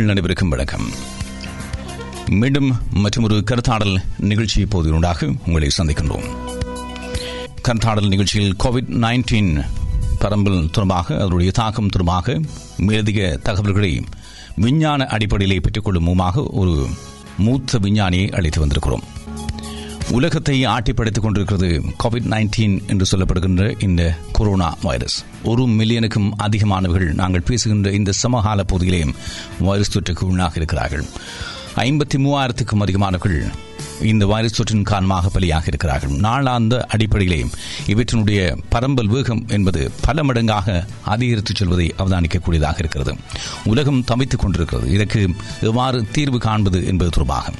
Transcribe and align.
நேர்கள் 0.00 0.08
அனைவருக்கும் 0.08 0.48
வணக்கம். 0.48 0.84
மீண்டும் 2.30 2.76
மற்றொரு 2.90 3.44
கருத்தாடல் 3.50 3.96
நிகழ்ச்சி 4.18 4.60
இப்போது 4.60 4.92
உங்களை 5.46 5.68
சந்திக்கின்றோம். 5.78 6.24
கருத்தாடல் 7.68 8.08
நிகழ்ச்சியில் 8.08 8.56
கோவிட் 8.64 8.92
நைன்டீன் 9.00 9.64
பரம்பல் 10.20 10.70
தொடர்பாக 10.70 11.14
அதனுடைய 11.14 11.50
தாக்கம் 11.50 11.88
தொடர்பாக 11.88 12.40
மேலதிக 12.76 13.36
தகவல்களை 13.42 14.02
விஞ்ஞான 14.56 15.06
அடிப்படையிலே 15.06 15.60
பெற்றுக்கொள்ளும் 15.60 16.02
மூலமாக 16.02 16.42
ஒரு 16.42 16.88
மூத்த 17.38 17.78
விஞ்ஞானியை 17.78 18.32
அழைத்து 18.32 18.66
வந்திருக்கிறோம். 18.66 19.19
உலகத்தை 20.10 20.66
ஆட்டிப்படைத்துக் 20.66 21.22
கொண்டிருக்கிறது 21.22 21.82
கோவிட் 22.04 22.28
நைன்டீன் 22.30 22.86
என்று 22.86 23.16
சொல்லப்படுகின்ற 23.16 23.82
இந்த 23.82 24.14
கொரோனா 24.32 24.76
வைரஸ். 24.82 25.24
ஒரு 25.44 25.62
மில்லியனுக்கும் 25.62 26.30
அதிகமானவர்கள் 26.42 27.14
நாங்கள் 27.14 27.40
பேசுகின்ற 27.40 27.90
இந்த 27.90 28.12
சமகால 28.12 28.64
பகுதியிலேயும் 28.72 29.14
வைரஸ் 29.58 29.98
தொற்றுக்கு 29.98 30.22
உள்ளாக 30.22 30.50
இருக்கிறார்கள். 30.54 31.04
ஐம்பத்தி 31.76 32.16
மூவாயிரத்துக்கும் 32.16 32.82
அதிகமானவர்கள் 32.82 33.48
இந்த 34.02 34.26
வைரஸ் 34.26 34.62
தொற்றின் 34.62 34.82
காரணமாக 34.82 35.40
பலியாக 35.40 35.62
இருக்கிறார்கள். 35.66 36.10
நாளாந்த 36.10 36.80
அடிப்படையிலே 36.80 37.46
இவற்றினுடைய 37.86 38.58
பரம்பல் 38.68 39.06
வேகம் 39.06 39.44
என்பது 39.48 39.90
பல 40.00 40.22
மடங்காக 40.22 40.86
அதிகரித்து 41.04 41.52
செல்வதை 41.56 41.94
அவதானிக்கக்கூடியதாக 41.98 42.74
இருக்கிறது. 42.78 43.14
உலகம் 43.64 44.04
தவித்துக் 44.04 44.40
கொண்டிருக்கிறது. 44.40 44.90
இதற்கு 44.90 45.30
எவ்வாறு 45.60 46.06
தீர்வு 46.12 46.38
காண்பது 46.38 46.86
என்பது 46.86 47.10
தொடர்பாக. 47.10 47.52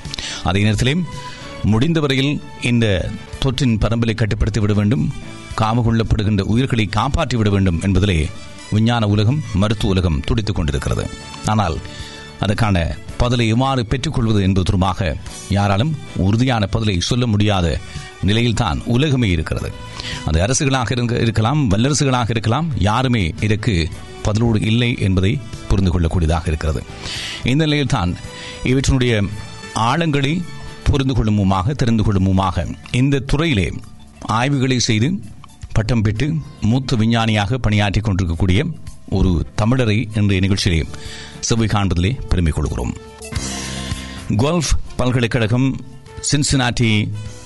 அதே 0.44 0.62
நேரத்திலே 0.62 0.96
முடிந்தவரையில் 1.64 2.40
இந்த 2.62 3.10
தொற்றின் 3.44 3.78
பரம்பலை 3.78 4.14
கட்டுப்படுத்தி 4.14 4.60
விட 4.60 4.72
வேண்டும் 4.72 5.12
காம 5.54 5.84
கொள்ளப்படுகின்ற 5.86 6.40
உயிர்களை 6.40 6.86
காப்பாற்றி 6.86 7.36
விட 7.36 7.50
வேண்டும் 7.50 7.80
என்பதிலே 7.80 8.30
விஞ்ஞான 8.70 9.06
உலகம் 9.06 9.42
மருத்துவ 9.54 9.92
உலகம் 9.92 10.20
துடித்துக் 10.20 10.54
கொண்டிருக்கிறது. 10.54 11.06
ஆனால் 11.46 11.76
அதற்கான 12.40 12.96
பதிலை 13.16 13.48
எவ்வாறு 13.48 13.86
பெற்றுக்கொள்வது 13.86 14.42
என்பது 14.42 14.64
தொடர்பாக 14.64 15.16
யாராலும் 15.48 15.96
உறுதியான 16.16 16.66
பதிலை 16.66 17.00
சொல்ல 17.00 17.26
முடியாத 17.26 17.78
நிலையில்தான் 18.22 18.82
உலகமே 18.84 19.30
இருக்கிறது. 19.30 19.72
அது 20.24 20.40
அரசுகளாக 20.40 21.20
இருக்கலாம் 21.20 21.70
வல்லரசுகளாக 21.70 22.30
இருக்கலாம் 22.30 22.72
யாருமே 22.78 23.34
இதற்கு 23.40 23.88
பதிலோடு 24.24 24.62
இல்லை 24.62 24.96
என்பதை 25.00 25.40
புரிந்து 25.68 26.00
கொள்ளக்கூடியதாக 26.00 26.46
இருக்கிறது. 26.46 26.82
இந்த 27.44 27.64
நிலையில்தான் 27.64 28.16
இவற்றினுடைய 28.64 29.28
ஆழங்களை 29.74 30.42
புரிந்து 30.90 31.14
கொள்ளுமுமாக 31.14 31.72
தெரிந்து 31.72 32.02
கொள்ளுமுமாக 32.02 32.66
இந்த 32.90 33.18
துறையிலே 33.18 33.72
ஆய்வுகளை 34.20 34.78
செய்து 34.78 35.08
பட்டம் 35.72 36.02
பெற்று 36.02 36.34
மூத்த 36.60 36.96
விஞ்ஞானியாக 36.96 37.58
பணியாற்றிக் 37.58 38.04
கொண்டிருக்கக்கூடிய 38.04 38.66
ஒரு 39.08 39.46
தமிழரை 39.62 40.18
இன்றைய 40.18 40.48
நிகழ்ச்சியிலே 40.48 40.80
செவ்வி 41.40 41.66
காண்பதிலே 41.66 42.20
பெருமை 42.28 42.52
கொள்கிறோம். 42.52 42.92
கோல்ஃப் 44.36 44.72
பல்கலைக்கழகம் 44.96 45.68
சின்சினாட்டி 46.32 46.90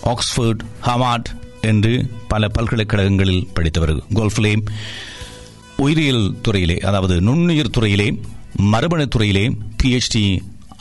ஆக்ஸ்போர்ட் 0.03 0.62
ஹவார்ட் 0.83 1.25
என்று 1.61 1.92
பல 2.29 2.48
பல்கலைக்கழகங்களில் 2.48 3.48
படித்தவர் 3.55 3.95
கோல்ஃபிலே 4.14 4.52
உயிரியல் 5.77 6.35
துறையிலே 6.42 6.79
அதாவது 6.79 7.20
நுண்ணுயிர் 7.20 7.70
துறையிலே 7.70 8.08
மரபணு 8.57 9.08
துறையிலே 9.08 9.45
பிஹெச்டி 9.83 10.24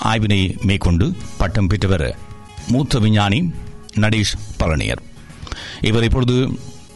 ஆய்வினை 0.03 0.65
மேற்கொண்டு 0.65 1.05
பட்டம் 1.37 1.67
பெற்றவர் 1.67 2.07
மூத்த 2.67 2.99
விஞ்ஞானி 2.99 3.51
நடேஷ் 3.95 4.35
பழனியர். 4.59 5.01
இவர் 5.81 6.03
இப்பொழுது 6.03 6.49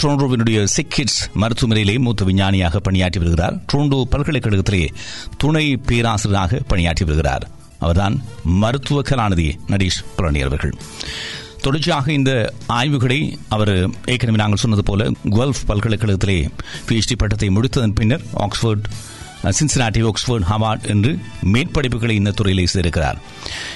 ட்ரோண்டோவினுடைய 0.04 0.68
சிக்கிட்ஸ் 0.76 1.22
மருத்துவமனையிலே 1.36 2.00
மூத்த 2.00 2.26
விஞ்ஞானியாக 2.26 2.80
பணியாற்றி 2.80 3.20
வருகிறார். 3.20 3.62
ட்ரோண்டோ 3.74 4.02
பல்கலைக்கழகத்திலே 4.12 4.88
துணை 5.38 5.78
பேராசிரியராக 5.78 6.62
பணியாற்றி 6.68 7.06
வருகிறார். 7.06 7.50
அவர்தான் 7.80 8.24
மருத்துவ 8.44 9.02
கலாநிதி 9.02 9.54
நடேஷ் 9.68 10.04
பழனியர் 10.18 10.46
அவர்கள். 10.46 10.74
தொடர்ச்சியாக 11.62 12.12
இந்த 12.12 12.54
ஆய்வுகளை 12.68 13.38
அவர் 13.50 13.90
ஏற்கனவே 14.06 14.38
நாங்கள் 14.38 14.58
சொன்னது 14.58 14.84
போல 14.84 15.10
குவல்ஃப் 15.10 15.64
பல்கலைக்கழகத்திலே 15.68 16.50
பிஎச்டி 16.88 17.16
பட்டத்தை 17.18 17.50
முடித்ததன் 17.50 17.96
பின்னர் 17.96 18.22
ஆக்ஸ்போர்ட் 18.34 18.86
சின்சினாட்டி 19.44 20.02
ஆக்ஸ்போர்ட் 20.06 20.48
ஹவார்ட் 20.50 20.86
என்று 20.88 21.20
மேற்படிப்புகளை 21.54 22.12
இந்த 22.12 22.32
துறையிலே 22.32 22.66
செய்திருக்கிறார் 22.74 23.20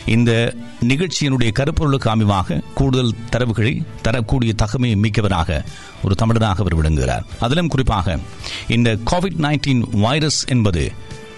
இந்த 0.06 0.56
நிகழ்ச்சியினுடைய 0.88 1.52
கருப்பொருளுக்கு 1.60 2.10
அமைவாக 2.16 2.62
கூடுதல் 2.74 3.16
தரவுகளை 3.30 3.82
தரக்கூடிய 4.02 4.54
தகமை 4.64 4.96
மிக்கவராக 4.96 5.64
ஒரு 6.04 6.16
தமிழராக 6.22 6.64
அவர் 6.64 6.76
விளங்குகிறார். 6.76 7.26
அதிலும் 7.40 7.68
குறிப்பாக 7.68 8.20
இந்த 8.68 8.98
கோவிட் 9.12 9.40
நைன்டீன் 9.40 9.84
வைரஸ் 9.92 10.46
என்பது 10.48 10.92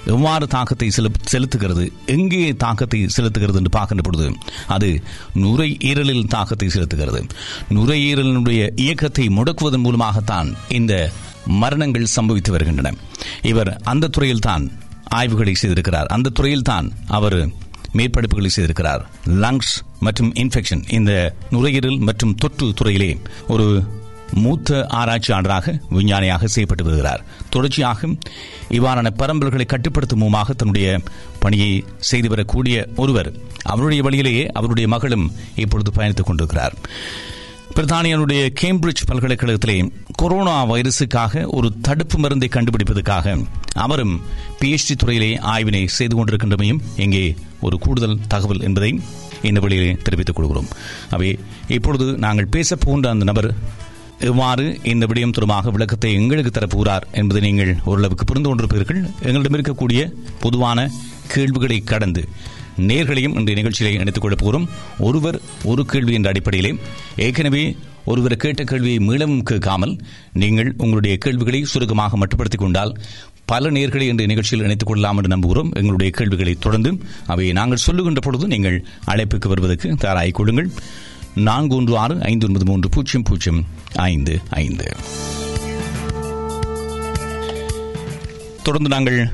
எவ்வாறு 0.05 0.47
தாக்கத்தை 0.47 0.91
செலுத்துகிறது 1.31 1.91
எங்கே 2.05 2.53
தாக்கத்தை 2.53 3.07
செலுத்துகிறது 3.17 3.55
என்று 3.55 3.69
பார்க்கின்ற 3.69 4.03
பொழுது 4.09 4.35
அது 4.67 5.01
நுரையீரலில் 5.33 6.27
தாக்கத்தை 6.27 6.67
செலுத்துகிறது. 6.67 7.21
நுரையீரலினுடைய 7.69 8.69
இயக்கத்தை 8.75 9.27
முடக்குவதன் 9.27 9.85
மூலமாகத்தான் 9.85 10.55
இந்த 10.69 11.11
மரணங்கள் 11.45 12.07
சம்பவித்து 12.15 12.51
வருகின்றன. 12.51 12.93
இவர் 13.41 13.81
அந்த 13.83 14.07
துறையில் 14.07 14.39
தான் 14.39 14.71
ஆய்வுகளை 15.03 15.53
செய்திருக்கிறார். 15.53 16.05
அந்த 16.05 16.29
துறையில் 16.29 16.61
தான் 16.61 16.91
அவர் 17.07 17.49
மேற்படிப்புகளை 17.93 18.45
செய்திருக்கிறார். 18.45 19.05
லங்ஸ் 19.27 19.81
மற்றும் 19.99 20.33
இன்ஃபெக்ஷன் 20.33 20.93
இந்த 20.93 21.35
நுரையீரல் 21.49 21.97
மற்றும் 21.97 22.35
தொற்று 22.35 22.73
துறையிலே 22.73 23.17
ஒரு 23.47 23.83
மூத்த 24.33 24.85
ஆராய்ச்சியாளராக 24.89 25.79
விஞ்ஞானியாக 25.89 26.47
செய்யப்பட்டு 26.47 26.83
வருகிறார். 26.83 27.23
தொடர்ச்சியாக 27.49 28.07
இவ்வாறான 28.69 29.09
பரம்பல்களை 29.17 29.65
கட்டுப்படுத்தும் 29.65 30.17
மூலமாக 30.17 30.53
தன்னுடைய 30.53 31.01
பணியை 31.39 31.83
செய்து 31.99 32.29
வரக்கூடிய 32.29 32.87
ஒருவர் 32.95 33.33
அவருடைய 33.63 34.03
வழியிலேயே 34.03 34.47
அவருடைய 34.47 34.89
மகளும் 34.89 35.31
இப்பொழுது 35.55 35.91
பயணித்துக் 35.91 36.25
கொண்டிருக்கிறார். 36.25 36.73
பிரித்தானியனுடைய 37.75 38.41
கேம்பிரிட்ஜ் 38.61 39.03
பல்கலைக்கழகத்திலே 39.07 39.91
கொரோனா 40.15 40.65
வைரஸுக்காக 40.65 41.45
ஒரு 41.47 41.73
தடுப்பு 41.81 42.17
மருந்தை 42.17 42.49
கண்டுபிடிப்பதற்காக 42.51 43.45
அவரும் 43.73 44.21
பிஎச்டி 44.59 44.95
துறையிலே 44.95 45.37
ஆய்வினை 45.37 45.85
செய்து 45.85 46.15
கொண்டிருக்கின்றமையும் 46.15 46.79
இங்கே 46.97 47.35
ஒரு 47.61 47.77
கூடுதல் 47.77 48.19
தகவல் 48.27 48.61
என்பதை 48.61 49.01
இந்த 49.41 49.59
வழியிலே 49.59 49.97
தெரிவித்துக் 50.03 50.35
கொள்கிறோம். 50.35 50.67
அவை 51.09 51.39
இப்பொழுது 51.67 52.17
நாங்கள் 52.17 52.47
பேசப் 52.47 52.79
போன்ற 52.79 53.09
அந்த 53.09 53.25
நபர் 53.25 53.55
எவ்வாறு 54.19 54.79
இந்த 54.83 55.05
விடயம் 55.05 55.35
தொடர்பாக 55.37 55.71
விளக்கத்தை 55.71 56.13
எங்களுக்கு 56.13 56.59
தரப்போகிறார் 56.59 57.03
என்பதை 57.11 57.51
நீங்கள் 57.51 57.75
ஓரளவுக்கு 57.85 58.25
புரிந்து 58.25 58.55
கொண்டிருப்பீர்கள். 58.55 59.01
எங்களிடம் 59.21 59.57
இருக்கக்கூடிய 59.57 60.13
பொதுவான 60.39 60.89
கேள்விகளை 61.27 61.81
கடந்து 61.81 62.27
நேர்களையும் 62.77 63.35
இன்றைய 63.35 63.61
நிகழ்ச்சியிலே 63.61 63.99
இணைத்துக் 63.99 64.21
கொள்ள 64.21 64.35
போகிறோம். 64.35 64.69
ஒருவர் 64.99 65.41
ஒரு 65.63 65.85
கேள்வி 65.85 66.13
என்ற 66.13 66.29
அடிப்படையிலே 66.29 66.79
ஏற்கனவே 67.15 67.77
ஒருவர் 68.05 68.35
கேட்ட 68.35 68.63
கேள்வியை 68.63 68.97
மீளவும் 68.97 69.41
கேட்காமல் 69.41 69.97
நீங்கள் 70.33 70.73
உங்களுடைய 70.77 71.17
கேள்விகளை 71.17 71.63
சுருக்கமாக 71.63 72.17
மட்டுப்படுத்திக் 72.17 72.57
கொண்டால் 72.57 72.97
பல 73.45 73.71
நேர்களை 73.71 74.01
இன்றைய 74.01 74.25
நிகழ்ச்சியில் 74.25 74.65
இணைத்துக் 74.65 74.87
கொள்ளலாம் 74.87 75.17
என்று 75.17 75.37
நம்புகிறோம். 75.37 75.71
எங்களுடைய 75.71 76.11
கேள்விகளை 76.11 76.55
தொடர்ந்து 76.59 76.97
அவை 77.27 77.51
நாங்கள் 77.51 77.77
சொல்லுகின்ற 77.77 78.19
பொழுது 78.19 78.47
நீங்கள் 78.47 78.85
அழைப்புக்கு 79.07 79.47
வருவதற்கு 79.47 79.89
தயாராகிக் 79.89 80.31
கொள்ளுங்கள். 80.31 80.69
நான்கு 81.35 81.75
ஒன்று 81.75 81.97
ஆறு 81.97 82.21
ஐந்து 82.21 82.45
ஒன்பது 82.47 82.65
மூன்று 82.65 82.89
பூஜ்ஜியம் 82.89 83.23
பூஜ்ஜியம் 83.23 83.65
ஐந்து 83.95 84.41
ஐந்து. 84.49 84.95
தொடர்ந்து 88.63 88.89
நாங்கள் 88.89 89.31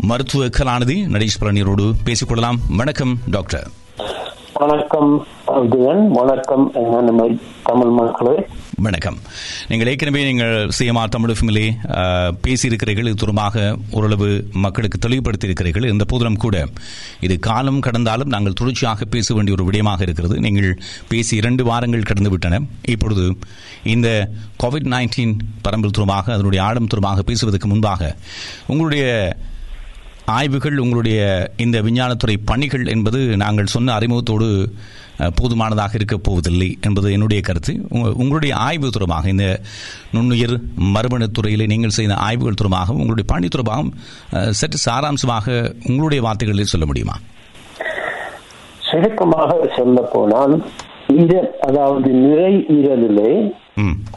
மருத்துவ 0.00 0.46
கலாநிதி 0.46 0.96
நடேஷ் 1.14 1.38
பழனியரோடு 1.40 1.84
பேசிக்கொள்ளலாம். 2.04 2.58
வணக்கம் 2.68 3.18
டாக்டர். 3.30 3.66
வணக்கம் 4.54 5.26
வணக்கம் 6.18 6.64
தமிழ் 7.64 7.90
மக்களே. 7.98 8.46
வணக்கம். 8.86 9.18
நீங்கள் 9.68 9.86
ஏற்கனவே 9.86 10.24
நீங்கள் 10.28 10.70
சிஎம்ஆர் 10.78 11.12
தமிழ் 11.14 11.34
ஃபிமிலே 11.38 11.64
பேசியிருக்கிறீர்கள். 12.44 13.08
இது 13.10 13.14
தொடர்பாக 13.14 13.76
ஓரளவு 13.90 14.28
மக்களுக்கு 14.52 14.98
தெளிவுபடுத்தி 14.98 15.46
இருக்கிறீர்கள் 15.46 15.90
இந்த 15.90 16.04
போதிலும் 16.04 16.36
கூட 16.36 16.66
இது 17.20 17.38
காலம் 17.38 17.80
கடந்தாலும் 17.80 18.32
நாங்கள் 18.34 18.52
தொடர்ச்சியாக 18.52 19.04
பேச 19.04 19.34
வேண்டிய 19.34 19.56
ஒரு 19.58 19.66
விடயமாக 19.70 20.02
இருக்கிறது. 20.02 20.40
நீங்கள் 20.40 20.78
பேசி 21.08 21.36
இரண்டு 21.36 21.64
வாரங்கள் 21.64 22.08
கடந்து 22.12 22.30
விட்டன. 22.30 22.60
இப்பொழுது 22.82 23.36
இந்த 23.84 24.30
கோவிட் 24.62 24.90
நைன்டீன் 24.94 25.36
பரம்பல் 25.66 25.96
தொடர்பாக 25.98 26.32
அதனுடைய 26.32 26.64
ஆழம் 26.64 26.86
தொடர்பாக 26.86 27.22
பேசுவதற்கு 27.22 27.68
முன்பாக 27.68 28.16
உங்களுடைய 28.66 29.36
ஆய்வுகள் 30.36 30.78
உங்களுடைய 30.78 31.18
இந்த 31.56 31.80
விஞ்ஞானத்துறை 31.80 32.36
பணிகள் 32.44 32.86
என்பது 32.86 33.18
நாங்கள் 33.36 33.66
சொன்ன 33.66 33.92
அறிமுகத்தோடு 33.92 34.48
போதுமானதாக 35.34 35.92
இருக்கப் 35.94 36.22
போவதில்லை 36.22 36.78
என்பது 36.80 37.12
என்னுடைய 37.12 37.42
கருத்து. 37.42 37.72
உங்களுடைய 38.14 38.56
ஆய்வு 38.56 38.90
தொடர்பாக 38.90 39.28
இந்த 39.28 39.60
நுண்ணுயிர் 40.12 40.54
மரபணு 40.76 41.30
துறையில் 41.30 41.66
நீங்கள் 41.66 41.94
செய்த 41.98 42.14
ஆய்வுகள் 42.14 42.58
தொடர்பாகவும் 42.62 43.00
உங்களுடைய 43.02 43.26
பணி 43.26 43.48
தொடர்பாகவும் 43.48 43.92
சற்று 44.50 44.78
சாராம்சமாக 44.86 45.46
உங்களுடைய 45.86 46.22
வார்த்தைகளில் 46.22 46.72
சொல்ல 46.74 46.86
முடியுமா? 46.86 47.16
சுருக்கமாக 48.90 49.70
சொல்ல 49.76 50.00
போனால் 50.12 50.54
அதாவது 51.60 52.10
நிறை 52.10 52.54
ஈரலிலே 52.76 53.32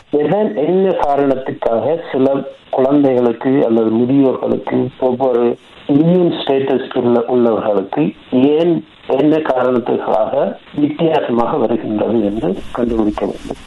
எதன் 0.10 0.56
என்ன 0.56 0.90
காரணத்துக்காக 0.90 2.02
சில 2.12 2.28
குழந்தைகளுக்கு 2.70 3.66
அல்லது 3.66 3.90
முதியோர்களுக்கு 3.92 4.90
ஒவ்வொரு 5.00 5.58
இம்யூன் 5.88 6.34
ஸ்டேட்டஸ் 6.40 6.98
உள்ள 6.98 7.20
உள்ளவர்களுக்கு 7.28 8.02
ஏன் 8.32 8.74
என்ன 9.08 9.38
காரணத்துக்காக 9.38 10.34
வித்தியாசமாக 10.74 11.58
வருகின்றது 11.58 12.24
என்று 12.24 12.56
கண்டுபிடிக்க 12.72 13.26
வேண்டும். 13.26 13.62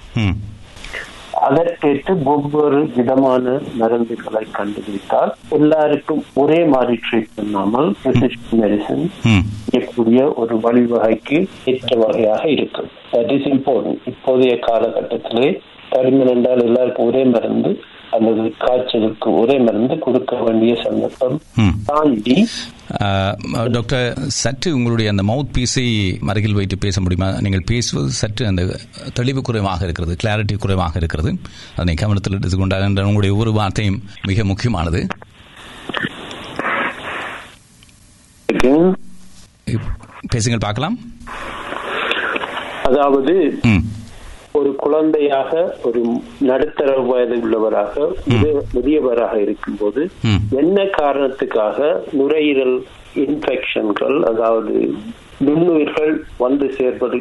அதற்கேற்று 1.32 2.23
ஒவ்வொரு 2.25 2.88
விதமான 2.97 3.61
மருந்துகளை 3.79 4.47
கண்டுபிடித்தால் 4.52 5.32
எல்லாருக்கும் 5.49 6.25
ஒரே 6.35 6.64
மாதிரி 6.64 6.99
ட்ரீட் 7.11 7.35
பண்ணாமல் 7.35 7.88
மெடிசன் 8.52 9.05
ம். 9.25 9.44
செய்யக்கூடிய 9.64 10.32
ஒரு 10.35 10.56
வழிவகைக்கு 10.56 11.38
ஏற்ற 11.64 11.97
வகையாக 11.97 12.49
இருக்கும். 12.49 12.90
தட் 13.12 13.32
இஸ் 13.32 13.49
இம்பார்ட்டன்ட் 13.49 13.99
இப்போதைய 14.06 14.58
காலகட்டத்திலே 14.61 15.49
தடுமன் 15.94 16.29
என்றால் 16.29 16.64
எல்லாருக்கும் 16.64 17.06
ஒரே 17.06 17.25
மருந்து 17.25 17.81
அல்லது 18.11 18.55
காய்ச்சலுக்கு 18.58 19.35
ஒரே 19.35 19.58
மருந்து 19.58 19.99
கொடுக்க 19.99 20.37
வேண்டிய 20.37 20.82
சந்தர்ப்பம். 20.82 21.41
ம். 21.55 21.69
தாண்டி 21.87 22.46
டாக்டர் 23.73 24.19
சற்று 24.19 24.75
உங்களுடைய 24.75 25.11
அந்த 25.11 25.23
மவுத் 25.23 25.56
பீஸை 25.56 26.17
அருகில் 26.26 26.55
வைத்து 26.55 26.79
பேச 26.79 27.00
முடியுமா? 27.00 27.41
நீங்கள் 27.41 27.62
பேசுவது 27.67 28.11
சற்று 28.11 28.46
அந்த 28.46 28.79
தெளிவு 29.14 29.43
குறைவாக 29.43 29.85
இருக்கிறது 29.85 30.17
கிளாரிட்டி 30.25 30.58
குறைவாக 30.58 30.93
இருக்கிறது. 30.96 31.37
அதனை 31.73 31.94
கவனத்தில் 31.94 32.32
எடுத்துக்கொண்டால் 32.32 32.82
என்ற 32.82 33.02
உங்களுடைய 33.02 33.35
ஒவ்வொரு 33.35 33.52
வார்த்தையும் 33.52 34.02
மிக 34.26 34.44
முக்கியமானது. 34.44 35.06
பேசுங்கள் 40.29 40.69
பார்க்கலாம். 40.69 40.99
அதாவது 42.85 43.58
ஒரு 44.54 44.76
குழந்தையாக 44.76 45.52
ஒரு 45.84 46.00
நடுத்தர 46.40 46.96
வயது 47.00 47.36
உள்ளவராக 47.36 47.94
முதிய- 48.26 48.62
முதியவராக 48.74 49.34
இருக்கும்போது. 49.40 50.10
என்ன 50.50 50.82
காரணத்துக்காக 50.98 51.78
நுரையீரல் 52.12 52.76
இன்ஃபெக்ஷன்கள் 53.16 54.22
அதாவது 54.22 54.74
நுண்ணுயிர்கள் 55.44 56.12
வந்து 56.36 56.72
சேர்ப்பது 56.72 57.16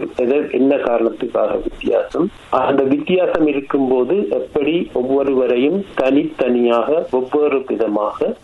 என்ன 0.51 0.75
காரணத்துக்காக 0.75 1.61
வித்தியாசம்? 1.63 2.27
அந்த 2.49 2.83
வித்தியாசம் 2.83 3.47
இருக்கும்போது 3.47 4.27
எப்படி 4.31 4.89
ஒவ்வொருவரையும் 4.93 5.85
தனித்தனியாக 5.95 7.07
ஒவ்வொரு 7.11 7.63
விதமாக 7.67 8.35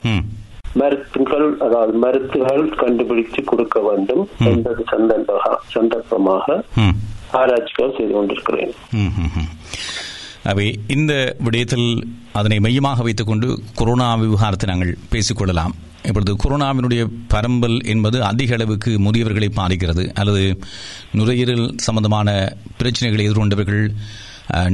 மருத்துகள் 0.75 1.57
அதாவது 1.57 1.97
மருத்துகள் 1.97 2.69
கண்டுபிடித்து 2.75 3.43
கொடுக்க 3.43 3.79
வேண்டும் 3.79 4.27
என்பது 4.45 4.83
சந்தர்ப்ப 4.91 5.37
சந்தர்ப்பமாக 5.73 6.45
ஆராய்ச்சிகள் 7.37 7.95
செய்து 7.97 8.13
கொண்டிருக்கிறேன். 8.13 8.73
அவை 10.51 10.65
இந்த 10.95 11.13
விடயத்தில் 11.45 11.87
அதனை 12.39 12.57
மையமாக 12.65 13.03
வைத்துக்கொண்டு 13.03 13.47
கொரோனா 13.79 14.07
விவகாரத்தை 14.15 14.67
நாங்கள் 14.69 14.97
பேசிக்கொள்ளலாம். 15.13 15.73
இப்பொழுது 16.07 16.33
கொரோனாவினுடைய 16.43 17.01
பரம்பல் 17.33 17.77
என்பது 17.93 18.17
அதிக 18.29 18.53
அளவுக்கு 18.57 18.91
முதியவர்களை 19.05 19.49
பாதிக்கிறது. 19.59 20.03
அல்லது 20.21 20.43
நுரையீரல் 21.19 21.65
சம்பந்தமான 21.87 22.29
பிரச்சனைகளை 22.81 23.25
எதிர்கொண்டவர்கள் 23.29 23.85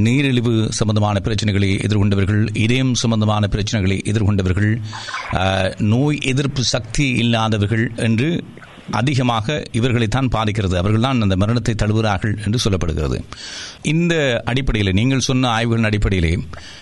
நீரிழிவு 0.04 0.52
சம்பந்தமான 0.76 1.20
பிரச்சனைகளை 1.24 1.70
எதிர்கொண்டவர்கள் 1.86 2.42
இதயம் 2.66 2.92
சம்பந்தமான 3.00 3.48
பிரச்சனைகளை 3.54 3.96
எதிர்கொண்டவர்கள் 4.10 4.70
நோய் 5.92 6.18
எதிர்ப்பு 6.32 6.62
சக்தி 6.74 7.08
இல்லாதவர்கள் 7.24 7.84
என்று 8.06 8.28
அதிகமாக 8.90 9.62
இவர்களைத்தான் 9.72 10.28
பாதிக்கிறது. 10.30 10.78
அவர்கள்தான் 10.78 11.20
அந்த 11.20 11.36
மரணத்தை 11.36 11.74
தழுவுகிறார்கள் 11.82 12.34
என்று 12.44 12.58
சொல்லப்படுகிறது. 12.66 13.18
இந்த 13.82 14.42
அடிப்படையில் 14.44 14.92
நீங்கள் 14.92 15.18
சொன்ன 15.18 15.48
ஆய்வுகளின் 15.48 15.84
அடிப்படையிலே 15.84 16.38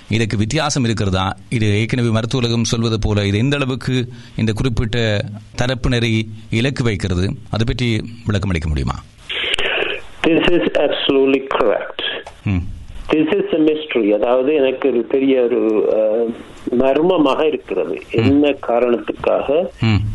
இதற்கு 0.09 0.37
வித்தியாசம் 0.37 0.85
இருக்கிறதா? 0.85 1.37
இது 1.49 1.81
ஏற்கனவே 1.81 2.09
மருத்துவ 2.09 2.43
உலகம் 2.43 2.65
சொல்வது 2.65 2.99
போல 2.99 3.27
இது 3.27 3.39
எந்த 3.39 3.57
அளவுக்கு 3.57 4.09
இந்த 4.37 4.53
குறிப்பிட்ட 4.53 5.25
தரப்பினரை 5.63 6.23
இலக்கு 6.51 6.85
வைக்கிறது? 6.85 7.35
அதை 7.51 7.67
பற்றி 7.67 8.05
விளக்கம் 8.27 8.51
அளிக்க 8.51 8.69
முடியுமா? 8.69 9.03
This 10.23 10.61
is 10.61 10.71
absolutely 10.71 11.47
correct 11.55 12.05
hmm. 12.45 12.63
This 13.11 13.35
is 13.35 13.55
a 13.55 13.59
mystery. 13.59 14.15
அதாவது 14.15 14.55
எனக்கு 14.55 14.89
ஒரு 14.89 15.03
பெரிய 15.03 15.41
ஒரு 15.41 15.89
மர்மமாக 16.71 17.47
இருக்கிறது. 17.47 18.03
என்ன 18.11 18.55
காரணத்துக்காக 18.67 19.69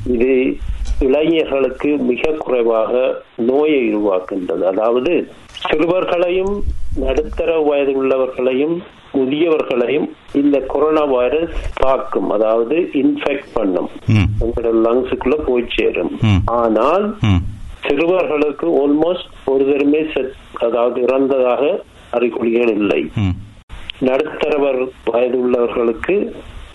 இது 0.06 0.58
இளைஞர்களுக்கு 1.00 1.98
மிக 1.98 2.32
குறைவாக 2.32 3.24
நோயை 3.36 3.82
உருவாக்குகின்றது. 3.90 4.64
அதாவது 4.64 5.32
சிறுவர்களையும் 5.70 6.54
நடுத்தர 6.96 7.60
வயது 7.60 7.92
உள்ளவர்களையும் 8.04 8.76
முதியவர்களையும் 9.14 10.08
இந்த 10.34 10.60
கொரோனா 10.60 11.04
வைரஸ் 11.04 11.56
தாக்கும் 11.74 12.30
அதாவது 12.30 12.76
இன்ஃபெக்ட் 12.94 13.50
பண்ணும். 13.54 13.90
உங்களோட 14.44 14.72
லங்ஸுக்குள்ள 14.86 15.38
போய் 15.46 15.74
சேரும். 15.76 16.14
ஆனால் 16.46 17.18
சிறுவர்களுக்கு 17.88 18.68
ஆல்மோஸ்ட் 18.82 19.30
ஒரு 19.46 19.66
தருமே 19.66 20.02
செத் 20.14 20.36
அதாவது 20.66 21.02
இறந்ததாக 21.02 21.84
அறிகுறிகள் 22.10 22.72
இல்லை. 22.78 23.02
நடுத்தரவர் 24.00 24.82
வயது 25.12 25.38
உள்ளவர்களுக்கு 25.46 26.16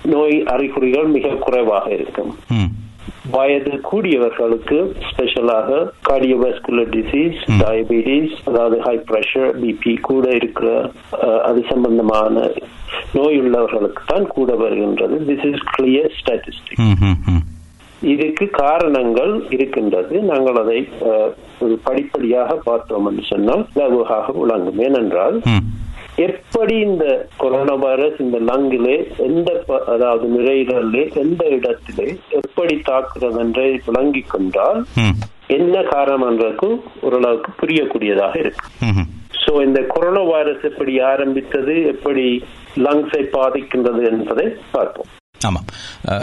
நோய் 0.02 0.42
அறிகுறிகள் 0.44 1.06
மிக 1.06 1.28
குறைவாக 1.28 1.86
இருக்கும். 1.90 2.32
வயது 3.32 3.72
கூடியவர்களுக்கு 3.88 4.78
ஸ்பெஷலாக 5.10 5.76
கார்டியோவாஸ்குலர் 6.08 6.90
டிசீஸ் 6.96 7.38
டயபிட்டிஸ் 7.62 8.34
அதாவது 8.48 8.76
ஹை 8.86 8.96
பிரஷர் 9.10 9.52
பிபி 9.62 9.92
கூட 10.08 10.26
இருக்கிற 10.40 10.70
அது 11.48 11.60
சம்பந்தமான 11.72 12.34
நோய் 13.16 13.38
உள்ளவர்களுக்கு 13.42 14.02
தான் 14.12 14.26
கூட 14.36 14.50
வருகின்றது. 14.62 15.16
திஸ் 15.28 15.46
இஸ் 15.50 15.64
கிளியர் 15.74 16.14
ஸ்டாட்டிஸ்டிக் 16.18 16.82
இதுக்கு 18.12 18.46
காரணங்கள் 18.62 19.32
இருக்கின்றது. 19.56 20.14
நாங்கள் 20.30 20.58
அதை 20.62 20.78
ஒரு 21.64 21.74
படிப்படியாக 21.86 22.56
பார்த்தோம் 22.68 23.06
என்று 23.10 23.24
சொன்னால் 23.30 23.64
இலகுவாக 23.76 24.26
விளங்கும். 24.40 24.82
ஏனென்றால் 24.88 25.38
எப்படி 26.16 26.74
இந்த 26.78 27.28
கொரோனா 27.36 27.74
வைரஸ் 27.74 28.18
இந்த 28.20 28.38
லங்கிலே 28.38 28.96
எந்த 29.16 29.64
அதாவது 29.94 30.26
நுரையீரலிலே 30.28 31.14
எந்த 31.14 31.44
இடத்திலே 31.48 32.18
எப்படி 32.30 32.74
தாக்குறது 32.90 33.38
என்றை 33.38 33.80
விளங்கிக் 33.86 34.30
கொண்டால் 34.30 34.84
என்ன 35.46 35.82
காரணம் 35.82 36.30
என்றதுக்கு 36.30 36.80
ஓரளவுக்கு 37.00 37.52
புரியக்கூடியதாக 37.60 38.38
இருக்கு. 38.38 38.68
சோ 39.44 39.62
இந்த 39.62 39.80
கொரோனா 39.80 40.20
வைரஸ் 40.20 40.62
எப்படி 40.62 41.00
ஆரம்பித்தது 41.00 41.86
எப்படி 41.86 42.44
லங்ஸை 42.76 43.22
பாதிக்கின்றது 43.32 44.02
என்பதை 44.10 44.46
பார்ப்போம். 44.70 45.10
ஆமாம். 45.44 45.64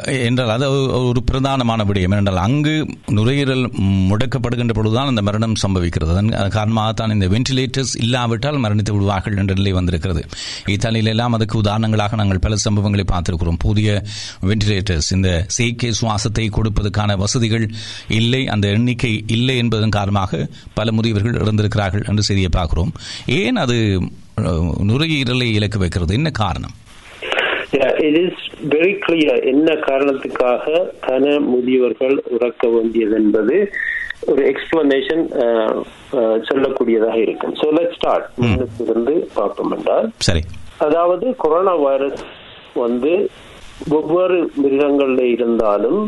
என்றால் 0.05 0.49
அது 0.49 0.69
ஒரு- 0.69 1.11
பிரதானமான 1.31 1.83
விடயம். 1.83 2.17
என்றால் 2.17 2.37
அங்கு 2.37 2.87
நுரையீரல் 3.05 3.71
முடக்கப்படுகின்ற 3.81 4.73
பொழுதுதான் 4.73 5.07
அந்த 5.07 5.21
மரணம் 5.21 5.53
சம்பவிக்கிறது. 5.67 6.09
அதன் 6.09 6.31
அதன் 6.31 6.49
காரணமாகத்தான் 6.49 7.11
இந்த 7.11 7.27
வென்டிலேட்டர்ஸ் 7.27 7.99
இல்லாவிட்டால் 7.99 8.59
மரணித்து 8.59 8.91
விடுவார்கள் 8.91 9.37
என்ற 9.37 9.53
நிலை 9.53 9.71
வந்திருக்கிறது. 9.71 10.25
இத்தாலியில் 10.65 11.09
எல்லாம் 11.09 11.33
அதுக்கு 11.33 11.57
உதாரணங்களாக 11.57 12.15
நாங்கள் 12.15 12.39
பல 12.39 12.55
சம்பவங்களை 12.69 13.03
பார்த்திருக்கிறோம். 13.11 13.55
புதிய 13.59 14.03
வென்டிலேட்டர்ஸ் 14.45 15.13
இந்த 15.13 15.43
செயற்கை 15.47 15.93
சுவாசத்தை 16.01 16.49
கொடுப்பதற்கான 16.49 17.17
வசதிகள் 17.17 17.69
இல்லை 18.07 18.47
அந்த 18.47 18.67
எண்ணிக்கை 18.67 19.23
இல்லை 19.27 19.57
என்பதன் 19.57 19.89
காரணமாக 19.89 20.47
பல 20.73 20.91
முதியவர்கள் 20.91 21.33
இறந்திருக்கிறார்கள் 21.33 22.07
என்று 22.07 22.23
செய்தியை 22.23 22.51
பார்க்கிறோம். 22.51 22.91
ஏன் 23.25 23.55
அது 23.55 24.01
நுரையீரலை 24.79 25.43
இலக்கு 25.43 25.79
வைக்கிறது? 25.79 26.13
என்ன 26.13 26.29
காரணம்? 26.29 26.71
Yeah, 27.71 27.89
it 27.89 28.33
is 28.33 28.50
very 28.69 28.93
clear 29.03 29.41
என்ன 29.43 29.69
காரணத்துக்காக 29.85 30.65
கன 31.07 31.39
முதியவர்கள் 31.45 32.15
உறக்க 32.29 32.67
வேண்டியது 32.67 33.15
என்பது 33.15 33.55
ஒரு 34.27 34.41
எக்ஸ்பிளனேஷன் 34.51 35.23
சொல்லக்கூடியதாக 36.49 37.17
இருக்கும். 37.21 37.53
ஸோ 37.53 37.67
லெட் 37.73 37.95
ஸ்டார்ட் 37.95 38.27
இருந்து 38.85 39.13
பார்ப்போம் 39.33 39.71
என்றால் 39.71 40.07
சரி. 40.19 40.43
அதாவது 40.77 41.25
கொரோனா 41.35 41.73
வைரஸ் 41.79 42.21
வந்து 42.75 43.13
ஒவ்வொரு 43.89 44.37
மிருகங்கள்ல 44.63 45.21
இருந்தாலும் 45.35 46.01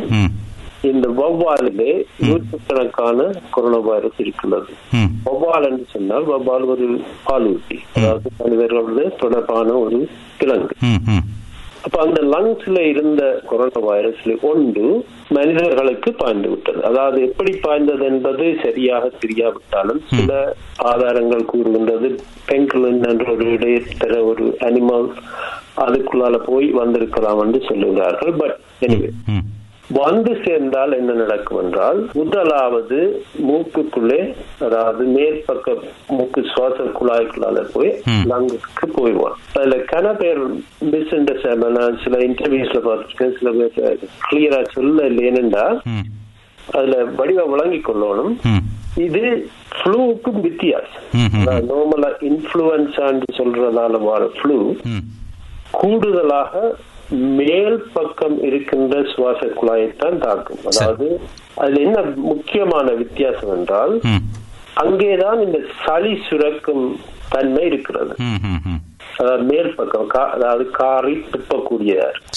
இந்த 0.89 1.07
வௌவாலிலே 1.19 1.91
நூற்றுக்கணக்கான 2.27 3.19
கொரோனா 3.51 3.79
வைரஸ் 3.89 4.17
இருக்கிறது. 4.17 4.71
வௌவால் 5.27 5.67
என்று 5.69 5.85
சொன்னால் 5.93 6.25
வௌவால் 6.25 6.65
ஒரு 6.65 6.87
பாலூட்டி. 7.27 7.77
அதாவது 7.95 8.29
மனிதர்களோட 8.41 9.05
தொடர்பான 9.23 9.77
ஒரு 9.85 9.99
ம். 11.11 11.23
அப்ப 11.85 11.97
அந்த 12.01 12.19
லங்ஸ்ல 12.33 12.81
இருந்த 12.91 13.21
கொரோனா 13.49 13.79
வைரஸ்ல 13.87 14.33
ஒன்று 14.49 14.85
மனிதர்களுக்கு 15.29 16.09
பாய்ந்து 16.13 16.49
விட்டது. 16.49 16.79
அதாவது 16.85 17.17
எப்படி 17.27 17.51
பாய்ந்தது 17.57 18.05
என்பது 18.05 18.45
சரியாக 18.63 19.11
தெரியாவிட்டாலும் 19.23 20.01
சில 20.11 20.31
ஆதாரங்கள் 20.91 21.49
கூறுகின்றது. 21.51 22.09
பெங்குலின் 22.51 23.01
என்ற 23.11 23.27
ஒரு 23.33 23.47
இடைத்தர 23.55 24.21
ஒரு 24.31 24.45
அனிமல் 24.67 25.09
அதுக்குள்ளால 25.85 26.37
போய் 26.49 26.69
வந்திருக்கலாம் 26.81 27.41
என்று 27.45 27.61
சொல்லுகிறார்கள். 27.69 28.33
பட் 28.43 28.57
எனிவே 28.79 29.11
வந்து 29.89 30.41
சேர்ந்தால் 30.45 30.91
என்ன 30.91 31.11
நடக்கும் 31.13 31.63
என்றால் 31.63 32.09
முதலாவது 32.13 32.99
மூக்குக்குள்ளே 33.47 34.19
அதாவது 34.59 35.03
மேற்பக்க 35.05 35.75
மூக்கு 36.09 36.43
சுவாச 36.43 36.77
குழாய்க்குள்ளால 36.99 37.61
போய். 37.73 37.91
லங்குக்கு 38.25 38.87
போயிடுவான் 38.95 39.35
அதுல 39.53 39.77
கன 39.91 40.13
பேர் 40.13 40.41
மிஸ் 40.91 41.13
அண்டர்ஸ்டாண்ட் 41.13 41.67
நான் 41.69 41.99
சில 42.03 42.17
இன்டர்வியூஸ்ல 42.19 42.81
பார்த்துருக்கேன். 42.87 43.35
சில 43.39 43.51
பேர் 43.51 43.99
கிளியரா 44.25 44.61
சொல்ல 44.71 45.07
இல்லையேனண்டா 45.09 45.65
ம். 45.85 46.07
அதுல 46.71 47.03
வடிவ 47.15 47.43
விளங்கிக் 47.45 47.89
கொள்ளணும். 47.89 48.33
இது 48.97 49.21
ஃப்ளூவுக்கும் 49.77 50.41
வித்தியாசம். 50.41 51.05
நார்மலா 51.69 52.09
இன்ஃபுளுன்சான்னு 52.21 53.37
சொல்றதால 53.37 54.03
வர 54.03 54.29
ஃப்ளூ 54.37 54.57
கூடுதலாக 55.71 56.51
மேல் 57.13 57.83
பக்கம் 57.93 58.43
இருக்கின்ற 58.43 59.03
சுவாச 59.15 59.45
குழாயைத்தான் 59.45 60.17
தாக்கும். 60.17 60.57
அதாவது 60.65 61.19
அதுல 61.55 61.81
என்ன 61.81 62.01
முக்கியமான 62.15 62.91
வித்தியாசம் 62.91 63.55
என்றால் 63.55 64.01
அங்கேதான் 64.73 65.41
இந்த 65.41 65.59
சளி 65.85 66.21
சுரக்கும் 66.29 66.99
தன்மை 67.29 67.65
இருக்கிறது. 67.65 68.15
அதாவது 69.17 69.43
மேல் 69.43 69.75
பக்கம் 69.75 70.09
அதாவது 70.09 70.69
காரி 70.69 71.23
துப்பக்கூடியதா 71.31 72.07
இருக்கு. 72.09 72.35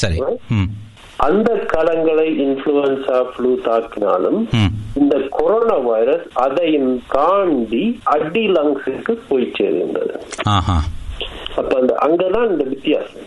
அந்த 1.16 1.52
களங்களை 1.52 2.26
இன்ஃபுளுன்சா 2.46 3.24
ஃப்ளூ 3.28 3.52
தாக்கினாலும் 3.64 4.46
இந்த 4.94 5.16
கொரோனா 5.30 5.76
வைரஸ் 5.76 6.26
அதையும் 6.32 7.02
தாண்டி 7.08 8.00
அடி 8.02 8.48
லங்ஸுக்கு 8.48 9.18
போய் 9.28 9.52
சேர்கின்றது. 9.58 10.20
ஆஹா. 10.44 10.82
அப்ப 11.56 11.80
அந்த 11.80 11.94
அங்கதான் 12.06 12.50
இந்த 12.50 12.64
வித்தியாசம். 12.64 13.22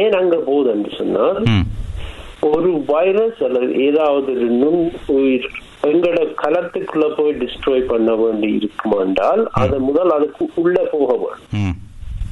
ஏன் 0.00 0.16
அங்க 0.20 0.36
போகுது 0.48 0.70
என்று 0.74 0.90
சொன்னால் 1.00 1.38
ஒரு 2.50 2.70
வைரஸ் 2.92 3.40
அல்லது 3.46 3.68
ஏதாவது 3.88 4.32
நுண் 4.62 4.82
உயிர் 5.16 5.48
எங்களோட 5.90 6.20
களத்துக்குள்ள 6.42 7.06
போய் 7.16 7.38
டிஸ்ட்ராய் 7.40 7.90
பண்ண 7.92 8.10
வேண்டி 8.20 8.48
இருக்குமாண்டால் 8.58 9.42
அது 9.62 9.76
முதல் 9.88 10.12
அதுக்கு 10.16 10.44
உள்ள 10.62 10.76
போக 10.92 11.10
வேண்டும். 11.22 11.74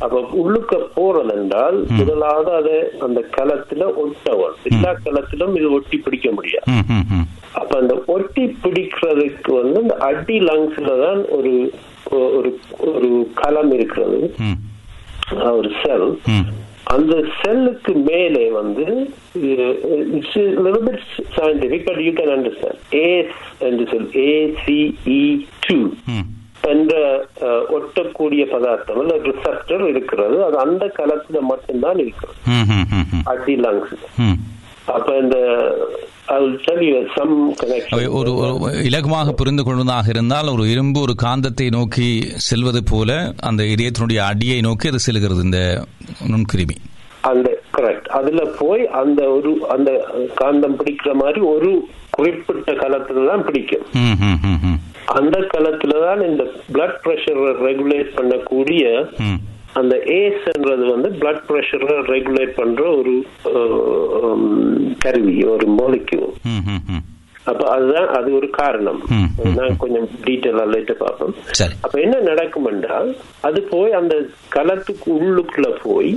அப்ப 0.05 0.21
உள்ளுக்க 0.43 0.77
போறது 0.95 1.33
என்றால் 1.37 1.77
முதலாவது 1.99 2.51
அதை 2.61 2.77
அந்த 3.07 3.21
களத்துல 3.37 3.89
ஒட்ட 4.03 4.35
வேணும் 4.41 4.67
எல்லா 4.71 4.93
களத்திலும் 5.05 5.55
இது 5.59 5.69
ஒட்டி 5.77 5.99
பிடிக்க 6.07 6.29
முடியாது. 6.31 6.67
அப்ப 7.61 7.71
அந்த 7.83 7.95
ஒட்டி 8.15 8.45
பிடிக்கிறதுக்கு 8.65 9.53
வந்து 9.61 9.79
இந்த 9.85 9.97
அடி 10.09 10.39
லங்ஸ்ல 10.49 10.97
தான் 11.05 11.23
ஒரு 11.39 11.55
ஒரு 12.39 12.51
ஒரு 12.93 13.11
களம் 13.43 13.73
இருக்கிறது. 13.77 14.21
ஒரு 15.59 15.71
செல் 15.83 16.09
அந்த 16.93 17.15
செல்லுக்கு 17.41 17.93
மேலே 18.07 18.51
வந்து 18.53 18.85
scientific 21.37 21.85
but 21.85 22.01
you 22.01 22.13
can 22.13 22.35
understand 22.35 22.81
ace 23.03 23.35
என்று 23.61 23.85
சொல் 23.87 24.09
ஏசிஇ 24.27 25.21
டூ 25.61 25.79
ம். 26.13 26.27
என்ற 26.69 26.95
அஹ், 27.43 27.65
ஒட்டக்கூடிய 27.73 28.43
பதார்த்தம் 28.49 29.01
இல்ல 29.01 29.15
ரிசப்டர் 29.25 29.85
இருக்கிறது. 29.89 30.45
அது 30.45 30.59
அந்த 30.59 30.85
களத்துல 30.97 31.41
மட்டும்தான் 31.45 31.99
இருக்கிறது. 31.99 32.39
அடி 33.27 33.57
லங்ஸ் 33.57 33.95
அப்ப 34.97 35.19
இந்த 35.23 35.37
I 36.35 36.39
will 36.43 36.59
tell 36.67 36.81
you 36.89 36.99
some 37.15 37.33
connection. 37.61 37.95
அவை 37.95 38.05
ஒரு 38.19 38.33
இலகுவாக 38.89 39.33
புரிந்து 39.41 39.63
கொள்வதாக 39.65 40.07
இருந்தால் 40.15 40.53
ஒரு 40.53 40.65
இரும்பு 40.75 40.99
ஒரு 41.07 41.15
காந்தத்தை 41.23 41.67
நோக்கி 41.77 42.07
செல்வது 42.49 42.81
போல 42.91 43.11
அந்த 43.49 43.63
இதயத்தினுடைய 43.75 44.21
அடியை 44.31 44.59
நோக்கி 44.67 44.89
அது 44.93 45.01
செல்கிறது 45.07 45.43
இந்த 45.49 45.61
நுண்கிருமி. 46.33 46.77
அந்த 47.31 47.49
கரெக்ட் 47.77 48.09
அதுல 48.19 48.45
போய் 48.61 48.85
அந்த 49.01 49.21
ஒரு 49.37 49.51
அந்த 49.75 49.91
காந்தம் 50.41 50.79
பிடிக்கிற 50.79 51.13
மாதிரி 51.23 51.43
ஒரு 51.55 51.71
குறிப்பிட்ட 52.17 52.73
களத்துல 52.83 53.27
தான் 53.31 53.45
பிடிக்கும். 53.49 53.87
அந்த 55.19 55.37
களத்துல 55.53 55.95
தான் 56.07 56.23
இந்த 56.31 56.45
பிளட் 56.75 56.99
பிரஷரை 57.05 57.53
ரெகுலேட் 57.69 58.11
பண்ணக்கூடிய 58.19 58.83
அந்த 59.73 59.95
ஏஸ்ன்றது 60.15 60.85
வந்து 60.91 61.09
பிளட் 61.21 61.45
பிரஷரை 61.49 61.95
ரெகுலேட் 62.09 62.55
பண்ற 62.55 62.83
ஒரு 62.97 63.15
கருவி 64.99 65.45
ஒரு 65.47 65.67
molecule. 65.73 66.29
ம் 66.47 66.63
ம் 66.67 66.83
ம். 66.91 67.03
அப்ப 67.45 67.63
அதுதான் 67.71 68.09
அது 68.09 68.35
ஒரு 68.35 68.51
காரணம். 68.51 69.01
நான் 69.57 69.77
கொஞ்சம் 69.77 70.09
டீட்டெயிலா 70.25 70.65
லேட்டர் 70.73 70.97
பார்ப்போம். 70.97 71.33
அப்ப 71.83 72.01
என்ன 72.01 72.17
நடக்கும் 72.23 72.67
என்றால் 72.67 73.09
அது 73.41 73.63
போய் 73.65 73.93
அந்த 73.93 74.15
களத்துக்கு 74.55 75.09
உள்ளுக்குள்ள 75.19 75.71
போய் 75.83 76.13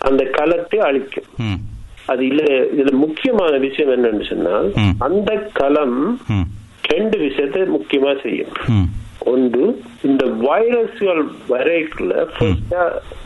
அந்த 0.00 0.22
களத்தை 0.30 0.78
அழிக்கும். 0.80 1.28
அது 2.06 2.22
இல்ல 2.26 2.42
இதுல 2.74 2.92
முக்கியமான 2.98 3.52
விஷயம் 3.58 3.92
என்னன்னு 3.94 4.28
சொன்னால் 4.28 4.68
ம். 4.76 4.94
அந்த 4.98 5.30
களம் 5.52 5.98
ரெண்டு 6.88 7.18
விஷயத்தை 7.18 7.62
முக்கியமா 7.74 8.22
செய்யும். 8.22 8.54
ஒன்று 9.32 9.64
இந்த 10.08 10.24
வைரஸ்கள் 10.46 11.22
வரைக்குள்ள 11.52 12.12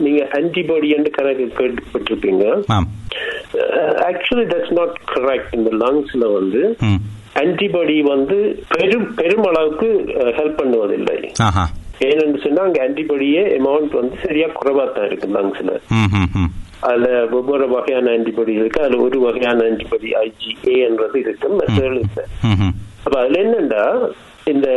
நீங்க 0.04 0.21
ஆன்டிபாடி 0.38 0.88
என்று 0.97 1.11
கணக்கு 1.19 1.47
கேட்டுப்பட்டிருப்பீங்க. 1.59 2.45
ஆக்சுவலி 4.09 4.47
தட்ஸ் 4.52 4.75
நாட் 4.78 4.97
கரெக்ட் 5.14 5.57
இந்த 5.59 5.73
லங்ஸ்ல 5.83 6.25
வந்து 6.38 6.62
ஆன்டிபாடி 7.42 7.97
வந்து 8.12 8.38
பெரும் 8.75 9.09
பெருமளவுக்கு 9.19 9.88
ஹெல்ப் 10.38 10.59
பண்ணுவதில்லை. 10.61 11.19
ஆஹா. 11.49 11.64
ஏனென்று 12.09 12.38
சொன்னா 12.45 12.62
அங்க 12.66 12.80
ஆன்டிபாடியே 12.87 13.42
அமௌண்ட் 13.59 13.95
வந்து 14.00 14.16
சரியா 14.25 14.49
குறைவா 14.59 14.85
தான் 14.97 15.07
இருக்கு 15.11 15.28
லங்ஸ்ல 15.37 15.73
அதுல 16.88 17.09
ஒவ்வொரு 17.38 17.64
வகையான 17.75 18.11
ஆன்டிபாடி 18.16 18.52
இருக்கு. 18.61 18.78
அதுல 18.85 19.00
ஒரு 19.07 19.19
வகையான 19.25 19.64
ஆன்டிபாடி 19.71 20.11
ஐஜிஏ 20.23 20.75
என்றது 20.87 21.19
இருக்கு. 21.25 21.49
மற்றவர்கள் 21.59 22.00
இல்லை 22.04 22.25
அப்ப 23.04 23.14
அதுல 23.23 23.40
என்னண்டா 23.45 23.83
இந்த 24.47 24.68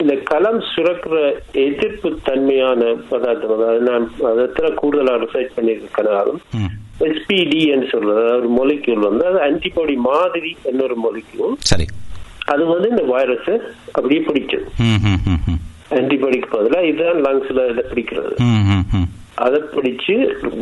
இந்த 0.00 0.14
களம் 0.22 0.60
சுரக்கிற 0.70 1.16
எதிர்ப்பு 1.62 2.18
தன்மையான 2.22 2.80
பதார்த்தம் 3.08 3.54
அதாவது 3.56 3.80
நான் 3.80 4.06
அதை 4.24 4.44
கூடுதலா 4.76 5.14
ரிசர்ச் 5.18 5.56
பண்ணியிருக்கனாலும் 5.56 6.40
ம். 6.54 6.70
எஸ்பிடி 7.00 7.68
என்று 7.68 7.88
சொல்றது 7.88 8.22
ஒரு 8.34 8.48
மொலிக்யூல் 8.56 9.08
வந்து 9.08 9.26
அது 9.26 9.38
ஆன்டிபாடி 9.38 9.96
மாதிரி 10.04 10.56
இன்னொரு 10.64 10.94
மொலிக்யூல் 11.04 11.54
சரி. 11.64 11.86
அது 12.46 12.64
வந்து 12.64 12.88
இந்த 12.88 13.02
வைரஸ் 13.08 13.50
அப்படியே 13.92 14.20
பிடிக்கும். 14.20 14.66
ஆன்டிபாடிக்கு 15.90 16.48
பதிலா 16.52 16.82
இதுதான் 16.82 17.22
லங்ஸ்ல 17.24 17.70
இதை 17.70 17.84
பிடிக்கிறது. 17.90 18.34
அதை 19.36 19.60
பிடிச்சு 19.74 20.14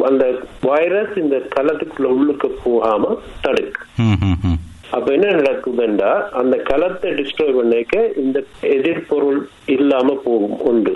அந்த 0.06 0.24
வைரஸ் 0.62 1.18
இந்த 1.18 1.48
களத்துக்குள்ள 1.56 2.08
உள்ளுக்கு 2.12 2.48
போகாம 2.64 3.12
தடுக்கு 3.40 3.82
அப்ப 4.90 5.12
என்ன 5.12 5.26
நடக்குதுண்டா 5.32 6.10
அந்த 6.32 6.56
களத்தை 6.62 7.10
டிஸ்ட்ராய் 7.12 7.52
பண்ணிக்க 7.52 7.94
இந்த 8.16 8.38
எதிர்பொருள் 8.70 9.40
இல்லாம 9.66 10.14
போகும் 10.24 10.56
உண்டு. 10.62 10.92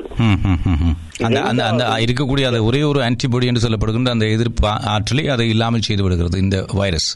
அந்த 1.23 1.39
அந்த 1.43 1.63
அந்த 1.65 1.85
இருக்கக்கூடிய 2.05 2.45
அந்த 2.47 2.61
ஒரே 2.63 2.83
ஒரு 2.83 3.01
ஆன்டிபாடி 3.03 3.47
என்று 3.47 3.65
சொல்லப்படுகின்ற 3.65 4.11
அந்த 4.11 4.29
எதிர்ப்பு 4.29 4.67
ஆற்றலை 4.91 5.25
அதை 5.29 5.49
இல்லாமல் 5.49 5.81
செய்து 5.81 6.03
விடுகிறது 6.03 6.39
இந்த 6.39 6.61
வைரஸ் 6.75 7.11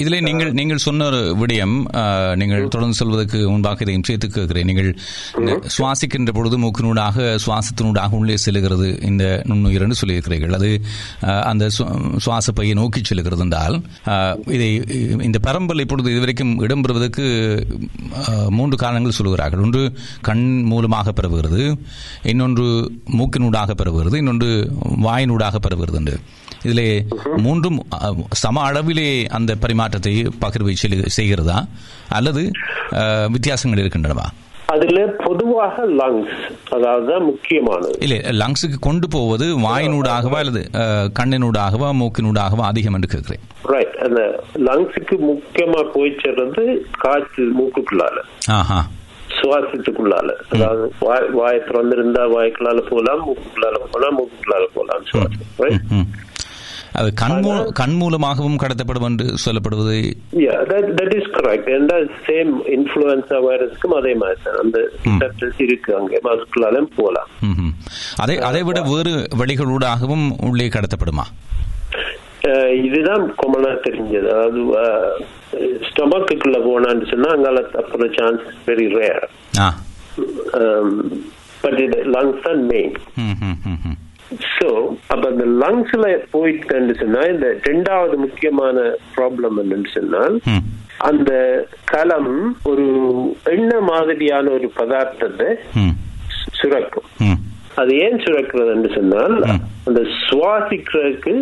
இதிலே 0.00 0.18
நீங்கள் 0.26 0.52
நீங்கள் 0.58 0.82
சொன்ன 0.84 1.06
ஒரு 1.10 1.20
விடயம் 1.40 1.74
நீங்கள் 2.40 2.68
தொடர்ந்து 2.74 2.98
சொல்வதற்கு 3.00 3.38
முன்பாக 3.52 3.84
இதையும் 3.84 4.06
சேர்த்து 4.08 4.28
கேட்கிறேன். 4.36 4.68
நீங்கள் 4.70 4.90
சுவாசிக்கின்ற 5.76 6.32
பொழுது 6.38 6.56
மூக்கினூடாக 6.64 7.26
சுவாசத்தினூடாக 7.44 8.18
உள்ளே 8.20 8.36
செல்லுகிறது 8.44 8.88
இந்த 9.10 9.24
நுண்ணுயிர் 9.50 9.84
என்று 9.86 9.98
சொல்லியிருக்கிறீர்கள். 10.02 10.56
அது 10.58 10.70
அந்த 11.50 11.64
சுவாச 12.26 12.52
பையை 12.60 12.74
நோக்கி 12.80 13.02
செல்லுகிறது 13.10 13.44
என்றால் 13.46 13.76
இதை 14.56 14.70
இந்த 15.28 15.40
பரம்பல் 15.48 15.84
இப்பொழுது 15.84 16.12
இதுவரைக்கும் 16.14 16.54
இடம்பெறுவதற்கு 16.66 17.26
மூன்று 18.58 18.78
காரணங்கள் 18.84 19.18
சொல்கிறார்கள் 19.20 19.64
ஒன்று 19.68 19.84
கண் 20.30 20.46
மூலமாக 20.72 21.12
பரவுகிறது. 21.20 21.62
இன்னொன்று 22.32 22.66
மூக்கினூடாக 23.18 23.74
பரவுகிறது. 23.82 24.16
இன்னொன்று 24.22 24.50
வாயினூடாக 25.06 25.56
பரவுகிறது 25.66 25.98
என்று. 26.02 26.16
இதிலே 26.64 26.86
மூன்றும் 27.36 27.78
சம 28.42 28.62
அளவிலே 28.70 29.08
அந்த 29.38 29.54
பரிமாற்றத்தை 29.62 30.14
பகிர்வை 30.44 30.74
செய்கிறதா? 31.18 31.58
அல்லது 32.10 32.42
வித்தியாசங்கள் 33.28 33.82
இருக்கின்றனவா? 33.84 34.26
அதுல 34.72 35.02
பொதுவாக 35.26 35.84
லங்ஸ் 36.00 36.34
அதாவது 36.76 37.20
முக்கியமானது. 37.28 37.94
இல்லை 38.00 38.18
லங்ஸுக்கு 38.40 38.78
கொண்டு 38.80 39.06
போவது 39.08 39.46
வாயினூடாகவா 39.58 40.38
அல்லது 40.42 40.62
கண்ணினூடாகவா 41.18 41.90
மூக்கினூடாகவா 42.00 42.64
அதிகம் 42.72 42.96
என்று 42.98 43.08
கேட்கிறேன். 43.08 43.44
ரைட் 43.74 43.96
அந்த 44.06 44.20
லங்ஸுக்கு 44.68 45.16
முக்கியமா 45.30 45.82
போய் 45.94 46.18
சேர்றது 46.24 46.64
காற்று 47.04 47.46
மூக்குக்குள்ளால. 47.60 48.18
ஆஹா. 48.58 48.80
சுவாசத்துக்குள்ளால. 49.38 50.30
அதாவது 50.52 50.84
வாய் 51.00 51.28
வாயை 51.38 51.58
திறந்திருந்தா 51.66 52.22
வாய்க்குள்ளால 52.36 52.80
போலாம் 52.90 53.20
மூக்குக்குள்ளால 53.26 53.76
போலாம் 53.92 54.16
மூக்குக்குள்ளால 54.18 54.64
போலாம் 54.76 55.04
சுவாசம் 55.10 55.44
ரைட். 55.64 55.84
அது 56.92 57.14
கண் 57.14 57.36
கண் 57.72 57.92
மூலமாகவும் 57.92 58.58
கடத்தப்படும் 58.58 59.02
என்று 59.02 59.34
சொல்லப்படுவது? 59.46 59.96
Yeah, 60.32 60.64
that 60.64 60.96
that 60.96 61.12
is 61.14 61.22
correct. 61.26 61.68
And 61.68 61.90
that 61.90 62.08
same 62.26 62.62
influenza 62.68 63.36
வைரஸ்க்கும் 63.46 63.96
அதே 63.98 64.14
மாதிரி 64.14 64.40
தான். 64.44 64.56
அந்த 64.56 64.78
receptors 65.04 65.60
இருக்கு 65.60 65.96
அங்க. 65.96 66.20
மஸ்குலாலும் 66.24 66.88
ம்ஹும். 67.42 67.72
அதை 68.16 68.38
அதை 68.40 68.62
விட 68.62 68.80
வேறு 68.82 69.28
வழிகளூடாகவும் 69.36 70.40
உள்ளே 70.40 70.68
கடத்தப்படுமா? 70.68 71.26
அஹ், 72.48 72.84
இதுதான் 72.84 73.34
கொமனா 73.36 73.72
தெரிஞ்சது. 73.86 74.28
அதாவது 74.28 74.60
ஸ்டொமக்குள்ள 75.88 76.58
போனான்னு 76.64 77.10
சொன்னா 77.10 77.28
அங்கால 77.28 77.60
தப்புற 77.60 78.08
சான்ஸ் 78.18 78.42
வெரி 78.66 78.88
ரேர் 78.98 79.24
பட் 81.60 81.78
இது 81.80 82.04
லங்ஸ் 82.04 82.42
தான் 82.42 82.66
மெயின் 82.66 82.94
சோ 84.54 84.68
அப்ப 85.12 85.22
அந்த 85.30 85.44
லங்ஸ்ல 85.60 86.06
போயிட்டு 86.30 86.96
சொன்னா 87.02 87.20
இந்த 87.34 87.46
ரெண்டாவது 87.68 88.16
முக்கியமான 88.24 88.78
ப்ராப்ளம் 89.16 89.56
என்னன்னு 89.62 89.90
சொன்னால் 89.94 90.36
அந்த 91.10 91.32
கலம் 91.84 92.34
ஒரு 92.70 92.86
எண்ணெய் 93.54 93.86
மாதிரியான 93.90 94.50
ஒரு 94.50 94.68
பதார்த்தத்தை 94.80 95.48
சுரக்கும். 96.60 97.08
அது 97.80 97.92
ஏன் 98.04 98.20
சுரக்கிறதுன்னு 98.24 98.90
சொன்னால் 98.94 99.34
அந்த 99.88 100.00
சுவாசிக்கிறதுக்கு 100.26 101.34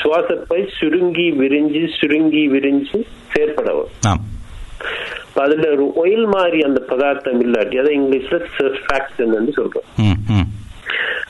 சுவாசப்பை 0.00 0.60
சுருங்கி 0.78 1.26
விரிஞ்சு 1.40 1.82
சுருங்கி 1.98 2.44
விரிஞ்சு 2.48 2.98
செயற்படவும். 3.32 3.92
அதுல 5.42 5.68
ஒரு 5.74 5.84
ஒயில் 6.02 6.26
மாதிரி 6.26 6.58
அந்த 6.68 6.80
பதார்த்தம் 6.88 7.42
இல்லாட்டி 7.44 7.76
அதை 7.82 7.92
இங்கிலீஷ்ல 7.98 8.38
சொல்றோம். 9.58 9.86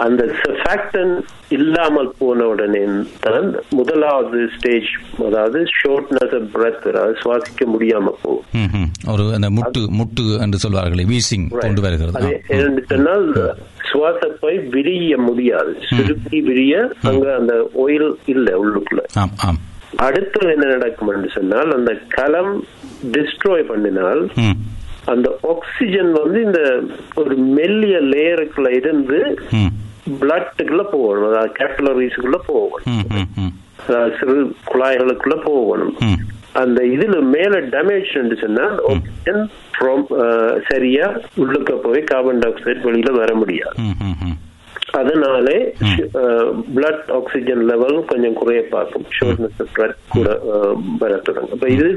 அந்த 0.04 0.22
சர்ஃபாக்டன் 0.40 1.12
இல்லாமல் 1.56 2.10
போன 2.20 2.46
உடனே 2.52 2.82
தான் 3.24 3.48
முதலாவது 3.78 4.38
ஸ்டேஜ் 4.54 4.90
அதாவது 5.26 5.58
ஷோர்ட்னஸ் 5.78 6.36
பிரெத் 6.54 6.86
அதாவது 6.90 7.16
சுவாசிக்க 7.22 7.66
முடியாம 7.74 8.14
போகும். 8.22 8.88
ஒரு 9.12 9.26
அந்த 9.36 9.50
முட்டு 9.58 9.82
முட்டு 9.98 10.24
என்று 10.44 10.60
சொல்வார்களே 10.64 11.06
வீசிங் 11.12 11.46
கொண்டு 11.64 11.82
வருகிறது. 11.86 12.32
என்னன்னு 12.54 12.84
சொன்னால் 12.92 13.28
சுவாசப்பை 13.90 14.54
விரிய 14.76 15.16
முடியாது. 15.28 15.74
சுருக்கி 15.90 16.40
விரிய 16.48 16.74
அங்க 17.10 17.26
அந்த 17.40 17.54
ஒயில் 17.84 18.10
இல்ல 18.34 18.48
உள்ளுக்குள்ள. 18.62 19.02
அடுத்து 20.06 20.40
என்ன 20.52 20.66
நடக்கும் 20.74 21.32
சொன்னால் 21.38 21.72
அந்த 21.78 21.92
கலம் 22.18 22.54
டிஸ்ட்ராய் 23.16 23.70
பண்ணினால் 23.72 24.22
அந்த 25.12 25.28
ஆக்சிஜன் 25.52 26.10
வந்து 26.18 26.38
இந்த 26.46 26.60
ஒரு 27.20 27.34
மெல்லிய 27.56 27.96
லேயருக்குள்ள 28.10 28.68
இருந்து 28.80 29.18
பிளட்டுக்குள்ள 30.20 30.82
போகணும். 30.82 31.28
அதாவது 31.28 31.52
கேபிலரிஸுக்குள்ள 31.58 32.36
போகணும். 32.46 33.02
சிறு 34.18 34.54
குழாய்களுக்குள்ள 34.72 35.42
போகணும். 35.44 35.94
அந்த 36.52 36.82
இதுல 36.82 37.22
மேல 37.22 37.60
டேமேஜ் 37.60 38.40
சொன்னா 38.40 38.64
அஹ், 40.18 40.62
சரியா 40.68 41.12
உள்ளுக்க 41.36 41.72
போய் 41.72 42.04
கார்பன் 42.04 42.38
டை 42.38 42.52
ஆக்சைடு 42.52 42.80
வெளியில 42.84 43.10
வர 43.12 43.34
முடியாது. 43.34 43.76
அதனாலே 45.00 45.56
பிளட் 46.76 47.10
ஆக்சிஜன் 47.18 47.62
லெவல் 47.70 47.98
கொஞ்சம் 48.12 48.38
குறைய 48.40 48.62
பார்க்கும் 48.74 49.06
ஷோர்ட்னஸ் 49.18 49.74
பிளட் 49.76 49.98
கூட 50.14 50.28
வர 51.02 51.12
தொடங்கும். 51.28 51.54
அப்ப 51.56 51.68
இது 51.76 51.88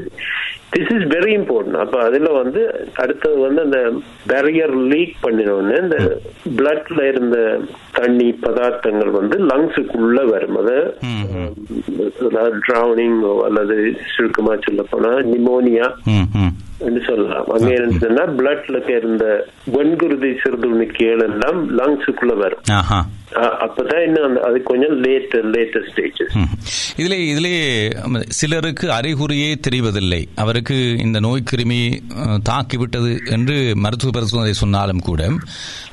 திஸ் 0.74 0.92
இஸ் 0.94 1.06
வெரி 1.14 1.32
இம்பார்ட்டன்ட் 1.38 1.82
அப்ப 1.82 1.96
அதுல 2.06 2.30
வந்து 2.40 2.62
அடுத்தது 3.02 3.36
வந்து 3.44 3.60
அந்த 3.66 3.80
பேரியர் 4.32 4.74
லீக் 4.92 5.14
பண்ணினோடனே 5.24 5.76
இந்த 5.84 5.98
பிளட்ல 6.58 7.00
இருந்த 7.12 7.38
தண்ணி 7.98 8.28
பதார்த்தங்கள் 8.44 9.12
வந்து 9.20 9.38
லங்ஸுக்குள்ள 9.50 10.18
வரும். 10.32 10.58
அது 10.62 10.76
ட்ரௌனிங் 12.66 13.20
அல்லது 13.48 13.76
சுருக்கமா 14.14 14.54
சொல்ல 14.66 14.82
போனா 14.92 15.12
நிமோனியா 15.32 15.88
என்று 16.86 17.00
சொல்லலாம். 17.08 17.46
அங்க 17.54 17.70
இருந்துச்சுன்னா 17.76 18.24
பிளட்ல 18.38 18.78
இருந்த 19.00 19.24
வெண்குருதி 19.74 20.30
சிறுதுணிக்கைகள் 20.42 21.24
எல்லாம் 21.28 21.60
லங்ஸுக்குள்ள 21.78 22.34
வரும். 22.42 22.64
அப்பதான் 23.64 24.02
இன்னும் 24.06 24.36
அது 24.48 24.58
கொஞ்சம் 24.68 24.94
லேட் 25.04 25.34
லேட்டர் 25.54 25.86
ஸ்டேஜஸ். 25.88 26.34
இதிலே 27.00 27.18
இதிலே 27.30 27.54
சிலருக்கு 28.38 28.86
அறிகுறியே 28.98 29.50
தெரிவதில்லை. 29.66 30.20
அவருக்கு 30.42 30.76
இந்த 31.04 31.18
நோய் 31.26 31.48
கிருமி 31.50 31.80
தாக்கிவிட்டது 32.50 33.12
என்று 33.36 33.56
மருத்துவ 33.84 34.12
பரிசோதனை 34.16 34.54
சொன்னாலும் 34.62 35.04
கூட 35.08 35.30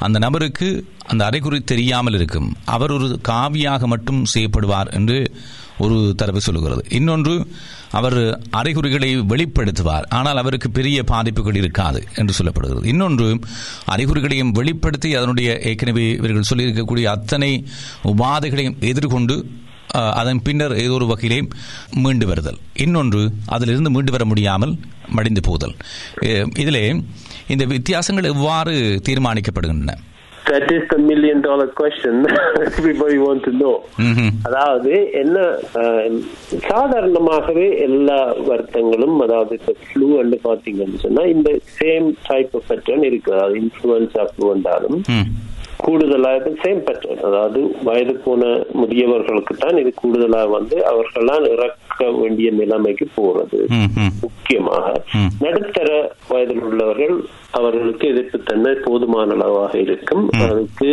அந்த 0.07 0.17
நபருக்கு 0.25 0.69
அந்த 1.11 1.23
அறிகுறி 1.29 1.59
தெரியாமல் 1.73 2.17
இருக்கும். 2.19 2.49
அவர் 2.75 2.95
ஒரு 2.97 3.09
காவியாக 3.31 3.87
மட்டும் 3.93 4.21
செய்யப்படுவார் 4.33 4.91
என்று 4.99 5.19
ஒரு 5.83 5.97
தரப்பு 6.21 6.41
சொல்லுகிறது. 6.47 6.83
இன்னொன்று 6.97 7.35
அவர் 7.99 8.17
அறிகுறிகளை 8.59 9.09
வெளிப்படுத்துவார். 9.31 10.05
ஆனால் 10.19 10.41
அவருக்கு 10.41 10.69
பெரிய 10.77 10.99
பாதிப்புகள் 11.11 11.59
இருக்காது 11.61 11.99
என்று 12.19 12.33
சொல்லப்படுகிறது. 12.39 12.85
இன்னொன்று 12.93 13.27
அறிகுறிகளையும் 13.95 14.55
வெளிப்படுத்தி 14.59 15.11
அதனுடைய 15.19 15.49
ஏற்கனவே 15.71 16.05
இவர்கள் 16.19 16.49
சொல்லியிருக்கக்கூடிய 16.51 17.07
அத்தனை 17.15 17.51
உபாதைகளையும் 18.13 18.79
எதிர்கொண்டு 18.91 19.37
அதன் 20.19 20.41
பின்னர் 20.45 20.73
ஏதோ 20.83 20.93
ஒரு 20.97 21.05
வகையிலே 21.09 21.39
மீண்டு 22.03 22.25
வருதல். 22.29 22.59
இன்னொன்று 22.85 23.21
அதிலிருந்து 23.55 23.91
மீண்டு 23.95 24.11
வர 24.15 24.23
முடியாமல் 24.31 24.73
மடிந்து 25.17 25.41
போதல். 25.49 25.75
இதிலே 26.63 26.85
இந்த 27.53 27.63
வித்தியாசங்கள் 27.73 28.31
எவ்வாறு 28.33 28.73
தீர்மானிக்கப்படுகின்றன? 29.07 29.95
That 30.49 30.71
is 30.75 30.87
the 30.87 30.97
million 31.09 31.39
dollar 31.39 31.71
question 31.79 32.21
everybody 32.65 33.17
want 33.23 33.43
to 33.43 33.51
know. 33.61 33.71
அதாவது 34.43 34.91
என்ன 35.13 35.37
சாதாரணமாகவே 36.67 37.67
எல்லா 37.79 38.19
வருத்தங்களும் 38.49 39.17
அதாவது 39.19 39.53
இப்ப 39.59 39.75
ஃப்ளூ 39.83 40.09
பாத்தீங்கன்னு 40.43 41.03
சொன்னா 41.05 41.23
இந்த 41.35 41.49
சேம் 41.79 42.07
டைப் 42.27 42.53
ஆஃப் 42.55 42.67
பேட்டர்ன் 42.69 43.03
இருக்கு. 43.03 43.31
அதாவது 43.33 43.57
இன்ஃபுளுன்ஸா 43.63 44.25
ஃப்ளூ 44.31 44.47
வந்தாலும் 44.49 44.99
ம். 45.17 45.27
கூடுதலாக 45.83 46.31
சேம் 46.61 46.81
பேட்டர்ன் 46.83 47.21
அதாவது 47.21 47.59
வயது 47.83 48.13
போன 48.17 48.43
முதியவர்களுக்கு 48.73 49.53
தான் 49.57 49.77
இது 49.77 49.91
கூடுதலாக 49.93 50.47
வந்து 50.49 50.75
அவர்களால் 50.85 51.47
இறக்க 51.49 51.79
வேண்டிய 52.13 52.51
நிலைமைக்கு 52.51 53.05
போறது. 53.15 53.59
முக்கியமாக. 54.21 54.85
நடுத்தர 55.39 55.89
வயதில் 56.29 56.61
உள்ளவர்கள் 56.61 57.15
அவர்களுக்கு 57.51 58.07
எதிர்ப்பு 58.07 58.39
தன்மை 58.43 58.73
போதுமான 58.83 59.33
அளவாக 59.33 59.73
இருக்கும். 59.79 60.23
அதுக்கு 60.43 60.89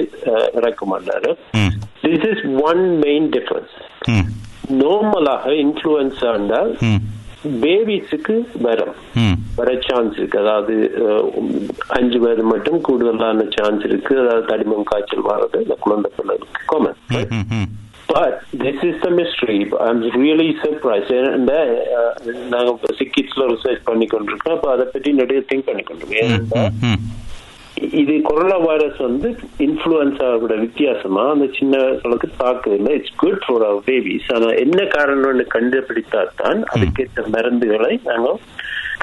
இறக்க 0.54 0.84
மாட்டாரு 0.86 1.30
ம். 1.54 1.72
This 2.02 2.26
is 2.30 2.44
one 2.62 2.82
main 2.98 3.28
difference 3.30 3.76
நார்மலாக 4.80 5.46
இன்ஃபுளுன்ஸா 5.62 6.32
ம். 6.84 7.00
பேபிஸுக்கு 7.60 8.34
வரும். 8.60 8.94
வர 9.56 9.78
சான்ஸ் 9.80 10.16
இருக்கு. 10.16 10.38
அதாவது 10.38 10.74
அஞ்சு 11.88 12.20
பேர் 12.20 12.42
மட்டும் 12.44 12.80
கூடுதலான 12.80 13.46
சான்ஸ் 13.56 13.84
இருக்கு. 13.84 14.18
அதாவது 14.18 14.46
தடிமம் 14.46 14.82
காய்ச்சல் 14.84 15.28
வர்றது 15.28 15.60
இந்த 15.60 15.76
குழந்தை 15.80 16.10
பிள்ளைகளுக்கு 16.16 16.64
காமன் 16.66 16.98
ம் 17.34 17.46
ம் 17.52 17.68
But 18.08 18.32
this 18.60 18.78
is 18.82 18.94
the 19.02 19.10
mystery. 19.10 19.58
I'm 19.80 19.98
really 20.20 20.48
surprised. 20.62 21.10
இந்த 21.36 21.52
அஹ், 21.96 22.14
நாங்க 22.48 22.70
சிக்கிட்ஸ்ல 22.98 23.44
ரிசர்ச் 23.46 23.82
பண்ணி 23.84 24.06
கொண்டிருக்கோம் 24.06 24.56
அப்ப 24.56 24.70
அதை 24.70 24.86
பற்றி 24.86 25.12
நிறைய 25.12 25.42
திங்க் 25.50 25.68
பண்ணி 25.68 25.82
கொண்டிருக்கோம் 25.82 26.98
இது 28.00 28.14
கொரோனா 28.22 28.56
வைரஸ் 28.56 28.98
வந்து 28.98 29.28
இன்ஃபுளுன்ஸாவோட 29.58 30.54
வித்தியாசமா? 30.60 31.22
அந்த 31.30 31.46
சின்னங்களுக்கு 31.58 32.28
தாக்குதில்லை 32.38 32.92
it's 32.98 33.16
good 33.16 33.44
for 33.46 33.64
our 33.68 33.86
babies 33.86 34.28
ஆனா 34.34 34.48
என்ன 34.64 34.82
காரணம்னு 34.96 35.46
கண்டுபிடித்தா 35.54 36.22
தான் 36.36 36.60
அதுக்கேற்ற 36.74 37.24
மருந்துகளை 37.36 37.92
நாங்க 38.04 38.30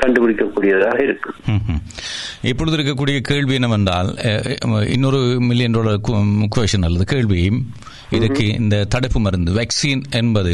கண்டுபிடிக்கக்கூடியதாக 0.01 0.97
இருக்கு. 1.03 1.29
இப்பொழுது 2.41 2.77
இருக்கக்கூடிய 2.77 3.19
கேள்வி 3.19 3.53
என்னவென்றால் 3.53 4.09
இன்னொரு 4.87 5.21
மில்லியன் 5.39 5.71
டாலர் 5.71 6.01
கொஷன் 6.57 6.85
அல்லது 6.89 7.05
கேள்வி. 7.05 7.41
இதுக்கு 8.09 8.45
இந்த 8.47 8.85
தடுப்பு 8.85 9.19
மருந்து 9.19 9.51
வேக்சின் 9.51 10.03
என்பது 10.11 10.53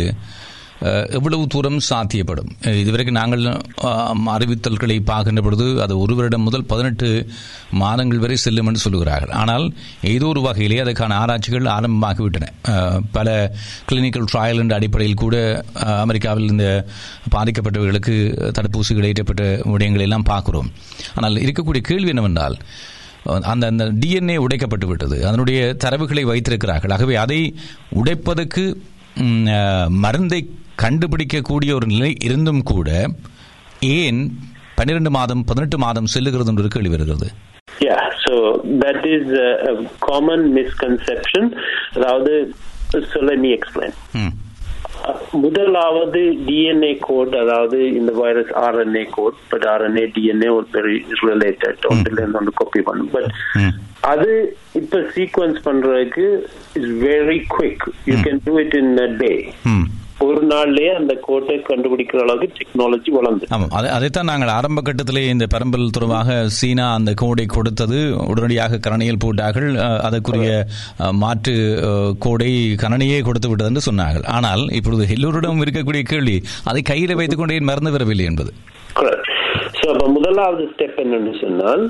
எவ்வளவு 1.17 1.43
தூரம் 1.53 1.77
சாத்தியப்படும்? 1.89 2.49
இதுவரைக்கும் 2.81 3.17
நாங்கள் 3.19 3.43
அறிவித்தல்களை 4.35 4.97
பார்க்கின்ற 5.09 5.41
பொழுது 5.45 5.65
அது 5.83 5.93
ஒரு 6.03 6.13
வருடம் 6.17 6.45
முதல் 6.47 6.65
பதினெட்டு 6.71 7.09
மாதங்கள் 7.81 8.21
வரை 8.23 8.37
செல்லும் 8.43 8.69
என்று 8.69 8.83
சொல்லுகிறார்கள். 8.85 9.33
ஆனால் 9.41 9.65
ஏதோ 10.13 10.27
ஒரு 10.33 10.41
வகையிலே 10.47 10.79
அதற்கான 10.85 11.17
ஆராய்ச்சிகள் 11.23 11.71
ஆரம்பமாகிவிட்டன. 11.75 12.49
பல 13.17 13.27
கிளினிக்கல் 13.89 14.29
ட்ரையல் 14.31 14.61
என்ற 14.63 14.75
அடிப்படையில் 14.79 15.21
கூட 15.23 15.35
அமெரிக்காவில் 16.05 16.51
இந்த 16.53 16.67
பாதிக்கப்பட்டவர்களுக்கு 17.35 18.15
தடுப்பூசிகள் 18.57 19.07
ஏற்றப்பட்ட 19.11 19.45
விடயங்களை 19.73 20.05
எல்லாம் 20.09 20.29
பார்க்கிறோம். 20.31 20.71
ஆனால் 21.17 21.43
இருக்கக்கூடிய 21.45 21.83
கேள்வி 21.91 22.13
என்னவென்றால் 22.15 22.57
அந்த 23.51 23.65
அந்த 23.71 23.85
டிஎன்ஏ 24.01 24.37
உடைக்கப்பட்டு 24.45 24.87
விட்டது. 24.89 25.17
அதனுடைய 25.29 25.59
தரவுகளை 25.83 26.23
வைத்திருக்கிறார்கள். 26.31 26.93
ஆகவே 26.95 27.15
அதை 27.25 27.39
உடைப்பதற்கு 28.01 28.65
மருந்தை 30.03 30.39
கண்டுபிடிக்கக்கூடிய 30.75 31.71
ஒரு 31.71 31.87
நிலை 31.87 32.11
இருந்தும் 32.27 32.63
கூட 32.63 32.89
ஏன் 33.95 34.21
பன்னிரண்டு 34.77 35.11
மாதம் 35.11 35.43
பதினெட்டு 35.49 35.77
மாதம் 35.77 36.11
செல்லுகிறது 36.13 36.51
என்று 36.51 36.63
ஒரு 36.63 36.71
கேள்வி 36.75 36.93
வருகிறது? 36.95 37.27
Yeah, 37.81 38.01
so 38.25 38.33
that 38.83 39.01
is 39.15 39.25
a, 39.43 39.49
a 39.69 39.73
common 40.07 40.41
misconception. 40.57 41.43
அதாவது 41.95 42.33
so 43.11 43.19
let 43.29 43.39
me 43.45 43.51
explain. 43.59 43.93
ம் 44.21 44.33
முதலாவது 45.43 46.19
டிஎன்ஏ 46.47 46.91
கோட் 47.07 47.33
அதாவது 47.35 47.77
இந்த 47.99 48.11
virus 48.19 48.51
RNA 48.65 49.03
code 49.15 49.39
but 49.51 49.65
RNA 49.71 50.03
DNA 50.17 50.49
very 50.75 50.97
related 51.31 51.87
ஒன்றுல 51.91 52.21
இருந்து 52.21 52.39
ஒன்று 52.41 52.53
காப்பி 52.61 52.81
பண்ணும் 52.89 53.11
பட் 53.15 53.29
அது 54.11 54.29
இப்ப 54.81 55.01
சீக்வன்ஸ் 55.17 55.59
பண்றதுக்கு 55.67 56.25
is 56.79 56.93
very 57.07 57.39
quick 57.55 57.83
you 58.11 58.15
can 58.27 58.41
do 58.47 58.53
it 58.63 58.77
in 58.81 58.93
a 59.07 59.09
day 59.23 59.31
ஒரு 60.25 60.41
நாள்லயே 60.51 60.91
அந்த 60.99 61.13
கோட்டை 61.27 61.55
கண்டுபிடிக்கிற 61.69 62.19
அளவுக்கு 62.25 62.57
டெக்னாலஜி 62.59 63.11
வளர்ந்து. 63.17 63.47
அதை 63.77 63.89
அதைத்தான் 63.97 64.29
நாங்கள் 64.31 64.53
ஆரம்ப 64.57 64.81
கட்டத்திலே 64.87 65.23
இந்த 65.33 65.45
பெரம்பல் 65.53 65.93
தொடர்பாக 65.97 66.37
சீனா 66.57 66.87
அந்த 66.99 67.13
கோடை 67.21 67.45
கொடுத்தது. 67.55 67.99
உடனடியாக 68.31 68.79
கரணியில் 68.87 69.21
போட்டார்கள் 69.25 69.69
அதற்குரிய 70.07 70.51
மாற்று 71.23 71.55
கோடை 72.25 72.51
கரணியே 72.83 73.19
கொடுத்து 73.29 73.49
விட்டது 73.51 73.71
என்று 73.71 73.87
சொன்னார்கள். 73.89 74.27
ஆனால் 74.37 74.63
இப்பொழுது 74.79 75.05
எல்லோரிடம் 75.17 75.63
இருக்கக்கூடிய 75.65 76.03
கேள்வி 76.13 76.37
அதை 76.71 76.83
கையில் 76.91 77.17
வைத்துக் 77.21 77.43
கொண்டே 77.43 77.59
மறந்து 77.71 77.95
வரவில்லை 77.97 78.27
என்பது. 78.31 78.53
சோ 79.77 79.85
அப்ப 79.91 80.05
முதலாவது 80.15 80.63
ஸ்டெப் 80.71 80.99
என்னன்னு 81.03 81.31
சொன்னால். 81.43 81.81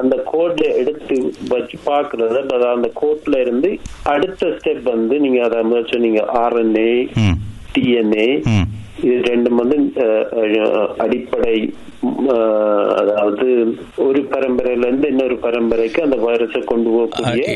அந்த 0.00 0.14
கோட்ல 0.32 0.66
எடுத்து 0.80 1.16
வச்சு 1.52 1.76
பாக்குறது 1.88 2.38
அந்த 2.74 2.90
கோட்ல 3.00 3.40
இருந்து 3.44 3.70
அடுத்த 4.12 4.50
ஸ்டெப் 4.58 4.84
வந்து 4.94 5.16
நீங்க 5.24 5.40
அதை 5.48 5.82
சொன்னீங்க 5.94 6.22
ஆர்என்ஏ 6.42 6.90
டிஎன்ஏ 7.74 8.28
இது 9.02 9.14
ரெண்டும் 9.26 9.58
வந்து 9.60 9.76
அடிப்படை 11.04 11.54
அதாவது 13.00 13.46
ஒரு 14.04 14.20
பரம்பரையில 14.32 14.86
இருந்து 14.86 15.08
இன்னொரு 15.08 15.36
பரம்பரைக்கு 15.38 16.00
அந்த 16.02 16.16
வைரஸை 16.24 16.60
கொண்டு 16.64 16.90
போகக்கூடிய 16.90 17.46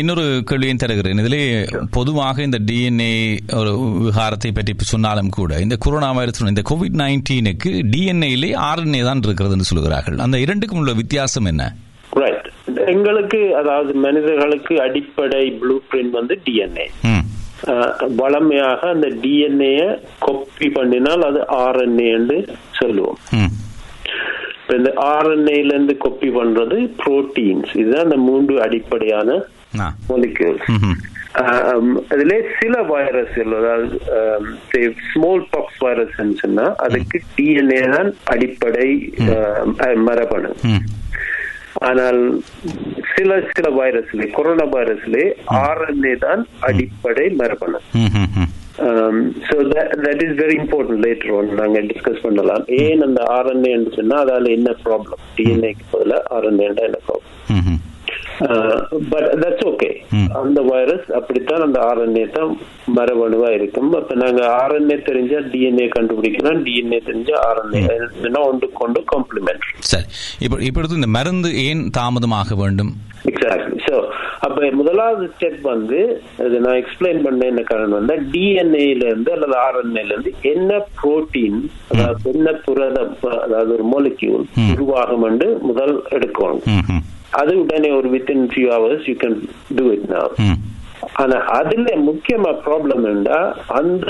இன்னொரு 0.00 0.24
கேள்வியும் 0.50 0.82
தருகிறேன். 0.82 1.20
இதிலே 1.22 1.42
பொதுவாக 1.90 2.42
இந்த 2.42 2.58
டிஎன்ஏ 2.68 3.12
ஒரு 3.60 3.72
விவகாரத்தை 3.96 4.52
பற்றி 4.52 4.90
சொன்னாலும் 4.92 5.32
கூட 5.38 5.60
இந்த 5.60 5.78
கொரோனா 5.84 6.10
வைரஸ் 6.18 6.42
இந்த 6.46 6.64
கோவிட் 6.70 7.00
நைன்டீனுக்கு 7.02 7.72
டிஎன்ஏலே 7.94 8.50
ஆர்என்ஏ 8.68 9.02
தான் 9.08 9.24
இருக்கிறது 9.24 9.56
என்று 9.58 9.70
சொல்கிறார்கள் 9.72 10.18
அந்த 10.26 10.38
இரண்டுக்கும் 10.44 10.82
உள்ள 10.82 10.94
வித்தியாசம் 11.00 11.48
என்ன? 11.52 11.64
ரைட் 12.16 12.48
எங்களுக்கு 12.92 13.38
அதாவது 13.60 13.92
மனிதர்களுக்கு 14.04 14.74
அடிப்படை 14.86 15.44
ப்ளூ 15.60 15.76
பிரிண்ட் 15.90 16.16
வந்து 16.18 16.34
டிஎன்ஏ 16.46 16.86
வளமையாக 18.20 18.80
அந்த 18.88 19.08
டிஎன்ஏ 19.22 19.74
காப்பி 20.18 20.68
பண்ணினால் 20.76 21.24
அது 21.30 21.40
ஆர்என்ஏ 21.58 22.08
என்று 22.12 22.38
சொல்லுவோம். 22.78 23.18
இப்ப 24.62 24.74
இந்த 24.76 24.90
ஆர்என்ஏல 25.14 25.72
இருந்து 25.74 25.96
காப்பி 25.96 26.28
பண்றது 26.30 26.76
புரோட்டீன்ஸ் 27.02 27.72
இதுதான் 27.74 28.06
அந்த 28.08 28.18
மூன்று 28.28 28.54
அடிப்படையான 28.62 29.28
ம்ஹும். 30.74 30.96
அதிலே 32.12 32.38
சில 32.58 32.74
வைரஸ்கள் 32.90 33.52
அதாவது 33.58 33.98
ஸ்மால் 35.12 35.44
பாக்ஸ் 35.50 35.78
வைரஸ் 35.78 36.18
அதுக்கு 36.86 37.20
டிஎன்ஏ 37.36 37.80
தான் 37.94 38.10
அடிப்படை 38.24 38.88
மரபணு. 40.08 40.50
ஆனால் 41.88 42.20
சில 43.12 43.30
சில 43.56 43.68
வைரஸ்ல 43.78 44.26
கொரோனா 44.38 44.66
வைரஸ்ல 44.74 45.16
ஆர்என்ஏ 45.66 46.14
தான் 46.26 46.42
அடிப்படை 46.68 47.26
மரபணு. 47.40 47.78
So 49.48 49.56
that 50.04 50.22
is 50.26 50.36
very 50.42 50.56
important 50.62 51.02
later 51.06 51.32
one 51.38 51.50
நாங்க 51.60 51.80
டிஸ்கஸ் 51.92 52.24
பண்ணலாம். 52.26 52.64
ஏன் 52.82 53.04
அந்த 53.06 53.22
ஆர்என்ஏ 53.38 53.72
சொன்னா 53.98 54.18
அதால 54.24 54.52
என்ன 54.58 54.70
ப்ராப்ளம் 54.84 55.22
டிஎன்ஏக்கு 55.38 55.86
பதிலாக 55.94 56.22
ஆர்என்ஏ 56.36 56.66
என்ன 56.70 57.00
ப்ராப்ளம். 57.08 57.80
But 59.12 59.28
that's 59.42 59.66
okay. 59.70 59.88
அந்த 60.40 60.60
வைரஸ் 60.70 61.06
அப்படித்தான் 61.18 61.64
அந்த 61.66 61.78
ஆர்என்ஏ 61.90 62.24
தான் 62.30 62.50
மரபணுவா 62.96 63.50
இருக்கும். 63.58 63.90
அப்ப 63.94 64.14
நாங்க 64.14 64.42
ஆர்என்ஏ 64.62 64.96
தெரிஞ்சா 65.02 65.38
டிஎன்ஏ 65.52 65.86
கண்டுபிடிக்கலாம். 65.88 66.60
டிஎன்ஏ 66.66 67.00
தெரிஞ்சா 67.08 67.36
ஆர்என்ஏ 67.48 67.82
ஒன்று 68.50 68.68
கொண்டு 68.72 69.00
காம்ப்ளிமெண்ட் 69.12 69.66
சரி. 69.92 70.06
இப்போ 70.40 70.58
இப்பொழுது 70.60 70.94
இந்த 70.94 71.10
மருந்து 71.16 71.50
ஏன் 71.64 71.90
தாமதமாக 71.90 72.54
வேண்டும்? 72.54 72.92
எக்ஸாக்ட்லி 73.30 73.76
சோ 73.88 73.96
அப்ப 74.46 74.70
முதலாவது 74.78 75.24
ஸ்டெப் 75.34 75.60
வந்து 75.62 75.98
அது 76.44 76.60
நான் 76.60 76.78
எக்ஸ்பிளைன் 76.80 77.22
பண்ண 77.22 77.46
என்ன 77.46 77.62
காரணம் 77.62 77.98
வந்தா 77.98 78.14
டிஎன்ஏல 78.32 79.04
இருந்து 79.08 79.32
அல்லது 79.32 79.56
ஆர்என்ஏல 79.66 80.12
இருந்து 80.14 80.32
என்ன 80.52 80.70
புரோட்டீன் 81.00 81.58
அதாவது 81.92 82.30
என்ன 82.32 82.52
புரதம் 82.66 83.12
அதாவது 83.46 83.72
ஒரு 83.72 83.86
மோலிக்யூல் 83.94 84.44
ம். 84.56 84.72
உருவாகும் 84.74 85.26
முதல் 85.62 85.94
எடுக்கணும். 86.10 86.62
அது 87.40 87.52
உடனே 87.62 87.90
ஒரு 87.90 88.08
within 88.14 88.44
few 88.52 88.68
hours 88.74 89.08
you 89.10 89.14
can 89.22 89.38
do 89.78 89.84
it 89.94 90.06
now 90.12 90.32
ஆனா 91.22 91.36
அதுல 91.58 91.88
முக்கியமா 92.08 92.50
ப்ராப்ளம் 92.66 93.02
என்னடா 93.04 93.38
அந்த 93.78 94.06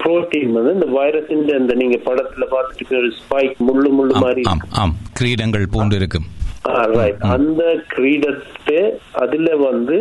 புரோட்டீன் 0.00 0.54
வந்து 0.56 0.72
இந்த 0.76 0.88
வைரஸின் 0.96 1.44
இந்த 1.60 1.74
நீங்க 1.74 1.98
படத்துல 2.08 2.46
பார்த்துட்டு 2.52 2.96
ஒரு 3.00 3.10
ஸ்பைக் 3.20 3.56
முள்ளு 3.68 3.90
முள்ளு 3.98 4.14
மாதிரி 4.24 4.42
கிரீடங்கள் 5.20 5.66
போன்று 5.76 5.98
இருக்கும். 6.00 6.26
அந்த 7.36 7.62
கிரீடத்தை 7.92 8.80
அதுல 9.22 9.48
வந்து 9.68 9.98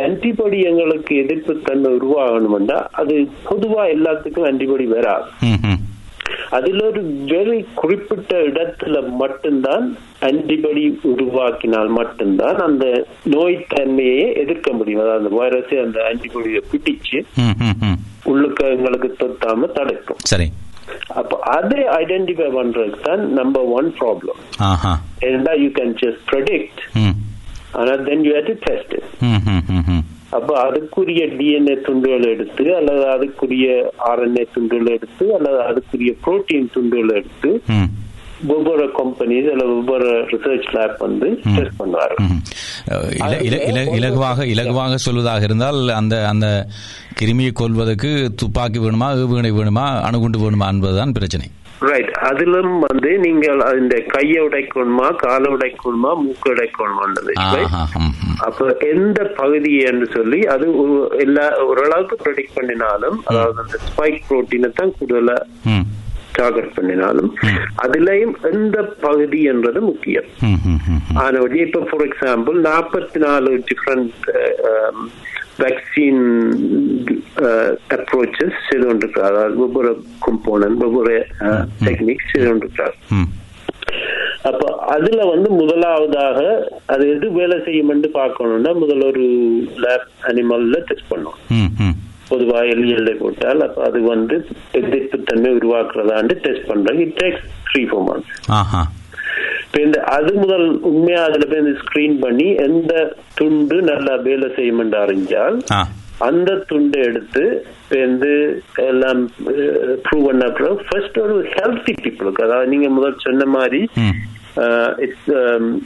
ஆன்டிபாடி 0.00 0.58
எங்களுக்கு 0.70 1.12
எதிர்ப்பு 1.22 1.54
தன்மை 1.66 1.90
உருவாகணும்னா 1.98 2.78
அது 3.00 3.14
பொதுவா 3.48 3.82
எல்லாத்துக்கும் 3.96 4.48
ஆன்டிபாடி 4.50 4.86
வராது. 4.94 5.26
அதுல 6.50 6.84
ஒரு 6.86 7.00
வெரி 7.30 7.58
குறிப்பிட்ட 7.74 8.32
இடத்துல 8.48 8.96
மட்டும்தான் 9.16 9.86
ஆன்டிபாடி 10.22 10.82
உருவாக்கினால் 11.10 11.90
மட்டும்தான் 11.90 12.58
அந்த 12.58 12.84
நோய் 13.26 13.56
தன்மையை 13.68 14.22
எதிர்க்க 14.34 14.72
முடியும். 14.72 15.00
அதாவது 15.00 15.20
அந்த 15.22 15.32
வைரஸை 15.36 15.78
அந்த 15.82 15.98
ஆன்டிபாடியை 16.10 16.62
பிடிச்சு. 16.72 17.18
உள்ளுக்க 18.26 18.70
எங்களுக்கு 18.70 19.10
தொத்தாம 19.18 19.68
தடுக்கும். 19.72 20.22
சரி. 20.24 20.48
அப்ப 21.14 21.38
அதை 21.50 21.80
ஐடென்டிஃபை 21.96 22.48
பண்றதுக்கு 22.56 23.00
தான் 23.02 23.22
நம்பர் 23.32 23.68
ஒன் 23.76 23.88
ப்ராப்ளம் 24.00 24.40
ஏன்னா 25.28 25.54
you 25.62 25.70
can 25.78 25.94
just 26.02 26.22
predict 26.30 26.82
hmm. 27.02 27.16
ஆனா 27.72 27.94
then 28.08 28.24
you 28.24 28.32
have 28.34 28.46
to 28.46 28.56
test. 28.66 28.94
அப்ப 30.36 30.50
அதுக்குரிய 30.62 31.22
டிஎன்ஏ 31.34 31.76
துண்டுகள் 31.80 32.26
எடுத்து 32.26 32.76
அல்லது 32.76 33.04
அதுக்குரிய 33.10 33.66
ஆர்என்ஏ 34.08 34.44
துண்டுகள் 34.54 34.92
எடுத்து 34.92 35.34
அல்லது 35.34 35.60
அதுக்குரிய 35.62 36.12
புரோட்டீன் 36.24 36.70
துண்டுகள் 36.72 37.16
எடுத்து 37.16 37.50
ம். 37.72 37.88
ஒவ்வொரு 38.48 38.90
கம்பெனிஸ் 38.94 39.50
அல்லது 39.50 39.76
ஒவ்வொரு 39.76 40.08
ரிசர்ச் 40.24 40.66
லேப் 40.70 40.98
வந்து 40.98 41.28
டெஸ்ட் 41.46 41.78
பண்ணுவாரு 41.78 42.16
ம்ஹும். 42.18 42.40
அஹ், 42.88 43.12
இல- 43.18 43.40
இல- 43.42 43.62
இல- 43.66 43.86
இலகுவாக 43.96 44.44
இலகுவாக 44.46 44.94
சொல்வதாக 45.06 45.42
இருந்தால் 45.42 45.88
அந்த 45.90 46.28
அந்த 46.28 46.48
கிருமியை 47.20 47.52
கொல்வதற்கு 47.52 48.10
துப்பாக்கி 48.36 48.78
வேணுமா 48.78 49.08
ஏவுகணை 49.16 49.52
வேணுமா 49.52 49.86
அணுகுண்டு 50.02 50.38
வேணுமா 50.38 50.68
என்பதுதான் 50.68 51.12
பிரச்சனை. 51.12 51.46
ரைட் 51.80 52.10
அதிலும் 52.22 52.72
வந்து 52.80 53.18
நீங்கள் 53.18 53.60
இந்த 53.78 53.96
கையை 54.08 54.40
உடைக்கணுமா 54.42 55.16
காலை 55.16 55.52
உடைக்கணுமா 55.52 56.10
மூக்கு 56.16 56.48
உடைக்கணுமான்றது. 56.52 57.32
அப்ப 58.40 58.60
எந்த 58.88 59.24
பகுதி 59.36 59.74
என்று 59.82 60.06
சொல்லி 60.12 60.40
அது 60.46 60.66
எல்லா 61.18 61.44
ஓரளவுக்கு 61.66 62.16
ப்ரெடிக்ட் 62.24 62.56
பண்ணினாலும் 62.56 63.18
அதாவது 63.24 63.60
அந்த 63.60 63.78
ஸ்பைக் 63.86 64.26
புரோட்டீனை 64.28 64.70
தான் 64.72 64.94
கூடுதலா 64.96 65.38
டார்கெட் 66.32 66.74
பண்ணினாலும் 66.74 67.30
அதுலயும் 67.82 68.34
எந்த 68.50 68.76
பகுதி 69.00 69.42
என்றது 69.44 69.80
முக்கியம். 69.82 70.26
ம், 70.42 70.58
ம், 70.66 70.80
ம், 70.88 71.00
ம். 71.06 71.16
ஆனா 71.16 71.38
இப்ப 71.60 71.80
ஃபார் 71.82 72.04
எக்ஸாம்பிள் 72.08 72.58
நாற்பத்தி 72.62 73.18
நாலு 73.18 73.50
டிஃப்ரெண்ட் 73.70 74.26
அப்ரோச்சஸ் 77.94 78.56
செய்து 78.66 78.84
கொண்டிருக்கிறார் 78.86 79.32
அதாவது 79.32 79.58
ஒவ்வொரு 79.60 79.90
கம்போனன்ட் 80.26 80.84
ஒவ்வொரு 80.84 81.14
டெக்னிக் 81.84 82.24
ம். 83.12 83.28
அப்ப 84.42 84.64
அதுல 84.94 85.20
வந்து 85.30 85.48
முதலாவதாக 85.60 86.40
அது 86.86 87.04
எது 87.08 87.28
வேலை 87.32 87.56
செய்யும் 87.64 87.90
என்று 87.90 88.08
பார்க்கணும்னா 88.14 88.72
முதல்ல 88.82 89.08
ஒரு 89.12 89.24
லேப் 89.84 90.06
அனிமல்ல 90.28 90.82
டெஸ்ட் 90.88 91.10
பண்ணும். 91.10 91.38
பொதுவா 92.30 92.60
எல்இஎல்ஐ 92.70 93.14
போட்டால் 93.16 93.60
அப்ப 93.60 93.80
அது 93.84 93.98
வந்து 94.06 94.36
எதிர்ப்பு 94.78 95.18
தன்மை 95.28 95.50
உருவாக்குறதாண்டு 95.52 96.34
டெஸ்ட் 96.44 96.68
பண்றாங்க 96.68 97.02
it 97.02 97.18
takes 97.20 97.44
three 97.68 97.82
four 97.84 98.06
months 98.08 98.32
இப்ப 99.66 100.00
அது 100.10 100.32
முதல் 100.36 100.66
உண்மையா 100.90 101.20
அதுல 101.24 101.46
போய் 101.46 101.62
இந்த 101.64 101.74
ஸ்கிரீன் 101.80 102.16
பண்ணி 102.18 102.48
எந்த 102.66 102.92
துண்டு 103.34 103.78
நல்லா 103.82 104.14
வேலை 104.22 104.48
செய்யும் 104.56 104.82
என்று 104.84 104.98
அறிஞ்சால் 105.04 105.58
அந்த 106.26 106.50
துண்டை 106.68 107.00
எடுத்து 107.02 107.42
வந்து 107.94 108.30
எல்லாம் 108.84 109.20
ப்ரூவ் 110.04 110.26
பண்ண 110.26 110.44
அப்புறம் 110.46 110.78
ஃபர்ஸ்ட் 110.86 111.18
ஒரு 111.18 111.36
ஹெல்த்தி 111.52 111.94
பீப்புளுக்கு 112.02 112.46
அதாவது 112.46 112.70
நீங்க 112.70 112.88
முதல் 112.88 113.24
சொன்ன 113.26 113.48
மாதிரி 113.56 113.80
it's 115.04 115.28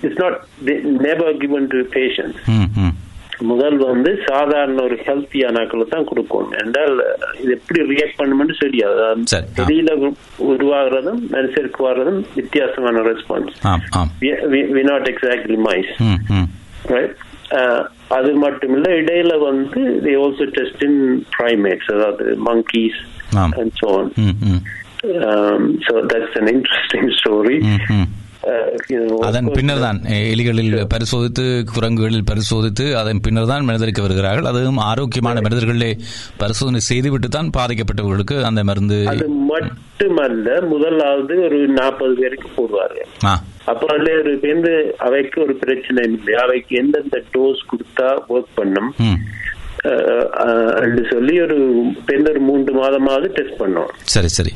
it's 0.03 0.23
not 0.23 0.39
never 1.01 1.37
given 1.37 1.69
to 1.69 1.81
patients 1.95 2.41
முதல் 3.41 3.77
வந்து 3.77 4.19
சாதாரண 4.27 4.83
ஒரு 4.83 4.95
ஹெல்த்தியானாக்களை 4.95 5.89
தான் 5.89 6.07
கொடுக்கணும். 6.07 6.65
என்றால் 6.65 7.03
இது 7.43 7.53
எப்படி 7.53 7.81
ரியாக்ட் 7.81 8.19
பண்ணுமென்னு 8.19 8.59
தெரியாது. 8.59 9.23
வெளியில 9.57 10.13
உருவாகிறதும் 10.39 11.23
மனுஷருக்கு 11.33 11.81
வர்றதும் 11.81 12.25
வித்தியாசமான 12.35 13.01
response 13.01 13.53
we 14.21 14.83
not 14.83 15.09
exactly 15.09 15.59
mice 15.65 17.15
அது 18.09 18.33
மட்டும் 18.33 18.75
இல்ல 18.75 18.91
இடையில 18.91 19.39
வந்து 19.39 20.01
they 20.05 20.17
also 20.17 20.45
test 20.51 20.85
in 20.85 21.25
primates 21.39 21.95
அதாவது 21.95 22.39
monkeys 22.45 22.97
ஆம். 23.35 23.53
and 23.53 23.71
so 23.75 23.99
on. 23.99 24.13
ம் 24.17 24.37
ம். 24.43 24.63
um, 25.05 25.79
அதன் 29.25 29.49
பின்னர் 29.51 29.83
தான் 29.85 29.99
எலிகளில் 30.29 30.77
பரிசோதித்து 30.87 31.45
குரங்குகளில் 31.73 32.25
பரிசோதித்து 32.25 32.85
அதன் 32.97 33.21
பின்னர் 33.21 33.47
தான் 33.47 33.65
மனிதருக்கு 33.65 34.03
வருகிறார்கள். 34.03 34.47
அதுவும் 34.47 34.81
ஆரோக்கியமான 34.85 35.41
மனிதர்களே 35.41 35.91
பரிசோதனை 36.37 36.81
செய்துவிட்டு 36.81 37.29
தான் 37.29 37.51
பாதிக்கப்பட்டவர்களுக்கு 37.51 38.37
அந்த 38.45 38.65
மருந்து 38.65 38.99
அது 39.07 39.27
மட்டுமல்ல 39.51 40.49
முதலாவது 40.69 41.37
ஒரு 41.47 41.59
நாற்பது 41.71 42.15
பேருக்கு 42.15 42.49
போடுவார்கள் 42.57 43.09
ஆ. 43.25 43.35
அப்ப 43.65 43.83
அதுல 43.95 44.15
ஒரு 44.21 44.33
எந்த 44.49 44.69
அவைக்கு 44.99 45.39
ஒரு 45.41 45.55
பிரச்சனை 45.57 46.03
இல்லை. 46.09 46.35
அவைக்கு 46.45 46.73
எந்தெந்த 46.77 47.23
டோஸ் 47.35 47.63
கொடுத்தா 47.71 48.09
ஒர்க் 48.29 48.57
பண்ணும். 48.57 48.91
சொல்லி 51.11 51.35
ஒரு 51.41 51.57
ஒரு 52.31 52.41
மூன்று 52.41 52.73
மாதமாவது 52.75 53.29
டெஸ்ட் 53.37 53.61
பண்ணோம். 53.61 53.93
சரி 54.07 54.29
சரி. 54.29 54.53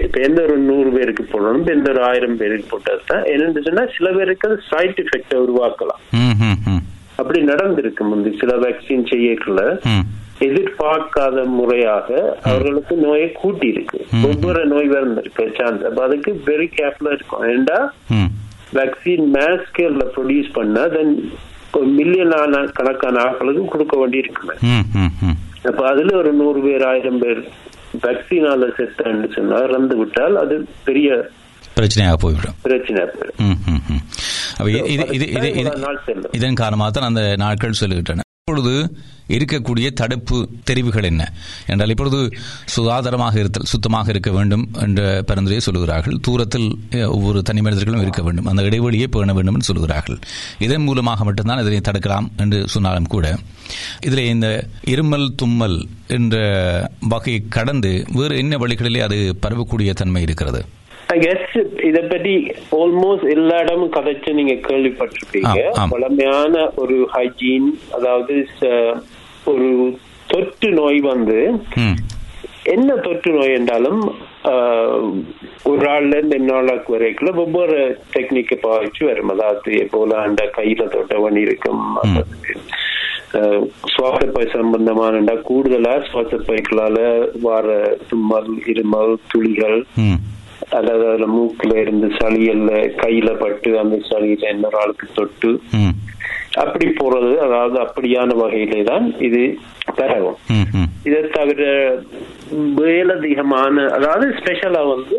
இப்ப 0.00 0.16
எந்த 0.20 0.40
ஒரு 0.46 0.56
நூறு 0.60 0.90
பேருக்கு 0.90 1.24
போடணும் 1.24 1.70
எந்த 1.74 1.88
ஒரு 1.90 2.00
ஆயிரம் 2.08 2.36
பேருக்கு 2.36 2.66
போட்டது 2.68 3.02
தான் 3.06 3.24
என்னன்னு 3.30 3.64
சொன்னா 3.66 3.84
சில 3.96 4.08
பேருக்கு 4.16 4.48
அது 4.48 4.58
சைட் 4.70 5.00
எஃபெக்ட 5.02 5.34
உருவாக்கலாம். 5.44 6.00
அப்படி 7.20 7.38
நடந்திருக்கு 7.44 8.02
முந்தி 8.04 8.30
சில 8.40 8.52
வேக்சின் 8.64 9.08
செய்யக்குள்ள. 9.10 9.62
எதிர்பார்க்காத 10.46 11.38
முறையாக 11.56 12.08
அவர்களுக்கு 12.44 12.94
நோயை 12.96 13.26
கூட்டி 13.32 13.66
இருக்கு 13.74 13.98
ஒவ்வொரு 14.28 14.60
நோய் 14.66 14.88
வந்திருக்கு 14.94 15.44
சான்ஸ் 15.58 15.82
அப்ப 15.88 16.02
அதுக்கு 16.06 16.32
வெரி 16.46 16.68
கேர்ஃபுல்லா 16.76 17.12
இருக்கும் 17.16 17.44
ஏண்டா? 17.50 17.78
வேக்சின் 18.78 19.26
மேஸ் 19.34 19.64
ஸ்கேல்ல 19.68 20.04
ப்ரொடியூஸ் 20.14 20.50
பண்ணா 20.52 20.84
தென் 20.94 21.14
மில்லியன் 21.98 22.34
ஆன 22.36 22.62
கணக்கான 22.78 23.18
ஆட்களுக்கு 23.24 23.64
கொடுக்க 23.66 23.94
வேண்டி 24.00 24.18
இருக்குமே 24.18 24.54
அப்ப 25.68 25.82
அதுல 25.88 26.14
ஒரு 26.20 26.30
நூறு 26.34 26.60
பேர் 26.60 26.84
ஆயிரம் 26.84 27.18
பேர் 27.18 27.42
வேக்சினால 28.04 28.68
செத்தன்னு 28.78 29.28
சொன்னா 29.36 29.58
இறந்து 29.68 29.96
விட்டால் 29.96 30.36
அது 30.44 30.56
பெரிய 30.88 31.08
பிரச்சனையாக 31.76 32.16
போய்விடும். 32.22 32.56
பிரச்சனை 32.66 33.02
போயிடும் 33.14 33.50
இதன் 36.38 36.58
காரணமாக 36.62 36.90
தான் 36.90 37.08
அந்த 37.08 37.22
நாட்கள் 37.42 37.78
செல்லுகின்றன. 37.80 38.24
இப்பொழுது 38.40 38.74
இருக்கக்கூடிய 39.36 39.88
தடுப்பு 40.00 40.38
தெரிவுகள் 40.70 41.08
என்ன? 41.10 41.22
என்றால் 41.70 41.92
இப்பொழுது 41.94 42.20
சுகாதாரமாக 42.76 43.38
இருத்தல் 43.42 43.70
சுத்தமாக 43.72 44.10
இருக்க 44.14 44.32
வேண்டும் 44.38 44.64
என்ற 44.86 45.00
பரிந்துரையை 45.30 45.62
சொல்லுகிறார்கள். 45.66 46.16
தூரத்தில் 46.28 46.68
ஒவ்வொரு 47.16 47.42
தனி 47.50 47.62
மனிதர்களும் 47.66 48.04
இருக்க 48.06 48.22
வேண்டும். 48.28 48.48
அந்த 48.52 48.66
இடைவெளியை 48.70 49.08
பேண 49.16 49.32
வேண்டும் 49.38 49.56
என்று 49.58 49.70
சொல்லுகிறார்கள். 49.70 50.18
இதன் 50.66 50.86
மூலமாக 50.88 51.24
மட்டும்தான் 51.28 51.62
இதனை 51.64 51.80
தடுக்கலாம் 51.90 52.28
என்று 52.44 52.60
சொன்னாலும் 52.74 53.12
கூட 53.14 53.26
இதில் 54.06 54.28
இந்த 54.34 54.48
இருமல் 54.92 55.26
தும்மல் 55.40 55.78
என்ற 56.16 56.36
வகையை 57.12 57.40
கடந்து 57.56 57.92
வேறு 58.18 58.34
என்ன 58.42 58.56
வழிகளிலே 58.62 59.00
அது 59.06 59.18
பரவக்கூடிய 59.44 59.90
தன்மை 60.00 60.22
இருக்கிறது? 60.26 60.60
ஐ 61.14 61.16
கெஸ் 61.24 61.54
இத 61.88 61.98
பத்தி 62.10 62.34
ஆல்மோஸ்ட் 62.80 63.28
எல்லா 63.34 63.56
இடமும் 63.62 63.94
கதைச்சு 63.96 64.30
நீங்க 64.38 64.54
கேள்விப்பட்டிருப்பீங்க. 64.66 65.60
பழமையான 65.94 66.62
ஒரு 66.82 66.96
ஹைஜீன் 67.14 67.70
அதாவது 67.98 68.36
ஒரு 69.44 69.68
தொற்று 70.26 70.72
நோய் 70.72 71.00
வந்து 71.00 71.38
என்ன 72.64 72.94
தொற்று 72.94 73.32
நோய் 73.32 73.56
என்றாலும் 73.58 74.00
ஒரு 75.62 75.86
ஆள்ல 75.86 76.16
இருந்து 76.16 76.36
இன்னொரு 76.36 76.76
வரைக்கும் 76.88 77.40
ஒவ்வொரு 77.44 77.76
டெக்னிக்கை 78.14 78.56
பாவிச்சு 78.62 79.04
வரும். 79.04 79.30
அதாவது 79.30 79.86
போல 79.90 80.16
அந்த 80.16 80.50
கையில 80.56 80.84
தொட்டவன் 80.84 81.36
இருக்கும். 81.36 81.82
சுவாசப்பை 83.94 84.44
சம்பந்தமான 84.52 85.34
கூடுதலா 85.48 85.94
சுவாசப்பைகளால 86.10 86.98
வார 87.40 87.96
தும்மல் 88.08 88.52
இருமல் 88.66 89.18
துளிகள் 89.28 89.86
அதாவது 90.70 91.04
அதுல 91.08 91.26
மூக்குல 91.26 91.80
இருந்து 91.80 92.06
சளியல்ல 92.06 92.72
கையில 92.96 93.36
பட்டு 93.36 93.78
அந்த 93.78 93.96
சளியில 94.10 94.50
இன்னொரு 94.50 94.76
ஆளுக்கு 94.76 95.06
தொட்டு 95.14 95.50
அப்படி 96.50 96.86
போறது 96.92 97.32
அதாவது 97.46 97.76
அப்படியான 97.82 98.34
வகையிலே 98.40 98.80
தான் 98.82 99.04
இது 99.26 99.42
பரவும் 99.98 100.38
இதை 101.08 101.20
தவிர 101.36 101.62
மேலதிகமான 102.78 103.84
அதாவது 103.96 104.26
ஸ்பெஷலா 104.38 104.82
வந்து 104.88 105.18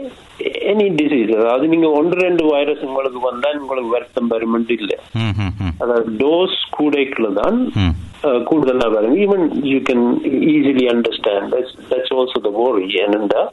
எனி 0.72 0.88
டிசீஸ் 1.00 1.32
அதாவது 1.40 1.66
நீங்க 1.68 1.88
ஒன்று 2.00 2.18
ரெண்டு 2.28 2.44
வைரஸ் 2.52 2.84
உங்களுக்கு 2.88 3.20
வந்தா 3.28 3.50
உங்களுக்கு 3.62 3.96
வருத்தம் 3.96 4.32
வருமென்று 4.34 4.76
இல்லை. 4.78 4.98
அதாவது 5.84 6.10
டோஸ் 6.22 6.58
கூடைக்குள்ள 6.78 7.30
தான் 7.42 7.58
கூடுதலா 8.50 8.88
வரும். 8.96 9.16
Even 9.24 9.46
you 9.72 9.78
can 9.90 10.04
easily 10.54 10.86
understand 10.94 11.56
that's 11.92 12.14
also 12.20 12.42
the 12.48 12.52
worry 12.60 12.86
ஏனென்றா 13.04 13.44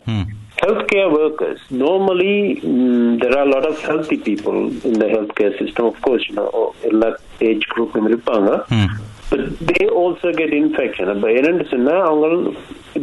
healthcare 0.58 1.10
workers 1.14 1.60
normally 1.80 2.36
mm, 2.66 2.92
there 3.22 3.34
are 3.38 3.46
a 3.48 3.52
lot 3.54 3.66
of 3.66 3.78
healthy 3.82 4.18
people 4.20 4.60
in 4.84 4.94
the 5.02 5.10
healthcare 5.14 5.54
system 5.58 5.86
of 5.86 5.98
course 6.02 6.26
you 6.30 6.36
know 6.36 6.50
எல்லா 6.90 7.10
ஏஜ் 7.50 7.66
குரூப்பும் 7.74 8.08
இருப்பாங்க 8.10 8.50
ம் 8.78 8.92
but 9.32 9.42
they 9.70 9.84
also 10.00 10.28
get 10.40 10.52
infection 10.62 11.08
அப்ப 11.14 11.28
என்னன்னு 11.40 11.66
சொன்னா 11.72 11.96
அவங்க 12.10 12.28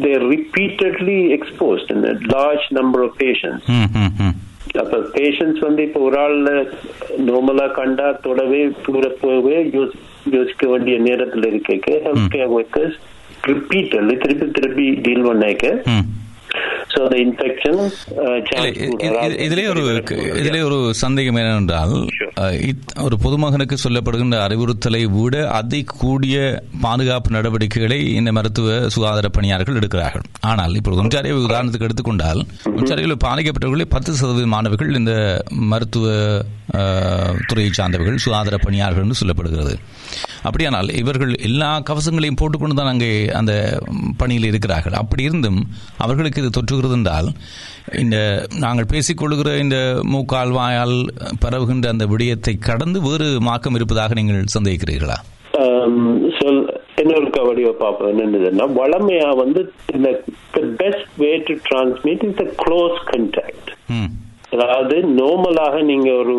they 0.03 0.13
are 0.17 0.27
repeatedly 0.35 1.19
exposed 1.37 1.89
in 1.91 2.01
a 2.05 2.17
large 2.35 2.67
number 2.79 3.01
of 3.07 3.13
patients 3.25 3.65
ம் 3.79 3.91
ம் 4.03 4.13
ம் 4.27 4.37
அப்ப 4.83 4.97
பேஷண்ட்ஸ் 5.17 5.63
வந்து 5.67 5.83
இப்ப 5.89 6.01
ஒரு 6.09 6.17
ஆள்ல 6.25 6.51
நார்மலா 7.29 7.67
கண்டா 7.79 8.09
தொடவே 8.27 8.61
தூர 8.87 9.05
போகவே 9.23 9.57
யோசி- 9.77 10.03
யோசிக்க 10.37 10.65
வேண்டிய 10.73 10.97
நேரத்துல 11.09 11.49
இருக்க 11.53 11.97
ஹெல்த் 12.07 12.29
கேர் 12.37 12.53
ஒர்க்கர்ஸ் 12.59 12.99
ரிப்பீட்டட்லி 13.51 14.17
திருப்பி 14.25 14.49
திருப்பி 14.59 14.87
டீல் 15.07 15.27
பண்ணாக்க 15.29 15.67
இதிலே 19.46 19.64
ஒரு 19.72 19.82
இதிலே 20.42 20.60
ஒரு 20.68 20.78
சந்தேகம் 21.02 21.40
என்னவென்றால் 21.42 21.94
ஒரு 23.06 23.16
பொதுமகனுக்கு 23.24 23.76
சொல்லப்படுகின்ற 23.84 24.38
அறிவுறுத்தலை 24.46 25.02
விட 25.16 25.36
அதி 25.60 25.80
கூடிய 26.02 26.36
பாதுகாப்பு 26.86 27.36
நடவடிக்கைகளை 27.38 28.00
இந்த 28.20 28.32
மருத்துவ 28.38 28.78
சுகாதார 28.96 29.30
பணியாளர்கள் 29.38 29.80
எடுக்கிறார்கள். 29.82 30.26
ஆனால் 30.52 30.76
இப்பொழுது 30.80 31.04
ஒன்றாரிய 31.04 31.36
உதாரணத்துக்கு 31.48 31.88
எடுத்துக்கொண்டால் 31.90 32.42
ஒன்றாரியில் 32.78 33.24
பாதிக்கப்பட்டவர்களே 33.26 33.88
பத்து 33.96 34.18
சதவீத 34.22 34.50
மாணவர்கள் 34.56 34.94
இந்த 35.02 35.14
மருத்துவ 35.74 36.06
துறையை 37.50 37.72
சார்ந்தவர்கள் 37.80 38.24
சுகாதார 38.26 38.60
பணியாளர்கள் 38.68 39.06
என்று 39.08 39.20
சொல்லப்படுகிறது. 39.22 39.76
அப்படியானால் 40.48 40.90
இவர்கள் 41.02 41.32
எல்லா 41.48 41.70
கவசங்களையும் 41.90 42.40
போட்டுக்கொண்டு 42.42 42.78
தான் 42.80 42.92
அங்கே 42.94 43.12
அந்த 43.40 43.54
பணியில் 44.22 44.50
இருக்கிறார்கள். 44.50 44.96
அப்படி 45.02 45.24
இருந்தும் 45.28 45.60
அவர்களுக்கு 46.06 46.42
இது 46.44 46.50
தொற்றுகிறது 46.58 46.98
என்றால் 47.00 47.30
இந்த 48.04 48.18
நாங்கள் 48.64 48.92
பேசிக்கொள்கிற 48.94 49.52
இந்த 49.66 49.78
மூக்கால் 50.14 50.56
வாயால் 50.58 50.98
பரவுகின்ற 51.46 51.90
அந்த 51.96 52.08
விடயத்தை 52.14 52.56
கடந்து 52.70 53.02
வேறு 53.08 53.30
மாக்கம் 53.50 53.78
இருப்பதாக 53.80 54.18
நீங்கள் 54.20 54.54
சந்தேகிக்கிறீர்களா? 54.58 55.18
இன்னொரு 57.02 57.30
கவடியை 57.38 57.72
பார்ப்போம். 57.82 58.20
என்னதுன்னா 58.26 58.66
வளமையா 58.80 59.30
வந்து 59.42 59.62
இந்த 59.96 60.10
best 60.82 61.16
way 61.24 61.32
to 61.48 61.54
transmit 61.68 62.24
is 62.28 62.38
the 62.42 62.46
close 62.62 63.00
contact 63.12 63.72
அதாவது 64.56 64.96
நார்மலாக 65.20 65.76
நீங்க 65.90 66.10
ஒரு 66.22 66.36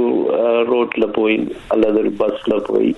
ரோட்ல 0.70 1.06
போய் 1.18 1.36
அல்லது 1.74 1.98
ஒரு 2.02 2.12
பஸ்ல 2.20 2.54
போய் 2.70 2.90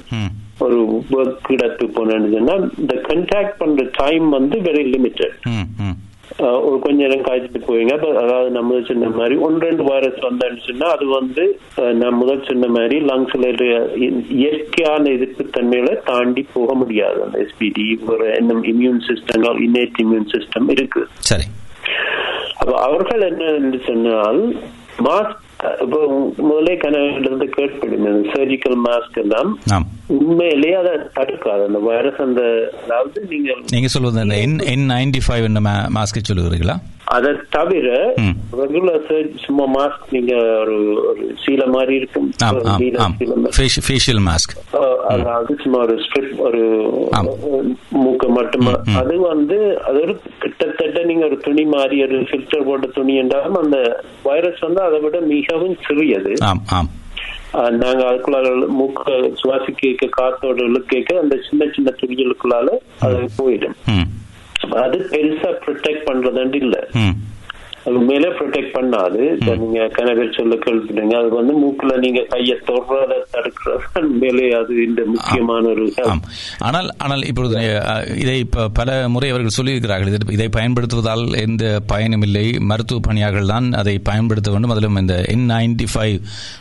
ஒரு 0.64 0.78
ஒர்க் 1.18 1.48
இடத்துக்கு 1.54 1.94
போனேன்னு 1.96 2.34
சொன்னா 2.36 2.54
இந்த 2.82 2.94
கண்டாக்ட் 3.08 3.58
பண்ற 3.62 3.84
டைம் 4.02 4.28
வந்து 4.36 4.58
வெரி 4.68 4.84
லிமிட்டட் 4.96 5.38
ம் 5.54 5.96
ஒரு 6.66 6.76
கொஞ்ச 6.82 6.96
நேரம் 7.02 7.24
காய்ச்சிட்டு 7.26 7.60
போவீங்க. 7.66 7.92
அதாவது 8.22 8.48
நம்ம 8.56 8.80
சொன்ன 8.88 9.08
மாதிரி 9.18 9.34
ஒன்று 9.46 9.66
ரெண்டு 9.68 9.84
வைரஸ் 9.88 10.18
வந்தான்னு 10.26 10.60
சொன்னா 10.66 10.86
அது 10.96 11.06
வந்து 11.14 11.44
நான் 12.00 12.18
முதல் 12.20 12.44
சொன்ன 12.48 12.68
மாதிரி 12.74 12.96
லங்ஸ்ல 13.10 13.48
இயற்கையான 14.40 15.10
எதிர்ப்பு 15.16 15.46
தன்மைகளை 15.56 15.94
தாண்டி 16.10 16.42
போக 16.56 16.74
முடியாது. 16.80 17.18
அந்த 17.26 17.38
எஸ்பிடி 17.44 17.86
ஒரு 18.10 18.26
என்ன 18.40 18.60
immune 18.74 19.02
system 19.08 19.48
innate 19.66 20.00
immune 20.04 20.30
system 20.34 20.68
இருக்கு. 20.76 21.02
சரி. 21.30 21.48
அப்ப 22.60 22.72
அவர்கள் 22.86 23.28
என்ன 23.30 23.78
சொன்னால் 23.90 24.42
மாஸ்க் 25.06 25.44
இப்போ 25.82 25.98
முதலே 26.48 26.76
கனவிலிருந்து 26.76 27.46
கேட்படுங்க 27.56 28.10
சர்ஜிக்கல் 28.34 28.76
மாஸ்க் 28.84 29.18
எல்லாம் 29.22 29.50
உண்மையிலேயே 30.18 30.74
அதை 30.74 30.92
தடுக்காது. 31.16 31.62
அந்த 31.66 31.78
வைரஸ் 31.78 32.20
அந்த 32.20 32.42
அதாவது 32.84 33.26
நீங்க 33.30 33.56
நீங்க 33.70 33.88
சொல்வது 33.88 34.36
என் 34.42 34.58
என் 34.72 34.86
நைன்டி 34.90 35.22
ஃபைவ் 35.26 35.48
என்ன 35.50 35.60
மாஸ்கை 35.96 36.22
சொல்லுகிறீர்களா? 36.22 36.76
அதை 37.16 37.30
தவிர. 37.54 37.88
ரெகுலர் 38.60 39.06
சும்மா 39.44 39.64
மாஸ்க் 39.76 40.04
நீங்க 40.14 40.34
ஒரு 40.62 40.76
ஒரு 41.10 41.24
சீலை 41.42 41.66
மாதிரி 41.74 41.94
இருக்கும். 42.00 42.28
ஃபேஷியல் 43.88 44.20
மாஸ்க் 44.28 44.54
அதாவது 45.12 45.56
சும்மா 45.62 45.78
ஒரு 45.78 45.96
ஸ்ட்ரிப் 46.04 46.34
ஒரு. 46.48 46.62
மூக்க 48.04 48.28
மட்டும். 48.38 48.68
அது 49.02 49.14
வந்து 49.30 49.58
அது 49.88 49.98
ஒரு 50.00 50.16
கிட்டத்தட்ட 50.38 51.04
நீங்க 51.04 51.24
ஒரு 51.26 51.38
துணி 51.46 51.64
மாதிரி 51.76 52.02
ஒரு 52.02 52.18
ஃபில்டர் 52.30 52.66
போட்ட 52.66 52.86
துணி 52.86 53.16
என்றாலும் 53.16 53.60
அந்த 53.62 53.78
வைரஸ் 54.22 54.62
வந்து 54.66 54.82
அதை 54.82 55.00
விட 55.00 55.18
மிகவும் 55.34 55.76
சிறியது. 55.88 56.34
நாங்க 57.82 58.02
அதுக்குள்ளால 58.08 58.48
மூக்க 58.78 59.02
சுவாசிக்க 59.40 60.08
காத்தோட 60.20 60.58
இழுக்க 60.68 61.20
அந்த 61.22 61.36
சின்ன 61.48 61.70
சின்ன 61.76 61.94
துணிகளுக்குள்ளால 62.00 62.68
அது 63.00 63.20
போயிடும். 63.38 63.76
அது 64.84 64.98
பெருசா 65.12 65.50
ப்ரொடெக்ட் 65.64 66.06
பண்றதுண்டு 66.06 66.54
இல்ல. 66.54 66.76
அது 67.84 67.96
உண்மையிலே 67.96 68.28
ப்ரொடெக்ட் 68.28 68.74
பண்ணாது. 68.74 69.22
நீங்க 69.56 69.78
கனவேர் 69.96 70.36
சொல்ல 70.36 70.54
கேள்விப்படுங்க 70.56 71.14
அது 71.20 71.28
வந்து 71.28 71.54
மூக்குல 71.60 71.98
நீங்க 71.98 72.22
கையை 72.28 72.56
தொடுறத 72.66 73.12
தடுக்கிறது 73.32 74.00
உண்மையிலே 74.00 74.52
அது 74.60 74.84
இந்த 74.84 75.02
முக்கியமான 75.04 75.66
ஒரு 75.66 75.92
ஆனால் 76.58 76.88
ஆனால் 76.98 77.24
இப்பொழுது 77.24 77.56
அஹ், 77.56 78.16
இதை 78.16 78.38
இப்ப 78.38 78.68
பல 78.68 79.08
முறை 79.08 79.30
அவர்கள் 79.30 79.56
சொல்லியிருக்கிறார்கள். 79.56 80.16
இதை- 80.30 80.48
பயன்படுத்துவதால் 80.48 81.40
எந்த 81.40 81.80
பயனும் 81.86 82.22
இல்லை. 82.22 82.58
மருத்துவ 82.60 83.00
பணியாளர்கள் 83.00 83.46
தான் 83.46 83.72
அதை 83.72 83.98
பயன்படுத்த 83.98 84.50
வேண்டும். 84.50 84.70
அதிலும் 84.70 84.96
இந்த 84.96 85.24
என் 85.28 85.48
நைன்டி 85.50 85.86
ஃபைவ் 85.94 86.16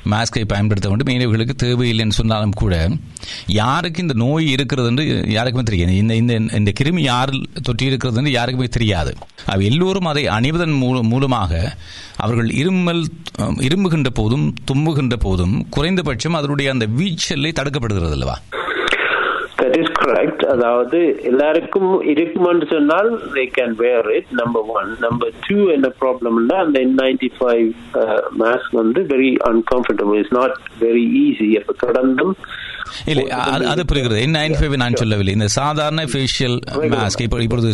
மாஸ்கை 0.09 0.43
பயன்படுத்த 0.47 0.89
வேண்டும். 0.89 1.07
மீனவர்களுக்கு 1.07 1.55
தேவையில்லைன்னு 1.63 2.09
சொன்னாலும் 2.09 2.51
கூட 2.51 2.73
யாருக்கு 3.47 4.01
இந்த 4.01 4.13
நோய் 4.13 4.51
இருக்கிறது 4.51 4.87
என்று 4.87 5.05
யாருக்குமே 5.27 5.63
தெரியாது. 5.63 5.97
இந்த 5.97 6.15
இந்த 6.15 6.33
இந்த 6.53 6.73
கிருமி 6.79 6.99
யாரில் 7.01 7.45
தொற்றி 7.61 7.85
இருக்கிறது 7.85 8.17
என்று 8.17 8.31
யாருக்குமே 8.31 8.67
தெரியாது. 8.67 9.13
அவ் 9.45 9.59
எல்லோரும் 9.61 10.05
அதை 10.05 10.25
அணிவதன் 10.29 10.77
மூல- 10.77 11.05
மூலமாக 11.07 11.51
அவர்கள் 12.17 12.49
இருமல் 12.59 13.01
இரும்புகின்ற 13.65 14.11
போதும் 14.15 14.45
தும்புகின்ற 14.69 15.17
போதும் 15.21 15.55
குறைந்தபட்சம் 15.69 16.39
அதனுடைய 16.39 16.69
அந்த 16.73 16.87
வீச்சலை 16.97 17.51
தடுக்கப்படுகிறது 17.53 18.17
அல்லவா? 18.17 18.37
தட் 19.59 19.77
இஸ் 19.77 19.93
கரெக்ட் 19.99 20.43
அதாவது 20.47 20.97
எல்லாருக்கும் 21.29 21.91
இருக்குமென்று 22.11 22.65
சொன்னால் 22.71 23.09
they 23.33 23.43
can 23.55 23.73
wear 23.79 24.07
it 24.17 24.33
number 24.39 24.67
one 24.75 24.91
number 24.99 25.33
two 25.45 25.57
என்ன 25.73 25.87
ப்ராப்ளம்னா 26.01 26.57
அந்த 26.63 26.79
நைன்டி 26.99 27.29
ஃபைவ் 27.37 27.67
மேக்ஸ் 28.39 28.69
வந்து 28.75 29.01
very 29.11 29.31
uncomfortable 29.49 30.19
is 30.19 30.35
not 30.37 30.55
very 30.81 31.05
easy 31.23 31.49
அப்போ 31.59 31.75
தொடர்ந்தும் 31.83 32.33
இல்லை 33.11 33.25
அது 33.71 33.83
புரிகிறது 33.85 34.21
என் 34.21 34.35
நைன் 34.37 34.57
ஃபைவ் 34.57 34.75
நான் 34.77 34.99
சொல்லவில்லை 35.01 35.33
இந்த 35.33 35.47
சாதாரண 35.57 36.05
ஃபேஷியல் 36.11 36.57
மாஸ்க் 36.93 37.23
இப்போ 37.25 37.39
இப்பொழுது 37.45 37.69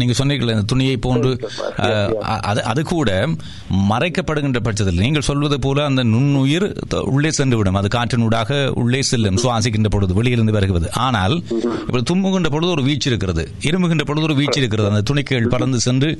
நீங்க 0.00 0.14
சொன்னீர்கள் 0.20 0.52
இந்த 0.54 0.66
துணியை 0.72 0.96
போன்று 1.06 1.32
அது 2.42 2.62
அது 2.64 2.82
கூட 2.92 3.10
மறைக்கப்படுகின்ற 3.90 4.60
பட்சத்தில் 4.60 5.00
நீங்கள் 5.00 5.26
சொல்வது 5.30 5.56
போல 5.60 5.84
அந்த 5.84 6.02
நுண்ணுயிர் 6.12 6.66
உள்ளே 7.10 7.30
சென்று 7.30 7.56
விடும் 7.56 7.78
அது 7.80 7.88
காற்றினூடாக 7.88 8.60
உள்ளே 8.82 9.02
செல்லும் 9.02 9.38
சுவாசிக்கின்ற 9.42 9.90
பொழுது 9.90 10.14
வெளியிலிருந்து 10.14 10.56
வருகிறது 10.56 10.88
ஆனால் 11.00 11.34
இப்போ 11.82 12.00
தும்முகின்ற 12.10 12.48
பொழுது 12.50 12.70
ஒரு 12.70 12.82
வீச்சு 12.82 13.08
இருக்கிறது 13.10 13.44
இருமுகின்ற 13.62 14.04
பொழுது 14.04 14.26
ஒரு 14.26 14.36
வீச்சு 14.40 14.58
இருக்கிறது 14.60 14.90
அந்த 14.92 15.02
துணிக்கைகள் 15.02 15.50
பறந்து 15.50 15.80
சென்று 15.80 16.10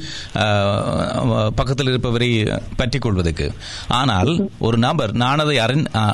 பக்கத்தில் 1.54 1.90
இருப்பவரை 1.92 2.30
பற்றிக் 2.76 3.04
கொள்வதற்கு 3.04 3.46
ஆனால் 3.92 4.30
ஒரு 4.58 4.76
நபர் 4.78 5.12
நான் 5.14 5.42
அதை 5.44 5.56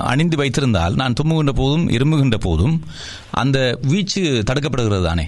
அணிந்து 0.06 0.36
வைத்திருந்தால் 0.36 0.94
நான் 0.94 1.16
தும்முகின்ற 1.20 1.54
போதும் 1.76 1.88
இருமுகின்ற 1.88 2.36
போதும் 2.40 2.76
அந்த 3.30 3.58
வீச்சு 3.88 4.42
தடுக்கப்படுகிறது 4.50 5.04
தானே 5.04 5.24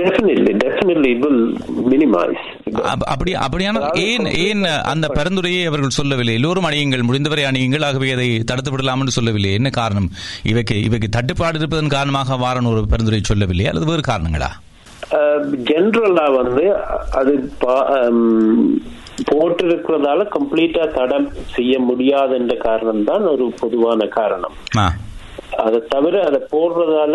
டெஃபினெட்லி 0.00 0.52
டெஃபினெட்லி 0.64 1.12
வில் 1.18 1.42
மினிமைஸ் 1.90 2.42
அப்ப- 2.82 3.06
அப்படி 3.06 3.34
அப்படியானால் 3.34 3.90
ஏன் 3.94 4.26
ஏன் 4.38 4.64
அந்த 4.84 5.08
பரிந்துரையை 5.08 5.66
அவர்கள் 5.66 5.96
சொல்லவில்லை? 5.98 6.34
எல்லோரும் 6.34 6.64
அணியுங்கள் 6.64 7.02
முடிந்தவரை 7.02 7.44
அணியுங்கள் 7.44 7.84
ஆகவே 7.84 8.12
அதை 8.12 8.38
தடுத்து 8.40 8.70
விடலாம் 8.70 9.00
என்று 9.00 9.12
சொல்லவில்லை. 9.12 9.52
என்ன 9.52 9.70
காரணம்? 9.70 10.08
இவைக்கு 10.42 10.82
இவைக்கு 10.82 11.08
தட்டுப்பாடு 11.08 11.58
இருப்பதன் 11.58 11.88
காரணமாக 11.88 12.36
வாரன் 12.36 12.64
ஒரு 12.64 12.86
பரிந்துரை 12.86 13.20
சொல்லவில்லை 13.22 13.66
அல்லது 13.66 13.86
வேறு 13.86 14.02
காரணங்களா? 14.08 14.50
ஜென்ரலா 15.68 16.26
வந்து 16.36 16.64
அது 17.10 17.32
போட்டிருக்கிறதால 19.30 20.26
கம்ப்ளீட்டா 20.34 20.94
தடம் 20.94 21.28
செய்ய 21.54 21.78
முடியாது 21.78 22.34
என்ற 22.34 22.54
காரணம் 22.56 23.04
தான் 23.04 23.22
ஒரு 23.22 23.52
பொதுவான 23.58 24.06
காரணம். 24.06 24.54
அதை 25.56 25.82
தவிர 25.88 26.24
அதை 26.24 26.40
போடுறதால 26.52 27.14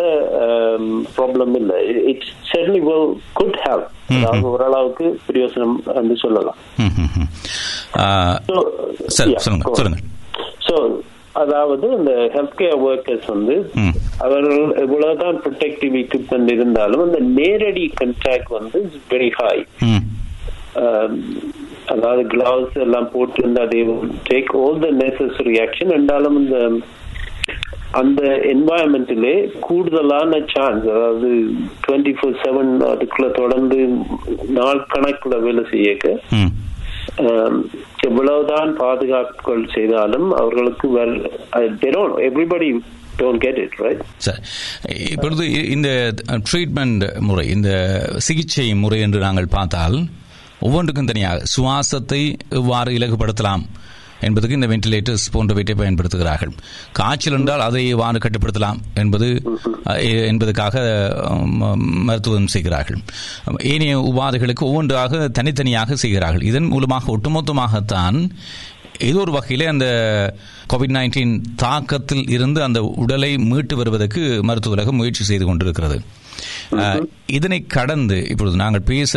ப்ராப்ளம் 1.17 1.55
இல்லை. 1.55 1.77
It's 2.11 2.31
certainly 2.51 2.81
will 2.87 3.05
could 3.35 3.55
have 3.65 3.83
அதாவது 4.15 4.47
ஓரளவுக்கு 4.47 5.19
பிரயோசனம் 5.27 5.95
என்று 5.95 6.17
சொல்லலாம். 6.17 6.59
So, 10.67 11.01
அதாவது 11.31 11.85
இந்த 11.97 12.11
ஹெல்த் 12.33 12.57
கேர் 12.57 12.81
ஒர்க்கர்ஸ் 12.87 13.27
வந்து. 13.27 13.71
அவர்கள் 14.17 14.59
எவ்வளவுதான் 14.75 15.39
ப்ரொடெக்டிவ் 15.45 15.95
equipment 15.95 16.51
இருந்தாலும் 16.51 17.03
அந்த 17.03 17.19
நேரடி 17.19 17.91
கண்டாக்ட் 17.95 18.47
வந்து 18.49 18.91
வெரி 19.09 19.29
ஹை 19.39 19.65
ம். 19.81 20.03
அதாவது 21.85 22.23
கிளவுஸ் 22.23 22.73
எல்லாம் 22.73 23.09
போட்டிருந்தா 23.15 23.63
they 23.73 23.79
take 24.29 24.51
all 24.61 24.79
the 24.79 24.91
necessary 24.91 25.55
action 25.65 25.93
என்றாலும் 25.93 26.37
இந்த 26.43 26.57
அந்த 27.93 28.21
என்வாயன்மெண்ட்டிலே 28.51 29.33
கூடுதலான 29.59 30.39
சான்ஸ் 30.53 30.85
அதாவது 30.89 31.29
டுவெண்ட்டி 31.83 32.13
ஃபோர் 32.13 32.39
செவன் 32.43 32.71
அதுக்குள்ள 32.89 33.31
தொடர்ந்து 33.31 33.77
நாள் 34.49 34.87
கணக்குல 34.87 35.41
வேலை 35.41 35.63
செய்யக்க 35.71 36.07
எவ்வளவுதான் 38.07 38.73
பாதுகாப்புகள் 38.73 39.63
செய்தாலும் 39.73 40.31
அவர்களுக்கு 40.31 40.87
எவ்ரிபடி 42.21 42.69
இட் 43.63 43.77
ரைட் 43.79 44.01
சரி 44.17 44.41
இப்பொழுது 45.11 45.45
இந்த 45.67 45.89
ட்ரீட்மெண்ட் 46.51 47.19
முறை 47.19 47.47
இந்த 47.49 47.71
சிகிச்சை 48.17 48.73
முறை 48.75 48.99
என்று 49.01 49.19
நாங்கள் 49.19 49.47
பார்த்தால் 49.47 49.97
ஒவ்வொன்றுக்கும் 50.59 51.05
தனியாக 51.05 51.43
சுவாசத்தை 51.53 52.19
எவ்வாறு 52.49 52.91
இலகுபடுத்தலாம்? 52.91 53.63
என்பதுக்கு 54.27 54.57
இந்த 54.59 54.69
வென்டிலேட்டர்ஸ் 54.71 55.25
போன்றவற்றை 55.35 55.75
பயன்படுத்துகிறார்கள். 55.81 56.53
காய்ச்சல் 56.99 57.37
என்றால் 57.37 57.65
அதை 57.67 57.83
எவ்வாறு 57.95 58.23
கட்டுப்படுத்தலாம் 58.25 58.79
என்பது 59.01 59.29
என்பதற்காக 60.31 60.75
மருத்துவம் 62.09 62.51
செய்கிறார்கள். 62.55 62.99
ஏனைய 63.73 63.95
உபாதைகளுக்கு 64.11 64.63
ஒவ்வொன்றாக 64.69 65.27
தனித்தனியாக 65.39 65.95
செய்கிறார்கள். 66.03 66.45
இதன் 66.51 66.71
மூலமாக 66.73 67.11
ஒட்டுமொத்தமாகத்தான் 67.15 68.19
ஏதோ 69.07 69.19
ஒரு 69.19 69.31
வகையிலே 69.31 69.65
அந்த 69.71 69.85
கோவிட் 70.71 70.95
நைன்டீன் 70.97 71.31
தாக்கத்தில் 71.61 72.25
இருந்து 72.35 72.59
அந்த 72.65 72.79
உடலை 73.03 73.31
மீட்டு 73.51 73.75
வருவதற்கு 73.79 74.21
மருத்துவ 74.49 74.75
உலகம் 74.75 74.99
முயற்சி 74.99 75.23
செய்து 75.29 75.45
கொண்டிருக்கிறது. 75.45 75.97
இதனை 77.27 77.59
கடந்து 77.67 78.17
இப்பொழுது 78.29 78.55
நாங்கள் 78.55 78.87
பேச 78.91 79.13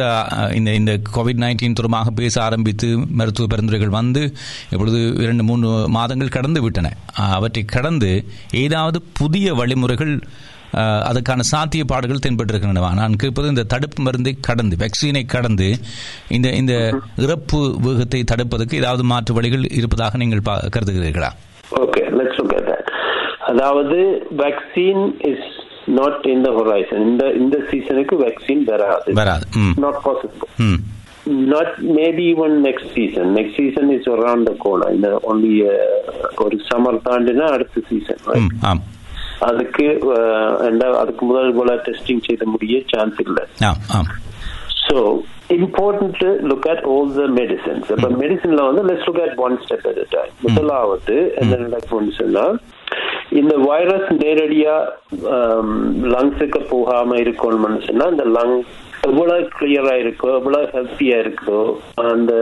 இந்த 0.54 0.70
இந்த 0.74 0.92
கோவிட் 1.16 1.42
நைன்டீன் 1.44 1.78
தொடர்பாக 1.80 2.10
பேச 2.20 2.34
ஆரம்பித்து 2.42 2.88
மருத்துவ 3.18 3.46
பரிந்துரைகள் 3.46 3.96
வந்து 3.98 4.22
இப்பொழுது 4.70 5.00
இரண்டு 5.24 5.42
மூன்று 5.42 5.70
மாதங்கள் 5.88 6.36
கடந்து 6.36 6.62
விட்டன. 6.62 6.92
அவற்றை 7.36 7.64
கடந்து 7.76 8.12
ஏதாவது 8.64 9.00
புதிய 9.12 9.54
வழிமுறைகள் 9.54 10.14
அதற்கான 11.08 11.42
சாத்தியப்பாடுகள் 11.50 12.22
தென்பட்டிருக்கின்றன 12.24 12.94
நான் 12.94 13.14
கேட்பது 13.16 13.48
இந்த 13.48 13.64
தடுப்பு 13.64 14.00
மருந்தை 14.02 14.32
கடந்து 14.40 14.76
வேக்சினை 14.76 15.22
கடந்து 15.26 15.68
இந்த 16.28 16.48
இந்த 16.60 16.74
இறப்பு 17.16 17.60
வேகத்தை 17.78 18.20
தடுப்பதற்கு 18.32 18.80
ஏதாவது 18.82 19.04
மாற்று 19.04 19.34
வழிகள் 19.34 19.64
இருப்பதாக 19.70 20.16
நீங்கள் 20.16 20.42
கருதுகிறீர்களா? 20.76 21.30
Okay 21.82 22.02
let's 22.18 22.40
look 22.40 22.54
at 22.58 22.68
that 22.70 22.90
அதாவது 23.50 23.98
vaccine 24.42 25.04
is 25.30 25.48
not 25.94 26.27
in 26.27 26.42
the 26.42 26.51
horizon 26.51 27.05
இந்த 27.07 27.25
இந்த 27.35 27.57
சீசனுக்கு 27.70 28.16
வேக்சின் 28.22 28.64
வராது 28.64 29.12
வராது 29.14 29.46
not 29.85 30.03
possible 30.05 30.53
hmm 30.66 30.83
not 31.51 31.68
maybe 31.94 32.25
even 32.25 32.62
next 32.62 32.85
season. 32.94 33.35
Next 33.35 33.55
season 33.57 33.87
is 33.90 34.05
around 34.09 34.42
the 34.46 34.55
corner. 34.57 34.88
In 34.90 35.01
the 35.01 35.14
only 35.25 35.55
uh, 35.64 35.72
ஒரு 36.38 36.57
சம்மர் 36.68 36.99
தாண்டினா 37.07 37.46
அடுத்த 37.51 37.83
season 37.88 38.20
அதுக்கு 39.46 39.87
uh, 40.11 40.20
ரெண்டா- 40.62 40.99
அதுக்கு 41.01 41.25
முதல் 41.25 41.55
போல 41.55 41.72
டெஸ்டிங் 41.87 42.22
செய்த 42.27 42.44
முடிய 42.46 42.79
சான்ஸ் 42.92 43.18
இல்லை. 43.27 43.44
So 44.85 44.96
important 45.57 46.22
look 46.51 46.68
at 46.68 46.85
all 46.92 47.11
the 47.14 47.27
medicines 47.38 47.90
இப்போ 47.94 48.11
மெடிசன்ல 48.22 48.62
வந்து 48.68 48.85
let's 48.90 49.09
look 49.11 49.22
at 49.27 49.37
one 49.46 49.59
step 49.64 49.87
at 49.88 50.03
time 50.11 50.33
முதலாவது 50.46 51.16
என்ன 51.40 51.61
நடக்கும்னு 51.64 52.14
சொன்னா 52.20 52.46
இந்த 53.40 53.55
வைரஸ் 53.68 54.09
நேரடியா 54.20 54.75
லங்ஸுக்கு 56.14 56.61
போகாம 56.70 57.16
இருக்கணும்னு 57.16 57.81
சொன்னா 57.87 58.07
இந்த 58.09 58.27
லங் 58.37 58.57
எவ்வளவு 59.07 59.49
கிளியரா 59.57 59.95
இருக்கோ 60.03 60.29
எவ்வளவு 60.38 60.71
ஹெல்த்தியா 60.75 61.16
இருக்கோ 61.25 61.61
அந்த 62.13 62.33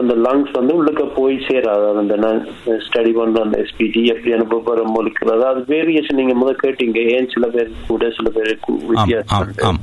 அந்த 0.00 0.14
லங்ஸ் 0.26 0.52
வந்து 0.58 0.72
உள்ளுக்க 0.78 1.04
போய் 1.16 1.36
சேராது. 1.48 1.86
அந்த 2.02 2.16
நான் 2.16 2.40
ஸ்டடி 2.86 3.12
பண்ற 3.18 3.42
அந்த 3.42 3.58
எஸ்பிடி 3.64 4.02
எப்படி 4.14 4.34
அனுபவம் 4.38 4.94
மொழிக்கிறது 4.96 5.36
அதாவது 5.38 5.62
வேரியேஷன் 5.74 6.20
நீங்க 6.20 6.34
முதல் 6.34 6.62
கேட்டீங்க. 6.64 6.98
ஏன் 7.14 7.32
சில 7.34 7.46
பேர் 7.48 7.72
கூட 7.88 8.10
சில 8.18 8.28
பேருக்கு 8.30 8.74
வித்தியாசம் 8.92 9.80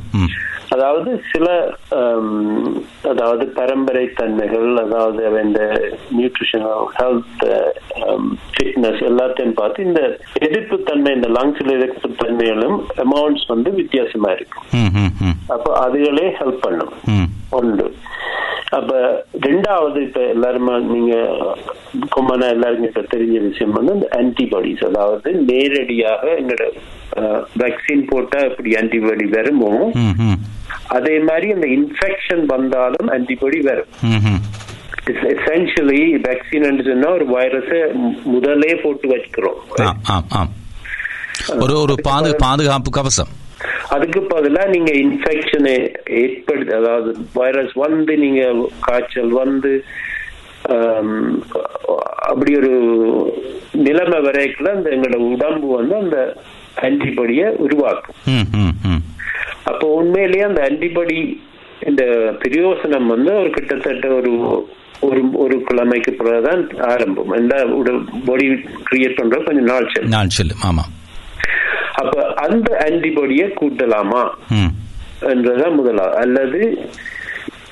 அதாவது 0.76 1.10
சில 1.32 1.46
அதாவது 3.12 3.44
பரம்பரை 3.58 4.04
தன்மைகள் 4.14 4.70
அதாவது 4.78 5.22
இந்த 5.44 5.62
நியூட்ரிஷனல் 6.18 6.82
ஹெல்த் 6.98 7.44
ஃபிட்னஸ் 8.54 9.02
எல்லாத்தையும் 9.10 9.58
பார்த்து 9.60 9.86
இந்த 9.90 10.02
எதிர்ப்பு 10.48 10.78
தன்மை 10.90 11.14
இந்த 11.18 11.30
லங்ஸ்ல 11.38 11.76
எதிர்ப்பு 11.78 12.10
தன்மைகளும் 12.22 12.76
அமௌண்ட்ஸ் 13.06 13.48
வந்து 13.54 13.72
வித்தியாசமா 13.80 14.32
இருக்கும் 14.32 14.68
ம் 14.82 14.92
ம் 15.28 15.38
அதுகளே 16.08 16.28
ஹெல்ப் 16.40 16.64
பண்ணும். 16.66 16.94
ஒன்று 17.50 17.88
அப்ப 18.78 18.94
ரெண்டாவது 19.46 20.00
இப்ப 20.06 20.22
எல்லாருமே 20.34 20.74
நீங்க 20.94 21.14
கொம்பனா 22.16 22.48
எல்லாருக்கும் 22.56 22.90
இப்ப 22.90 23.04
தெரிஞ்ச 23.14 23.36
விஷயம் 23.46 23.76
வந்து 23.78 23.94
இந்த 23.96 24.08
ஆன்டிபாடிஸ் 24.20 24.84
அதாவது 24.90 25.32
நேரடியாக 25.50 26.34
எங்களோட 26.40 26.66
வேக்சின் 27.62 28.04
போட்டா 28.10 28.40
எப்படி 28.50 28.72
ஆன்டிபாடி 28.82 29.26
வருமோ. 29.36 29.72
அதே 30.98 31.16
மாதிரி 31.30 31.48
அந்த 31.56 31.68
இன்ஃபெக்ஷன் 31.78 32.44
வந்தாலும் 32.46 33.10
ஆன்டிபாடி 33.16 33.60
வரும். 33.70 33.92
எசென்ஷியலி 35.34 36.02
வேக்சின் 36.28 36.86
சொன்னா 36.90 37.10
ஒரு 37.18 37.28
வைரஸை 37.36 37.82
முதலே 38.36 38.74
போட்டு 38.84 39.08
வச்சுக்கிறோம். 39.14 39.60
ஒரு 41.64 41.76
ஒரு 41.82 41.96
பாது 42.10 42.30
பாதுகாப்பு 42.46 42.92
கவசம். 42.92 43.34
அதுக்கு 43.90 44.20
பதிலா 44.34 44.64
நீங்க 44.68 44.92
இன்ஃபெக்ஷனை 45.04 45.76
ஏற்படுத்தி 46.22 46.74
அதாவது 46.74 47.10
வைரஸ் 47.34 47.74
வந்து 47.86 48.16
நீங்க 48.18 48.42
காய்ச்சல் 48.80 49.34
வந்து 49.44 49.72
ஆம், 50.76 51.34
அப்படி 52.30 52.52
ஒரு 52.58 52.72
நிலைமை 53.82 54.20
வரைக்குள்ள 54.20 54.70
அந்த 54.72 54.90
எங்களோட 54.90 55.18
உடம்பு 55.34 55.68
வந்து 55.76 55.96
அந்த 55.96 56.18
ஆன்டிபாடியை 56.86 57.46
உருவாக்கும். 57.66 58.18
அப்போ 59.64 59.86
உண்மையிலேயே 60.00 60.44
அந்த 60.44 60.62
ஆன்டிபாடி 60.68 61.18
இந்த 61.88 62.04
பிரயோசனம் 62.44 63.08
வந்து 63.14 63.32
ஒரு 63.42 63.50
கிட்டத்தட்ட 63.50 64.08
ஒரு 64.18 64.32
ஒரு 65.08 65.22
ஒரு 65.44 65.56
கிழமைக்கு 65.68 66.12
பிறகுதான் 66.12 66.62
ஆரம்பம். 66.92 67.34
இந்த 67.42 67.56
பாடி 68.28 68.46
கிரியேட் 68.90 69.18
பண்ற 69.20 69.40
கொஞ்சம் 69.48 69.70
நாள் 69.72 69.92
செல்லும். 69.94 70.16
நான் 70.16 70.36
செல்லும் 70.38 70.64
ஆமாம். 70.70 70.92
அப்ப 71.98 72.16
அந்த 72.38 72.70
ஆன்டிபாடியை 72.84 73.48
கூட்டலாமா? 73.54 74.24
என்றதான் 75.30 75.76
முதலா 75.76 76.08
அல்லது 76.16 76.62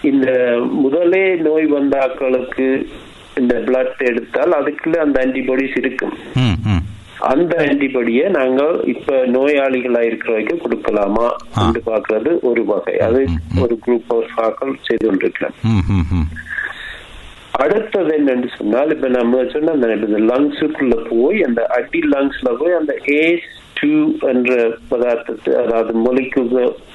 இந்த 0.02 0.28
முதலே 0.76 1.26
நோய் 1.40 1.66
வந்த 1.68 2.00
ஆட்களுக்கு 2.00 2.68
இந்த 3.38 3.54
பிளட் 3.66 4.02
எடுத்தால் 4.04 4.52
அதுக்குள்ள 4.52 4.98
அந்த 4.98 5.26
ஆன்டிபாடிஸ் 5.26 5.78
இருக்கும். 5.78 6.14
அந்த 7.26 7.54
ஆன்டிபாடியை 7.64 8.26
நாங்க 8.30 8.62
இப்ப 8.86 9.18
நோயாளிகளா 9.28 10.02
இருக்கிற 10.02 10.32
வரைக்கும் 10.32 10.64
கொடுக்கலாமா. 10.64 11.28
என்று 11.62 11.82
பாக்குறது 11.86 12.32
ஒரு 12.42 12.66
வகை. 12.66 12.96
அது 13.00 13.22
ஒரு 13.62 13.76
குரூப் 13.86 14.10
ஆஃப் 14.10 14.34
ஆக்கள் 14.44 14.74
செய்து 14.82 15.06
கொண்டிருக்கிறோம் 15.08 15.56
ம் 15.70 15.86
ம் 15.90 16.06
ம். 16.14 16.28
அடுத்தது 17.60 18.12
என்னன்னு 18.18 18.50
சொன்னால் 18.58 18.90
இப்ப 18.90 19.08
நம்ம 19.10 19.44
சொன்ன 19.46 19.72
அந்த 19.72 19.88
லங்ஸுக்குள்ள 20.30 20.96
போய் 21.10 21.44
அந்த 21.44 21.62
அடி 21.76 22.00
லங்ஸ்ல 22.10 22.50
போய் 22.58 22.74
அந்த 22.74 22.94
ஏஸ் 23.18 23.46
டூ 23.76 23.92
என்ற 24.28 24.52
பதார்த்தத்தை 24.92 25.54
அதாவது 25.56 25.94
மொழிக்கு 25.98 26.42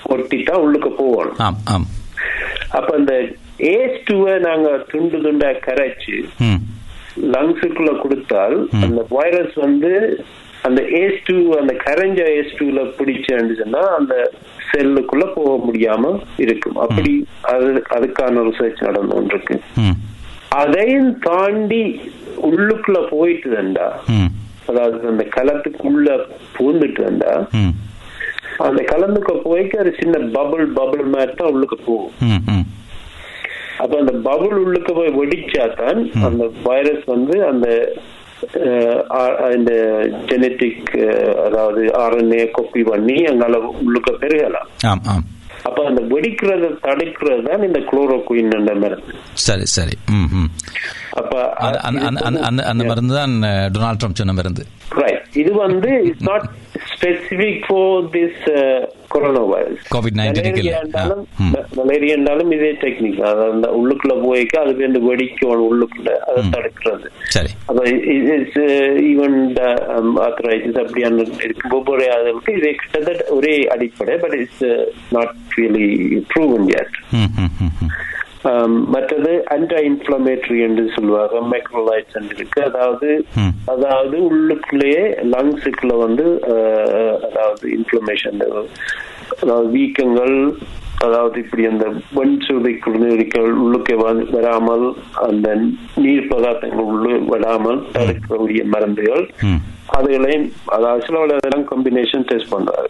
ஒட்டித்தான் 0.09 0.61
உள்ளுக்கு 0.61 0.91
போகணும். 0.93 1.39
ஆம் 1.39 1.59
ஆம். 1.65 1.87
அப்ப 2.71 2.95
அந்த 2.97 3.15
ஏஸ் 3.71 4.11
டூவை 4.11 4.39
நாங்க 4.39 4.69
துண்டு 4.89 5.19
துண்டா 5.19 5.51
கரைச்சு 5.59 6.17
லங்ஸுக்குள்ள 7.31 8.01
கொடுத்தால் 8.01 8.57
அந்த 8.83 9.07
வைரஸ் 9.09 9.55
வந்து 9.55 9.91
அந்த 10.63 10.83
ஏஸ் 10.99 11.23
டூ 11.25 11.57
அந்த 11.57 11.73
கரைஞ்ச 11.85 12.21
ஏஸ் 12.37 12.57
டூல 12.59 12.81
பிடிச்சேன்னு 12.99 13.55
சொன்னா 13.59 13.83
அந்த 13.99 14.15
செல்லுக்குள்ள 14.71 15.25
போக 15.35 15.53
முடியாம 15.67 16.11
இருக்கும். 16.39 16.77
அப்படி 16.77 17.13
அது 17.43 17.69
அதுக்கான 17.91 18.43
ரிசர்ச் 18.43 18.83
நடந்து 18.83 19.15
கொண்டிருக்கு 19.15 19.57
அதையும் 20.57 21.19
தாண்டி 21.19 21.83
உள்ளுக்குள்ள 22.43 23.09
போயிட்டு 23.11 23.49
ம். 24.09 24.31
அதாவது 24.67 25.09
அந்த 25.09 25.25
கலத்துக்குள்ள 25.37 26.09
பூந்துட்டு 26.57 27.07
ம். 27.55 27.73
அந்த 28.61 28.83
கலந்துக்கு 28.83 29.35
போய்க்கு 29.45 29.77
ஒரு 29.79 29.93
சின்ன 30.01 30.19
பபுள் 30.35 30.67
பபுள் 30.75 31.05
மாதிரி 31.09 31.33
தான் 31.35 31.51
உள்ளுக்கு 31.51 31.77
போகும். 31.81 32.15
அப்ப 33.79 33.99
அந்த 33.99 34.13
பபுள் 34.25 34.57
உள்ளுக்கு 34.59 34.93
போய் 34.95 35.17
வெடிச்சாதான் 35.19 36.01
அந்த 36.25 36.45
வைரஸ் 36.65 37.05
வந்து 37.07 37.47
அந்த 37.47 37.67
இந்த 39.55 39.73
ஜெனட்டிக் 40.29 40.93
அதாவது 41.47 41.83
ஆர்என்ஏ 41.99 42.51
காப்பி 42.51 42.83
பண்ணி 42.83 43.25
அங்கால 43.25 43.57
உள்ளுக்க 43.81 44.11
பெருகலாம். 44.19 44.69
அப்ப 45.65 45.85
அந்த 45.87 46.03
வெடிக்கிறத 46.11 46.69
தடுக்கிறது 46.83 47.43
தான் 47.43 47.63
இந்த 47.63 47.81
குளோரோகுயின் 47.81 48.53
மருந்து. 48.79 49.15
சரி 49.41 49.67
சரி. 49.71 49.97
ம். 50.13 50.50
அந்த 51.89 52.63
அந்த 52.65 52.85
மருந்து 52.85 53.15
தான் 53.15 53.35
டொனால்ட் 53.75 54.01
ட்ரம்ப் 54.01 54.15
சொன்ன 54.15 54.33
மருந்து. 54.33 54.65
ரைட் 54.99 55.27
இது 55.35 55.53
வந்து 55.59 55.91
it's 56.05 56.25
not 56.25 56.47
specific 56.93 57.61
for 57.67 58.07
this 58.11 58.41
corona 59.09 59.43
virus 59.51 59.85
COVID-19 59.95 60.43
க்கு 60.47 60.61
இல்ல. 60.63 60.73
இருந்தாலும் 60.75 61.23
ஆ. 61.37 61.45
ம். 61.45 61.55
மலேரியா 61.79 62.17
இதே 62.53 62.71
டெக்னிக் 62.83 63.19
அந்த 63.47 63.69
உள்ளுக்குள்ள 63.79 64.15
போய்க்க 64.25 64.63
அது 64.63 64.75
வந்து 64.79 65.01
வெடிக்கணும் 65.09 65.65
உள்ளுக்குள்ள 65.69 66.11
அதை 66.29 66.43
தடுக்கிறது. 66.51 67.09
சரி. 67.29 67.53
அப்ப 67.67 67.85
ஈவன் 69.09 69.37
ஆத்தரைட்டிஸ் 70.27 70.81
அப்படியான 70.85 71.27
ஒவ்வொரு 71.73 72.07
அதுக்கு 72.13 72.53
இதே 72.53 72.73
கிட்டத்தட்ட 72.75 73.25
ஒரே 73.31 73.55
அடிப்படை 73.69 74.17
but 74.17 74.39
it's 74.41 74.65
not 75.13 75.35
really 75.59 75.89
proven 76.29 76.69
Um, 77.13 77.27
மற்றது 78.89 79.45
அன்டா 79.53 79.79
இன்ஃபிளமேட்டரி 79.81 80.59
என்று 80.63 80.91
சொல்லுவாங்க 80.95 81.41
மைக்ரோலைட்ஸ் 81.49 82.17
இருக்கு 82.33 82.63
அதாவது. 82.63 83.09
அதாவது 83.67 84.17
உள்ளுக்குள்ளேயே 84.31 85.03
லங்ஸுக்குள்ள 85.33 85.99
வந்து 85.99 86.27
அதாவது 87.23 87.69
இன்ஃபிளமேஷன் 87.79 88.41
அதாவது 89.41 89.69
வீக்கங்கள் 89.73 90.37
அதாவது 91.05 91.41
இப்படி 91.41 91.65
அந்த 91.65 91.85
வன் 92.13 92.41
சுவை 92.41 92.79
குளிர்கள் 92.79 93.53
உள்ளுக்கு 93.53 93.95
வராமல் 94.33 94.95
அந்த 95.29 95.55
நீர் 95.95 96.29
பதார்த்தங்கள் 96.29 96.89
உள்ளே 96.95 97.17
விடாமல் 97.17 97.87
தடுக்கக்கூடிய 97.93 98.65
மருந்துகள். 98.65 99.31
ம். 99.43 99.61
அதுகளையும் 99.89 100.53
அதாவது 100.65 101.05
சில 101.07 101.19
காம்பினேஷன் 101.71 102.27
டெஸ்ட் 102.27 102.53
பண்றாரு. 102.55 102.89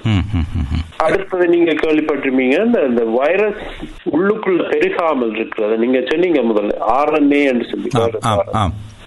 அடுத்தது 0.96 1.48
நீங்க 1.48 1.72
கேள்விப்பட்டிருப்பீங்க 1.72 2.86
இந்த 2.88 3.04
வைரஸ் 3.04 3.62
உள்ளுக்குள்ள 4.10 4.68
பெருகாமல் 4.68 5.34
இருக்கிறது. 5.34 5.78
நீங்க 5.78 6.00
சொன்னீங்க 6.10 6.40
முதல்ல 6.40 6.76
ஆர்என்ஏ 6.98 7.44
என்று 7.44 7.64
சொல்லி 7.64 7.90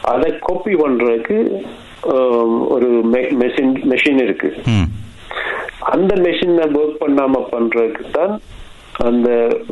அதை 0.01 0.39
காப்பி 0.39 0.73
பண்றதுக்கு 0.75 1.37
ஒரு 2.67 2.87
மெஷின் 3.39 3.75
மெஷின் 3.91 4.21
இருக்கு. 4.23 4.49
அந்த 5.79 6.15
மெஷினை 6.15 6.65
ஒர்க் 6.73 7.01
பண்ணாம 7.05 7.43
பண்றதுக்கு 7.51 8.03
தான் 8.11 8.33
அந்த 9.09 9.29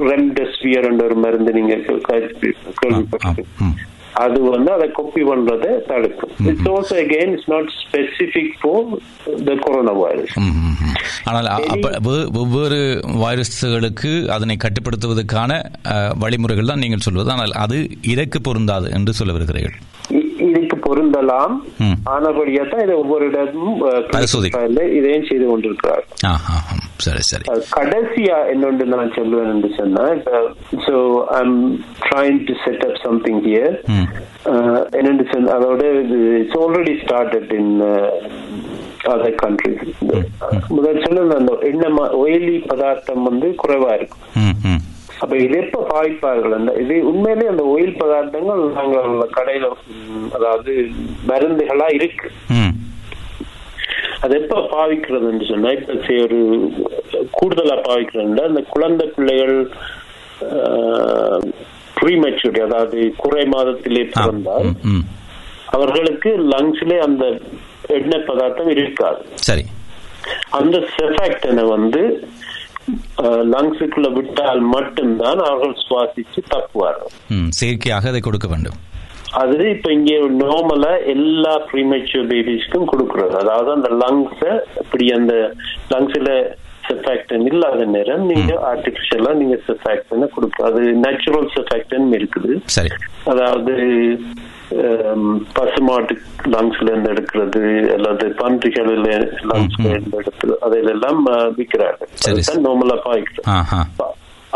ரெம்டெசிவியர் 0.09 0.87
என்ற 0.89 1.01
ஒரு 1.09 1.17
மருந்து 1.23 1.51
நீங்க 1.57 1.73
கேள்விப்பட்டிருக்கீங்க. 1.87 3.71
அது 4.21 4.39
வந்து 4.53 4.69
அதை 4.75 4.87
காப்பி 4.95 5.21
பண்றதை 5.27 5.69
தடுக்கும். 5.89 6.31
It's 6.51 6.69
also 6.71 6.95
again 7.03 7.31
it's 7.35 7.51
not 7.53 7.69
specific 7.81 8.55
for 8.61 8.89
the 9.47 9.53
corona 9.65 9.93
virus. 10.01 10.33
ஆனால் 11.29 11.47
வெவ்வேறு 12.37 12.81
வைரஸ்களுக்கு 13.23 14.11
அதனை 14.37 14.57
கட்டுப்படுத்துவதற்கான 14.65 15.61
வழிமுறைகள் 16.23 16.71
தான் 16.71 16.83
நீங்கள் 16.85 17.05
சொல்வது. 17.07 17.31
ஆனால் 17.35 17.53
அது 17.65 17.77
இதற்கு 18.13 18.41
பொருந்தாது 18.49 18.89
என்று 18.99 19.13
சொல்ல 19.21 19.37
வருகிறீர்கள் 19.37 19.77
இதுக்கு 20.49 20.77
பொருந்தலாம். 20.91 21.53
ம். 21.81 21.97
ஆனபடியா 22.13 22.63
தான் 22.69 22.83
இதை 22.83 22.95
ஒவ்வொரு 22.95 23.25
இடமும் 23.29 23.77
இதையும் 24.97 25.27
செய்து 25.29 25.45
கொண்டிருக்கிறார். 25.47 26.05
சரி 26.97 27.21
சரி. 27.27 27.45
கடைசியா 27.75 28.37
என்னொன்று 28.51 28.85
நான் 28.87 29.15
சொல்லுவேன் 29.15 29.51
என்று 29.53 29.69
சொன்னா 29.77 30.03
இப்ப 30.17 30.31
so 30.85 30.95
I'm 31.37 31.55
trying 32.05 32.41
to 32.47 32.55
set 32.65 32.85
up 32.87 32.99
something 33.03 33.41
here 33.47 33.75
என்னென்று 34.99 35.25
சொன்ன 35.31 35.53
அதோட 35.57 35.81
it's 36.39 36.59
already 36.61 36.93
started 37.01 37.51
in 37.53 37.73
other 39.11 39.35
country 39.35 39.73
முதல் 40.69 41.03
சொன்ன 41.03 41.35
அந்த 41.35 41.53
எண்ணெய் 41.69 42.15
ஒயிலி 42.21 42.55
பதார்த்தம் 42.67 43.23
வந்து 43.23 43.47
குறைவா 43.61 43.91
இருக்கும். 43.93 44.23
அப்ப 45.21 45.33
இது 45.37 45.55
எப்ப 45.57 45.79
பாவிப்பார்கள் 45.89 46.53
அந்த 46.53 46.71
இது 46.83 46.95
உண்மையிலே 47.05 47.47
அந்த 47.47 47.63
ஒயில் 47.73 47.97
பதார்த்தங்கள் 47.97 48.61
நாங்கள் 48.73 49.09
கடையில 49.31 49.67
அதாவது 50.33 50.71
மருந்துகளா 51.27 51.87
இருக்கு. 51.97 52.29
அது 54.21 54.33
எப்ப 54.39 54.57
பாவிக்கிறதுன்னு 54.71 55.45
சொன்னா 55.51 55.69
இப்ப 55.71 55.93
ஒரு 56.23 56.39
கூடுதலா 57.31 57.77
பாவிக்கிறதுன்னா 57.87 58.43
அந்த 58.43 58.63
குழந்தை 58.69 59.05
பிள்ளைகள் 59.15 59.55
ப்ரீமெச்சூரி 61.99 62.59
அதாவது 62.61 62.99
குறை 63.17 63.43
மாதத்திலே 63.47 64.03
பிறந்தால் 64.13 64.69
அவர்களுக்கு 65.71 66.29
லங்ஸ்ல 66.53 66.93
அந்த 67.03 67.25
எண்ணெய் 67.95 68.27
பதார்த்தம் 68.27 68.71
இருக்காது. 68.73 69.21
சரி. 69.41 69.63
அந்த 70.51 70.77
செஃபாக்டனை 70.95 71.63
வந்து 71.67 72.01
லங்ஸுக்குள்ள 73.53 74.09
விட்டால் 74.17 74.61
மட்டும்தான் 74.75 75.41
அவர்கள் 75.47 75.75
சுவாசிச்சு 75.87 76.41
தப்புவார்கள். 76.53 77.11
செயற்கையாக 77.59 78.09
அதை 78.11 78.21
கொடுக்க 78.27 78.47
வேண்டும். 78.53 78.79
அது 79.41 79.57
இப்ப 79.75 79.89
இங்க 79.97 80.13
நார்மலா 80.39 80.93
எல்லா 81.13 81.53
ப்ரீமெச்சூர் 81.69 82.27
பேபிஸ்க்கும் 82.31 82.89
கொடுக்கறது. 82.91 83.35
அதாவது 83.43 83.69
அந்த 83.77 83.89
லங்ஸ 84.01 84.41
இப்படி 84.83 85.05
அந்த 85.19 85.33
லங்ஸ்ல 85.93 86.31
செஃபாக்டன் 86.87 87.45
இல்லாத 87.51 87.81
நேரம் 87.95 88.23
நீங்க 88.31 88.53
ஆர்டிபிஷியலா 88.69 89.33
நீங்க 89.41 89.57
செஃபாக்டனை 89.67 90.27
கொடுக்க 90.35 90.65
அது 90.69 90.81
நேச்சுரல் 91.03 91.51
செஃபாக்டன் 91.55 92.09
இருக்குது. 92.19 92.53
அதாவது 93.33 93.75
பசுமாட்டு 95.53 96.13
லங்ஸ்ல 96.49 96.87
இருந்து 96.87 97.11
எடுக்கிறது 97.11 97.61
அல்லது 97.93 98.25
பன்றிகளில் 98.37 99.07
லங்ஸ்ல 99.49 99.85
இருந்து 99.89 100.17
எடுக்கிறது 100.19 100.57
அதிலெல்லாம் 100.61 101.21
அஹ், 101.31 101.51
விற்கிறார்கள். 101.55 102.11
நார்மலா 102.65 102.97
பாய்க்கிறது 103.05 103.51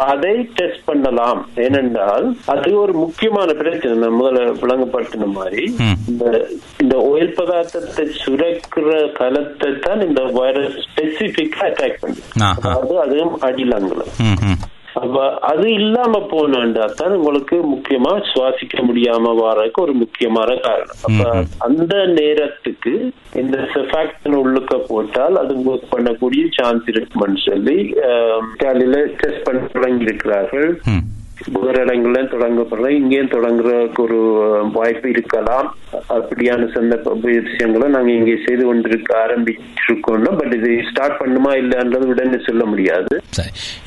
அதை 0.06 0.32
டெஸ்ட் 0.56 0.86
பண்ணலாம். 0.86 1.42
ஏனென்றால் 1.56 2.26
அது 2.46 2.70
ஒரு 2.78 2.94
முக்கியமான 2.96 3.54
பிரச்சனை. 3.54 3.94
நான் 3.98 4.18
முதல்ல 4.18 4.42
விளங்கப்படுத்தின 4.62 5.26
மாதிரி. 5.32 5.64
இந்த 6.08 6.26
இந்த 6.80 6.96
oil 7.10 7.30
பதார்த்தத்தை 7.38 8.06
சுரக்கிற 8.18 8.90
கலத்தை 9.20 9.80
தான் 9.80 10.02
இந்த 10.02 10.22
வைரஸ் 10.34 10.76
ஸ்பெசிபிக்கா 10.86 11.64
அட்டாக் 11.66 12.02
பண்ணுது. 12.02 12.26
அதாவது 12.68 13.00
அதுவும் 13.00 13.36
அடிலங்களும் 13.42 14.12
அப்ப 14.96 15.24
அது 15.42 15.66
இல்லாம 15.72 16.20
போனோம்டா 16.32 16.86
தான் 16.94 17.16
உங்களுக்கு 17.18 17.56
முக்கியமா 17.72 18.12
சுவாசிக்க 18.30 18.84
முடியாம 18.84 19.34
வர்றதுக்கு 19.40 19.82
ஒரு 19.82 19.94
முக்கியமான 19.94 20.50
காரணம். 20.58 21.00
அப்ப 21.04 21.24
அந்த 21.60 21.96
நேரத்துக்கு 22.14 22.94
இந்த 23.34 23.58
செஃபாக்டன் 23.74 24.38
உள்ளுக்க 24.38 24.76
போட்டால் 24.88 25.36
அது 25.36 25.54
உங்களுக்கு 25.56 25.90
பண்ணக்கூடிய 25.96 26.46
சான்ஸ் 26.52 26.88
இருக்குமென்னு 26.88 27.42
சொல்லி 27.46 27.78
டெஸ்ட் 29.18 29.46
பண்ண 29.46 29.62
தொடங்கி 29.68 30.04
இருக்கிறார்கள் 30.04 30.70
வேற 31.54 31.76
இடங்கள்ல 31.86 32.20
தொடங்கப்படுற 32.32 32.88
இங்கேயும் 33.00 33.32
தொடங்குறதுக்கு 33.34 34.02
ஒரு 34.06 34.20
வாய்ப்பு 34.78 35.08
இருக்கலாம். 35.14 35.68
அப்படியான 36.16 36.68
சந்தர்ப்ப 36.76 37.14
விஷயங்களை 37.24 37.88
நாங்க 37.96 38.12
இங்கே 38.12 38.36
செய்து 38.46 38.64
கொண்டிருக்க 38.66 39.12
ஆரம்பிச்சிருக்கோம்னா 39.26 40.32
பட் 40.40 40.56
இது 40.58 40.72
ஸ்டார்ட் 40.90 41.20
பண்ணுமா 41.22 41.52
இல்லைன்றது 41.62 42.10
உடனே 42.14 42.40
சொல்ல 42.48 42.66
முடியாது. 42.72 43.14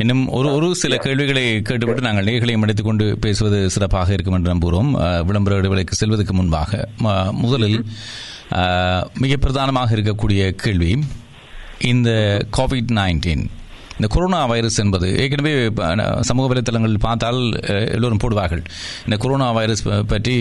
இன்னும் 0.04 0.24
ஒரு 0.38 0.48
ஒரு 0.58 0.68
சில 0.82 0.96
கேள்விகளை 1.06 1.44
கேட்டுவிட்டு 1.70 2.06
நாங்கள் 2.08 2.28
நேர்களையும் 2.30 2.64
அடைத்துக் 2.66 2.90
கொண்டு 2.90 3.06
பேசுவது 3.26 3.60
சிறப்பாக 3.76 4.16
இருக்கும் 4.18 4.38
என்று 4.38 4.54
நம்புகிறோம். 4.54 4.90
விளம்பர 5.30 5.60
இடைவெளிக்கு 5.60 6.00
செல்வதற்கு 6.02 6.36
முன்பாக 6.40 6.88
முதலில் 7.44 7.78
மிக 9.24 9.32
பிரதானமாக 9.44 9.96
இருக்கக்கூடிய 9.96 10.42
கேள்வி 10.64 10.92
இந்த 11.92 12.10
கோவிட் 12.58 12.92
நைன்டீன் 13.00 13.44
இந்த 13.98 14.08
கொரோனா 14.08 14.40
வைரஸ் 14.46 14.78
என்பது 14.78 15.06
ஏற்கனவே 15.18 15.52
ந- 15.98 16.20
சமூக 16.20 16.46
வலைத்தளங்களில் 16.48 16.98
பார்த்தால் 16.98 17.40
எல்லோரும் 17.94 18.20
போடுவார்கள். 18.22 18.62
இந்த 19.04 19.16
கொரோனா 19.16 19.50
வைரஸ் 19.50 19.82
பற்றி 20.06 20.34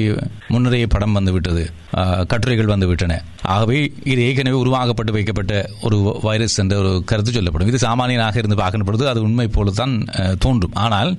முன்னரே 0.47 0.82
படம் 0.88 1.14
வந்துவிட்டது 1.14 1.64
கட்டுரைகள் 2.28 2.66
வந்துவிட்டன 2.66 3.14
ஆகவே 3.47 3.78
இது 4.03 4.22
ஏற்கனவே 4.28 4.58
உருவாக்கப்பட்டு 4.58 5.12
வைக்கப்பட்ட 5.12 5.53
ஒரு 5.82 5.97
வைரஸ் 6.24 6.58
என்ற 6.58 6.78
ஒரு 6.78 7.03
கருத்து 7.05 7.32
சொல்லப்படும். 7.32 7.68
இது 7.68 7.80
சாமானியனாக 7.88 8.38
இருந்து 8.38 8.55
பார்க்கும் 8.55 8.86
பொழுது 8.86 9.10
அது 9.10 9.20
உண்மை 9.22 9.47
போல 9.47 9.72
தான் 9.72 9.95
தோன்றும். 10.38 10.76
ஆனால் 10.78 11.12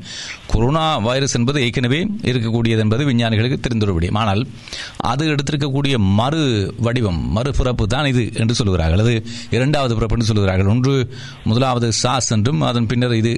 கொரோனா 0.46 0.84
வைரஸ் 0.98 1.34
என்பது 1.34 1.58
ஏற்கனவே 1.62 2.00
இருக்கக்கூடியது 2.22 2.78
என்பது 2.78 3.04
விஞ்ஞானிகளுக்கு 3.04 3.60
தெரிந்துவிட 3.60 3.92
முடியும் 3.92 4.14
ஆனால் 4.14 4.42
அது 5.06 5.24
எடுத்திருக்கக்கூடிய 5.28 5.94
மறு 6.20 6.42
வடிவம் 6.78 7.20
மறுபிறப்பு 7.36 7.86
தான் 7.86 8.06
இது 8.06 8.24
என்று 8.34 8.54
சொல்கிறார்கள் 8.54 9.00
அது 9.00 9.14
இரண்டாவது 9.50 9.94
பிறப்பு 9.94 10.16
என்று 10.16 10.30
சொல்கிறார்கள் 10.30 10.66
ஒன்று 10.66 10.94
முதலாவது 11.44 11.88
சாஸ் 12.02 12.27
என்றும் 12.36 12.60
அதன் 12.70 12.88
பின்னர் 12.92 13.14
இது 13.20 13.32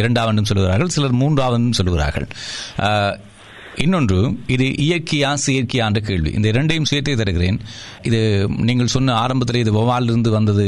இரண்டாவண்டும் 0.00 0.20
இரண்டாவது 0.22 0.50
சொல்கிறார்கள் 0.52 0.94
சிலர் 0.94 1.20
மூன்றாவது 1.20 1.56
என்றும் 1.58 1.78
சொல்கிறார்கள் 1.80 2.26
இன்னொன்று 3.84 4.18
இது 4.54 4.64
இயற்கையா 4.84 5.28
செயற்கையா 5.44 5.84
என்ற 5.90 6.00
கேள்வி. 6.08 6.30
இந்த 6.38 6.46
இரண்டையும் 6.52 6.88
சேர்த்தே 6.90 7.14
தருகிறேன். 7.20 7.58
இது 8.08 8.20
நீங்கள் 8.68 8.90
சொன்ன 8.94 9.14
ஆரம்பத்தில் 9.20 9.60
இது 9.62 9.72
வவாலிருந்து 9.78 10.30
வந்தது 10.36 10.66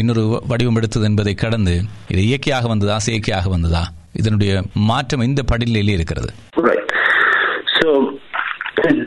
இன்னொரு 0.00 0.24
வடிவம் 0.50 0.78
எடுத்தது 0.80 1.06
என்பதை 1.10 1.34
கடந்து 1.44 1.74
இது 2.12 2.20
இயற்கையாக 2.28 2.68
வந்ததா 2.72 2.98
செயற்கையாக 3.06 3.48
வந்ததா? 3.54 3.82
இதனுடைய 4.20 4.52
மாற்றம் 4.90 5.26
இந்த 5.28 5.44
படிநிலையிலே 5.52 5.96
இருக்கிறது. 5.98 6.30
ரைட் 6.68 6.92
ஸோ 7.78 7.88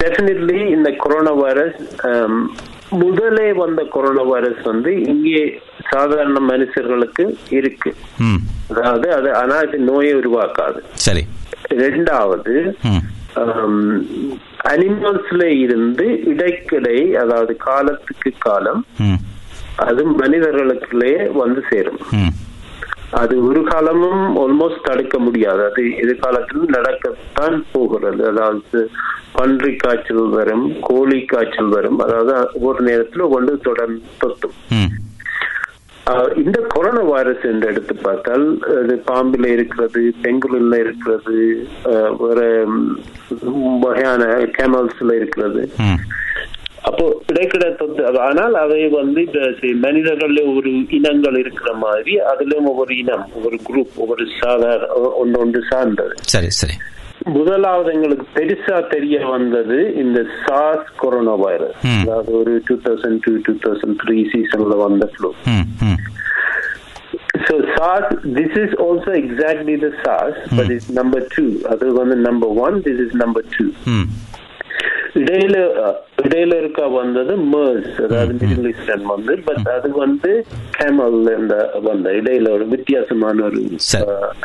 டெஃபினெட்லி 0.04 0.60
இந்த 0.78 0.92
கொரோனா 1.04 1.34
வைரஸ் 1.44 1.80
முதலே 2.90 3.48
வந்த 3.54 3.82
கொரோனா 3.94 4.22
வைரஸ் 4.22 4.62
வந்து 4.64 4.92
இங்கே 5.02 5.42
சாதாரண 5.92 6.40
மனுஷர்களுக்கு 6.52 7.26
இருக்கு. 7.50 7.92
அதாவது 8.70 9.08
அது 9.14 9.30
ஆனா 9.36 9.58
இது 9.68 9.78
நோயை 9.92 10.14
உருவாக்காது. 10.16 10.80
சரி. 11.06 11.24
ரெண்டாவது 11.86 12.56
அனிமல்ஸ்ல 14.72 15.44
இருந்து 15.64 16.06
இடைக்கிடை 16.32 17.00
அதாவது 17.24 17.56
காலத்துக்கு 17.56 18.32
காலம் 18.38 18.86
அது 19.88 20.04
மனிதர்களுக்குள்ளே 20.06 21.14
வந்து 21.42 21.64
சேரும். 21.70 22.02
அது 23.22 23.36
ஒரு 23.48 23.62
காலமும் 23.70 24.24
ஆல்மோஸ்ட் 24.42 24.88
தடுக்க 24.88 25.18
முடியாது. 25.26 25.62
அது 25.70 25.84
எதிர்காலத்தில் 26.04 26.74
நடக்கத்தான் 26.78 27.58
போகிறது. 27.72 28.22
அதாவது 28.32 28.82
பன்றி 29.38 29.72
காய்ச்சல் 29.76 30.30
வரும் 30.38 30.66
கோழி 30.82 31.20
காய்ச்சல் 31.32 31.74
வரும். 31.76 32.00
அதாவது 32.06 32.34
ஒரு 32.70 32.82
நேரத்தில் 32.90 33.32
ஒன்று 33.38 33.54
தொடர்ந்து 33.70 34.02
தொத்தும் 34.24 34.58
இந்த 36.42 36.60
கொரோனா 36.74 37.02
வைரஸ் 37.10 37.44
என்று 37.50 37.66
எடுத்து 37.72 37.96
பார்த்தால் 37.96 38.46
அது 38.78 38.94
பாம்பில் 39.10 39.48
இருக்கிறது 39.56 40.02
பெங்குலின்ல 40.24 40.78
இருக்கிறது 40.84 41.36
வேற 42.22 42.40
வகையான 43.84 44.24
கேமல்ஸ்ல 44.58 45.18
இருக்கிறது. 45.20 45.64
அப்போ 46.90 47.06
தொத்து 47.80 48.04
ஆனால் 48.28 48.56
அவை 48.64 48.82
வந்து 48.98 49.22
இந்த 49.24 49.40
மனிதர்கள்ல 49.88 50.44
ஒரு 50.56 50.72
இனங்கள் 50.98 51.40
இருக்கிற 51.44 51.72
மாதிரி 51.86 52.14
அதுலயும் 52.32 52.70
ஒவ்வொரு 52.74 52.94
இனம் 53.04 53.26
ஒவ்வொரு 53.38 53.60
குரூப் 53.68 53.98
ஒவ்வொரு 54.04 54.26
சாதாரண 54.42 54.88
ஒன்று 55.22 55.40
ஒன்று 55.46 55.62
சார்ந்தது. 55.72 56.16
சரி 56.36 56.50
சரி. 56.60 56.78
முதலாவது 57.36 57.90
எங்களுக்கு 57.96 58.26
பெருசா 58.36 58.76
தெரிய 58.94 59.16
வந்தது 59.34 59.78
இந்த 60.04 60.20
சாஸ் 60.46 60.88
கொரோனா 61.02 61.34
வைரஸ். 61.46 61.80
அதாவது 62.02 62.32
ஒரு 62.42 62.54
two 62.68 62.76
thousand 62.86 63.20
two 63.26 63.34
two 63.48 63.54
thousand 63.66 63.98
three 64.04 64.18
சீசன்ல 64.36 64.78
வந்த 64.86 65.10
flu 65.16 65.32
So 67.48 67.56
SARS, 67.76 68.08
this 68.38 68.54
is 68.64 68.72
also 68.86 69.12
exactly 69.20 69.76
the 69.84 69.90
SARS, 70.02 70.36
but 70.58 70.68
it's 70.76 70.88
number 70.98 71.22
two. 71.36 71.48
அது 71.72 71.86
வந்து 72.00 72.16
number 72.28 72.50
one, 72.66 72.76
this 72.88 72.98
is 73.06 73.12
number 73.22 73.42
two. 73.56 73.70
இடையில 75.20 75.56
இடையில 76.24 76.58
இருக்க 76.58 76.82
வந்தது 76.88 77.34
MERS, 77.54 77.88
அதாவது 78.06 78.34
மிடில் 78.42 78.68
ஈஸ்டர்ன் 78.72 79.06
வந்து 79.06 79.34
பட் 79.48 79.68
அது 79.76 79.90
வந்து 80.04 80.32
கேமல் 80.78 81.18
இந்த 81.40 81.56
வந்த 81.88 82.12
இடையில 82.20 82.52
ஒரு 82.52 82.68
வித்தியாசமான 82.68 83.44
ஒரு. 83.44 83.62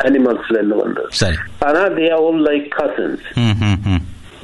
அனிமல்ஸ்ல 0.05 0.59
இருந்து 0.61 0.77
வந்தது. 0.77 1.11
ஆனா 1.59 1.83
they 1.99 2.07
are 2.13 2.25
all 2.29 2.41
like 2.49 2.67
cousins 2.81 3.27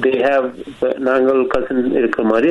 they 0.01 0.09
have 0.09 0.97
நாங்கள் 0.97 1.47
கசின் 1.47 1.91
இருக்கிற 1.91 2.27
மாதிரி. 2.27 2.49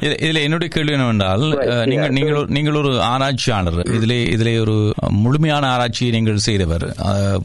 இது- 0.00 0.24
இதுல 0.24 0.42
என்னுடைய 0.42 0.74
கேள்வி 0.74 0.92
என்னவென்றால் 0.92 1.40
நீங்கள். 1.86 2.08
நீங்கள் 2.08 2.36
ஒரு- 2.36 2.48
நீங்கள் 2.48 2.74
ஒரு 2.74 3.00
ஆராய்ச்சியாளர். 3.00 3.82
இதிலே 3.94 4.22
இதிலே 4.22 4.58
ஒரு 4.58 4.92
முழுமையான 5.10 5.66
ஆராய்ச்சியை 5.66 6.12
நீங்கள் 6.12 6.36
செய்தவர். 6.36 6.94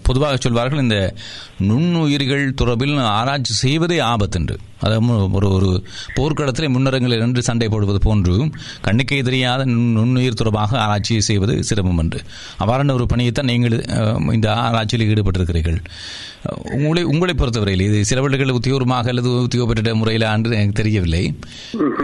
பொதுவாக 0.03 0.37
சொல்வார்கள் 0.37 0.79
இந்த 0.79 1.13
நுண்ணுயிர்கள் 1.67 2.51
தொடர்பில் 2.61 3.01
ஆராய்ச்சி 3.01 3.53
செய்வதே 3.53 3.99
ஆபத்தென்று. 3.99 4.57
அது 4.57 4.76
மு- 4.81 5.31
ஒரு 5.31 5.49
ஒரு 5.49 5.83
போர்க்களத்திலே 6.15 6.69
முன்னரங்களில் 6.69 7.19
நின்று 7.19 7.41
சண்டை 7.41 7.69
போடுவது 7.69 7.99
போன்று 7.99 8.49
கண்ணுக்கே 8.81 9.21
தெரியாத 9.21 9.65
நுண்- 9.65 9.91
நுண்ணுயிர் 9.91 10.33
தொடர்பாக 10.33 10.79
ஆராய்ச்சியை 10.79 11.21
செய்வது 11.21 11.63
சிரமம் 11.63 11.97
என்று. 11.97 12.21
அவ்வாறான 12.59 12.91
ஒரு 12.91 13.05
பணியைத்தான் 13.15 13.43
நீங்கள் 13.43 13.83
இந்த 14.33 14.53
ஆராய்ச்சியில் 14.53 15.13
ஈடுபட்டிருக்கிறீர்கள். 15.13 15.77
உங்களை 16.71 17.03
உங்களை 17.03 17.33
பொறுத்தவரையில் 17.33 17.85
இது 17.85 18.05
சில 18.05 18.21
வேளைகளில் 18.21 18.53
உத்தியோகமாக 18.53 19.07
அல்லது 19.07 19.29
உத்தியோகப்பட்ட 19.29 19.93
முறையில் 19.93 20.27
என்று 20.27 20.51
எனக்கு 20.51 20.71
தெரியவில்லை. 20.71 21.39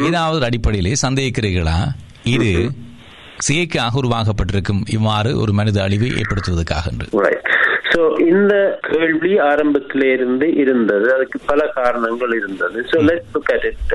ஏதாவது 0.05 0.45
அடிப்படையிலே 0.45 0.95
சந்தேகிக்கிறீர்களா? 1.01 1.91
இது 2.23 2.71
செயற்கையாக 3.37 4.01
உருவாக்கப்பட்டிருக்கும் 4.01 4.81
இவ்வாறு 4.89 5.39
ஒரு 5.39 5.53
மனித 5.53 5.81
அழிவை 5.81 6.09
ஏற்படுத்துவதற்காக 6.09 6.91
என்று. 6.91 7.07
சோ 7.93 8.01
இந்த 8.31 8.53
கேள்வி 8.89 9.33
ஆரம்பத்திலே 9.49 10.07
இருந்து 10.17 10.47
இருந்தது. 10.61 11.07
அதுக்கு 11.15 11.39
பல 11.51 11.67
காரணங்கள் 11.79 12.33
இருந்தது. 12.39 12.79
So 12.91 12.99
let's 13.09 13.33
look 13.35 13.51
at 13.55 13.67
it 13.71 13.93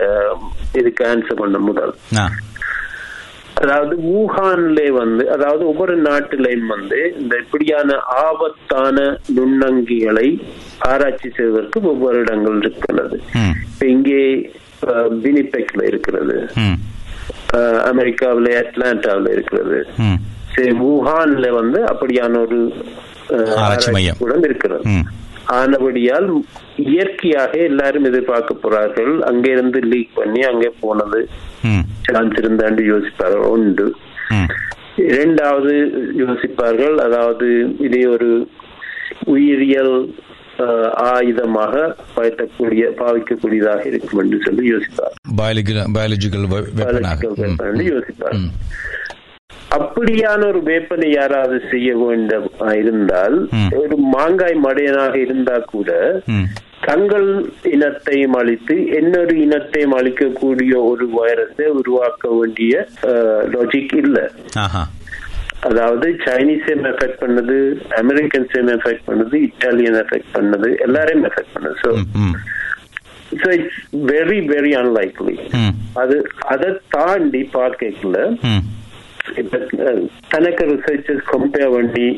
இதுக்கு 0.81 1.03
ஆன்சர் 1.13 1.41
பண்ண 1.43 1.59
முதல். 1.71 1.95
அதாவது 3.63 3.95
வூஹான்ல 4.07 4.81
வந்து 4.99 5.25
அதாவது 5.35 5.63
ஒவ்வொரு 5.71 5.95
நாட்டிலையும் 6.07 6.69
வந்து 6.75 6.99
இந்த 7.21 7.35
இப்படியான 7.45 7.97
ஆபத்தான 8.25 9.07
நுண்ணங்கிகளை 9.39 10.29
ஆராய்ச்சி 10.91 11.29
செய்வதற்கு 11.39 11.81
ஒவ்வொரு 11.93 12.19
இடங்கள் 12.25 12.59
இருக்கிறது. 12.63 13.19
இங்கே 13.95 14.23
வினிபெக்ல 15.25 15.83
இருக்கிறது. 15.91 16.37
அமெரிக்காவில 17.91 18.55
அட்லாண்டாவில 18.63 19.33
இருக்கிறது. 19.37 19.79
சரி 20.55 20.73
வூஹான்ல 20.83 21.49
வந்து 21.61 21.81
அப்படியான 21.93 22.41
ஒரு 22.47 22.61
ஆராய்ச்சி 23.57 23.91
மையம். 23.91 24.21
இருக்கிறது 24.49 24.85
ஆனபடியால் 25.59 26.29
இயற்கையாக 26.77 27.53
எல்லாரும் 27.71 28.05
எதிர்பார்க்க 28.05 28.55
போறார்கள். 28.55 29.13
அங்கே 29.21 29.51
இருந்து 29.51 29.81
லீக் 29.81 30.15
பண்ணி 30.15 30.41
அங்கே 30.43 30.71
போனது. 30.81 31.21
சான்ஸ் 32.09 32.39
இருந்தாண்டு 32.43 32.83
யோசிப்பார்கள். 32.93 33.51
உண்டு. 33.57 33.87
இரண்டாவது 34.97 35.75
யோசிப்பார்கள். 36.23 36.97
அதாவது 37.07 37.49
இதை 37.79 38.07
ஒரு 38.07 38.31
உயிரியல் 39.35 39.95
ஆயுதமாக 41.11 41.75
பயத்தக்கூடிய 42.17 42.85
பாவிக்கக்கூடியதாக 43.01 43.83
இருக்கும் 43.87 44.21
என்று 44.23 44.39
சொல்லி 44.47 44.65
யோசிப்பார் 44.73 45.15
பயாலஜிக்கல் 46.99 47.37
யோசிப்பார் 47.93 48.39
அப்படியான 49.77 50.41
ஒரு 50.51 50.61
வேப்பனை 50.69 51.09
யாராவது 51.13 51.57
செய்ய 51.73 51.89
வேண்டும் 52.03 52.47
இருந்தால். 52.83 53.37
ஒரு 53.81 53.97
மாங்காய் 54.15 54.57
மடையனாக 54.67 55.15
இருந்தா 55.25 55.57
கூட 55.73 55.91
தங்கள் 56.87 57.29
இனத்தையும் 57.75 58.37
அழித்து 58.41 58.75
இன்னொரு 58.99 59.35
இனத்தையும் 59.45 59.95
அழிக்கக்கூடிய 59.99 60.75
ஒரு 60.91 61.07
வைரஸை 61.19 61.67
உருவாக்க 61.81 62.29
வேண்டிய 62.39 62.75
லாஜிக் 63.55 63.95
இல்ல. 64.03 64.19
அதாவது 65.69 66.09
சைனீஸையும் 66.25 66.89
எஃபெக்ட் 66.93 67.21
பண்ணது 67.23 67.57
அமெரிக்கன்ஸையும் 68.03 68.73
எஃபெக்ட் 68.77 69.07
பண்ணது 69.09 69.37
இட்டாலியன் 69.49 69.99
எஃபெக்ட் 70.05 70.33
பண்ணது 70.37 70.71
எல்லாரையும் 70.87 71.27
எஃபெக்ட் 71.31 71.55
பண்ணது. 71.57 71.77
So 71.85 71.91
so 73.41 73.49
it's 73.57 73.81
very 74.13 74.39
very 74.55 74.73
unlikely 74.83 75.37
அது 76.03 76.17
அதை 76.55 76.69
தாண்டி 76.97 77.43
பார்க்கல 77.59 78.19
தனக்கு 80.29 80.65
ரிசர்ச்சர்ஸ் 80.65 81.25
கம்பேர் 81.33 81.73
பண்ணி 81.75 82.09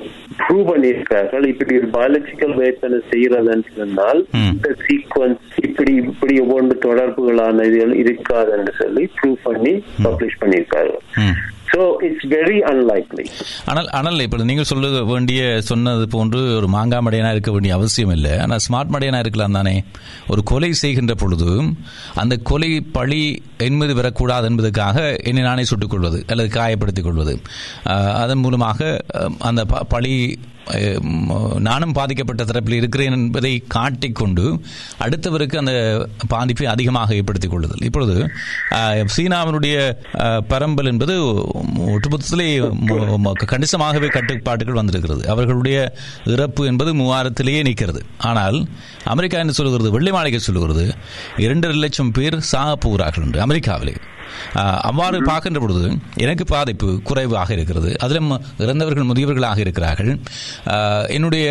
ப்ரூவ் 0.40 0.64
பண்ணியிருக்கார்கள். 0.70 1.46
இப்படி 1.46 1.78
ஒரு 1.78 1.88
பயாலஜிக்கல் 1.96 2.54
வேப்பனை 2.54 2.98
செய்யறதுன்னு 3.12 3.68
சொன்னால். 3.76 4.26
இந்த 4.52 4.74
சீக்வன்ஸ் 4.86 5.46
இப்படி 5.64 5.94
இப்படி 5.94 6.40
ஒவ்வொன்று 6.40 6.76
தொடர்புகளான 6.88 7.64
இதுகள் 7.70 7.94
இருக்காதுன்னு 8.04 8.74
சொல்லி 8.82 9.10
ப்ரூவ் 9.18 9.38
பண்ணி 9.42 9.74
பப்ளிஷ் 10.02 10.40
பண்ணியிருக்கார்கள். 10.40 11.04
ஸோ 11.72 12.02
இட்ஸ் 12.02 12.26
வெரி 12.26 12.56
அன்லைக்லி 12.70 13.24
ஆனால் 13.64 13.88
ஆனால் 13.88 14.20
இப்போ 14.20 14.36
நீங்கள் 14.36 14.64
சொல்ல 14.64 15.02
வேண்டிய 15.02 15.60
சொன்னது 15.60 16.08
போன்று 16.08 16.56
ஒரு 16.56 16.68
மாங்காய் 16.68 17.04
மடையனா 17.06 17.30
இருக்க 17.30 17.50
வேண்டிய 17.50 17.74
அவசியம் 17.74 18.10
இல்லை. 18.10 18.38
ஆனால் 18.38 18.58
ஸ்மார்ட் 18.68 18.94
மடையனா 18.94 19.18
இருக்கலாம் 19.18 19.52
தானே. 19.52 19.84
ஒரு 20.28 20.42
கொலை 20.42 20.72
செய்கின்ற 20.72 21.14
பொழுது 21.14 21.62
அந்த 22.14 22.36
கொலை 22.36 22.80
பழி 22.80 23.42
என்பது 23.58 23.94
வரக்கூடாது 23.94 24.48
என்பதற்காக 24.48 25.16
என்னை 25.24 25.42
நானே 25.42 25.64
சுட்டுக் 25.64 25.90
கொள்வது 25.90 26.24
அல்லது 26.26 26.48
காயப்படுத்திக் 26.48 27.04
கொள்வது. 27.04 27.40
அதன் 28.22 28.38
மூலமாக 28.38 29.04
அந்த 29.38 29.64
ப- 29.64 29.84
பழி 29.88 30.38
நானும் 31.68 31.94
பாதிக்கப்பட்ட 31.98 32.44
தரப்பில் 32.50 32.78
இருக்கிறேன் 32.80 33.16
என்பதை 33.18 33.52
காட்டிக்கொண்டு 33.76 34.44
அடுத்தவருக்கு 35.04 35.56
அந்த 35.62 35.74
பாதிப்பை 36.34 36.66
அதிகமாக 36.74 37.16
ஏற்படுத்திக் 37.18 37.54
கொள்ளுதல். 37.54 37.84
இப்பொழுது 37.88 38.16
சீனாவினுடைய 39.16 39.76
பரம்பல் 40.52 40.90
என்பது 40.92 41.16
ஒட்டுமொத்தத்திலே 41.94 42.48
கணிசமாகவே 43.52 44.08
கட்டுப்பாட்டுகள் 44.16 44.78
வந்திருக்கிறது. 44.80 45.22
அவர்களுடைய 45.34 45.78
இறப்பு 46.34 46.62
என்பது 46.72 46.92
மூவாயிரத்திலேயே 47.00 47.62
நிற்கிறது. 47.68 48.02
ஆனால் 48.30 48.58
அமெரிக்கா 49.14 49.38
என்ன 49.44 49.54
சொல்லுகிறது? 49.58 49.94
வெள்ளை 49.96 50.12
மாளிகை 50.18 50.40
சொல்லுகிறது. 50.46 50.86
இரண்டரை 51.46 51.76
லட்சம் 51.84 52.14
பேர் 52.18 52.38
சாக 52.52 52.76
போகிறார்கள் 52.84 53.26
என்று 53.28 53.40
அமெரிக்காவிலே. 53.46 53.96
அவ்வாறு 54.88 55.18
பார்க்கின்ற 55.30 55.60
பொழுது 55.64 55.84
எனக்கு 56.24 56.44
பாதிப்பு 56.54 56.88
குறைவாக 57.08 57.50
இருக்கிறது. 57.56 57.90
அதிலும் 58.04 58.30
இறந்தவர்கள் 58.64 59.08
முதியவர்களாக 59.10 59.58
இருக்கிறார்கள். 59.64 60.12
என்னுடைய 61.16 61.48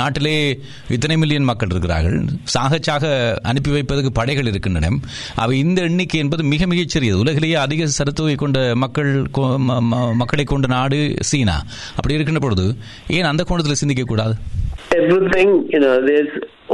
நாட்டிலே 0.00 0.36
இத்தனை 0.96 1.16
மில்லியன் 1.22 1.48
மக்கள் 1.50 1.72
இருக்கிறார்கள். 1.74 2.18
சாகச்சாக 2.54 3.04
அனுப்பி 3.52 3.70
வைப்பதற்கு 3.76 4.12
படைகள் 4.20 4.50
இருக்கின்றன. 4.52 4.92
அவை 5.42 5.56
இந்த 5.64 5.80
எண்ணிக்கை 5.90 6.20
என்பது 6.24 6.44
மிக 6.54 6.66
மிகச் 6.72 6.94
சிறியது 6.94 7.22
உலகிலேயே 7.24 7.56
அதிக 7.66 7.88
சரத்தொகை 7.98 8.36
கொண்ட 8.44 8.58
மக்கள் 8.84 9.12
மக்களை 10.22 10.44
கொண்ட 10.44 10.68
நாடு 10.76 11.00
சீனா. 11.30 11.56
அப்படி 11.96 12.16
இருக்கின்ற 12.18 12.42
பொழுது 12.46 12.66
ஏன் 13.18 13.30
அந்த 13.32 13.42
கோணத்தில் 13.50 13.80
சிந்திக்க 13.82 14.04
கூடாது 14.12 14.34
எவ்ரிதிங் 14.98 15.56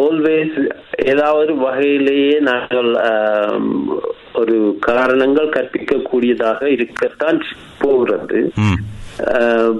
ஆல்வேஸ் 0.04 0.56
ஏதாவது 1.12 1.52
வகையிலேயே 1.64 2.36
நாங்கள் 2.48 2.90
ஒரு 4.36 4.56
காரணங்கள் 4.86 5.54
கற்பிக்கக்கூடியதாக 5.56 6.60
இருக்கத்தான் 6.76 7.38
போகிறது 7.78 8.40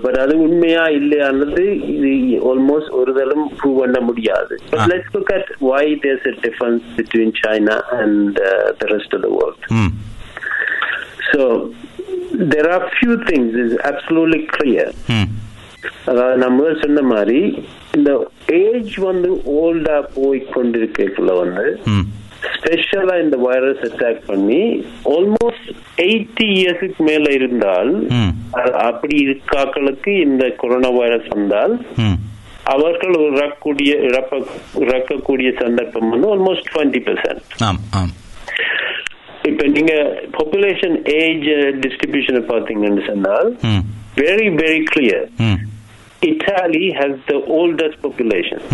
பட் 0.02 0.18
அது 0.18 0.34
உண்மையா 0.38 0.84
இல்லையானது 0.98 1.64
இது 1.94 2.10
ஆல்மோஸ்ட் 2.50 2.92
ஒரு 3.00 3.12
தளம் 3.12 3.46
ப்ரூவ் 3.58 3.80
பண்ண 3.80 3.98
முடியாது 4.00 4.54
but. 4.70 4.84
Let's 4.92 5.12
look 5.16 5.32
at 5.34 5.50
why 5.70 5.84
there's 6.04 6.28
a 6.28 6.36
difference 6.46 6.84
between 7.00 7.30
China 7.42 7.76
and 8.00 8.32
uh, 8.42 8.52
the 8.80 8.88
rest 8.94 9.12
of 9.12 9.22
the 9.26 9.32
world. 9.38 9.60
ம் 9.78 9.92
So 11.30 11.40
there 12.52 12.68
are 12.74 12.82
few 13.00 13.14
things 13.28 13.50
is 13.64 13.72
absolutely 13.90 14.42
clear. 14.56 14.86
ம் 15.16 15.28
அதாவது 16.10 16.36
நம்ம 16.38 16.70
சொன்ன 16.82 17.02
மாதிரி 17.10 17.40
இந்த 17.96 18.10
ஏஜ் 18.60 18.94
வந்து 19.08 19.28
ஓல்டா 19.58 19.96
போய் 20.16 20.40
கொண்டிருக்கல 20.54 21.34
வந்து 21.42 21.64
ஸ்பெஷலா 22.66 23.14
இந்த 23.22 23.36
வைரஸ் 23.42 23.82
அட்டாக் 23.86 24.22
பண்ணி 24.28 24.62
ஆல்மோஸ்ட் 25.10 25.68
எயிட்டி 26.04 26.46
இயர்ஸுக்கு 26.56 27.02
மேல 27.04 27.26
இருந்தால் 27.32 27.90
அப்படி 28.86 29.16
இருக்காக்களுக்கு 29.24 30.12
இந்த 30.24 30.44
கொரோனா 30.56 30.90
வைரஸ் 30.98 31.28
வந்தால் 31.34 31.74
அவர்கள் 32.72 33.14
இறக்கக்கூடிய 33.28 33.90
இறக்கக்கூடிய 34.84 35.50
சந்தர்ப்பம் 35.60 36.10
வந்து 36.10 36.28
ஆல்மோஸ்ட் 36.28 36.70
டுவெண்ட்டி 36.72 37.02
பெர்சென்ட் 37.06 37.44
இப்ப 39.44 39.64
நீங்க 39.68 39.94
பாப்புலேஷன் 40.32 40.96
ஏஜ் 41.18 41.48
டிஸ்ட்ரிபியூஷனை 41.84 42.42
பாத்தீங்கன்னு 42.50 43.04
சொன்னால் 43.06 43.50
very 44.16 44.48
very 44.56 44.82
clear 44.90 45.26
Italy 46.26 46.84
has 46.98 47.18
the 47.26 47.36
oldest 47.58 48.00
population 48.02 48.64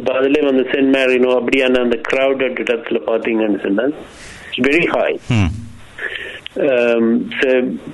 இப்ப 0.00 0.12
அதுல 0.14 0.42
வந்து 0.46 0.64
சென்ட் 0.70 0.92
மேரினோ 0.94 1.30
அப்படியான 1.38 1.80
அந்த 1.80 1.96
கிரௌடட் 2.08 2.60
இடத்துல 2.64 3.00
பாத்தீங்கன்னு 3.06 3.62
சொன்னால் 3.62 3.94
வெரி 4.64 4.84
ஹை 4.92 5.10
ம். 5.34 5.50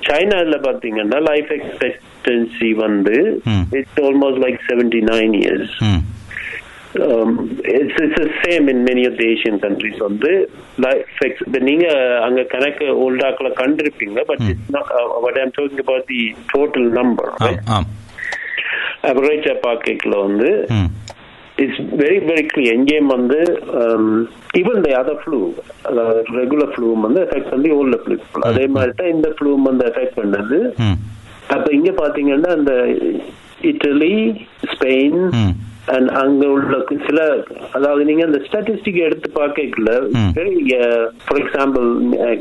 சைனால 0.05 0.57
பாத்தீங்கன்னா 0.63 1.17
லைஃப் 1.27 1.51
எக்ஸ்பெக்டன்சி 1.55 2.69
வந்து. 2.79 3.15
It's 3.77 3.99
almost 4.03 4.41
like 4.43 4.59
seventy 4.67 5.01
nine 5.09 5.35
years 5.39 5.75
it's 7.73 7.99
it's 8.03 8.37
same 8.43 8.67
in 8.69 8.81
many 8.83 9.03
of 9.07 9.17
the 9.17 9.25
Asian 9.27 9.59
countries 9.63 9.99
வந்து 10.03 10.31
லைஃப் 10.85 11.19
எக்ஸ் 11.25 11.43
நீங்க 11.63 11.87
அங்க 12.23 12.43
கணக்கு 12.53 12.87
ஓல்டாக்களை 13.03 13.51
கண்டிருப்பீங்க 13.61 14.21
but 14.27 14.43
it's 14.47 14.71
what 15.25 15.39
I'm 15.39 15.53
talking 15.57 15.83
about 15.83 16.07
the 16.07 16.21
total 16.53 16.89
number 16.93 17.31
அவரேஜா 19.09 19.53
பார்க்கல 19.63 20.15
வந்து 20.23 20.49
இட்ஸ் 21.63 21.81
வெரி 22.01 22.17
வெரி 22.29 22.43
கிளியர் 22.49 22.75
எங்கேயும் 22.77 23.13
வந்து 23.15 23.39
ஈவன் 24.59 24.83
த 24.85 24.89
அதர் 24.99 25.21
ஃப்ளூ 25.21 25.39
அதாவது 25.89 26.19
ரெகுலர் 26.39 26.73
ஃப்ளூ 26.73 26.87
வந்து 27.05 27.21
எஃபெக்ட் 27.25 27.51
பண்ணி 27.53 27.69
ஓல்டர் 27.77 28.03
ஃப்ளூ 28.03 28.17
அதே 28.49 28.65
மாதிரி 28.75 28.93
தான் 28.99 29.13
இந்த 29.15 29.29
ஃப்ளூ 29.37 29.51
வந்து 29.69 29.85
எஃபெக்ட் 29.91 30.17
பண்ணது. 30.19 30.59
ம் 30.79 30.97
அப்ப 31.55 31.67
இங்க 31.71 31.91
பாத்தீங்கன்னா 32.01 32.51
அந்த 32.57 32.73
இட்டலி 33.71 34.13
ஸ்பெயின் 34.73 35.19
அங்க 36.21 36.45
உள்ள 36.53 36.77
சில 37.07 37.19
அதாவது 37.77 38.01
நீங்க 38.09 38.23
அந்த 38.25 38.39
ஸ்டாட்டிஸ்டிக் 38.45 38.99
எடுத்து 39.07 39.29
பார்க்கல. 39.39 39.91
ஃபார் 41.25 41.39
எக்ஸாம்பிள் 41.43 41.87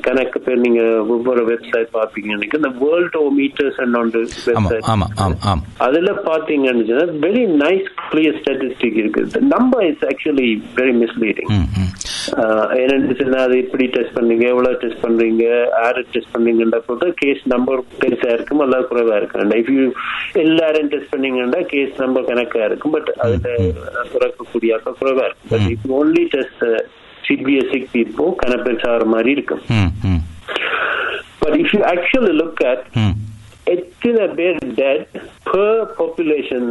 கணக்கு 0.07 0.39
பேர் 0.47 0.65
நீங்க 0.65 0.83
ஒவ்வொரு 1.15 1.43
வெப்சைட் 1.53 1.91
பாப்பீங்க 1.99 2.39
இந்த 2.59 2.71
வேர்ல்ட் 2.83 3.19
ஓ 3.23 3.25
மீட்டர்ஸ் 3.41 3.79
அண்ட் 3.85 3.99
ஒன்று 4.01 4.23
வெப்சைட் 4.49 4.89
அதுல 5.87 6.13
பாத்தீங்கன்னு 6.31 6.99
வெரி 7.27 7.45
நைஸ் 7.65 7.89
கிளியர் 8.11 8.39
ஸ்டாட்டிஸ்டிக் 8.41 8.99
இருக்கு. 9.03 9.23
Number 9.55 9.87
is 9.91 10.05
actually 10.11 10.49
very 10.81 10.95
misleading 11.03 11.53
என்னன்னு 12.81 13.17
சொன்னா 13.19 13.41
அது 13.47 13.57
எப்படி 13.65 13.85
டெஸ்ட் 13.97 14.17
பண்ணீங்க 14.19 14.45
எவ்வளவு 14.53 14.79
டெஸ்ட் 14.83 15.03
பண்றீங்க 15.05 15.45
யாரு 15.83 16.01
டெஸ்ட் 16.15 16.33
பண்ணீங்கன்ற 16.35 16.79
பொறுத்து 16.87 17.09
கேஸ் 17.23 17.43
நம்பர் 17.53 17.83
பெருசா 18.03 18.31
இருக்கும் 18.37 18.63
அல்லது 18.65 18.89
குறைவா 18.91 19.17
இருக்கும். 19.21 19.55
இஃப் 19.61 19.71
யூ 19.77 19.85
எல்லாரும் 20.45 20.91
டெஸ்ட் 20.95 21.13
பண்ணீங்கன்னா 21.13 21.61
கேஸ் 21.73 22.01
நம்பர் 22.03 22.29
கணக்கா 22.31 22.65
இருக்கும். 22.71 22.95
பட் 22.97 23.11
அதுல 23.21 23.36
குறைக்கக்கூடிய 24.13 24.75
ஆட்கள் 24.77 24.99
குறைவா 25.01 25.25
இருக்கும் 25.29 25.51
பட் 25.53 25.69
இஃப் 25.75 25.87
ஒன்லி 25.99 26.25
டெஸ்ட் 26.35 26.65
சிபிஎஸ்சிக் 27.29 27.89
பீப்போ 27.95 28.27
கணக்கு 28.37 28.67
பெருசாகிற 28.67 29.05
மாதிரி 29.05 29.31
இருக்கும். 29.31 29.63
But 31.39 31.57
if 31.63 31.73
you 31.77 31.81
actually 31.93 32.35
look 32.41 32.63
at 32.73 32.85
எத்தனை 33.75 34.27
பேர் 34.39 34.59
டெட் 34.81 35.15
per 35.51 35.71
பாப்புலேஷன் 35.99 36.67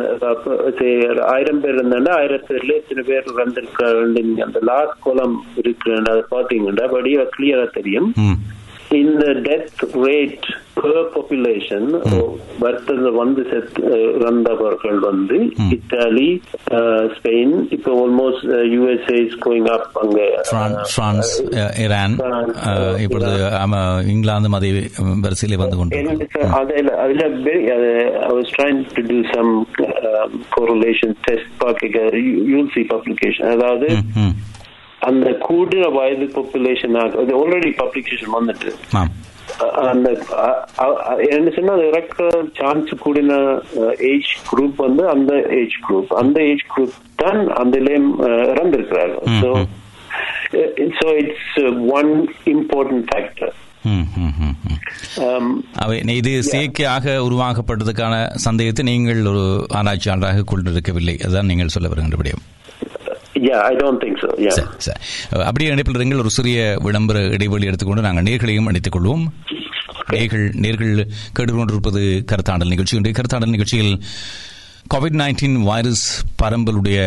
ஆயிரம் 1.34 1.62
பேர் 1.62 1.76
இருந்தாண்டா 1.76 2.12
ஆயிரம் 2.20 2.46
பேர்ல 2.50 2.76
எத்தனை 2.82 3.04
பேர் 3.08 3.32
இறந்திருக்காங்க 3.34 4.44
அந்த 4.46 4.60
லாஸ்ட் 4.70 5.02
கோலம் 5.06 5.36
இருக்கு 5.62 5.92
அதை 5.96 6.22
பாத்தீங்கன்னா 6.36 6.86
படியா 6.96 7.26
கிளியரா 7.36 7.66
தெரியும். 7.70 8.10
ம் 8.88 8.98
இந்த 9.02 9.26
டெத் 9.46 9.72
ரேட் 10.04 10.46
per 10.78 10.94
பாப்புலேஷன் 11.12 11.86
வருத்தத்தில் 12.60 13.18
வந்து 13.20 13.42
செத்து 13.44 13.82
இறந்தவர்கள் 14.16 14.98
வந்து 15.02 15.38
இத்தாலி 15.70 16.28
ஸ்பெயின் 17.16 17.54
இப்போ 17.70 17.92
almost 18.02 18.44
USA 18.74 19.18
is 19.24 19.38
going 19.46 19.70
up 19.70 19.88
அங்க 20.02 20.20
பிரான்ஸ் 20.92 21.34
அஹ், 22.66 22.98
இப்பொழுது 22.98 23.32
ஆமா, 23.62 23.80
இங்கிலாந்தும் 24.08 24.54
அதே 24.54 24.72
வரிசையிலே 25.24 25.58
வந்து 25.58 25.78
கொண்டு 25.78 26.02
எனக்கு 26.04 26.42
அதுல 26.60 26.92
அதுல 26.98 27.24
was 28.32 28.50
trying 28.50 28.82
to 28.92 29.02
do 29.06 29.20
some 29.34 29.52
um, 30.10 30.32
correlation 30.50 31.14
test 31.24 31.48
பார்க்க 31.58 31.84
see 32.72 32.86
publication. 32.86 33.44
அதாவது 33.48 33.88
அந்த 35.10 35.30
கூடுற 35.46 35.86
வயது 35.98 36.28
பாப்புலேஷன் 36.36 36.98
அது 37.04 37.34
ஆல்ரெடி 37.42 37.72
பப்ளிகேஷன் 37.82 38.36
வந்துட்டு. 38.40 38.72
அந்த 39.92 40.08
என்ன 41.36 41.50
சொன்னா 41.58 41.74
இறக்க 41.90 42.30
சான்ஸ் 42.60 42.92
கூடின 43.04 43.34
ஏஜ் 44.12 44.32
குரூப் 44.50 44.80
வந்து 44.86 45.04
அந்த 45.14 45.34
ஏஜ் 45.60 45.78
குரூப் 45.88 46.12
அந்த 46.22 46.38
ஏஜ் 46.52 46.64
குரூப் 46.72 46.96
தான் 47.24 47.42
அந்த 47.62 47.78
இறந்திருக்கிறார்கள். 48.56 49.28
So 49.44 49.52
so 51.00 51.08
it's 51.22 51.60
one 52.00 52.12
important 52.56 53.06
factor. 53.12 53.54
அவை 55.84 55.96
இது 56.20 56.32
செயற்கையாக 56.52 57.16
உருவாக்கப்பட்டதுக்கான 57.28 58.16
சந்தேகத்தை 58.48 58.84
நீங்கள் 58.92 59.30
ஒரு 59.34 59.46
ஆராய்ச்சியாளராக 59.80 60.46
கொண்டிருக்கவில்லை. 60.52 61.16
அதுதான் 61.26 61.50
நீங்கள் 61.52 61.74
சொல்ல 61.76 61.90
வருகின்ற 61.94 62.20
விடயம். 62.22 62.44
அப்படியே 65.50 65.72
இணைப்பில் 65.72 65.98
இருங்கள். 65.98 66.18
ஒரு 66.18 66.30
சிறிய 66.30 66.78
விளம்பர 66.84 67.20
இடைவெளி 67.38 67.66
எடுத்துக்கொண்டு 67.66 68.06
நாங்கள் 68.08 68.24
நேர்களையும் 68.24 68.66
அணைத்துக் 68.66 68.96
கொள்வோம். 68.96 69.26
நேர்கள் 70.12 70.46
நேர்கள் 70.64 70.94
கேட்டுக்கொண்டிருப்பது 71.40 72.02
கருத்தாடல் 72.32 72.72
நிகழ்ச்சி. 72.74 72.96
இன்றைய 72.96 73.16
கருத்தாடல் 73.20 73.54
நிகழ்ச்சியில் 73.56 73.94
கோவிட் 74.94 75.20
நைன்டீன் 75.22 75.58
வைரஸ் 75.64 76.06
பரம்பலுடைய 76.44 77.00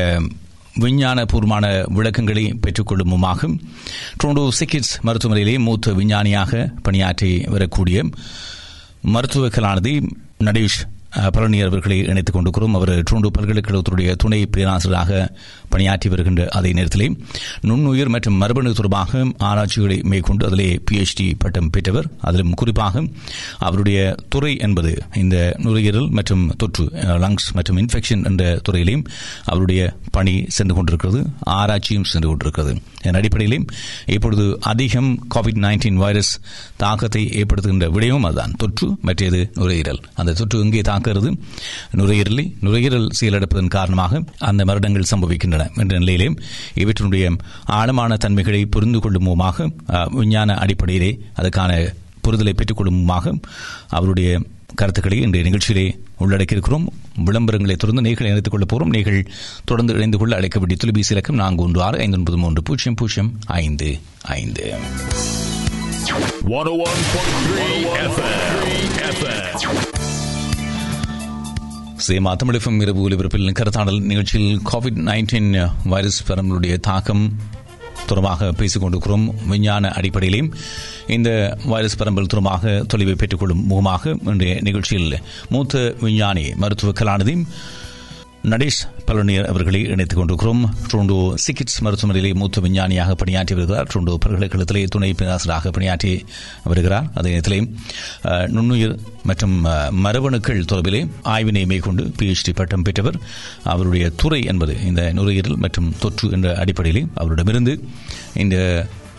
விஞ்ஞானபூர்வமான 0.85 1.67
விளக்கங்களை 1.95 2.45
பெற்றுக்கொள்ளுமுமாக 2.67 3.59
ட்ரோண்டோ 4.21 4.45
சிக்கிட்ஸ் 4.59 4.93
மருத்துவமனையிலே 5.07 5.59
மூத்த 5.59 5.93
விஞ்ஞானியாக 5.93 6.71
பணியாற்றி 6.83 7.31
வரக்கூடிய 7.47 8.05
மருத்துவ 9.15 9.47
கலாநிதி 9.47 9.95
நடேஷ் 10.45 10.79
பழனி 11.33 11.61
அவர்களை 11.61 11.99
இணைத்துக் 12.05 12.35
கொண்டிருக்கிறோம். 12.35 12.75
அவர் 12.75 12.93
ட்ரோண்டோ 13.11 13.29
பல்கலைக்கழகத்துடைய 13.39 14.15
துணை 14.15 14.47
பேராசிரியராக 14.47 15.13
பணியாற்றி 15.69 16.09
வருகின்ற 16.09 16.49
அதே 16.59 16.73
நேரத்திலே 16.73 17.09
நுண்ணுயிர் 17.61 18.13
மற்றும் 18.15 18.39
மரபணு 18.43 18.73
தொடர்பாக 18.73 19.25
ஆராய்ச்சிகளை 19.51 19.99
மேற்கொண்டு 20.13 20.47
அதிலே 20.47 20.69
பிஎச்டி 20.91 21.27
பட்டம் 21.39 21.71
பெற்றவர். 21.71 22.07
அதிலும் 22.21 22.55
குறிப்பாக 22.61 23.05
அவருடைய 23.59 23.99
துறை 24.29 24.53
என்பது 24.67 24.93
இந்த 25.23 25.37
நுரையீரல் 25.59 26.09
மற்றும் 26.19 26.45
தொற்று 26.57 26.85
லங்ஸ் 27.25 27.49
மற்றும் 27.53 27.79
இன்ஃபெக்ஷன் 27.83 28.25
என்ற 28.31 28.45
துறையிலையும் 28.69 29.05
அவருடைய 29.45 29.83
பணி 30.11 30.35
சென்று 30.49 30.75
கொண்டிருக்கிறது 30.75 31.21
ஆராய்ச்சியும் 31.59 32.09
சென்று 32.13 32.29
கொண்டிருக்கிறது. 32.29 32.73
என் 33.03 33.19
அடிப்படையிலையும் 33.21 33.67
இப்பொழுது 34.07 34.45
அதிகம் 34.73 35.11
கோவிட் 35.35 35.61
நைன்டீன் 35.65 36.01
வைரஸ் 36.05 36.33
தாக்கத்தை 36.77 37.23
ஏற்படுத்துகின்ற 37.41 37.87
விடயமும் 37.97 38.27
அதுதான். 38.29 38.55
தொற்று 38.63 38.89
மற்றது 39.03 39.41
நுரையீரல். 39.55 40.01
அந்த 40.15 40.33
தொற்று 40.33 40.61
எங்கே 40.61 40.81
தாக்குகிறது? 40.81 41.31
நுரையீரலை 41.97 42.45
நுரையீரல் 42.61 43.09
செயலிழப்பதன் 43.21 43.75
காரணமாக 43.77 44.23
அந்த 44.51 44.65
மரணங்கள் 44.65 45.11
சம்பவிக்கின்றன. 45.11 45.58
என்ற 45.75 45.99
நிலையிலே 45.99 46.29
இவற்றினுடைய 46.75 47.39
ஆழமான 47.65 48.17
தன்மைகளை 48.17 48.67
புரிந்து 48.67 48.99
கொள்ளுமுமாக 48.99 49.57
விஞ்ஞான 50.11 50.55
அடிப்படையிலே 50.55 51.11
அதுக்கான 51.37 51.73
புரிதலை 52.23 52.53
பெற்றுக்கொள்ளுமுமாக 52.53 53.41
அவருடைய 53.89 54.31
கருத்துக்களை 54.75 55.21
இன்றைய 55.21 55.51
நிகழ்ச்சியிலே 55.51 55.87
உள்ளடக்கியிருக்கிறோம். 56.21 56.87
விளம்பரங்களை 57.25 57.77
தொடர்ந்து 57.77 58.03
நீங்கள் 58.03 58.27
இணைத்துக் 58.27 58.51
கொள்ள 58.51 58.67
போகிறோம் 58.67 58.93
நீங்கள் 58.93 59.27
தொடர்ந்து 59.65 59.95
இணைந்து 59.95 60.19
கொள்ள 60.19 60.37
அழைக்க 60.37 60.59
வேண்டிய 60.59 60.79
தொலைபேசி 60.81 61.13
இலக்கம் 61.13 61.37
நான்கு 61.37 61.63
ஒன்று 61.63 61.83
ஆறு 61.83 61.99
ஐந்து 61.99 62.17
ஒன்பது 62.17 62.39
மூன்று 62.39 62.63
பூஜ்ஜியம் 62.63 62.95
பூஜ்ஜியம் 62.95 63.33
ஐந்து 63.47 63.99
ஐந்து. 64.23 64.75
101.3 66.45 67.85
FM. 69.15 69.98
சேமா 72.09 72.33
தமிழகம் 72.37 72.81
இரவு 72.81 73.01
ஒலிபரப்பில் 73.09 73.49
கருத்தாடல் 73.53 74.01
நிகழ்ச்சியில் 74.03 74.53
கோவிட் 74.65 75.01
நைன்டீன் 75.09 75.49
வைரஸ் 75.85 76.19
பரவலுடைய 76.29 76.75
தாக்கம் 76.81 77.25
தொடர்பாக 78.07 78.51
பேசிக் 78.53 78.83
கொண்டிருக்கிறோம் 78.83 79.25
விஞ்ஞான 79.47 79.91
அடிப்படையிலும் 79.91 80.49
இந்த 81.07 81.31
வைரஸ் 81.65 81.99
பரம்பல் 81.99 82.27
தொடர்பாக 82.27 82.75
தொலைவை 82.93 83.15
பெற்றுக்கொள்ளும் 83.15 83.65
முகமாக 83.65 84.15
இன்றைய 84.25 84.55
நிகழ்ச்சியில் 84.61 85.17
மூத்த 85.49 85.83
விஞ்ஞானி 86.01 86.45
மருத்துவ 86.55 86.93
கலாநிதி 86.93 87.35
நடேஷ் 88.45 88.81
பழனியர் 89.09 89.49
அவர்களை 89.53 89.81
இணைத்துக் 89.95 90.19
கொண்டிருக்கிறோம். 90.21 90.63
ட்ரோண்டோ 90.91 91.19
சிகிட்ஸ் 91.45 91.79
மருத்துவமனையிலே 91.85 92.31
மூத்த 92.41 92.61
விஞ்ஞானியாக 92.65 93.15
பணியாற்றி 93.15 93.55
வருகிறார். 93.59 93.89
ட்ரோண்டோ 93.93 94.15
பல்கலைக்கழகத்திலே 94.25 94.83
துணை 94.95 95.11
பேராசிரியராக 95.21 95.73
பணியாற்றி 95.77 96.13
வருகிறார். 96.71 97.09
அதே 97.15 97.31
நேரத்திலே 97.35 97.61
நுண்ணுயிர் 98.57 98.97
மற்றும் 99.31 99.57
மரபணுக்கள் 100.05 100.63
தொடர்பிலே 100.73 101.03
ஆய்வினை 101.35 101.65
மேற்கொண்டு 101.73 102.05
பிஹெச்டி 102.21 102.55
பட்டம் 102.55 102.87
பெற்றவர். 102.89 103.19
அவருடைய 103.75 104.07
துறை 104.23 104.41
என்பது 104.53 104.77
இந்த 104.91 105.03
நுரையீரல் 105.19 105.61
மற்றும் 105.65 105.91
தொற்று 106.05 106.29
என்ற 106.39 106.49
அடிப்படையிலே 106.65 107.05
அவரிடமிருந்து 107.23 107.75
இந்த 108.45 108.57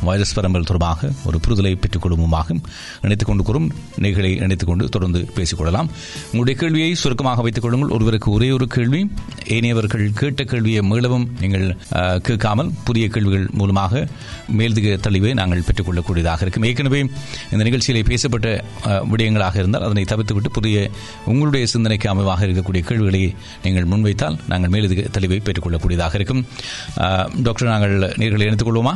வைரஸ் 0.07 0.33
பரம்பல் 0.37 0.67
தொடர்பாக 0.69 1.11
ஒரு 1.25 1.39
புரிதலை 1.45 1.71
பெற்றுக் 1.83 2.03
கொள்ளுமுமாக 2.05 2.57
இணைத்துக் 3.01 3.29
கொண்டு 3.29 3.43
கூறும் 3.43 3.67
நிகழ்களை 4.03 4.31
இணைத்துக் 4.45 4.69
கொண்டு 4.71 4.85
தொடர்ந்து 4.95 5.19
பேசிக் 5.35 5.57
கொள்ளலாம். 5.57 5.89
உங்களுடைய 6.25 6.55
கேள்வியை 6.61 6.95
சுருக்கமாக 6.95 7.41
வைத்துக் 7.41 7.65
கொள்ளுங்கள். 7.65 7.93
ஒருவருக்கு 7.97 8.31
ஒரே 8.31 8.51
ஒரு 8.57 8.67
கேள்வி 8.67 9.01
ஏனையவர்கள் 9.55 10.05
கேட்ட 10.21 10.43
கேள்வியை 10.43 10.83
மீளவும் 10.91 11.25
நீங்கள் 11.41 11.67
கேட்காமல் 12.21 12.71
புதிய 12.83 13.07
கேள்விகள் 13.07 13.47
மூலமாக 13.61 14.07
மேல்திக 14.59 14.97
தெளிவை 15.07 15.33
நாங்கள் 15.33 15.63
பெற்றுக்கொள்ளக்கூடியதாக 15.69 16.41
இருக்கும். 16.41 16.63
ஏற்கனவே 16.63 17.01
இந்த 17.51 17.63
நிகழ்ச்சியிலே 17.69 18.03
பேசப்பட்ட 18.11 18.47
விடயங்களாக 19.11 19.55
இருந்தால் 19.63 19.85
அதனை 19.89 20.03
தவிர்த்துவிட்டு 20.13 20.51
புதிய 20.59 20.89
உங்களுடைய 21.25 21.65
சிந்தனைக்கு 21.75 22.07
அமைவாக 22.13 22.47
இருக்கக்கூடிய 22.47 22.83
கேள்விகளை 22.89 23.23
நீங்கள் 23.63 23.87
முன்வைத்தால் 23.93 24.37
நாங்கள் 24.47 24.73
மேலதிக 24.75 25.07
தெளிவை 25.19 25.39
பெற்றுக்கொள்ளக்கூடியதாக 25.47 26.15
இருக்கும். 26.19 26.43
டாக்டர் 27.47 27.73
நாங்கள் 27.73 27.95
நேர்களை 28.21 28.47
இணைத்துக் 28.49 28.69
கொள்வோமா? 28.69 28.93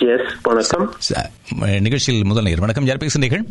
எஸ் 0.00 0.40
வணக்கம். 0.42 0.92
ச- 1.12 1.80
நிகழ்ச்சியில் 1.80 2.24
முதல் 2.24 2.42
நேர் 2.42 2.58
வணக்கம் 2.58 2.84
யார் 2.84 2.96
பேசுகிறீர்கள் 2.96 3.42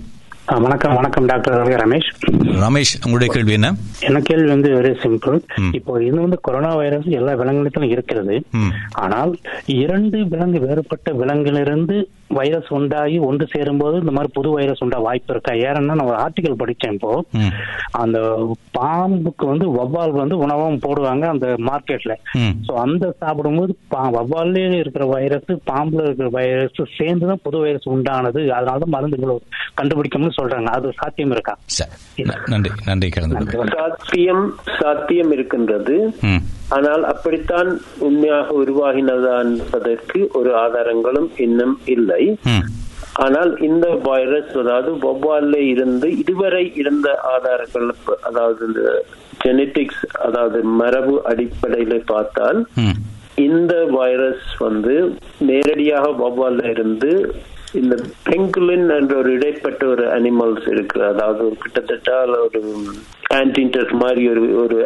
வணக்கம் 0.61 0.93
வணக்கம் 0.93 1.25
டாக்டர் 1.25 1.67
ரமேஷ். 1.67 2.11
ரமேஷ் 2.37 2.95
உங்களுடைய 2.95 3.33
கேள்வி 3.33 3.51
என்ன? 3.51 3.73
என்ன 3.99 4.19
கேள்வி 4.19 4.47
வந்து 4.47 4.69
வெரி 4.69 4.95
சிம்பிள். 5.03 5.41
இப்போ 5.71 6.03
இது 6.03 6.21
வந்து 6.21 6.39
கொரோனா 6.41 6.75
வைரஸ் 6.75 7.03
எல்லா 7.03 7.33
விலங்குகளிலும் 7.33 7.91
இருக்கிறது. 7.91 8.43
ஆனால் 8.91 9.37
இரண்டு 9.65 10.27
விலங்கு 10.27 10.59
வேறுபட்ட 10.59 11.11
விலங்கிலிருந்து 11.11 12.09
வைரஸ் 12.29 12.65
உண்டாகி 12.69 13.17
ஒன்று 13.17 13.47
சேரும்போது 13.47 13.99
இந்த 13.99 14.11
மாதிரி 14.11 14.31
புது 14.33 14.49
வைரஸ் 14.49 14.83
உண்டா 14.83 14.99
வாய்ப்பு 14.99 15.33
இருக்கா? 15.33 15.53
ஏன்னா 15.53 15.81
நான் 15.81 15.99
ஒரு 15.99 16.15
ஆர்டிகல் 16.15 16.59
படிச்சேன் 16.59 16.93
இப்போ. 16.93 17.23
அந்த 17.91 18.19
பாம்புக்கு 18.71 19.45
வந்து 19.45 19.71
வவ்வால் 19.73 20.11
வந்து 20.11 20.37
உணவும் 20.37 20.79
போடுவாங்க 20.79 21.25
அந்த 21.25 21.47
மார்க்கெட்ல. 21.47 22.15
சோ 22.67 22.71
அந்த 22.71 23.15
சாப்பிடும்போது 23.19 23.77
பா- 23.91 24.13
வவ்வால்லே 24.13 24.71
இருக்கிற 24.71 25.05
வைரஸ் 25.05 25.51
பாம்புல 25.67 26.03
இருக்கிற 26.03 26.29
வைரஸ் 26.29 26.81
சேர்ந்து 26.97 27.27
தான் 27.27 27.39
புது 27.43 27.57
வைரஸ் 27.57 27.89
உண்டானது. 27.89 28.47
அதனால 28.49 28.77
தான் 28.77 28.93
மருந்துகளை 28.93 29.37
கண்டுபிடிக்கணும்னு 29.81 30.31
சொல்றாங்க. 30.41 30.63
அது 30.63 30.93
சாத்தியம் 30.97 31.31
இருக்கா? 31.31 31.57
நன்றி. 32.45 32.71
நன்றி. 33.33 33.57
சாத்தியம் 33.77 34.55
சாத்தியம் 34.79 35.31
இருக்கின்றது. 35.31 36.13
ஆனால் 36.69 37.03
அப்படித்தான் 37.03 37.69
உண்மையாக 37.99 38.53
உருவாகினதா 38.61 39.35
என்பதற்கு 39.45 40.19
ஒரு 40.33 40.51
ஆதாரங்களும் 40.55 41.29
இன்னும் 41.37 41.75
இல்லை. 41.87 42.23
ஆனால் 43.19 43.51
இந்த 43.59 43.85
வைரஸ் 44.03 44.51
அதாவது 44.57 44.91
வௌவால்ல 44.99 45.55
இருந்து 45.71 46.07
இதுவரை 46.17 46.63
இருந்த 46.75 47.07
ஆதாரங்கள் 47.31 47.87
அதாவது 48.21 48.61
இந்த 48.67 48.83
ஜெனட்டிக்ஸ் 49.43 50.03
அதாவது 50.19 50.59
மரபு 50.79 51.15
அடிப்படையில 51.25 51.97
பார்த்தால் 52.05 52.59
இந்த 53.41 53.73
வைரஸ் 53.97 54.47
வந்து 54.59 54.95
நேரடியாக 55.49 56.07
வௌவால்ல 56.21 56.63
இருந்து 56.69 57.11
இந்த 57.73 57.95
பெங்குலின் 58.29 58.99
என்ற 58.99 59.17
ஒரு 59.17 59.33
இடைப்பட்ட 59.33 59.85
ஒரு 59.85 60.05
அனிமல்ஸ் 60.07 60.71
இருக்கு. 60.71 61.03
அதாவது 61.03 61.45
ஒரு 61.45 61.55
கிட்டத்தட்ட 61.59 62.25
ஒரு 62.25 62.83
ஆன்டின்டர் 63.33 63.91
மாதிரி 63.91 64.29
ஒரு 64.29 64.63
ஒரு 64.63 64.77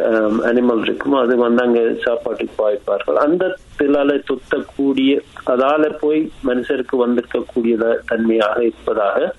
அனிமல் 0.52 0.80
இருக்கும் 0.80 1.12
அது 1.12 1.36
வந்து 1.36 1.62
அங்க 1.64 1.94
சாப்பாட்டுக்கு 2.04 2.56
பாய்ப்பார்கள். 2.62 3.14
அந்த 3.26 3.56
திலால 3.78 4.22
துத்தக்கூடிய 4.30 5.20
அதால 5.46 5.92
போய் 6.00 6.30
மனுஷருக்கு 6.44 6.96
வந்திருக்கக்கூடிய 6.98 7.96
தன்மையாக 8.06 8.62
இருப்பதாக 8.62 9.34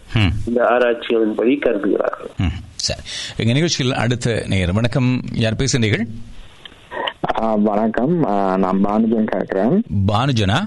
இந்த 0.48 0.64
ஆராய்ச்சிகளின்படி 0.64 1.60
கருதுகிறார்கள். 1.60 2.32
சரி. 2.74 3.00
எங்க 3.38 3.54
நிகழ்ச்சியில் 3.54 3.94
அடுத்த 3.94 4.44
நேர் 4.48 4.74
வணக்கம். 4.74 5.20
யார் 5.34 5.54
பேசுகிறீர்கள்? 5.54 6.06
வணக்கம். 7.64 8.20
நான் 8.58 8.82
பானுஜன் 8.82 9.26
கேட்கிறேன். 9.26 9.84
பானுஜனா? 10.08 10.60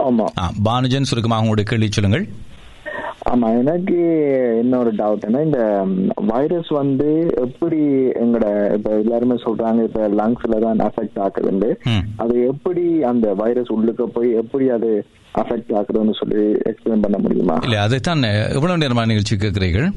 ஆமா. 0.00 0.26
பானுஜன் 0.62 1.04
சுருக்கமாக 1.04 1.40
உங்களுடைய 1.40 1.68
கேள்வி 1.70 1.88
சொல்லுங்கள். 1.90 2.24
ஆமா 3.30 3.58
எனக்கு 3.58 3.96
இன்னொரு 4.60 4.90
டவுட்னா 4.94 5.44
இந்த 5.44 5.60
வைரஸ் 6.26 6.68
வந்து 6.72 7.08
எப்படி 7.36 7.80
எங்கட 8.14 8.44
இப்ப 8.74 8.90
எல்லாருமே 8.98 9.34
சொல்றாங்க 9.44 9.84
இப்ப 9.84 10.08
லங்ஸ்ல 10.10 10.60
தான் 10.60 10.80
அஃபெக்ட் 10.80 11.18
ம். 11.86 12.04
அது 12.16 12.46
எப்படி 12.46 13.02
அந்த 13.02 13.34
வைரஸ் 13.34 13.72
உள்ளுக்க 13.72 14.02
போய் 14.08 14.30
எப்படி 14.34 14.68
அது 14.70 14.90
அஃபெக்ட் 15.34 15.74
ஆகுதுன்னு 15.74 16.12
சொல்லி 16.12 16.40
எக்ஸ்பிளைன் 16.70 17.00
பண்ண 17.00 17.18
முடியுமா? 17.18 17.56
இல்லை 17.62 17.78
அதைத்தான் 17.78 18.22
எவ்வளவு 18.54 18.78
நேரமான 18.78 19.06
நிகழ்ச்சி 19.06 19.36
கேட்கிறீர்கள்? 19.36 19.88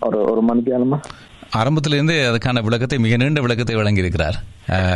ஒரு 0.00 0.18
ஒரு 0.24 0.42
மணிக்கு 0.42 0.72
ஆரம்பத்திலிருந்து 1.52 2.14
அதுக்கான 2.30 2.62
விளக்கத்தை 2.62 2.98
மிக 2.98 3.16
நீண்ட 3.16 3.40
விளக்கத்தை 3.40 3.76
வழங்கியிருக்கிறார். 3.76 4.36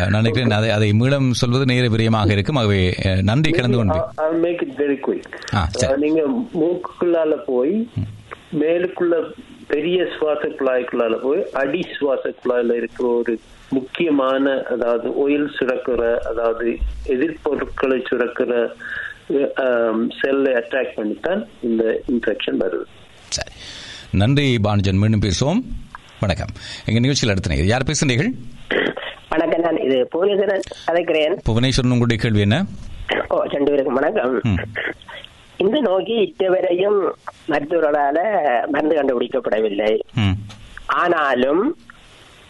நினைக்கிறேன் 0.08 0.50
அதை 0.50 0.70
அதை 0.70 0.92
மீளம் 0.92 1.30
சொல்வது 1.30 1.64
நேர 1.64 1.88
பிரியமாக 1.88 2.32
இருக்கும். 2.32 2.56
ஆகவே 2.56 2.94
நன்றி 3.22 3.50
கலந்து 3.50 3.76
கொண்டு. 3.76 3.94
I'll 3.94 4.40
make 4.42 4.62
it 4.62 4.78
very 4.78 4.98
quick. 5.08 5.22
ஆ, 5.54 5.68
சரி. 5.70 5.92
அஹ், 5.92 5.96
நீங்க 5.96 6.22
மூக்குக்குள்ளால 6.54 7.36
போய் 7.46 7.88
மேலுக்குள்ள 8.58 9.14
பெரிய 9.66 10.06
சுவாச 10.18 10.40
குழாய்க்குள்ளால 10.40 11.14
போய் 11.22 11.46
அடி 11.52 11.84
சுவாச 11.98 12.32
குழாயில 12.44 12.76
இருக்கிற 12.76 13.08
ஒரு 13.08 13.38
முக்கியமான 13.70 14.62
அதாவது 14.62 15.18
ஒயில் 15.18 15.50
சுரக்கிற 15.58 16.16
அதாவது 16.16 16.76
எதிர்ப்பொருட்களை 17.06 18.04
சுரக்கிற 18.10 18.72
செல்லை 20.20 20.52
அட்டாக் 20.52 20.94
பண்ணித்தான் 20.94 21.48
இந்த 21.60 22.02
இன்ஃபெக்ஷன் 22.12 22.60
வருது. 22.60 22.84
சரி. 23.28 23.50
நன்றி 24.10 24.58
பானுஜன். 24.58 24.96
மீண்டும் 24.96 25.20
பேசுவோம். 25.20 25.62
வணக்கம். 26.20 26.48
எங்க 26.86 27.00
நிகழ்ச்சியில் 27.00 27.36
அடுத்த. 27.36 27.64
யார் 27.64 27.82
பேசுகிறீர்கள் 27.82 28.32
இது 29.84 29.96
புவனேஸ்வரன் 30.12 30.66
கதைக்கிறேன் 30.86 31.34
புவனேஸ்வரன் 31.48 31.94
உங்களுடைய 31.94 32.18
கேள்வி 32.22 32.44
என்ன? 32.46 32.58
ஓ 33.32 33.38
ரெண்டு 33.54 33.70
பேருக்கும் 33.70 33.98
வணக்கம். 34.00 34.34
இந்த 35.62 35.78
நோய்க்கு 35.86 36.14
இதுவரையும் 36.22 37.00
மருத்துவர்களால 37.50 38.18
மருந்து 38.72 38.98
கண்டுபிடிக்கப்படவில்லை. 38.98 39.92
ஆனாலும் 41.02 41.62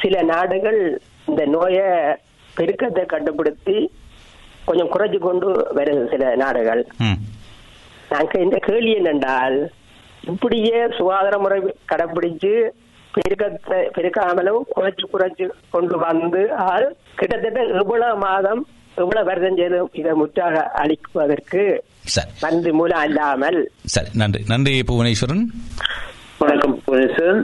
சில 0.03 0.23
நாடுகள் 0.33 0.81
இந்த 1.31 1.43
நோயை 1.57 1.89
பெருக்கத்தை 2.59 3.05
கண்டுபிடித்து 3.15 3.77
கொஞ்சம் 4.69 4.93
குறைச்சு 4.95 5.19
கொண்டு 5.29 5.49
வருது 5.79 6.03
சில 6.13 6.25
நாடுகள். 6.43 6.83
நாங்க 8.13 8.41
இந்த 8.47 8.59
கேள்வி 8.69 8.93
என்னென்றால் 9.01 9.57
இப்படியே 10.33 10.79
சுகாதார 10.99 11.37
முறை 11.45 11.59
கடைப்பிடிச்சு 11.93 12.53
பெருக்கத்தை 13.15 13.79
பெருக்காமலும் 13.97 14.63
குறைச்சு 14.77 15.05
குறைச்சு 15.13 15.51
கொண்டு 15.71 15.99
வந்து 15.99 16.53
ஆள் 16.53 16.97
கிட்டத்தட்ட 17.15 17.63
எவ்வளவு 17.65 18.17
மாதம் 18.19 18.67
எவ்வளவு 18.95 19.27
வருடம் 19.27 19.57
செய்து 19.57 19.89
இதை 19.93 20.13
முற்றாக 20.13 20.71
அளிப்பதற்கு 20.75 21.63
மருந்து 22.41 22.73
மூலம் 22.73 22.99
அல்லாமல். 22.99 23.71
சரி 23.85 24.09
நன்றி. 24.15 24.45
நன்றி 24.49 24.83
புவனேஸ்வரன். 24.83 25.45
வணக்கம் 26.39 26.83
புவனேஸ்வரன். 26.87 27.43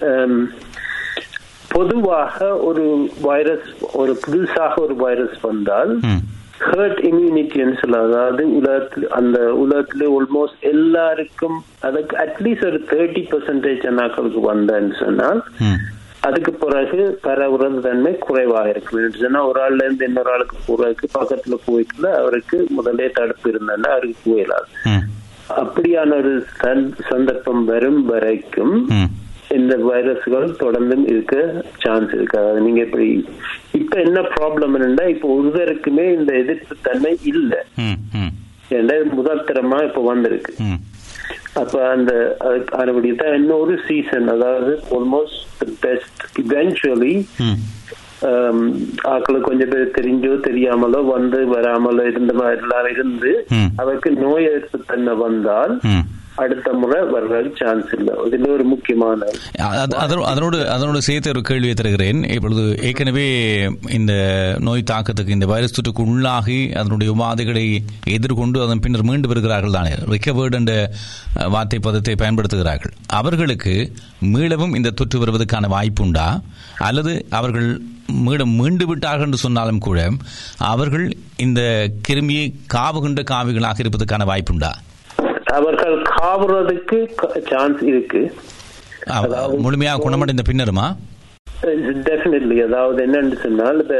um, 0.00 0.48
பொதுவாக 1.68 2.56
ஒரு 2.56 3.10
வைரஸ் 3.20 3.68
ஒரு 3.92 4.20
புதுசாக 4.26 4.74
ஒரு 4.76 4.94
வைரஸ் 4.96 5.40
வந்தால் 5.40 6.00
ஹர்ட் 6.60 7.00
இம்யூனிட்டின்னு 7.02 7.80
சொல்லலாம். 7.80 8.12
அதாவது 8.12 8.56
உலகத்தில் 8.56 9.08
அந்த 9.08 9.38
உலகத்துல 9.40 10.16
ஆல்மோஸ்ட் 10.16 10.60
எல்லாருக்கும் 10.60 11.64
அதுக்கு 11.80 12.16
அட்லீஸ்ட் 12.16 12.66
ஒரு 12.66 12.84
தேர்ட்டி 12.90 13.22
பர்சன்டேஜ் 13.30 13.86
அண்ணாக்களுக்கு 13.86 14.40
வந்தேன்னு 14.54 15.04
சொன்னால் 15.04 15.44
அதுக்கு 16.20 16.52
பிறகு 16.52 17.18
பரவுறது 17.22 17.80
தன்மை 17.80 18.18
குறைவாக 18.18 18.68
இருக்கும். 18.68 19.10
சொன்னா 19.10 19.46
ஒரு 19.46 19.70
ஆள்ல 19.70 19.84
இருந்து 19.84 20.04
இன்னொரு 20.04 20.30
ஆளுக்கு 20.32 20.56
போறதுக்கு 20.66 21.18
பக்கத்துல 21.18 21.54
போய்க்குள்ள 21.66 22.06
அவருக்கு 22.12 22.66
முதலே 22.70 23.08
தடுப்பு 23.08 23.50
இருந்தா 23.50 23.90
அவருக்கு 23.90 24.36
போயிடாது 24.36 24.68
ம். 24.84 25.04
அப்படியான 25.56 26.16
ஒரு 26.16 26.46
சந்- 26.62 26.92
சந்தர்ப்பம் 27.08 27.64
வரும் 27.64 28.04
வரைக்கும் 28.06 28.88
இந்த 29.58 29.74
வைரஸ்கள் 29.88 30.46
தொடர்ந்தும் 30.62 31.04
இருக்க 31.12 31.34
சான்ஸ் 31.82 32.12
இருக்கு. 32.16 32.38
அதாவது 32.40 32.60
நீங்க 32.66 32.80
இப்படி 32.86 33.08
இப்ப 33.80 33.96
என்ன 34.06 34.20
ப்ராப்ளம் 34.36 34.74
என்னன்னா 34.76 35.04
இப்ப 35.14 35.28
ஒருவருக்குமே 35.36 36.06
இந்த 36.18 36.32
எதிர்ப்பு 36.42 36.76
தன்மை 36.88 37.12
இல்லை. 37.32 37.60
ஏன்னா 38.78 38.96
முதல் 39.18 39.46
தரமா 39.50 39.78
இப்ப 39.88 40.02
வந்திருக்கு. 40.12 40.54
அப்ப 41.60 41.74
அந்த 41.88 42.12
அதுபடி 42.80 43.10
தான் 43.16 43.36
இன்னொரு 43.40 43.74
சீசன் 43.88 44.28
அதாவது 44.34 44.72
ஆல்மோஸ்ட் 44.96 45.64
பெஸ்ட் 45.84 46.22
இவென்ச்சுவலி 46.42 47.14
ஆக்களுக்கு 49.12 49.48
கொஞ்சம் 49.48 49.72
பேர் 49.72 49.96
தெரிஞ்சோ 49.96 50.34
தெரியாமலோ 50.48 51.00
வந்து 51.14 51.38
வராமலோ 51.54 52.04
இருந்த 52.12 52.32
மாதிரி 52.32 52.62
எல்லாம் 52.62 52.90
இருந்து. 52.94 53.32
அவருக்கு 53.82 54.10
நோய் 54.24 54.48
எதிர்ப்பு 54.50 54.78
தன்மை 54.92 55.14
வந்தால் 55.24 55.74
அடுத்த 56.36 56.72
முறை 56.72 57.02
வர்றதுக்கு 57.02 57.66
சான்ஸ் 57.66 57.92
இல்லை. 57.98 58.14
இதுல 58.14 58.52
ஒரு 58.52 58.64
முக்கியமான 58.64 59.26
அது- 59.58 60.22
அதனோடு 60.22 60.70
அதனோடு 60.70 61.02
சேர்த்து 61.02 61.28
ஒரு 61.28 61.40
கேள்வியை 61.40 61.74
தருகிறேன். 61.74 62.24
இப்பொழுது 62.24 62.78
ஏற்கனவே 62.82 63.60
இந்த 63.90 64.12
நோய் 64.60 64.84
தாக்கத்துக்கு 64.90 65.28
இந்த 65.28 65.46
வைரஸ் 65.46 65.80
தொற்றுக்கு 65.80 66.02
உள்ளாகி 66.02 66.74
அதனுடைய 66.74 67.12
உபாதைகளை 67.12 67.78
எதிர்கொண்டு 68.06 68.62
அதன் 68.62 68.80
பின்னர் 68.80 69.02
மீண்டு 69.02 69.28
வருகிறார்கள் 69.28 69.70
தானே. 69.70 69.88
ரிகவர்டு 69.88 70.52
என்ற 70.52 70.90
வார்த்தை 71.48 71.78
பதத்தை 71.78 72.14
பயன்படுத்துகிறார்கள். 72.18 72.92
அவர்களுக்கு 73.06 73.92
மீளவும் 74.32 74.76
இந்த 74.76 74.90
தொற்று 74.90 75.18
வருவதற்கான 75.18 75.68
வாய்ப்புண்டா 75.68 76.40
அல்லது 76.78 77.26
அவர்கள் 77.30 77.80
மீள 78.06 78.46
மீண்டு 78.46 78.86
விட்டார்கள் 78.86 79.24
என்று 79.24 79.36
சொன்னாலும் 79.36 79.78
கூட 79.78 80.10
அவர்கள் 80.56 81.16
இந்த 81.36 81.90
கிருமியை 82.08 82.54
காவுகின்ற 82.74 83.24
காவிகளாக 83.30 83.74
இருப்பதற்கான 83.78 84.24
வாய்ப்புண்டா 84.24 84.72
அவர்கள் 85.54 85.96
காவுறதுக்கு 86.14 86.98
சான்ஸ் 87.50 87.82
இருக்கு. 87.90 88.22
முழுமையாக 89.66 90.02
குணமடைந்த 90.04 90.44
பின்னருமா? 90.48 90.86
டெஃபினெட்லி 92.08 92.56
அதாவது 92.66 92.98
என்னன்னு 93.06 93.36
சொன்னால் 93.42 93.78
இந்த 93.82 93.98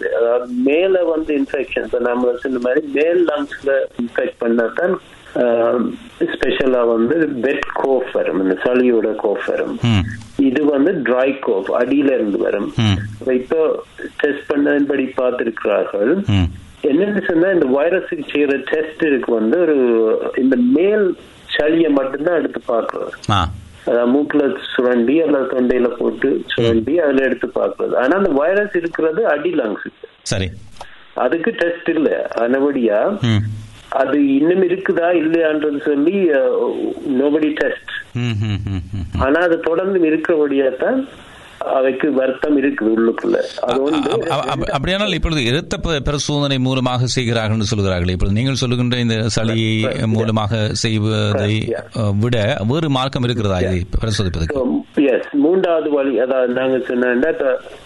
way. 0.00 0.10
அதாவது 0.18 0.46
மேல 0.68 1.04
வந்து 1.04 1.30
இன்ஃபெக்ஷன் 1.40 1.86
இப்போ 1.86 1.98
நம்ம 2.08 2.34
சொன்ன 2.42 2.60
மாதிரி 2.64 2.82
மேல் 2.96 3.20
லங்ஸ்ல 3.30 3.70
இன்ஃபெக்ட் 4.02 4.36
பண்ணாதான் 4.44 4.94
ஸ்பெஷலா 6.32 6.82
வந்து 6.92 7.16
வெட் 7.46 7.66
கோஃப் 7.80 8.12
வரும் 8.18 8.42
இந்த 8.42 8.56
சளியோட 8.64 9.08
கோஃப் 9.24 9.46
வரும். 9.52 9.74
இது 10.48 10.60
வந்து 10.64 10.92
ட்ரை 11.08 11.28
கோஃப் 11.46 11.70
அடியில 11.80 12.14
இருந்து 12.18 12.38
வரும். 12.38 12.68
இப்போ 13.40 13.60
டெஸ்ட் 14.22 14.46
பண்ணபடி 14.52 15.06
பார்த்திருக்கிறார்கள். 15.20 16.12
என்னன்னு 16.86 17.22
சொன்னா 17.26 17.48
இந்த 17.52 17.66
வைரஸுக்கு 17.74 18.24
செய்யற 18.32 18.54
டெஸ்ட் 18.70 19.04
இருக்கு 19.04 19.30
வந்து 19.34 19.56
ஒரு 19.58 19.76
இந்த 20.36 20.56
மேல் 20.72 21.06
சளியை 21.54 21.90
மட்டும்தான் 21.90 22.38
எடுத்து 22.38 22.60
பார்க்கறது. 22.68 23.12
ஆ. 23.30 23.40
அதாவது 23.86 24.10
மூக்குல 24.12 24.44
சுரண்டி 24.70 25.20
அல்லது 25.20 25.46
தொண்டையில 25.50 25.88
போட்டு 25.96 26.28
சுரண்டி 26.46 26.94
அதுல 27.00 27.22
எடுத்து 27.22 27.48
பார்க்கறது. 27.56 27.94
ஆனா 27.96 28.14
அந்த 28.16 28.30
வைரஸ் 28.38 28.74
இருக்கிறது 28.74 29.20
அடி 29.26 29.52
லங்ஸுக்கு 29.54 30.08
சரி. 30.24 30.48
அதுக்கு 31.16 31.50
டெஸ்ட் 31.56 31.88
இல்ல. 31.88 32.08
அதனபடியா 32.38 32.98
ம். 33.28 33.44
அது 33.96 34.16
இன்னும் 34.32 34.62
இருக்குதா 34.62 35.08
இல்லையான்றது 35.16 35.78
சொல்லி 35.84 36.16
நோபடி 37.18 37.50
டெஸ்ட். 37.54 37.92
ஆனா 39.20 39.38
அது 39.40 39.56
தொடர்ந்து 39.60 39.98
இருக்கிறபடியா 40.10 40.68
தான் 40.76 40.98
அவைக்கு 41.58 42.12
வருத்தம் 42.12 42.62
இருக்குது 42.62 42.90
உள்ளுக்குள்ள. 42.96 43.36
அது 43.60 43.82
வந்து 43.82 44.10
அப்- 44.10 44.20
அப்- 44.20 44.50
அப்- 44.56 44.70
அப்படியானால் 44.70 45.12
இப்பொழுது 45.12 45.44
இரத்த 45.44 45.76
பரிசோதனை 46.04 46.58
மூலமாக 46.58 47.06
செய்கிறார்கள் 47.06 47.60
சொல்கிறார்கள். 47.60 48.08
இப்பொழுது 48.08 48.36
நீங்கள் 48.36 48.54
சொல்லுகின்ற 48.54 48.98
இந்த 48.98 49.26
சளியை 49.36 50.06
மூலமாக 50.06 50.68
செய்வதை 50.72 51.74
விட 52.20 52.56
வேறு 52.68 52.90
மார்க்கம் 52.90 53.22
இருக்கிறதா 53.22 53.58
இதை 53.58 53.86
பரிசோதிப்பதற்கு? 54.02 54.64
எஸ் 54.94 55.26
மூன்றாவது 55.32 55.90
வழி 55.90 56.20
அதாவது 56.20 56.52
நாங்க 56.52 56.78
சொன்னா 56.78 57.10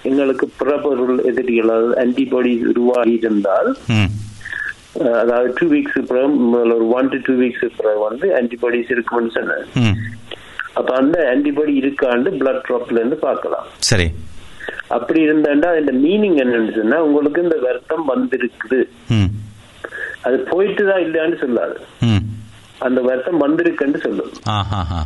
எங்களுக்கு 0.02 0.50
புறப்பொருள் 0.56 1.22
எதிரிகள் 1.24 1.68
அதாவது 1.68 2.08
ஆன்டிபாடி 2.08 2.60
உருவாகி 2.68 3.12
இருந்தால் 3.12 3.76
அதாவது 5.02 5.52
டூ 5.58 5.66
வீக்ஸ் 5.66 6.06
பிறகு 6.06 6.50
ஒரு 6.50 6.88
ஒன் 6.88 7.08
டு 7.08 7.16
டூ 7.24 7.32
வீக்ஸ் 7.32 7.70
பிறகு 7.76 7.98
வந்து 7.98 8.28
ஆன்டிபாடிஸ் 8.34 8.90
இருக்கும்னு 8.90 9.30
சொன்னேன். 9.30 9.94
அப்ப 10.78 10.90
அந்த 11.02 11.18
ஆன்டிபாடி 11.32 11.72
இருக்காண்டு 11.82 12.28
பிளட் 12.40 12.64
ட்ராப்ல 12.66 13.00
இருந்து 13.00 13.16
பார்க்கலாம். 13.28 13.66
சரி. 13.90 14.06
அப்படி 14.96 15.20
இருந்தாண்டா 15.26 15.68
அந்த 15.80 15.92
மீனிங் 16.04 16.36
என்னன்னு 16.42 16.72
சொன்னா 16.78 16.98
உங்களுக்கு 17.06 17.44
இந்த 17.46 17.56
வருத்தம் 17.66 18.04
வந்திருக்குது. 18.12 18.80
அது 20.26 20.36
போயிட்டு 20.52 20.82
தான் 20.90 21.02
இல்லையான்னு 21.06 21.38
சொல்லாது. 21.44 21.76
அந்த 22.86 23.00
வருத்தம் 23.08 23.42
வந்திருக்குன்னு 23.46 24.00
ஹா 24.92 25.00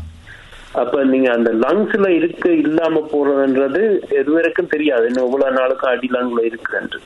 அப்ப 0.74 1.04
நீங்க 1.04 1.32
அந்த 1.32 1.52
லங்ஸ்ல 1.54 2.08
இருக்க 2.08 2.50
இல்லாம 2.50 3.08
போறதுன்றது 3.12 3.82
எது 4.10 4.32
வரைக்கும் 4.32 4.66
தெரியாது. 4.66 5.06
இன்னும் 5.06 5.24
இவ்வளவு 5.24 5.56
நாளுக்கும் 5.56 5.90
அடி 5.90 6.08
லங்ல 6.12 6.40
இருக்குன்றது. 6.44 7.04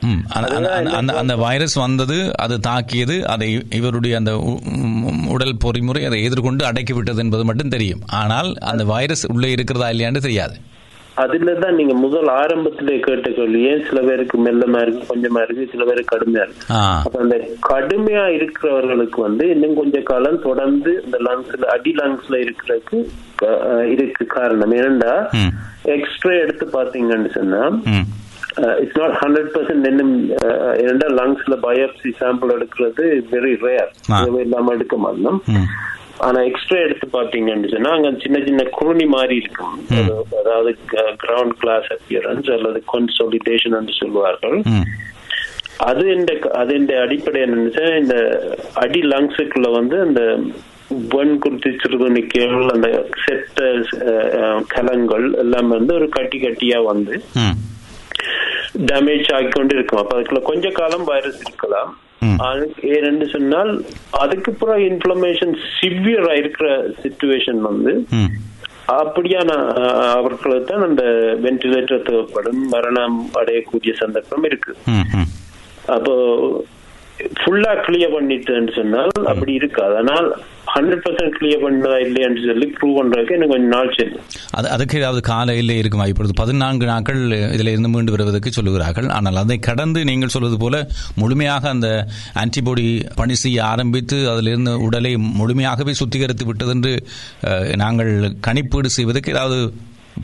அந்த- 1.17 1.37
வைரஸ் 1.37 1.75
வந்தது 1.75 2.33
அது 2.39 2.61
தாக்கியது 2.61 3.27
அதை 3.27 3.63
இவருடைய 3.75 4.17
அந்த 4.17 4.33
உடல் 5.29 5.57
பொறிமுறை 5.65 6.07
அதை 6.07 6.25
எதிர்கொண்டு 6.25 6.65
அடக்கி 6.65 6.93
விட்டது 6.93 7.19
என்பது 7.19 7.45
மட்டும் 7.45 7.69
தெரியும். 7.69 8.01
ஆனால் 8.13 8.55
அந்த 8.65 8.85
வைரஸ் 8.85 9.27
உள்ளே 9.33 9.51
இருக்கிறதா 9.51 9.91
இல்லையான்னு 9.91 10.19
தெரியாது. 10.19 10.57
அதுல 11.15 11.55
தான் 11.55 11.75
நீங்க 11.75 11.95
முதல் 11.95 12.29
ஆரம்பத்திலே 12.33 13.01
கேட்ட 13.01 13.31
கேள்வி 13.31 13.63
ஏன் 13.63 13.85
சில 13.89 14.01
பேருக்கு 14.01 14.39
மெல்லமா 14.39 14.83
இருக்கு 14.83 15.15
கொஞ்சமா 15.15 15.43
இருக்கு 15.43 15.69
சில 15.73 15.85
பேருக்கு 15.85 16.17
கடுமையா 16.17 16.43
இருக்கு. 16.43 16.75
அப்ப 17.05 17.21
அந்த 17.21 17.37
கடுமையா 17.69 18.25
இருக்கிறவர்களுக்கு 18.37 19.21
வந்து 19.21 19.49
இன்னும் 19.49 19.75
கொஞ்ச 19.75 20.01
காலம் 20.01 20.43
தொடர்ந்து 20.43 21.03
இந்த 21.05 21.19
லங்ஸ்ல 21.19 21.65
அடி 21.69 21.95
லங்ஸ்ல 21.97 22.37
இருக்கிறதுக்கு 22.37 22.99
அஹ், 23.45 23.83
இருக்கு 23.83 24.27
காரணம் 24.27 24.73
ஏனென்றா 24.73 25.33
எக்ஸ்ரே 25.83 26.39
எடுத்து 26.39 26.67
பாத்தீங்கன்னு 26.73 27.31
சொன்னா 27.31 27.81
இட்ஸ் 28.79 28.99
நாட் 28.99 29.11
ஹண்ட்ரட் 29.11 29.57
பர்சன்ட் 29.57 29.85
என்ன 29.85 30.03
ஏனென்றா 30.75 31.09
லங்ஸ்ல 31.11 31.57
பயோப்சி 31.63 32.13
சாம்பிள் 32.21 32.59
எடுக்கிறது 32.59 33.05
வெரி 33.33 33.57
ரேர். 33.61 34.41
இல்லாம 34.41 34.73
எடுக்க 34.73 34.97
மாட்டோம். 34.97 35.43
ஆனா 36.19 36.41
எக்ஸ்ரே 36.41 36.81
எடுத்து 36.81 37.09
பாத்தீங்கன்னு 37.13 37.71
சொன்னா 37.71 37.91
அங்க 37.91 38.13
சின்ன 38.23 38.45
சின்ன 38.45 38.63
குருணி 38.63 39.07
மாதிரி 39.07 39.37
இருக்கும். 39.37 39.85
அது- 39.91 40.39
அதாவது 40.39 40.77
கிரவுண்ட் 41.23 41.49
கிளாஸ் 41.49 41.85
அப்பியரன்ஸ் 41.93 42.53
அல்லது 42.53 42.83
கன்சோலிடேஷன் 42.93 43.79
என்று 43.79 43.93
சொல்வார்கள். 43.99 44.63
ம். 44.65 44.85
அது 45.77 46.15
இந்த 46.15 46.39
அது 46.55 46.75
இந்த 46.75 47.01
அடிப்படை 47.01 47.43
என்னன்னு 47.43 48.01
இந்த 48.01 48.41
அடி 48.75 49.01
லங்ஸுக்குள்ள 49.01 49.73
வந்து 49.73 50.01
அந்த 50.01 50.39
வெண் 51.15 51.35
குருத்தி 51.45 51.71
சிறுதுணிக்கைகள் 51.81 52.73
அந்த 52.75 52.89
செத்த 53.25 53.67
கலங்கள் 54.75 55.27
எல்லாம் 55.43 55.69
வந்து 55.77 55.93
ஒரு 55.99 56.07
கட்டி 56.17 56.39
கட்டியா 56.45 56.79
வந்து 56.91 57.15
டேமேஜ் 58.91 59.29
ஆகிக்கொண்டு 59.37 59.75
இருக்கும் 59.77 60.01
அப்ப 60.01 60.15
அதுக்குள்ள 60.17 60.43
கொஞ்ச 60.51 60.69
காலம் 60.79 61.09
வைரஸ் 61.11 61.41
இருக்கலாம். 61.47 61.91
ஏனென்று 62.97 63.27
சொன்னால் 63.35 63.73
அதுக்கு 64.23 64.51
அப்புறம் 64.53 64.81
இன்ஃபிளமேஷன் 64.89 65.53
சிவியரா 65.77 66.33
இருக்கிற 66.43 66.69
சுச்சுவேஷன் 67.03 67.61
வந்து 67.69 67.93
அப்படியான 69.01 69.51
அவர்களுக்கு 70.17 70.69
தான் 70.71 70.87
அந்த 70.89 71.05
வென்டிலேட்டர் 71.45 72.07
தேவைப்படும். 72.09 72.63
மரணம் 72.75 73.19
அடையக்கூடிய 73.41 73.93
சந்தர்ப்பம் 74.03 74.47
இருக்கு. 74.51 74.73
அப்போ 75.97 76.15
ஃபுல்லா 77.41 77.73
கிளியர் 77.85 78.15
பண்ணிட்டுன்னு 78.15 78.73
சொன்னால் 78.77 79.11
அப்படி 79.31 79.53
இருக்காது. 79.55 79.95
ஆனால் 80.01 80.27
ஹண்ட்ரட் 80.75 81.03
பர்சன்ட் 81.05 81.37
கிளியர் 81.37 81.63
பண்ணதா 81.63 81.99
இல்லையான்னு 82.05 82.43
சொல்லி 82.45 82.67
ப்ரூவ் 82.75 82.97
பண்றதுக்கு 82.99 83.37
எனக்கு 83.37 83.53
கொஞ்சம் 83.53 83.75
நாள் 83.75 83.91
செல்லும் 83.95 84.25
அது 84.55 84.69
அதுக்கு 84.75 84.99
ஏதாவது 85.01 85.21
கால 85.29 85.55
எல்லை 85.61 85.77
இருக்குமா? 85.79 86.07
இப்பொழுது 86.07 86.35
பதினான்கு 86.35 86.87
நாட்கள் 86.91 87.21
இதில் 87.53 87.73
இருந்து 87.73 87.89
மீண்டு 87.89 88.15
வருவதற்கு 88.15 88.51
சொல்லுகிறார்கள். 88.51 89.09
ஆனால் 89.17 89.41
அதை 89.43 89.59
கடந்து 89.61 90.01
நீங்கள் 90.05 90.35
சொல்வது 90.35 90.59
போல 90.59 90.79
முழுமையாக 91.17 91.69
அந்த 91.69 91.91
ஆன்டிபாடி 92.43 92.87
பணி 93.17 93.37
செய்ய 93.37 93.59
ஆரம்பித்து 93.65 94.19
அதிலிருந்து 94.33 94.75
உடலை 94.87 95.13
முழுமையாகவே 95.39 95.95
சுத்திகரித்து 96.01 96.47
விட்டதென்று 96.47 96.95
அஹ், 97.49 97.75
நாங்கள் 97.77 98.13
கணிப்பீடு 98.47 98.67
செய்வதற்கு 98.97 99.35
ஏதாவது 99.35 99.59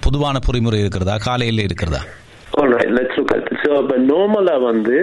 பொதுவான 0.01 0.39
பொறிமுறை 0.47 0.81
இருக்கிறதா? 0.81 1.17
கால 1.27 1.45
எல்லை 1.45 1.65
இருக்கிறதா 1.65 2.03
Alright, 2.57 2.91
let's 2.93 3.15
look 3.19 3.31
at 3.33 3.45
it. 3.45 3.57
So, 3.63 3.71
இப்ப 3.81 3.95
நார்மலா 4.09 4.57
வந்து 4.65 4.97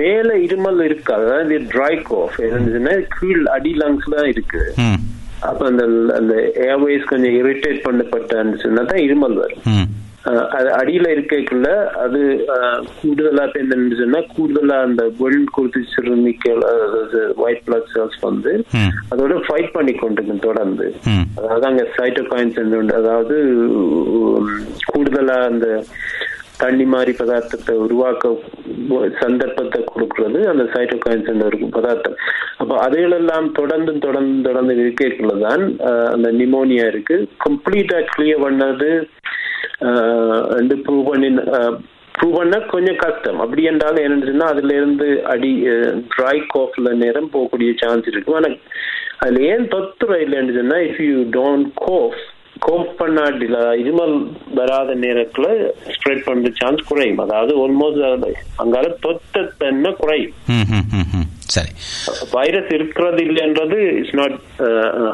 மேல 0.00 0.28
இருமல் 0.46 0.84
இருக்காது. 0.88 1.24
அதாவது 1.30 1.58
ட்ரை 1.74 1.94
காஃப் 2.10 2.38
என்னதுன்னா 2.46 2.94
கீழ் 3.16 3.44
அடி 3.56 3.74
லங்ஸ்ல 3.82 4.24
இருக்கு. 4.34 4.62
அப்ப 5.48 5.60
அந்த 5.70 5.84
அந்த 6.18 6.34
ஏர்வேஸ் 6.68 7.10
கொஞ்சம் 7.10 7.36
இரிட்டேட் 7.40 7.84
பண்ணப்பட்டான்னு 7.88 8.62
சொன்னா 8.64 8.82
தான் 8.92 9.04
இருமல் 9.08 9.38
வரும். 9.42 9.62
அது 10.56 10.68
அடியில 10.78 11.06
இருக்கக்குள்ள 11.14 11.68
அது 12.02 12.20
கூடுதலா 13.00 13.42
இப்ப 13.48 13.58
என்னன்னு 13.62 13.98
சொன்னா 14.00 14.20
கூடுதலா 14.36 14.76
அந்த 14.86 15.02
வெள் 15.18 15.42
குருத்து 15.56 15.80
சிறுமிக்கல் 15.94 16.62
ஒயிட் 17.44 17.64
பிளட் 17.66 17.90
செல்ஸ் 17.94 18.18
வந்து. 18.28 18.52
அதோட 19.12 19.34
ஃபைட் 19.46 19.70
பண்ணி 19.76 19.94
கொண்டிருக்கும் 19.94 20.46
தொடர்ந்து. 20.48 20.86
அதாவது 21.38 21.66
அங்க 21.70 21.84
சைட்டோகாயின்ஸ் 21.98 22.60
அதாவது 23.00 23.36
கூடுதலா 24.92 25.38
அந்த 25.50 25.68
தண்ணி 26.62 26.84
மாதிரி 26.92 27.12
பதார்த்தத்தை 27.20 27.74
உருவாக்க 27.84 28.32
சந்தர்ப்பத்தை 29.22 29.80
கொடுக்கறது. 29.92 30.40
அந்த 30.50 30.64
சைட்டோகைன்ஸ் 30.74 31.30
என்ற 31.32 31.44
ஒரு 31.50 31.58
பதார்த்தம். 31.76 32.16
அப்போ 32.62 32.74
அதுகளெல்லாம் 32.86 33.48
தொடர்ந்து 33.58 33.92
தொடர்ந்து 34.04 34.42
தொடர்ந்து 34.48 34.74
இருக்கக்குள்ளதான் 34.82 35.64
அந்த 36.14 36.28
நிமோனியா 36.40 36.86
இருக்கு. 36.92 37.16
கம்ப்ளீட்டா 37.46 37.98
கிளியர் 38.12 38.44
பண்ணது 38.46 38.90
ரெண்டு 40.56 40.76
ப்ரூவ் 40.86 41.08
பண்ணி 41.10 41.28
ப்ரூவ் 42.16 42.36
பண்ண 42.38 42.56
கொஞ்சம் 42.72 43.00
கஷ்டம். 43.04 43.38
அப்படி 43.44 43.62
என்றாலும் 43.70 44.04
என்னன்னு 44.04 44.28
சொன்னா 44.30 44.48
அதுல 44.54 44.76
இருந்து 44.80 45.08
அடி 45.32 45.52
ட்ரை 46.12 46.36
கோஃப்ல 46.54 46.92
நேரம் 47.02 47.32
போகக்கூடிய 47.32 47.72
சான்ஸ் 47.82 48.10
இருக்கும் 48.12 48.38
ஆனா 48.40 48.50
அதுல 49.22 49.42
ஏன் 49.52 49.66
தொத்துற 49.74 50.16
இல்லைன்னு 50.24 50.54
சொன்னா 50.60 50.78
if 50.88 51.02
you 51.08 51.18
don't 51.38 51.68
cough 51.88 52.22
cough 52.64 53.02
பண்ணாட்டில 53.02 53.54
இருமல் 53.84 54.32
வராத 54.54 54.94
நேரத்துல 54.94 55.70
ஸ்ப்ரெட் 55.84 56.22
பண்ற 56.24 56.50
சான்ஸ் 56.54 56.86
குறையும். 56.88 57.18
அதாவது 57.18 57.56
ஆல்மோஸ்ட் 57.56 58.32
அங்கால 58.56 58.88
தொத்த 59.00 59.52
தன்மை 59.58 59.94
குறையும். 59.98 60.32
சரி. 61.38 61.68
வைரஸ் 62.32 62.72
இருக்கிறது 62.72 63.24
இல்லைன்றது 63.24 63.76
it's 63.76 64.14
not 64.14 64.38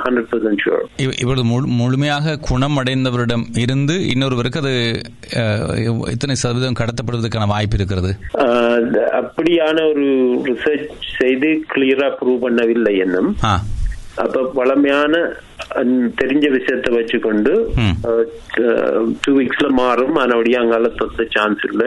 hundred 0.05 0.27
percent 0.33 0.57
sure 0.67 0.83
இவ- 0.97 1.13
இவ்வளவு 1.21 1.47
முழு- 1.47 1.67
முழுமையாக 1.67 2.39
குணமடைந்தவரிடம் 2.51 3.59
இருந்து 3.59 3.95
இன்னொருவருக்கு 3.95 4.59
அது 4.59 5.01
எத்தனை 6.11 6.35
சதவீதம் 6.35 6.73
கடத்தப்படுவதற்கான 6.73 7.47
வாய்ப்பு 7.47 7.77
இருக்கிறது? 7.77 8.17
அப்படியான 9.13 9.91
ஒரு 9.91 10.07
ரிசர்ச் 10.45 10.89
செய்து 11.19 11.65
கிளியரா 11.75 12.15
ப்ரூவ் 12.21 12.39
பண்ணவில்லை 12.43 12.99
என்னும். 12.99 13.37
அப்ப 14.17 14.51
வளமையான 14.55 15.15
அஹ், 15.75 16.09
தெரிஞ்ச 16.21 16.51
விஷயத்தை 16.51 16.95
வச்சுக்கொண்டு. 16.97 17.53
டூ 19.21 19.41
வீக்ஸ்ல 19.41 19.69
மாறும். 19.69 20.15
ஆனபடியே 20.15 20.57
அங்கால 20.57 20.89
தொத்த 20.89 21.27
சான்ஸ் 21.31 21.59
இல்ல. 21.73 21.85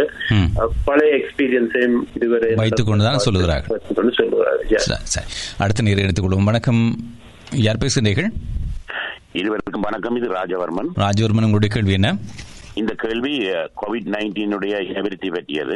பழைய 0.85 1.15
எக்ஸ்பீரியன்ஸையும் 1.15 1.97
இதுவரை 2.13 2.53
வைத்துக்கொண்டு 2.55 3.03
தான் 3.03 3.23
சொல்லுகிறார்கள். 3.25 3.81
சொல்லுகிறார்கள். 4.11 5.25
அடுத்த 5.57 5.83
நீரை 5.83 6.05
எடுத்துக்கொள்வோம். 6.05 6.43
வணக்கம். 6.43 6.83
யார் 7.51 7.77
பேசுகிறீர்கள்? 7.77 8.29
இருவருக்கும் 9.31 9.81
வணக்கம். 9.81 10.15
இது 10.15 10.27
ராஜவர்மன். 10.29 10.89
ராஜவர்மன் 10.95 11.47
உங்களுடைய 11.47 11.75
கேள்வி 11.75 11.93
என்ன? 11.93 12.15
இந்த 12.73 12.93
கேள்வி 12.93 13.33
கோவிட் 13.81 14.09
நைன்டீனுடைய 14.11 14.81
இனவிருத்தி 14.81 15.33
பற்றியது. 15.33 15.75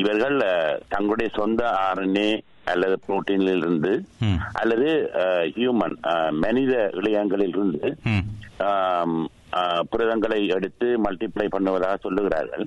இவர்கள் 0.00 0.36
தங்களுடைய 0.94 1.28
சொந்த 1.38 1.62
ஆர்என்ஏ 1.88 2.30
அல்லது 2.72 2.96
புரோட்டீனில் 3.06 3.60
இருந்து. 3.62 3.92
அல்லது 4.60 4.88
ஹியூமன் 5.56 5.96
மனித 6.44 6.72
இளையங்களில் 7.00 7.54
இருந்து 7.56 7.90
புரதங்களை 9.92 10.40
எடுத்து 10.56 10.86
மல்டிப்ளை 11.04 11.46
பண்ணுவதாக 11.54 11.96
சொல்லுகிறார்கள். 12.06 12.64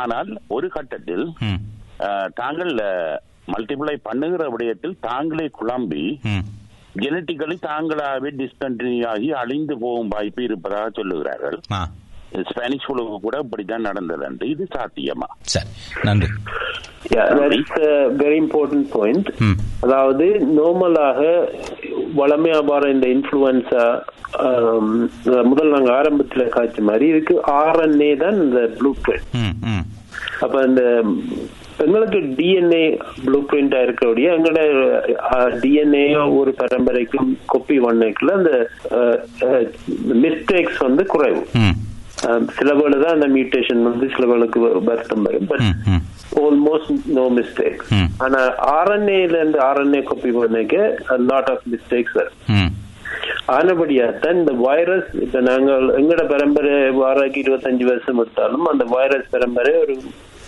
ஆனால் 0.00 0.30
ஒரு 0.56 0.68
கட்டத்தில் 0.76 1.26
தாங்கள் 2.40 2.72
மல்டிப்ளை 3.52 3.94
பண்ணுகிற 4.08 4.44
விடயத்தில் 4.54 4.98
தாங்களே 5.08 5.46
குழம்பி 5.60 6.04
ஜெனட்டிக்கலி 7.02 7.56
தாங்களாகவே 7.70 8.30
டிஸ்கண்டினியூ 8.40 9.06
ஆகி 9.12 9.28
அழிந்து 9.40 9.74
போகும் 9.82 10.12
வாய்ப்பு 10.14 10.42
இருப்பதாக 10.48 10.88
சொல்லுகிறார்கள். 10.98 11.58
ஸ்பானிஷ் 12.48 12.88
குழுவு 12.88 13.18
கூட 13.20 13.36
இப்படித்தான் 13.44 13.86
நடந்தது 13.88 14.24
என்று 14.26 14.48
இது 14.54 14.64
சாத்தியமா? 14.74 15.28
சரி 15.54 15.70
நன்றி. 16.08 16.28
Yeah, 17.12 17.26
that's 17.40 17.74
a 17.82 17.90
very 18.22 18.38
important 18.44 18.84
point. 18.94 19.26
ம். 19.46 19.56
அதாவது 19.84 20.26
நார்மலாக 20.56 21.20
வளமையா 22.18 22.58
வர 22.70 22.90
இந்த 22.94 23.06
இன்ஃபுளுன்சா 23.14 23.84
முதல் 25.50 25.72
நாங்க 25.74 25.90
ஆரம்பத்துல 25.98 26.44
காய்ச்ச 26.54 26.82
மாதிரி 26.88 27.06
இதுக்கு 27.12 27.34
ஆர்என்ஏ 27.60 28.10
தான் 28.22 28.38
இந்த 28.44 28.60
ப்ளூ 28.78 28.90
பிரிண்ட் 29.04 29.28
ம் 29.42 29.54
ம். 29.72 29.84
அப்ப 30.44 30.62
இந்த 30.68 30.82
எங்களுக்கு 31.84 32.20
டிஎன்ஏ 32.38 32.84
ப்ளூ 33.24 33.40
பிரிண்டா 33.50 33.80
இருக்கக்கூடிய 33.86 34.28
எங்களோட 34.36 34.62
டிஎன்ஏ 35.62 36.04
ஒரு 36.38 36.52
பரம்பரைக்கும் 36.62 37.30
கொப்பி 37.52 37.76
பண்ணைக்குள்ள 37.86 38.32
அந்த 38.38 38.52
மிஸ்டேக்ஸ் 40.24 40.80
வந்து 40.86 41.04
குறைவு. 41.14 41.42
சில 42.56 42.70
வேளை 42.78 42.96
தான் 43.02 43.14
அந்த 43.16 43.28
மியூட்டேஷன் 43.28 43.82
வந்து 43.88 44.06
சில 44.14 44.24
வேளுக்கு 44.32 44.58
வருத்தம் 44.88 45.22
வரும். 45.22 45.46
But 45.46 45.64
almost 46.42 47.04
no 47.18 47.24
mistake. 47.38 47.80
ஆனா 48.18 48.40
ஆர்என்ஏல 48.78 49.36
இருந்து 49.38 49.60
ஆர்என்ஏ 49.68 50.02
காப்பி 50.02 50.30
பண்ணக்க 50.30 50.76
லாட் 51.30 51.50
ஆஃப் 51.54 51.64
மிஸ்டேக்ஸ் 51.74 52.16
வரும். 52.20 52.38
ம். 52.58 52.70
ஆனபடியா 53.56 54.06
தான் 54.22 54.38
இந்த 54.40 54.52
வைரஸ் 54.66 55.08
இப்ப 55.24 55.40
நாங்கள் 55.40 55.84
எங்கட 56.00 56.22
பரம்பரை 56.32 56.72
வாராக்கு 57.02 57.38
இருபத்தஞ்சு 57.44 57.84
வருஷம் 57.84 58.18
எடுத்தாலும் 58.18 58.64
அந்த 58.64 58.84
வைரஸ் 58.96 59.30
பரம்பரை 59.30 59.72
ஒரு 59.82 59.94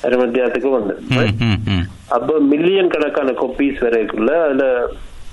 அரை 0.04 0.16
மத்தியானத்துக்கு 0.20 0.70
வந்தது 0.70 1.00
அப்ப 2.16 2.38
மில்லியன் 2.52 2.88
கணக்கான 2.88 3.32
கொப்பீஸ் 3.40 3.80
வரைக்குள்ள 3.86 4.30
அதுல 4.44 4.66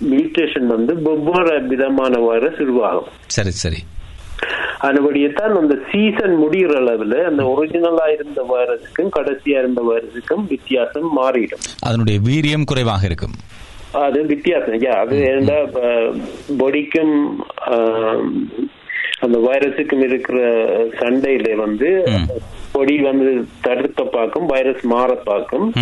மியூட்டேஷன் 0.10 0.68
வந்து 0.68 0.94
ஒவ்வொரு 1.04 1.54
விதமான 1.68 2.20
வைரஸ் 2.20 2.60
உருவாகும். 2.66 3.12
சரி 3.28 3.54
சரி. 3.64 3.80
அதுபடியத்தான் 4.82 5.54
அந்த 5.60 5.78
சீசன் 5.92 6.44
முடிகிற 6.44 6.74
அளவுல 6.82 7.24
அந்த 7.24 7.44
ஒரிஜினலா 7.44 8.14
இருந்த 8.14 8.42
வைரஸுக்கும் 8.52 9.10
கடைசியா 9.20 9.58
இருந்த 9.58 9.82
வைரஸுக்கும் 9.90 10.48
வித்தியாசம் 10.48 11.10
மாறிடும். 11.18 11.64
அதனுடைய 11.80 12.20
வீரியம் 12.20 12.64
குறைவாக 12.66 13.06
இருக்கும். 13.06 13.34
அது 13.92 14.26
வித்தியாசம். 14.26 14.80
அது 14.98 15.16
ஏன்டா 15.32 15.58
பொடிக்கும் 16.60 17.16
அந்த 19.20 19.38
வைரஸுக்கும் 19.38 20.04
இருக்கிற 20.04 20.40
சண்டையில 21.00 21.56
வந்து. 21.56 22.04
பொடி 22.72 22.98
வந்து 23.00 23.48
தடுக்க 23.62 24.04
பார்க்கும் 24.04 24.46
வைரஸ் 24.46 24.84
மாற 24.84 25.14
பார்க்கும். 25.14 25.74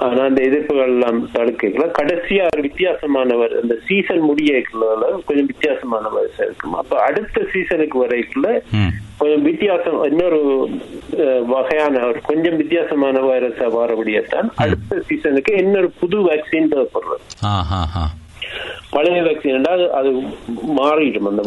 ஆனா 0.00 0.24
அந்த 0.24 0.42
எதிர்ப்புகள் 0.42 0.86
எல்லாம் 0.86 1.28
தடுக்கல 1.34 1.86
கடைசியா 1.98 2.46
ஒரு 2.46 2.62
வித்தியாசமான 2.62 3.34
வரு- 3.34 3.60
அந்த 3.62 3.78
சீசன் 3.86 4.22
முடியக்குள்ள 4.22 4.84
கொஞ்சம் 5.24 5.46
வித்தியாசமான 5.46 6.08
வைரஸ் 6.08 6.38
இருக்கும்? 6.38 6.74
அப்ப 6.74 7.02
அடுத்த 7.02 7.46
சீசனுக்கு 7.52 8.06
வரைக்குள்ள 8.06 8.48
கொஞ்சம் 9.18 9.42
வித்தியாசம் 9.42 10.02
இன்னொரு 10.02 10.40
வகையான 11.46 12.06
ஒரு 12.06 12.20
கொஞ்சம் 12.26 12.56
வித்தியாசமான 12.56 13.20
வைரஸா 13.20 13.66
வரபடியத்தான் 13.74 14.48
அடுத்த 14.56 15.00
சீசனுக்கு 15.00 15.54
இன்னொரு 15.56 15.90
புது 16.00 16.18
வேக்சின் 16.26 16.70
தேவைப்படுறது. 16.70 17.20
பழைய 18.94 19.18
வேக்சின் 19.26 19.56
என்றால் 19.56 19.82
அது 19.98 20.10
மாறிடும் 20.78 21.28
அந்த 21.30 21.42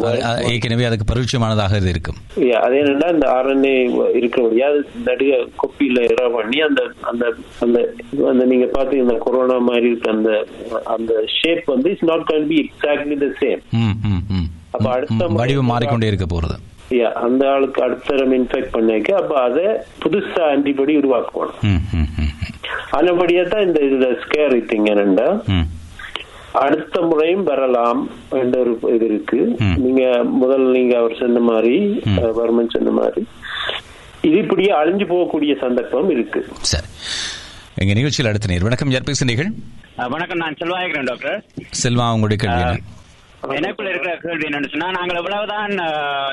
ஏற்கனவே 0.52 0.86
அதுக்கு 0.88 1.06
பரிச்சயமானதாக 1.10 1.80
இது 1.80 1.90
இருக்கும். 1.94 2.18
அது 2.64 2.74
என்னன்னா 2.82 3.08
இந்த 3.14 3.26
ஆர்என்ஏ 3.36 3.74
இருக்கிறபடியா 4.20 4.68
அது 4.72 4.80
நடுக 5.08 5.32
கொப்பியில 5.62 6.04
இரா 6.10 6.26
பண்ணி 6.36 6.60
அந்த 6.68 6.82
அந்த 7.10 7.24
அந்த 7.66 7.78
அந்த 8.32 8.44
நீங்க 8.52 8.68
பாத்தீங்க 8.76 9.04
இந்த 9.06 9.16
கொரோனா 9.26 9.58
மாதிரி 9.68 9.88
இருக்க 9.90 10.10
அந்த 10.16 10.32
அந்த 10.96 11.12
ஷேப் 11.38 11.72
வந்து 11.74 11.90
it's 11.94 12.08
not 12.12 12.26
can 12.30 12.48
be 12.52 12.58
exactly 12.64 13.18
the 13.24 13.30
same. 13.42 13.62
அப்ப 14.76 14.86
அடுத்த 14.96 15.28
வடிவம் 15.40 15.72
மாறிக்கொண்டே 15.72 16.10
இருக்க 16.12 16.28
போறது. 16.34 16.56
அந்த 17.26 17.42
ஆளுக்கு 17.52 17.80
அடுத்த 17.84 18.08
தரம் 18.08 18.34
இன்ஃபெக்ட் 18.38 18.74
பண்ணிக்க 18.74 19.12
அப்ப 19.20 19.34
அதை 19.46 19.66
புதுசா 20.02 20.42
ஆன்டிபாடி 20.52 20.94
உருவாக்குவாங்க 21.00 21.54
அதுபடியா 22.98 23.42
தான் 23.52 23.64
இந்த 23.68 23.78
இதுல 23.88 24.08
ஸ்கேர் 24.24 24.54
திங் 24.72 24.90
என்னண்டா. 24.92 25.28
அடுத்த 26.54 27.00
முறையும் 27.00 27.44
வரலாம் 27.44 28.08
என்ற 28.30 28.58
ஒரு 28.58 28.78
இது 28.94 29.04
இருக்கு. 29.04 29.56
நீங்க 29.76 30.22
முதல் 30.24 30.70
நீங்க 30.70 30.98
அவர் 30.98 31.16
சொன்ன 31.20 31.38
மாதிரி 31.38 32.00
வர்மன் 32.16 32.68
சொன்ன 32.68 32.90
மாதிரி. 32.90 33.26
இது 34.22 34.36
இப்படியே 34.36 34.72
அழிஞ்சு 34.72 35.12
போகக்கூடிய 35.12 35.58
சந்தர்ப்பம் 35.60 36.10
இருக்கு. 36.10 36.46
சரி. 36.60 36.86
எங்க 37.74 37.92
நிகழ்ச்சியில் 37.92 38.30
அடுத்த 38.30 38.52
நேர். 38.52 38.62
வணக்கம் 38.62 38.90
யார் 38.90 39.02
பேசுனீர்கள் 39.02 39.50
அஹ் 39.98 40.08
வணக்கம் 40.08 40.36
நான் 40.36 40.56
செல்வாயிருக்கிறேன் 40.60 41.04
டாக்டர். 41.04 41.44
செல்வா 41.82 42.12
உங்களுடைய 42.12 42.54
கேள்வி? 42.54 42.78
எனக்குள்ள 43.54 43.90
இருக்கிற 43.90 44.12
கேள்வி 44.22 44.46
என்னன்னு 44.46 44.70
சொன்னா 44.70 44.88
நாங்கள் 44.96 45.18
எவ்வளவுதான் 45.20 45.72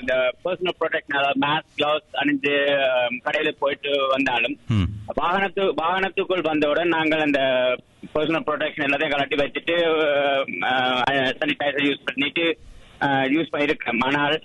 இந்த 0.01 0.13
பர்சனல் 0.43 0.77
ப்ரொடெக்ஷன் 0.79 1.17
அதாவது 1.19 1.41
மாஸ்க் 1.43 1.75
கிளவுஸ் 1.77 2.07
அஹ், 2.17 3.15
கடையில 3.25 3.51
போயிட்டு 3.59 3.91
வந்தாலும். 4.13 4.55
வாகனத்து 5.19 5.63
வாகனத்துக்குள் 5.79 6.43
வந்தவுடன் 6.47 6.93
நாங்கள் 6.95 7.25
அந்த 7.25 7.39
பர்சனல் 8.13 8.45
ப்ரொடெக்ஷன் 8.47 8.85
எல்லாத்தையும் 8.85 9.15
கலட்டி 9.15 9.39
வச்சுட்டு 9.41 9.75
சானிடைசர் 11.39 11.87
யூஸ் 11.87 12.05
பண்ணிட்டு 12.07 12.45
யூஸ் 13.33 13.53
பண்ணிருக்கிறோம் 13.53 14.03
ஆனால் 14.07 14.35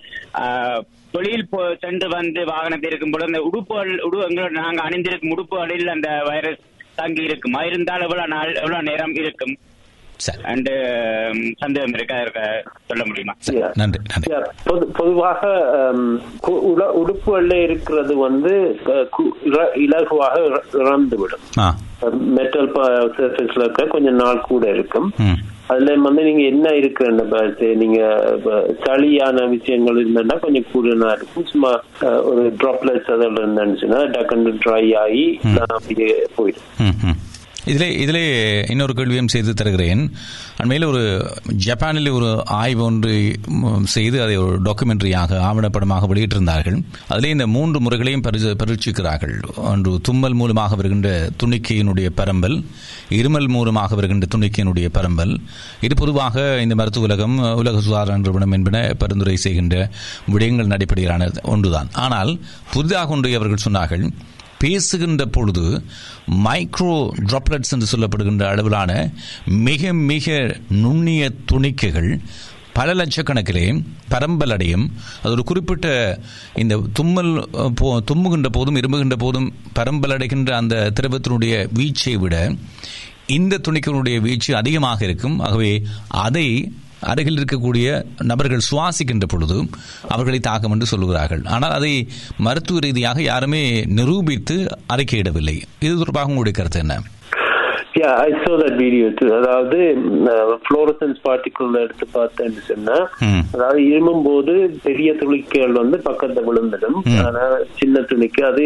தொழில் 1.13 1.45
சென்று 1.81 2.07
வந்து 2.13 2.41
வாகனத்தில் 2.49 2.89
இருக்கும் 2.89 3.13
பொழுது 3.13 3.29
அந்த 3.29 3.41
உடுப்புகள் 3.47 3.91
உடு 4.03 4.17
எங்களோட 4.25 4.51
நாங்க 4.59 4.81
அணிந்திருக்கும் 4.83 5.33
உடுப்புகளில் 5.35 5.93
அந்த 5.93 6.09
வைரஸ் 6.27 6.63
தங்கி 6.95 7.23
இருக்குமா 7.23 7.61
இருந்தால் 7.67 8.05
எவ்வளவு 8.05 8.31
நாள் 8.33 8.51
எவ்வளவு 8.57 8.87
நேரம் 8.87 9.15
இருக்கும்? 9.19 9.55
அண்ட் 10.43 10.69
சந்தேகம் 11.57 11.93
இருக்கா? 11.93 12.21
இருக்க? 12.21 12.63
சொல்ல 12.85 13.05
முடியுமா. 13.05 13.33
நன்றி 13.75 13.99
நன்றி. 14.09 14.51
பொதுவாக 14.93 15.47
உட- 16.47 17.03
உடுப்புகள்ல 17.03 17.53
இருக்கிறது 17.53 18.17
வந்து 18.17 18.79
இலகுவாக 19.75 20.45
இற- 20.45 20.63
இறந்துவிடும். 20.73 21.59
ஆ. 21.59 21.75
மெட்டல் 22.11 22.71
சர்ஃபேஸ்ல 22.71 23.59
இருக்க 23.59 23.85
கொஞ்சம் 23.85 24.15
நாள் 24.15 24.41
கூட 24.41 24.69
இருக்கும். 24.69 25.11
அதுல 25.67 25.95
வந்து 25.95 26.23
நீங்க 26.23 26.41
என்ன 26.41 26.75
இருக்குன்னு 26.75 27.23
பார்த்து 27.23 27.75
நீங்க 27.75 27.99
சளியான 28.83 29.49
விஷயங்கள் 29.49 30.05
இருந்ததுன்னா 30.05 30.39
கொஞ்சம் 30.39 30.65
கூடுதலா 30.73 31.11
இருக்கும். 31.11 31.45
சும்மா 31.45 31.81
ஒரு 32.01 32.55
ட்ராப்லெட்ஸ் 32.63 33.11
அதில் 33.11 33.33
இருந்துச்சுன்னா 33.33 33.95
டக்குன்னு 33.95 34.59
ட்ரை 34.65 34.97
ஆகி 34.97 35.39
அப்படியே 35.67 36.27
போயிடும். 36.37 36.85
இதிலே 37.71 37.87
இதிலே 38.03 38.23
இன்னொரு 38.73 38.93
கேள்வியும் 38.97 39.29
செய்து 39.33 39.51
தருகிறேன். 39.59 40.01
அண்மையில் 40.61 40.85
ஒரு 40.89 41.01
ஜப்பானில் 41.65 42.09
ஒரு 42.17 42.29
ஆய்வு 42.59 42.83
ஒன்று 42.87 43.13
செய்து 43.95 44.17
அதை 44.25 44.35
ஒரு 44.43 44.55
டாக்குமெண்ட்ரியாக 44.67 45.39
ஆவணப்படமாக 45.49 46.07
வெளியிட்டிருந்தார்கள். 46.11 46.77
அதிலே 47.13 47.31
இந்த 47.35 47.47
மூன்று 47.55 47.79
முறைகளையும் 47.85 48.23
பரிசு 48.27 48.51
பரீட்சிக்கிறார்கள். 48.61 49.35
ஒன்று 49.71 49.93
தும்மல் 50.09 50.37
மூலமாக 50.41 50.75
வருகின்ற 50.81 51.09
துணிக்கையினுடைய 51.43 52.09
பரம்பல். 52.21 52.57
இருமல் 53.19 53.49
மூலமாக 53.55 53.95
வருகின்ற 53.99 54.27
துணிக்கையினுடைய 54.35 54.89
பரம்பல். 54.99 55.35
இது 55.87 55.97
பொதுவாக 56.03 56.47
இந்த 56.65 56.77
மருத்துவ 56.81 57.09
உலகம் 57.09 57.37
உலக 57.63 57.75
சுகாதார 57.87 58.17
நிறுவனம் 58.23 58.55
என்பன 58.59 58.77
பரிந்துரை 59.03 59.37
செய்கின்ற 59.47 59.75
விடயங்கள் 60.33 60.73
அடிப்படையிலான 60.77 61.29
ஒன்றுதான். 61.55 61.91
ஆனால் 62.05 62.33
புதிதாக 62.73 63.15
ஒன்றை 63.17 63.35
அவர்கள் 63.41 63.65
சொன்னார்கள். 63.67 64.07
பேசுகின்ற 64.57 65.25
பொழுது 65.25 65.83
மைக்ரோ 66.43 66.93
ட்ராப்லெட்ஸ் 67.25 67.71
என்று 67.71 67.87
சொல்லப்படுகின்ற 67.91 68.43
அளவிலான 68.43 69.11
மிக 69.45 69.93
மிக 69.93 70.57
நுண்ணிய 70.69 71.31
துணிக்கைகள் 71.45 72.19
பல 72.73 72.93
லட்சக்கணக்கிலே 72.93 73.83
பரம்பல் 74.09 74.51
அடையும் 74.51 74.93
அது 75.21 75.31
ஒரு 75.31 75.43
குறிப்பிட்ட 75.43 75.87
இந்த 76.55 76.83
தும்மல் 76.93 77.31
போ- 77.81 78.03
தும்முகின்ற 78.11 78.47
போதும் 78.47 78.75
இருமுகின்ற 78.75 79.15
போதும் 79.15 79.53
பரம்பலடைகின்ற 79.75 80.49
அந்த 80.49 80.91
திரவத்தினுடைய 80.95 81.53
வீச்சை 81.73 82.13
விட 82.13 82.35
இந்த 83.27 83.57
துணிக்கினுடைய 83.57 84.21
வீச்சு 84.21 84.55
அதிகமாக 84.55 85.03
இருக்கும். 85.03 85.39
ஆகவே 85.39 85.71
அதை 86.07 86.73
அருகில் 87.01 87.37
இருக்கக்கூடிய 87.37 88.05
நபர்கள் 88.23 88.67
சுவாசிக்கின்ற 88.71 89.25
பொழுது 89.27 89.69
அவர்களை 90.07 90.39
தாகம் 90.39 90.71
என்று 90.71 90.87
சொல்லுகிறார்கள். 90.91 91.47
ஆனால் 91.47 91.71
அதை 91.71 92.09
மருத்துவ 92.37 92.79
ரீதியாக 92.79 93.21
யாருமே 93.21 93.83
நிரூபித்து 93.85 94.79
அறிக்கையிடவில்லை. 94.89 95.61
இது 95.79 95.97
தொடர்பாக 95.97 96.27
உங்களுடைய 96.27 96.57
கருத்து 96.57 96.79
என்ன? 96.79 97.01
I 97.95 98.31
saw 98.41 98.55
that 98.61 98.75
video 98.81 99.05
too. 99.19 99.29
அதாவது 99.37 99.77
ஃப்ளோரசன்ஸ் 100.65 101.19
பார்ட்டிகுல் 101.27 101.77
எடுத்து 101.83 102.05
பார்த்தேன்னு 102.17 102.61
சொன்னா. 102.69 102.97
அதாவது 103.55 103.79
இருமும் 103.91 104.23
போது 104.27 104.53
பெரிய 104.83 105.09
துளிக்கைகள் 105.21 105.73
வந்து 105.81 105.97
பக்கத்துல 106.09 106.43
விழுந்துடும். 106.49 106.99
ஆனா 107.25 107.43
சின்ன 107.79 107.99
துணிக்கு 108.11 108.43
அது 108.49 108.63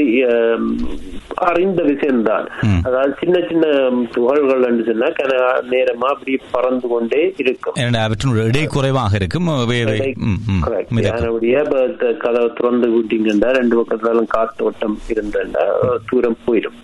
அறிந்த 1.50 1.82
விஷயம்தான். 1.92 2.48
அதாவது 2.88 3.14
சின்ன 3.22 3.38
சின்ன 3.50 3.66
துகள்கள் 4.16 4.86
சொன்னா 4.90 5.10
நேரமா 5.76 6.10
அப்படி 6.16 6.36
பறந்து 6.52 6.88
கொண்டே 6.94 7.22
இருக்கும் 7.44 7.80
இடை 8.50 8.66
குறைவாக 8.78 9.16
இருக்கும் 9.22 9.50
கதவை 12.26 12.50
திறந்து 12.60 12.90
விட்டீங்கன்னா 12.98 13.52
ரெண்டு 13.60 13.76
பக்கத்தாலும் 13.80 14.32
காத்தோட்டம் 14.38 14.98
இருந்தா 15.16 15.66
தூரம் 16.12 16.40
போயிடும் 16.48 16.78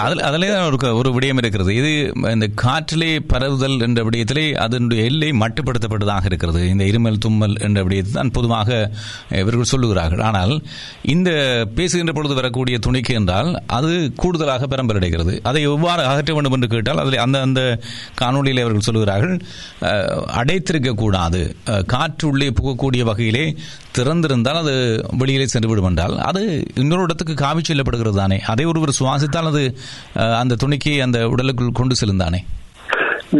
அதில் 0.00 0.22
அதிலே 0.22 0.48
ஒரு 0.98 1.10
விடயம் 1.14 1.38
இருக்கிறது. 1.38 1.72
இது 1.74 1.90
இந்த 2.32 2.46
காற்றிலே 2.62 3.10
பரவுதல் 3.28 3.76
என்ற 3.80 4.00
விடயத்திலே 4.04 4.44
அதனுடைய 4.60 5.02
எல்லை 5.04 5.30
மட்டுப்படுத்தப்பட்டதாக 5.40 6.24
இருக்கிறது. 6.24 6.62
இந்த 6.70 6.84
இருமல் 6.86 7.20
தும்மல் 7.20 7.56
என்ற 7.60 7.80
விடயத்தை 7.82 8.12
தான் 8.12 8.32
பொதுவாக 8.32 8.68
இவர்கள் 9.40 9.70
சொல்லுகிறார்கள். 9.72 10.22
ஆனால் 10.22 10.54
இந்த 11.10 11.30
பேசுகின்ற 11.76 12.12
பொழுது 12.12 12.34
வரக்கூடிய 12.34 12.78
துணிக்கு 12.80 13.14
என்றால் 13.14 13.50
அது 13.72 13.92
கூடுதலாக 14.16 14.68
பெரம்பலடைகிறது. 14.70 15.08
அதை 15.44 15.62
எவ்வாறு 15.70 16.02
அகற்ற 16.06 16.34
வேண்டும் 16.34 16.52
என்று 16.52 16.68
கேட்டால் 16.68 17.00
அதில் 17.00 17.20
அந்த 17.20 17.38
அந்த 17.40 17.62
காணொளியில் 18.18 18.62
அவர்கள் 18.62 18.86
சொல்லுகிறார்கள் 18.86 19.34
அஹ், 19.88 20.08
அடைத்திருக்க 20.40 20.68
கூடாது. 20.96 21.42
அஹ், 21.70 21.84
காற்று 21.90 22.26
உள்ளே 22.28 22.48
புகக்கூடிய 22.58 23.02
வகையிலே 23.04 23.44
திறந்திருந்தால் 23.94 24.60
அது 24.60 24.74
வெளியிலே 25.20 25.46
சென்று 25.48 25.68
விடும் 25.68 25.88
என்றால் 25.88 26.14
அது 26.26 26.42
இன்னொரு 26.80 27.02
இடத்துக்கு 27.02 27.34
காவி 27.38 27.62
செல்லப்படுகிறது 27.62 27.88
தானே. 28.16 28.38
அதை 28.46 28.64
ஒருவர் 28.66 28.92
சுவாசித்தால் 29.10 29.52
அது 29.52 29.66
அந்த 30.42 30.56
துணிக்கை 30.64 30.96
அந்த 31.08 31.20
உடலுக்குள் 31.34 31.78
கொண்டு 31.82 32.00
செல்லும் 32.00 32.24
தானே 32.24 32.42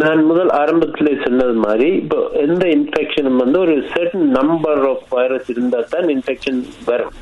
நான் 0.01 0.21
முதல் 0.29 0.51
ஆரம்பத்திலே 0.59 1.13
சொன்னது 1.23 1.55
மாதிரி 1.63 1.87
இப்போ 2.01 2.19
எந்த 2.43 2.65
இன்ஃபெக்ஷனும் 2.75 3.41
வந்து 3.43 3.57
ஒரு 3.63 3.75
சர்டன் 3.93 4.29
நம்பர் 4.37 4.83
ஆஃப் 4.91 5.09
வைரஸ் 5.15 5.49
இருந்தா 5.53 5.79
தான் 5.93 6.07
இன்ஃபெக்ஷன் 6.15 6.61
வரும். 6.91 7.15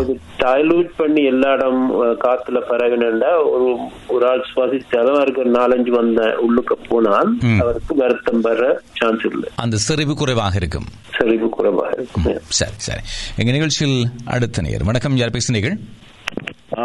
இது 0.00 0.14
டைலூட் 0.44 0.88
பண்ணி 1.00 1.22
எல்லா 1.32 1.50
இடம் 1.56 1.82
காத்துல 2.24 2.62
பரவினா 2.70 3.32
ஒரு 3.54 3.68
ஒரு 4.14 4.24
ஆள் 4.30 4.46
சுவாசிச்சாலும் 4.52 5.18
அவருக்கு 5.18 5.44
ஒரு 5.44 5.52
நாலஞ்சு 5.58 5.92
வந்த 5.98 6.22
உள்ளுக்கு 6.46 6.78
போனால். 6.92 7.30
அவருக்கு 7.64 7.96
வருத்தம் 8.02 8.42
வர 8.48 8.70
சான்ஸ் 9.00 9.26
இல்லை. 9.32 9.50
அந்த 9.64 9.82
செறிவு 9.88 10.16
குறைவாக 10.22 10.56
இருக்கும். 10.62 10.88
செறிவு 11.18 11.48
குறைவாக 11.58 11.92
இருக்கும். 12.00 12.26
சரி 12.60 12.78
சரி. 12.88 13.04
எங்க 13.42 13.50
நிகழ்ச்சியில் 13.58 13.98
அடுத்த 14.36 14.66
நேர் 14.68 14.88
வணக்கம் 14.92 15.20
யார் 15.22 15.36
பேசுனீர்கள்? 15.38 15.78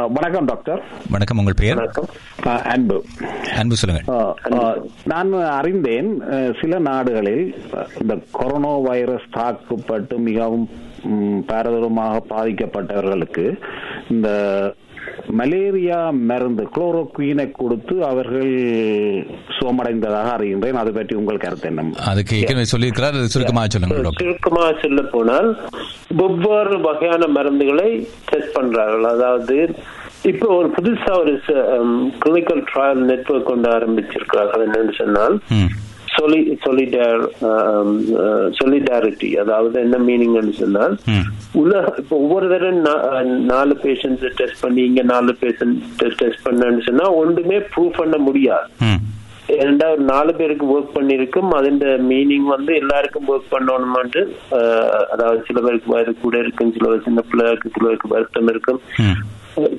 வணக்கம் 0.10 0.46
டாக்டர். 0.46 0.82
வணக்கம் 1.10 1.38
உங்கள் 1.38 1.54
பெயர்? 1.54 1.80
அன்பு. 2.66 2.98
அன்பு 3.56 3.76
ஆ, 4.10 4.18
நான் 5.04 5.34
அறிந்தேன் 5.52 6.10
சில 6.62 6.80
நாடுகளில் 6.80 7.44
இந்த 8.02 8.20
கொரோனா 8.32 8.78
வைரஸ் 8.80 9.28
தாக்கப்பட்டு 9.32 10.20
மிகவும் 10.20 10.66
பாரதூரமாக 11.48 12.22
பாதிக்கப்பட்டவர்களுக்கு 12.30 13.46
இந்த 14.10 14.28
மலேரியா 15.40 16.00
மருந்து 16.30 16.64
குளோரோக்வீனை 16.76 17.46
கொடுத்து 17.60 17.96
அவர்கள் 18.10 18.54
சுகமடைந்ததாக 19.58 20.30
அறிகின்றேன். 20.36 20.80
அது 20.82 20.92
பற்றி 20.98 21.14
உங்கள் 21.22 21.44
கருத்து 21.44 21.70
என்ன? 21.72 21.86
அதுக்கு 22.12 22.38
ஏற்கனவே 22.40 22.68
சொல்லியிருக்கிறார். 22.74 23.18
சுருக்கமாக 23.36 23.68
சொல்லுங்கள் 23.74 24.06
டாக்டர். 24.08 24.24
சுருக்கமா 24.24 24.64
சொல்ல 24.84 25.02
போனால் 25.16 25.50
ஒவ்வொரு 26.28 26.78
வகையான 26.88 27.28
மருந்துகளை 27.38 27.90
டெஸ்ட் 28.32 28.56
பண்றார்கள். 28.58 29.08
அதாவது 29.16 29.58
இப்போ 30.32 30.48
ஒரு 30.58 30.68
புதுசா 30.76 31.14
ஒரு 31.22 31.32
கிளினிக்கல் 32.24 32.62
ட்ரையல் 32.72 33.02
நெட்வொர்க் 33.12 33.50
கொண்டு 33.52 33.68
ஆரம்பிச்சிருக்கிறார்கள். 33.78 34.64
என்னன்னு 34.68 34.94
சொன்னால் 35.02 35.36
சொல்லி 36.20 36.58
solidarity 36.66 37.34
solidarity 38.60 39.34
அதாவது 39.36 39.80
என்ன 39.80 39.98
மீனிங்னு 39.98 40.50
சொன்னால் 40.52 40.98
உலக 41.52 41.94
இப்போ 41.98 42.18
ஒவ்வொரு 42.18 42.72
நா- 42.82 43.24
நாலு 43.24 43.78
பேஷண்ட்ஸ் 43.84 44.28
டெஸ்ட் 44.36 44.62
பண்ணி 44.62 44.82
இங்க 44.82 45.02
நாலு 45.02 45.36
பேஷண்ட் 45.42 45.78
டெஸ்ட் 45.98 46.48
பண்ணன்னு 46.50 46.84
சொன்னா 46.86 47.12
ஒன்றுமே 47.12 47.58
ப்ரூவ் 47.58 47.90
பண்ண 47.98 48.18
முடியாது. 48.18 48.68
ஏன்னா 49.48 49.92
ஒரு 49.92 50.02
நாலு 50.02 50.36
பேருக்கு 50.36 50.80
ஒர்க் 50.80 50.98
பண்ணிருக்கும் 50.98 51.50
அதிന്റെ 51.54 51.86
மீனிங் 51.86 52.46
வந்து 52.48 52.76
எல்லாருக்கும் 52.76 53.28
ஒர்க் 53.28 53.52
பண்ணணுமான்ட்டு 53.52 54.22
அதாவது 55.12 55.44
சில 55.48 55.62
பேருக்கு 55.62 55.92
வயது 55.92 56.16
கூட 56.22 56.38
இருக்கும் 56.38 56.74
சில 56.74 56.98
சின்ன 57.04 57.22
பிள்ளைகளுக்கு 57.22 57.70
சில 57.70 57.86
பேருக்கு 57.86 58.08
வருத்தம் 58.08 58.48
இருக்கும். 58.48 58.80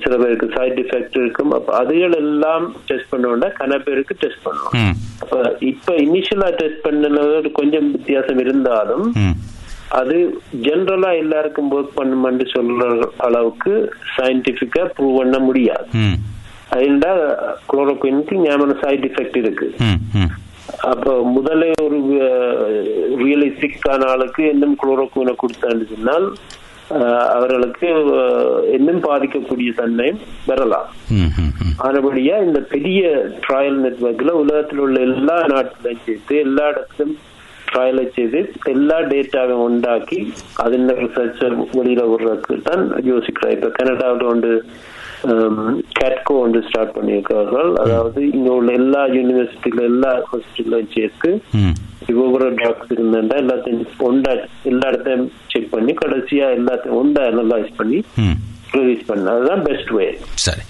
சில 0.03 0.13
பேருக்கு 0.21 0.47
சைடு 0.55 0.77
எஃபெக்ட் 0.83 1.17
இருக்கும். 1.21 1.51
அப்ப 1.57 1.69
அதுகள் 1.79 2.15
எல்லாம் 2.21 2.65
டெஸ்ட் 2.89 3.11
பண்ணோம்னா 3.13 3.49
கன 3.59 3.79
பேருக்கு 3.87 4.15
டெஸ்ட் 4.23 4.45
பண்ணுவோம் 4.45 4.93
அப்ப 5.23 5.41
இப்ப 5.71 5.95
இனிஷியலா 6.05 6.49
டெஸ்ட் 6.61 6.85
பண்ணது 6.87 7.51
கொஞ்சம் 7.59 7.89
வித்தியாசம் 7.95 8.41
இருந்தாலும் 8.45 9.07
அது 9.99 10.15
ஜெனரலா 10.67 11.09
எல்லாருக்கும் 11.23 11.69
ஒர்க் 11.75 11.97
பண்ணுமென்று 11.99 12.45
சொல்ற 12.53 12.85
அளவுக்கு 13.27 13.73
சயின்டிபிக்கா 14.15 14.83
ப்ரூவ் 14.95 15.19
பண்ண 15.19 15.37
முடியாது. 15.47 15.89
அதுண்டா 16.75 17.11
குளோரோகுயினுக்கு 17.69 18.35
ஞாபகம் 18.45 18.81
சைடு 18.83 19.07
எஃபெக்ட் 19.11 19.37
இருக்கு. 19.43 19.67
அப்போ 20.91 21.11
முதல்ல 21.35 21.65
ஒரு 21.85 21.97
ரியலிஸ்டிக்கான 23.23 24.07
ஆளுக்கு 24.13 24.43
இன்னும் 24.53 24.77
குளோரோகுயினை 24.81 25.33
கொடுத்தான்னு 25.43 25.85
சொன்னால் 25.93 26.25
அவர்களுக்கு 27.35 27.87
இன்னும் 28.77 29.03
பாதிக்கக்கூடிய 29.07 29.69
தன்மை 29.75 30.09
வரலாம். 30.45 30.89
ஆனபடியா 31.87 32.35
இந்த 32.47 32.59
பெரிய 32.73 33.01
ட்ரையல் 33.45 33.79
நெட்வொர்க்ல 33.85 34.33
உலகத்தில் 34.41 34.79
உள்ள 34.79 34.99
எல்லா 34.99 35.37
நாட்டிலையும் 35.53 36.03
சேர்த்து 36.05 36.35
எல்லா 36.37 36.65
இடத்திலும் 36.67 37.15
ட்ரையலை 37.69 38.03
செய்து 38.15 38.39
எல்லா 38.65 38.97
டேட்டாவையும் 39.11 39.63
உண்டாக்கி 39.69 40.19
அதில் 40.55 40.91
ரிசர்ச் 41.01 41.41
வெளியில 41.79 42.03
விடுறதுக்கு 42.11 42.61
தான் 42.69 42.83
யோசிக்கிறேன் 43.11 43.55
இப்ப 43.57 43.71
கனடாவில் 43.79 44.29
ஒன்று 44.33 44.53
கேட்கோ 45.99 46.33
ஒன்று 46.43 46.59
ஸ்டார்ட் 46.67 46.95
பண்ணியிருக்கிறார்கள். 46.97 47.69
அதாவது 47.83 48.21
இங்க 48.29 48.49
உள்ள 48.51 48.71
எல்லா 48.73 49.01
யூனிவர்சிட்டியில 49.17 49.83
எல்லா 49.91 50.11
ஹாஸ்பிட்டலையும் 50.31 50.95
சேர்த்து 50.97 51.29
ஒவ்வொரு 52.35 52.55
டாக்டர் 52.55 53.07
இருந்தா 53.07 53.35
எல்லாத்தையும் 53.35 53.87
ஒண்டா 53.99 54.47
எல்லா 54.63 54.87
இடத்தையும் 54.87 55.31
செக் 55.47 55.71
பண்ணி 55.71 55.93
கடைசியா 55.93 56.47
எல்லாத்தையும் 56.57 56.99
ஒண்டா 57.03 57.19
அனலைஸ் 57.19 57.73
பண்ணி 57.75 58.03
ரிலீஸ் 58.71 59.05
பண்ண. 59.05 59.31
அதுதான் 59.31 59.63
பெஸ்ட் 59.63 59.89
வே 59.89 60.17
சரி. 60.33 60.61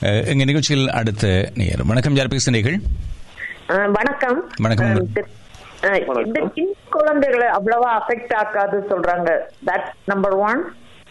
எங்க 0.00 0.44
நிகழ்ச்சியில் 0.44 0.90
அடுத்த 0.90 1.50
நேர் 1.54 1.84
வணக்கம் 1.86 2.14
யார் 2.14 2.26
பேசுகிறீர்கள்? 2.26 2.76
வணக்கம். 3.66 4.50
வணக்கம். 4.58 5.08
இந்த- 6.24 6.50
சின்ன 6.54 6.72
குழந்தைகளை 6.90 7.46
அவ்வளவா 7.46 7.88
அஃபெக்ட் 7.98 8.34
ஆக்காது 8.34 8.78
சொல்றாங்க. 8.90 9.38
தட் 9.66 9.86
நம்பர் 10.04 10.32
ஒன் 10.32 10.64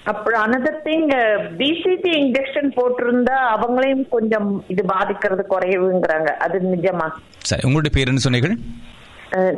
அப்புறம் 0.04 0.42
அனதர் 0.46 0.88
திங் 0.88 1.14
பிசிடி 1.58 2.12
இன்ஜெக்ஷன் 2.12 2.72
போட்டிருந்தா 2.76 3.36
அவங்களையும் 3.56 4.10
கொஞ்சம் 4.10 4.64
இது 4.68 4.86
பாதிக்கிறது 4.86 5.46
குறைவுங்கிறாங்க 5.50 6.26
அது 6.26 6.60
நிஜமா. 6.60 7.10
சரி 7.38 7.62
உங்களுடைய 7.64 7.98
பேர் 7.98 8.08
என்ன 8.08 8.20
சொன்னீர்கள்? 8.20 8.58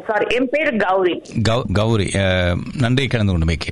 சாரி 0.08 0.26
என் 0.38 0.50
பேரு 0.54 0.72
கௌரி. 0.86 1.16
கௌரி 1.80 2.08
நன்றி 2.84 3.06
கலந்து 3.14 3.34
கொண்டமைக்கு 3.34 3.72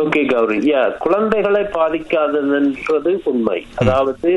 ஓகே 0.00 0.22
கௌரி. 0.32 0.58
யா 0.70 0.80
குழந்தைகளை 1.04 1.60
பாதிக்காததுன்றது 1.76 3.12
உண்மை. 3.30 3.58
அதாவது 3.82 4.30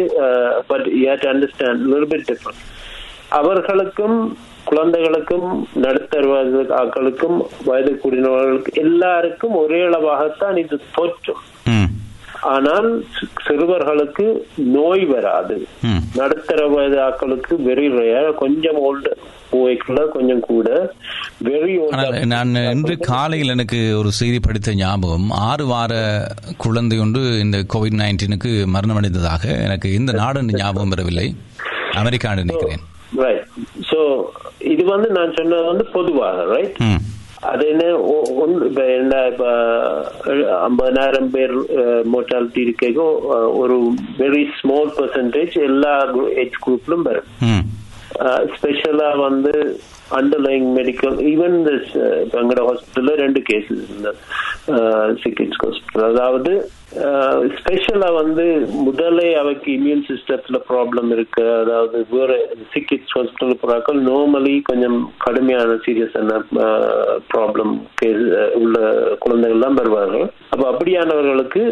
but 0.68 0.88
you 1.02 1.16
do 1.24 1.30
understand 1.32 1.82
little 1.92 2.12
bit 2.14 2.28
different 2.30 2.64
அவர்களுக்கும் 3.40 4.18
குழந்தைகளுக்கும் 4.70 5.50
நடுத்தர 5.84 6.24
வயது 6.32 6.62
ஆட்களுக்கும் 6.80 7.38
வயது 7.68 7.92
கூடினவர்களுக்கு 8.04 8.72
எல்லாருக்கும் 8.86 9.56
ஒரே 9.64 9.80
அளவாகத்தான் 9.90 10.58
இது 10.64 10.78
தோற்றும். 10.96 11.42
ஆனால் 12.54 12.88
சிறுவர்களுக்கு 13.46 14.26
நோய் 14.76 15.04
வராது. 15.14 15.56
நடுத்தர 16.20 16.62
வயது 16.74 16.98
ஆட்களுக்கு 17.06 17.54
வெரி 17.68 17.88
ரேர் 17.98 18.30
கொஞ்சம் 18.44 18.80
ஓல்டு 18.88 19.12
போய்க்குள்ள 19.54 20.02
கொஞ்சம் 20.16 20.44
கூட 20.50 20.68
ஆனால் 21.94 22.18
நான் 22.34 22.52
இன்று 22.74 22.96
காலையில் 23.12 23.54
எனக்கு 23.56 23.80
ஒரு 24.00 24.10
செய்தி 24.20 24.40
படித்த 24.48 24.74
ஞாபகம். 24.82 25.28
ஆறு 25.50 25.66
வார 25.72 25.94
குழந்தை 26.66 27.00
ஒன்று 27.06 27.22
இந்த 27.46 27.60
கோவிட் 27.74 28.00
நைன்டீனுக்கு 28.02 28.52
மரணம் 28.76 29.00
அடைந்ததாக 29.02 29.44
எனக்கு 29.68 29.90
இந்த 30.00 30.12
நாடு 30.22 30.60
ஞாபகம் 30.62 30.94
வரவில்லை. 30.96 31.28
அமெரிக்கா 32.02 32.34
நினைக்கிறேன். 32.42 32.84
ரைட் 33.22 33.46
சோ 33.92 34.00
இது 34.74 34.84
வந்து 34.94 35.08
நான் 35.18 35.36
சொன்னது 35.38 35.64
வந்து 35.72 35.86
பொதுவாக 35.96 36.44
ரைட் 36.56 36.78
அது 37.42 37.68
என்ன? 37.68 37.84
இப்ப 38.66 38.86
என்ன 38.86 39.28
இப்ப 39.28 39.46
ஐம்பதாயிரம் 40.68 41.30
பேர் 41.30 41.54
மோர்டாலிட்டி 42.14 42.62
இருக்கோ 42.66 43.08
ஒரு 43.52 43.76
வெரி 44.18 44.46
ஸ்மால் 44.60 44.92
பெர்சன்டேஜ் 44.98 45.58
எல்லா 45.62 45.94
ஏஜ் 46.36 46.60
குரூப்லும் 46.66 47.02
வரும். 47.02 47.30
ஸ்பெஷலா 48.56 49.18
வந்து 49.18 49.54
அண்டர்லைங் 50.12 50.68
மெடிக்கல் 50.76 51.18
ஈவன் 51.32 51.58
எங்கட 52.40 52.62
ஹாஸ்பிட்டல்ல 52.70 53.16
ரெண்டு 53.16 53.40
கேசஸ் 53.40 53.86
இந்த 53.98 54.12
சிக்கிட்ஸ் 55.24 55.62
ஹாஸ்பிட்டல் 55.66 56.10
அதாவது 56.10 56.54
ஸ்பெஷலா 57.58 58.08
வந்து 58.20 58.46
முதலே 58.86 59.28
அவைக்கு 59.42 59.70
இம்யூன் 59.78 60.04
சிஸ்டத்துல 60.10 60.58
ப்ராப்ளம் 60.70 61.10
இருக்கு. 61.16 61.44
அதாவது 61.62 61.98
வேற 62.14 62.32
சிக்கிட்ஸ் 62.74 63.14
ஹாஸ்பிட்டல் 63.18 63.60
போறாக்கள் 63.64 64.00
நார்மலி 64.10 64.54
கொஞ்சம் 64.70 64.98
கடுமையான 65.26 65.78
சீரியஸான 65.86 66.40
ப்ராப்ளம் 67.34 67.74
கேஸ் 68.02 68.24
உள்ள 68.62 68.78
குழந்தைகள் 69.26 69.66
தான் 69.66 69.80
வருவார்கள் 69.82 70.28
அப்ப 70.54 70.64
அப்படியானவர்களுக்கு 70.72 71.64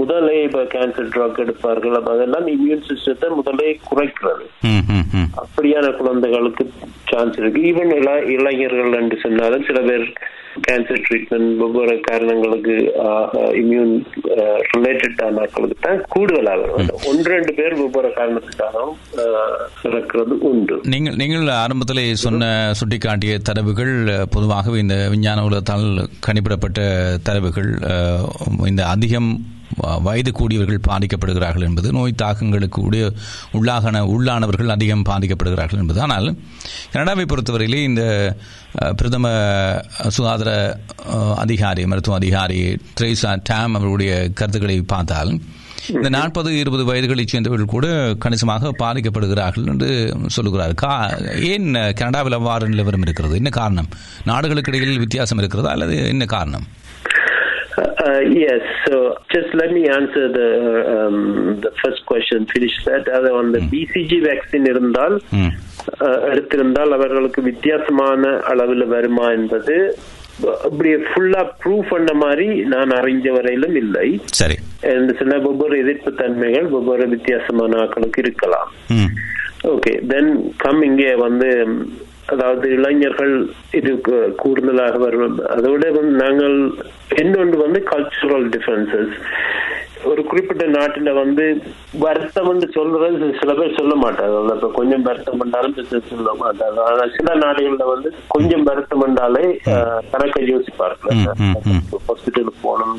முதலே 0.00 0.36
இப்ப 0.48 0.60
கேன்சர் 0.74 1.12
ட்ரக் 1.14 1.42
எடுப்பார்கள். 1.44 1.96
அப்ப 2.00 2.10
அதெல்லாம் 2.16 2.46
இம்யூன் 2.54 2.86
சிஸ்டத்தை 2.90 3.30
முதலே 3.40 3.70
குறைக்கிறது. 3.90 4.44
அப்படியான 5.42 5.86
குழந்தைகளுக்கு 6.00 6.64
சான்ஸ் 7.10 7.38
இருக்கு. 7.40 7.60
ஈவன் 7.70 7.92
இள 7.98 8.10
இளைஞர்கள் 8.36 9.00
என்று 9.00 9.16
சொன்னாலும் 9.24 9.66
சில 9.70 9.80
பேர் 9.88 10.06
கேன்சர் 10.66 11.04
ட்ரீட்மெண்ட் 11.04 11.60
ஒவ்வொரு 11.66 11.92
காரணங்களுக்கு 12.08 12.74
இம்யூன் 13.60 13.92
ரிலேட்டட் 14.72 15.20
ஆனாக்களுக்கு 15.24 15.76
தான் 15.80 16.00
கூடுதலாக 16.08 16.66
வரும் 16.72 17.00
ஒன்று 17.06 17.28
ரெண்டு 17.32 17.52
பேர் 17.54 17.74
ஒவ்வொரு 17.82 18.08
காரணத்துக்காகவும் 18.16 18.96
இறக்கிறது 19.86 20.34
உண்டு. 20.48 20.76
நீங்கள் 20.86 21.16
நீங்கள் 21.16 21.46
ஆரம்பத்தில் 21.58 22.02
சொன்ன 22.22 22.48
சுட்டிக்காட்டிய 22.78 23.34
தரவுகள் 23.42 23.94
பொதுவாகவே 24.30 24.78
இந்த 24.78 24.96
விஞ்ஞான 25.08 25.44
உலகத்தால் 25.44 25.86
கணிப்பிடப்பட்ட 26.20 26.80
தரவுகள் 27.22 27.70
அஹ், 27.90 28.26
இந்த 28.66 28.84
அதிகம் 28.92 29.30
வயது 30.06 30.32
கூடியவர்கள் 30.32 30.86
பாதிக்கப்படுகிறார்கள் 30.88 31.66
என்பது 31.68 31.92
நோய் 31.92 32.20
தாக்கங்களுக்கு 32.22 32.80
உடைய 32.88 33.04
உள்ளாகன 33.58 34.02
உள்ளானவர்கள் 34.14 34.74
அதிகம் 34.76 35.06
பாதிக்கப்படுகிறார்கள் 35.08 35.82
என்பது. 35.82 36.00
ஆனால் 36.00 36.28
கனடாவை 36.94 37.24
பொறுத்தவரையிலே 37.32 37.80
இந்த 37.90 38.04
பிரதம 38.96 39.32
சுகாதார 40.08 40.50
அதிகாரி 41.36 41.86
மருத்துவ 41.86 42.16
அதிகாரி 42.16 42.60
ட்ரேசா 43.00 43.32
டேம் 43.50 43.78
அவருடைய 43.80 44.12
கருத்துக்களை 44.40 44.78
பார்த்தால் 44.94 45.32
இந்த 45.88 46.08
நாற்பது 46.08 46.58
இருபது 46.58 46.82
வயதுகளைச் 46.88 47.32
சேர்ந்தவர்கள் 47.32 47.72
கூட 47.72 47.86
கணிசமாக 48.24 48.70
பாதிக்கப்படுகிறார்கள் 48.82 49.70
என்று 49.72 49.88
சொல்லுகிறார். 50.26 50.74
கா 50.74 50.92
ஏன் 51.52 51.66
கனடாவில் 51.94 52.32
அவ்வாறு 52.32 52.68
நிலவரம் 52.68 53.02
இருக்கிறது? 53.02 53.34
என்ன 53.34 53.48
காரணம்? 53.48 53.88
நாடுகளுக்கு 54.24 54.72
இடையில் 54.72 54.98
வித்தியாசம் 54.98 55.38
இருக்கிறதா 55.38 55.70
அல்லது 55.70 55.96
என்ன 56.08 56.24
காரணம்? 56.24 56.66
Uh, 57.74 58.20
yes. 58.20 58.60
So 58.86 59.16
just 59.30 59.54
let 59.54 59.72
me 59.72 59.88
answer 59.88 60.24
the 60.30 60.48
um, 60.94 61.60
the 61.60 61.72
first 61.82 62.04
question. 62.04 62.46
Finish 62.46 62.76
that. 62.86 63.04
அது 63.08 63.28
அந்த 63.34 63.58
பிசிஜி 63.72 64.18
வேக்சின் 64.26 64.66
இருந்தால் 64.72 65.16
ம் 65.34 65.52
uh, 66.00 66.18
எடுத்திருந்தால் 66.30 66.96
அவர்களுக்கு 66.98 67.42
வித்தியாசமான 67.42 68.32
அளவில் 68.52 68.86
வருமா 68.94 69.28
என்பது 69.38 69.76
அப்படியே 70.66 70.96
ஃபுல்லா 71.08 71.40
ப்ரூவ் 71.62 71.82
பண்ண 71.88 72.10
மாதிரி 72.22 72.46
நான் 72.74 72.92
அறிஞ்ச 73.00 73.26
வரையிலும் 73.30 73.76
இல்லை 73.82 74.08
சரி 74.40 74.56
சில 75.20 75.34
ஒவ்வொரு 75.50 75.74
எதிர்ப்பு 75.82 76.12
தன்மைகள் 76.22 76.68
ஒவ்வொரு 76.78 77.04
வித்தியாசமான 77.14 77.78
ஆட்களுக்கு 77.82 78.22
இருக்கலாம் 78.24 78.70
ஓகே 79.72 79.92
தென் 80.12 80.32
கம் 80.56 80.80
இங்கே 80.82 81.12
வந்து 81.26 81.50
அதாவது 82.32 82.66
இளைஞர்கள் 82.76 83.34
இது 83.78 83.90
கூடுதலாக 84.42 84.98
வரும். 85.04 85.38
அதோட 85.54 85.84
வந்து 85.98 86.14
நாங்கள் 86.22 86.56
இன்னொன்று 87.22 87.58
வந்து 87.64 87.80
கல்ச்சுரல் 87.92 88.46
டிஃபரன்சஸ் 88.54 89.14
ஒரு 90.10 90.20
குறிப்பிட்ட 90.28 90.64
நாட்டுல 90.68 91.10
வந்து 91.14 91.44
வருத்தம் 92.04 92.48
வந்து 92.50 92.66
சொல்றது 92.76 93.28
சில 93.40 93.50
பேர் 93.58 93.76
சொல்ல 93.76 93.94
மாட்டாங்க 93.94 94.54
இப்ப 94.56 94.70
கொஞ்சம் 94.78 95.04
வருத்தம் 95.08 95.40
பண்ணாலும் 95.40 95.76
சில 95.90 96.00
சொல்ல 96.08 96.32
மாட்டாங்க 96.40 96.78
ஆனா 96.88 97.04
சில 97.16 97.34
நாடுகள்ல 97.42 97.86
வந்து 97.92 98.10
கொஞ்சம் 98.28 98.66
வருத்தம் 98.70 99.02
பண்ணாலே 99.02 99.44
கணக்கை 100.12 100.42
யோசிப்பார்கள். 100.54 101.20
ஹாஸ்பிட்டலுக்கு 102.08 102.64
போகணும். 102.66 102.98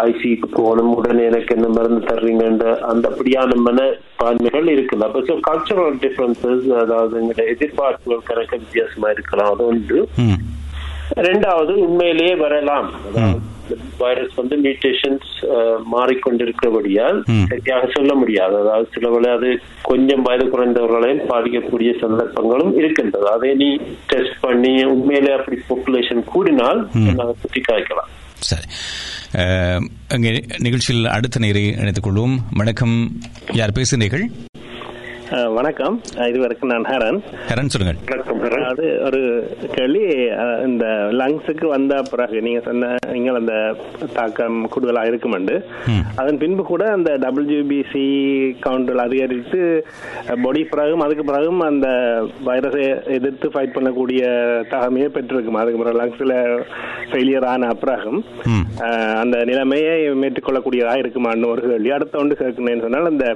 ஐசிக்கு 0.00 0.48
போகணும் 0.56 0.94
உடனே 0.98 1.22
எனக்கு 1.30 1.54
என்ன 1.56 1.68
மருந்து 1.76 2.00
தர்றீங்கன்ற 2.10 2.66
அந்த 2.90 3.04
அப்படியான 3.10 3.58
மனப்பான்மைகள் 3.68 4.72
இருக்குல்ல 4.74 5.08
அப்ப 5.08 5.22
ஸோ 5.28 5.36
கல்ச்சுரல் 5.48 5.96
டிஃபரன்சஸ் 6.04 6.66
அதாவது 6.84 7.14
எங்களுடைய 7.20 7.46
எதிர்பார்ப்புகள் 7.54 8.28
கணக்க 8.30 8.52
வித்தியாசமா 8.64 9.10
இருக்கலாம். 9.16 9.52
அது 9.54 9.64
ஒன்று. 9.72 10.00
ரெண்டாவது 11.28 11.72
உண்மையிலேயே 11.86 12.34
வரலாம். 12.44 12.88
வைரஸ் 14.00 14.32
வந்து 14.38 14.54
மியூட்டேஷன்ஸ் 14.62 15.28
மாறிக்கொண்டிருக்கிறபடியால். 15.92 17.18
சரியாக 17.52 17.84
சொல்ல 17.96 18.12
முடியாது. 18.20 18.54
அதாவது 18.62 18.86
சில 18.94 19.10
வேளை 19.14 19.28
அது 19.36 19.50
கொஞ்சம் 19.90 20.24
வயது 20.26 20.46
குறைந்தவர்களையும் 20.54 21.22
பாதிக்கக்கூடிய 21.30 21.92
சந்தர்ப்பங்களும் 22.04 22.74
இருக்கின்றது. 22.80 23.28
அதை 23.36 23.50
நீ 23.62 23.70
டெஸ்ட் 24.12 24.40
பண்ணி 24.46 24.74
உண்மையிலே 24.94 25.32
அப்படி 25.38 25.58
பாப்புலேஷன் 25.70 26.24
கூடினால் 26.34 26.82
நாங்கள் 27.18 27.40
சுற்றி 27.44 27.62
காய்க்கலாம் 27.70 28.10
சரி. 28.42 28.62
அஹ், 29.32 29.88
நிகழ்ச்சியில் 30.58 31.06
அடுத்த 31.06 31.40
நேரை 31.40 31.78
இணைத்துக் 31.78 32.06
கொள்வோம். 32.06 32.38
வணக்கம். 32.50 33.22
யார் 33.52 33.72
பேசுகிறீர்கள்? 33.72 34.24
வணக்கம் 35.52 35.94
இது 36.26 36.38
வரைக்கும் 36.40 36.70
நான் 36.70 36.86
ஹரன் 36.88 37.18
ஹரன் 37.48 37.70
சொல்லுங்கள் 37.72 37.98
வணக்கம். 38.08 38.64
அது 38.70 38.86
ஒரு 39.06 39.20
கேள்வி 39.74 40.02
இந்த 40.66 40.86
லங்ஸுக்கு 41.18 41.66
வந்த 41.68 41.94
பிறகு 42.10 42.42
நீங்க 42.46 42.60
சொன்ன 42.66 42.84
நீங்கள் 43.12 43.38
அந்த 43.40 43.54
தாக்கம் 44.16 44.58
கூடுதலாக 44.72 45.10
இருக்குமெண்டு. 45.10 45.54
அதன் 46.20 46.40
பின்பு 46.42 46.64
கூட 46.64 46.82
அந்த 46.92 47.12
டபிள்யூபிசி 47.22 48.04
கவுண்டில் 48.60 49.04
அதிகரித்து 49.04 49.60
பாடி 50.42 50.62
பிறகும் 50.70 51.04
அதுக்கு 51.06 51.24
பிறகும் 51.24 51.62
அந்த 51.68 51.86
வைரஸை 52.46 52.84
எதிர்த்து 53.16 53.48
ஃபைட் 53.54 53.74
பண்ணக்கூடிய 53.76 54.22
தகமையை 54.72 55.08
பெற்றிருக்கும் 55.16 55.60
அதுக்கு 55.62 55.82
பிறகு 55.82 56.00
லங்ஸில் 56.02 56.36
ஃபெயிலியர் 57.10 57.48
ஆன 57.48 57.72
பிறகும் 57.80 58.20
ம். 58.50 58.64
அஹ், 58.84 59.16
அந்த 59.22 59.38
நிலைமையை 59.48 59.94
மேற்கொள்ளக்கூடியதாக 60.22 61.02
இருக்குமான்னு 61.02 61.50
ஒரு 61.52 61.62
கேள்வி 61.66 61.96
அடுத்த 61.96 62.22
ஒன்று 62.22 62.40
கேட்கணும்னு 62.40 62.86
சொன்னால் 62.86 63.12
அந்த 63.12 63.26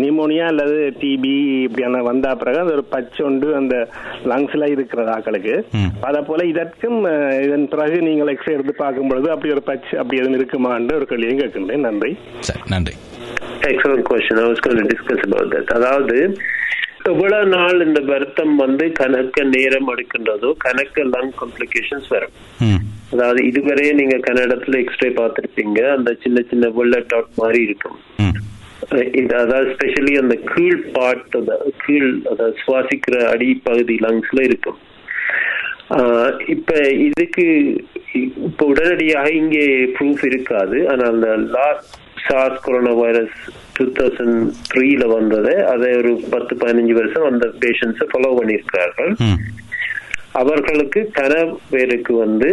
நிமோனியா 0.00 0.46
அல்லது 0.48 0.75
டிபி 1.00 1.34
இப்படியான 1.66 2.02
வந்த 2.08 2.34
பிறகு 2.42 2.58
அது 2.62 2.74
ஒரு 2.76 2.84
பச்சை 2.94 3.20
ஒன்று 3.28 3.48
அந்த 3.60 3.76
லங்ஸ்ல 4.32 4.70
இருக்கிற 4.74 5.04
ஆக்களுக்கு. 5.16 5.54
அதே 6.08 6.20
போல 6.28 6.46
இதற்கும் 6.52 6.98
இதன் 7.46 7.68
பிறகு 7.74 7.98
நீங்கள் 8.08 8.32
எக்ஸ்ரே 8.34 8.56
எடுத்து 8.56 8.74
பார்க்கும் 8.82 9.10
பொழுது 9.12 9.30
அப்படி 9.34 9.54
ஒரு 9.56 9.64
பச்சு 9.70 9.94
அப்படி 10.02 10.20
எதுவும் 10.22 10.38
இருக்குமான்னு 10.38 10.98
ஒரு 11.00 11.08
கேள்வியும் 11.12 11.42
கேட்கின்றேன். 11.42 11.86
நன்றி. 11.88 12.12
சரி 12.48 12.62
நன்றி. 12.74 12.96
Excellent 13.72 14.06
question 14.10 14.42
I 14.42 14.48
was 14.52 14.60
going 14.66 14.80
to 14.82 14.88
discuss 14.94 15.20
about 15.28 15.48
that. 15.54 15.68
அதாவது 15.78 16.16
எவ்வளவு 17.10 17.46
நாள் 17.54 17.84
இந்த 17.86 18.00
வருத்தம் 18.10 18.54
வந்து 18.62 18.84
கணக்க 19.00 19.42
நேரம் 19.54 19.90
எடுக்கின்றதோ 19.92 20.48
கணக்க 20.64 21.04
லங் 21.14 21.32
காம்ப்ளிகேஷன்ஸ் 21.40 22.08
வரும். 22.14 22.36
அதாவது 23.12 23.40
இதுவரையே 23.48 23.92
நீங்க 24.00 24.16
கன்னடத்துல 24.26 24.80
எக்ஸ்ரே 24.84 25.08
பார்த்திருப்பீங்க. 25.18 25.80
அந்த 25.96 26.12
சின்ன 26.24 26.38
சின்ன 26.50 26.70
வெள்ள 26.78 27.02
டாட் 27.12 27.38
மாதிரி 27.42 27.60
இருக்கும். 27.68 27.98
அதாவது 28.90 29.70
ஸ்பெஷலி 29.70 30.20
அந்த 30.20 30.34
கீழ் 30.54 30.90
பார்ட் 30.92 31.36
கீழ் 31.86 32.18
அதாவது 32.30 32.56
சுவாசிக்கிற 32.66 33.24
அடிப்பகுதி 33.24 33.96
லங்ஸ்ல 33.96 34.42
இருக்கும். 34.42 34.78
ஆஹ் 35.90 36.48
இப்ப 36.48 36.80
இதுக்கு 36.88 37.44
இப்ப 38.12 38.66
உடனடியாக 38.66 39.30
இங்கே 39.30 39.92
ப்ரூஃப் 40.00 40.26
இருக்காது. 40.26 40.88
ஆனால் 40.88 41.12
அந்த 41.12 41.36
last 41.36 41.94
SARS 42.28 42.62
corona 42.62 42.92
virus 42.92 43.36
two 43.72 43.84
thousand 43.84 44.50
த்ரீல 44.74 45.06
வந்ததை 45.06 45.54
அதை 45.54 45.96
ஒரு 45.96 46.20
பத்து 46.30 46.56
பதினஞ்சு 46.56 46.92
வருஷம் 46.92 47.30
அந்த 47.30 47.52
பேஷண்ட்ஸை 47.60 48.06
ஃபாலோ 48.12 48.30
பண்ணியிருக்கார்கள் 48.38 49.12
அவர்களுக்கு 50.40 51.00
பல 51.18 51.32
பேருக்கு 51.72 52.12
வந்து. 52.24 52.50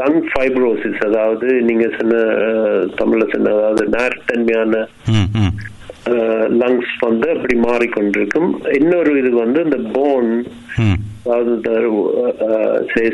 லங் 0.00 0.20
ஃபைப்ரோசிஸ் 0.30 1.00
அதாவது 1.08 1.48
நீங்க 1.68 1.86
சொன்ன 1.98 2.22
தமிழ்ல 3.00 3.26
சொன்ன 3.34 3.54
அதாவது 3.58 3.84
நார்த்தன்மையான 3.96 4.84
லங்ஸ் 6.60 6.92
வந்து 7.06 7.26
அப்படி 7.34 7.54
மாறிக்கொண்டிருக்கும். 7.66 8.48
இன்னொரு 8.78 9.10
இது 9.22 9.30
வந்து 9.44 9.60
இந்த 9.66 9.78
போன் 9.96 10.30
அதாவது 11.24 11.52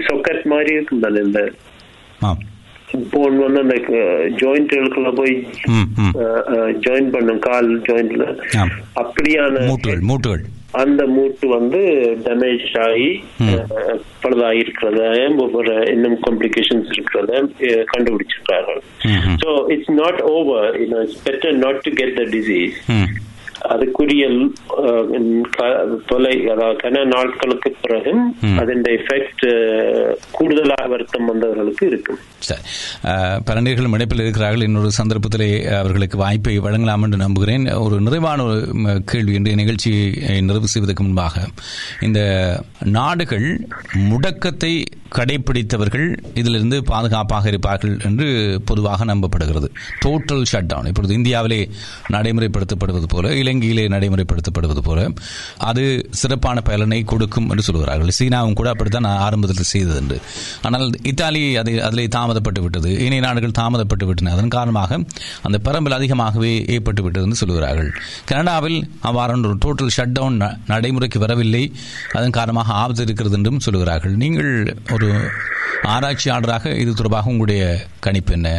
சொக்கட் 0.09 0.44
மாதிரி 0.52 0.70
இருக்கும் 0.77 1.05
தானே 1.06 1.23
இந்த 1.24 1.40
போன் 3.15 3.36
வந்து 3.44 3.60
அந்த 3.65 3.77
ஜாயிண்ட்களுக்குள்ள 4.43 5.10
போய் 5.19 5.35
ஜாயின் 6.85 7.10
பண்ணும் 7.16 7.43
கால் 7.48 7.69
ஜாயிண்ட்ல. 7.89 8.27
அப்படியான 9.02 9.65
மூட்டுகள் 9.70 10.06
மூட்டுகள். 10.10 10.44
அந்த 10.74 11.07
மூட்டு 11.09 11.47
வந்து 11.49 11.78
டேமேஜ் 12.24 12.65
ஆகி 12.81 13.09
பழுதாகி 14.23 14.59
இருக்கிறதையும் 14.59 15.39
ஒவ்வொரு 15.39 15.74
இன்னும் 15.90 16.19
காம்ப்ளிகேஷன்ஸ் 16.23 16.90
இருக்கிறதையும் 16.95 17.49
ah, 17.66 17.85
கண்டுபிடிச்சிருக்கார்கள் 17.86 18.81
so 19.36 19.49
it's 19.69 19.93
not 19.97 20.20
over 20.32 20.77
it's 20.82 21.19
better 21.24 21.57
not 21.59 21.81
to 21.81 21.93
get 21.95 22.15
the 22.15 22.27
disease 22.32 22.77
அதுக்குரிய 23.64 24.24
தொலை 26.06 26.48
அதாவது 26.48 26.78
கன 26.82 27.05
நாட்களுக்கு 27.05 27.76
பிறகு. 27.82 28.12
அதன் 28.59 28.82
எஃபெக்ட் 28.89 29.44
கூடுதலாக 30.30 30.86
வருத்தம் 30.89 31.28
வந்தவர்களுக்கு 31.28 31.85
இருக்கும். 31.85 32.18
சரி. 32.39 32.60
அஹ், 33.05 33.40
பல 33.44 33.60
நேர்களும் 33.60 33.93
இணைப்பில் 33.93 34.20
இருக்கிறார்கள். 34.20 34.60
இன்னொரு 34.60 34.90
சந்தர்ப்பத்திலே 34.90 35.51
அவர்களுக்கு 35.78 36.18
வாய்ப்பை 36.18 36.59
வழங்கலாம் 36.59 37.02
என்று 37.02 37.16
நம்புகிறேன். 37.16 37.72
ஒரு 37.72 38.01
நிறைவான 38.01 38.43
ஒரு 38.43 38.59
கேள்வி 39.05 39.32
இன்றைய 39.32 39.62
நிகழ்ச்சியை 39.62 40.05
நிறைவு 40.40 40.66
செய்வதற்கு 40.66 41.02
முன்பாக 41.02 41.35
இந்த 42.01 42.20
நாடுகள் 42.85 43.66
முடக்கத்தை 44.10 44.72
கடைபிடித்தவர்கள் 45.16 46.06
இதிலிருந்து 46.40 46.76
பாதுகாப்பாக 46.90 47.48
இருப்பார்கள் 47.52 47.94
என்று 48.09 48.26
பொதுவாக 48.70 49.05
நம்பப்படுகிறது. 49.10 49.68
டோட்டல் 50.05 50.44
ஷட் 50.51 50.68
டவுன் 50.70 50.89
இப்பொழுது 50.90 51.14
இந்தியாவிலே 51.14 51.60
நடைமுறைப்படுத்தப்படுவது 52.14 53.09
போல 53.14 53.32
இலங்கையிலே 53.43 53.85
நடைமுறைப்படுத்தப்படுவது 53.94 54.82
போல 54.89 55.06
அது 55.68 55.85
சிறப்பான 56.20 56.60
பலனை 56.68 57.01
கொடுக்கும் 57.12 57.48
என்று 57.51 57.64
சொல்கிறார்கள் 57.68 58.12
சீனாவும் 58.18 58.56
கூட 58.60 58.68
அப்படித்தான் 58.74 59.09
ஆரம்பத்தில் 59.26 59.70
செய்தது 59.72 59.98
என்று 60.02 60.18
ஆனால் 60.68 60.86
இத்தாலி 61.12 61.43
அதை 61.62 61.74
அதிலே 61.89 62.06
தாமதப்பட்டு 62.16 62.60
விட்டது. 62.66 62.90
இணைய 63.06 63.22
நாடுகள் 63.26 63.56
தாமதப்பட்டு 63.60 64.06
விட்டன. 64.09 64.32
அதன் 64.36 64.55
காரணமாக 64.56 65.01
அந்த 65.47 65.59
பரம்பல் 65.66 65.97
அதிகமாகவே 65.98 66.52
ஏற்பட்டு 66.76 67.02
விட்டது 67.06 67.24
என்று 67.28 67.40
சொல்கிறார்கள் 67.43 67.90
கனடாவில் 68.30 68.78
அவ்வாறான 69.09 69.47
ஒரு 69.51 69.59
டோட்டல் 69.64 69.94
ஷட் 69.97 70.14
டவுன் 70.18 70.39
நடைமுறைக்கு 70.72 71.18
வரவில்லை. 71.24 71.64
அதன் 72.18 72.36
காரணமாக 72.39 72.72
ஆபத்து 72.82 73.05
இருக்கிறது 73.09 73.36
என்றும் 73.39 73.60
சொல்கிறார்கள் 73.66 74.14
நீங்கள் 74.24 74.51
ஒரு 74.99 75.11
ஆராய்ச்சியாளராக 75.95 76.70
இது 76.83 76.91
தொடர்பாக 76.95 77.31
உங்களுடைய 77.35 77.62
கணிப்பு 78.07 78.33
என்ன 78.39 78.51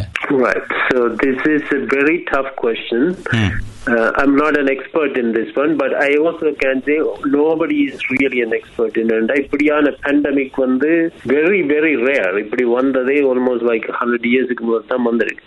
Right. 0.42 0.66
So 0.88 0.98
this 1.22 1.38
is 1.54 1.62
a 1.76 1.82
very 1.88 2.18
tough 2.30 2.48
question. 2.56 3.00
Hmm. 3.32 3.48
Uh, 3.86 4.08
I'm 4.20 4.34
not 4.36 4.54
an 4.60 4.68
expert 4.68 5.12
in 5.16 5.28
this 5.32 5.50
one, 5.54 5.72
but 5.76 5.92
I 6.06 6.10
also 6.24 6.48
can 6.54 6.76
say 6.86 6.96
nobody 7.34 7.78
is 7.88 7.96
really 8.12 8.40
an 8.46 8.52
expert 8.58 8.94
in 9.02 9.08
it. 9.16 9.32
இப்படியான 9.42 9.92
pandemic 10.06 10.52
வந்து 10.64 10.90
very 11.34 11.60
very 11.74 11.94
rare. 12.08 12.32
இப்படி 12.44 12.66
வந்ததே 12.78 13.16
almost 13.32 13.64
like 13.70 13.86
100 13.94 14.30
இயர்ஸ்க்கு 14.32 14.68
முதல் 14.70 14.90
தான் 14.92 15.08
வந்திருக்கு. 15.10 15.44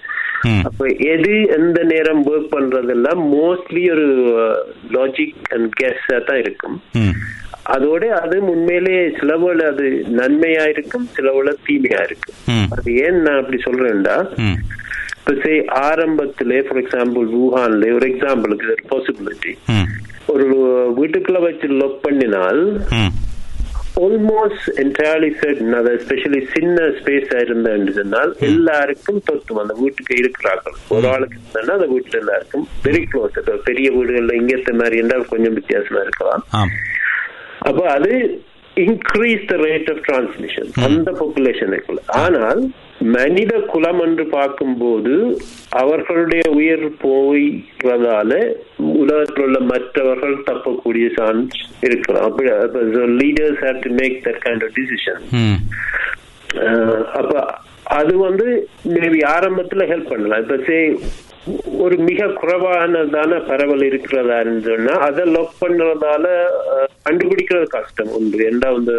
அப்ப 0.70 0.86
எது 1.14 1.34
எந்த 1.58 1.80
நேரம் 1.94 2.24
ஒர்க் 2.32 2.50
பண்றதெல்லாம் 2.56 3.22
மோஸ்ட்லி 3.36 3.84
ஒரு 3.94 4.08
லாஜிக் 4.98 5.38
அண்ட் 5.56 5.70
கெஸ் 5.82 6.10
தான் 6.30 6.42
இருக்கும் 6.44 6.78
அதோட 7.66 8.04
அது 8.22 8.38
உண்மையிலே 8.46 8.96
சிலவுல 9.20 9.68
அது 9.74 9.86
நன்மையா 10.20 10.64
இருக்கும் 10.74 11.06
சிலவுல 11.18 11.54
தீமையா 11.68 12.02
இருக்கும். 12.08 12.38
அது 12.76 12.96
ஏன் 13.06 13.20
நான் 13.22 13.40
அப்படி 13.42 13.60
சொல்றேன்டா? 13.68 14.16
இப்ப 15.20 15.34
சே 15.44 15.54
ஆரம்பத்திலே 15.90 16.58
ஃபார் 16.68 16.82
எக்ஸாம்பிள் 16.84 17.28
வூஹான்ல 17.36 17.92
ஒரு 17.98 18.08
எக்ஸாம்பிளுக்கு 18.14 18.72
ஒரு 18.74 18.86
பாசிபிலிட்டி 18.94 19.54
ஒரு 20.28 20.46
வீட்டுக்குள்ள 20.98 21.40
வச்சு 21.46 21.68
லொக் 21.82 22.02
பண்ணினால் 22.08 22.62
ஆல்மோஸ்ட் 24.04 24.68
என்டையர்லி 24.84 25.30
சர்டன் 25.40 25.76
அது 25.80 25.90
எஸ்பெஷலி 25.98 26.40
சின்ன 26.54 26.86
ஸ்பேஸ் 27.00 27.34
இருந்தேன்னு 27.42 27.92
சொன்னால் 27.98 28.32
எல்லாருக்கும் 28.48 29.20
தொத்தும் 29.28 29.60
அந்த 29.64 29.74
வீட்டுக்கு 29.82 30.14
இருக்கிறார்கள். 30.22 30.78
ஒரு 30.96 31.08
ஆளுக்கு 31.08 31.38
இருந்தா 31.54 31.76
அந்த 31.80 31.88
வீட்டுல 31.94 32.20
எல்லாருக்கும் 32.24 32.66
வெரி 32.86 33.04
க்ளோஸ் 33.12 33.62
பெரிய 33.70 33.92
வீடுகள்ல 33.98 34.40
இங்கத்த 34.42 34.74
மாதிரி 34.82 34.98
இருந்தால் 35.02 35.32
கொஞ்சம் 35.34 35.54
வித்தியாசமா 35.54 36.02
இருக்கலாம். 36.02 36.44
அப்ப 37.68 37.82
அது 37.90 38.12
increase 38.78 39.44
the 39.50 39.56
rate 39.64 39.90
of 39.92 40.02
transmission 40.06 40.70
அந்த 40.86 41.10
பாப்புலேஷனுக்குள்ள 41.20 42.02
ஆனால் 42.22 42.62
மனித 43.18 43.54
குலம் 43.72 44.02
என்று 44.02 44.26
பார்க்கும்போது 44.30 45.14
அவர்களுடைய 45.82 46.44
உயிர் 46.54 46.86
போய்றதால 47.04 48.32
உலகத்தில் 49.02 49.46
உள்ள 49.46 49.60
மற்றவர்கள் 49.72 50.36
தப்பக்கூடிய 50.44 51.08
சான்ஸ் 51.18 51.58
இருக்கலாம் 51.82 52.28
அப்படி 52.30 52.50
leaders 53.22 53.62
have 53.66 53.84
to 53.84 53.92
make 54.00 54.18
that 54.28 54.42
kind 54.46 54.66
of 54.68 54.76
decision 54.80 55.22
அப்ப 57.20 57.36
அது 57.94 58.14
வந்து 58.20 58.48
மேபி 58.94 59.22
ஆரம்பத்துல 59.36 59.86
ஹெல்ப் 59.90 60.12
பண்ணலாம். 60.12 60.42
இப்ப 60.44 60.58
சே 60.68 60.78
ஒரு 61.78 61.98
மிக 62.00 62.26
குறைவானதான 62.36 63.48
பரவல் 63.48 63.86
இருக்கிறதான்னு 63.90 64.62
சொன்னா 64.62 64.94
அதை 65.00 65.26
லாக் 65.26 65.62
பண்றதால 65.62 66.26
கண்டுபிடிக்கிறது 67.06 67.68
கஷ்டம் 67.68 68.12
ஒன்று 68.12 68.38
ரெண்டாவது 68.44 68.96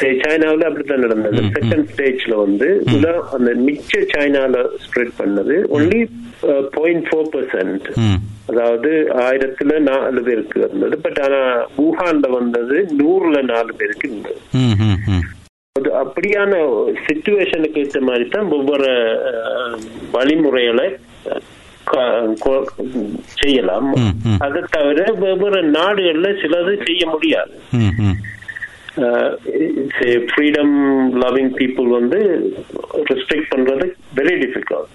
சே- 0.00 0.18
சைனாவுல 0.22 0.64
அப்படித்தான் 0.64 0.98
நடந்தது. 0.98 1.40
செகண்ட் 1.56 1.86
ஸ்டேஜ்ல 1.92 2.34
வந்து 2.34 2.68
அந்த 3.30 3.50
மிச்ச 3.66 3.92
சைனால 4.12 4.54
ஸ்ப்ரெட் 4.84 5.14
பண்ணது. 5.18 5.54
ஒன்லி 5.70 6.00
பாயிண்ட் 6.70 7.06
ஃபோர் 7.08 7.32
பர்சன்ட் 7.32 7.88
அதாவது 8.46 8.90
ஆயிரத்துல 9.18 9.78
நாலு 9.80 10.22
பேருக்கு 10.22 10.60
இருந்தது. 10.60 10.98
பட் 10.98 11.20
ஆனா 11.20 11.40
வூஹான்ல 11.78 12.30
வந்தது 12.30 12.76
நூறுல 12.98 13.42
நாலு 13.42 13.74
பேருக்கு 13.74 14.08
இருந்தது. 14.08 14.38
அது 15.72 15.90
அப்படியான 16.04 16.54
சுச்சுவேஷனுக்கு 17.04 17.78
ஏற்ற 17.78 18.00
மாதிரி 18.00 18.28
தான் 18.28 18.50
ஒவ்வொரு 18.50 18.88
வழிமுறைகளை 20.12 20.88
செய்யலாம். 23.38 23.88
அதை 24.46 24.60
தவிர 24.74 25.04
வெவ்வேறு 25.22 25.62
நாடுகள்ல 25.78 26.28
சிலது 26.42 26.72
செய்ய 26.86 27.02
முடியாது. 27.12 27.54
ஃப்ரீடம் 30.30 30.74
லவ்விங் 31.22 31.52
பீப்புள் 31.58 31.88
வந்து 31.96 32.18
ரெஸ்ட்ரிக்ட் 33.10 33.52
பண்றது 33.54 33.86
வெரி 34.18 34.34
டிஃபிகல்ட். 34.42 34.90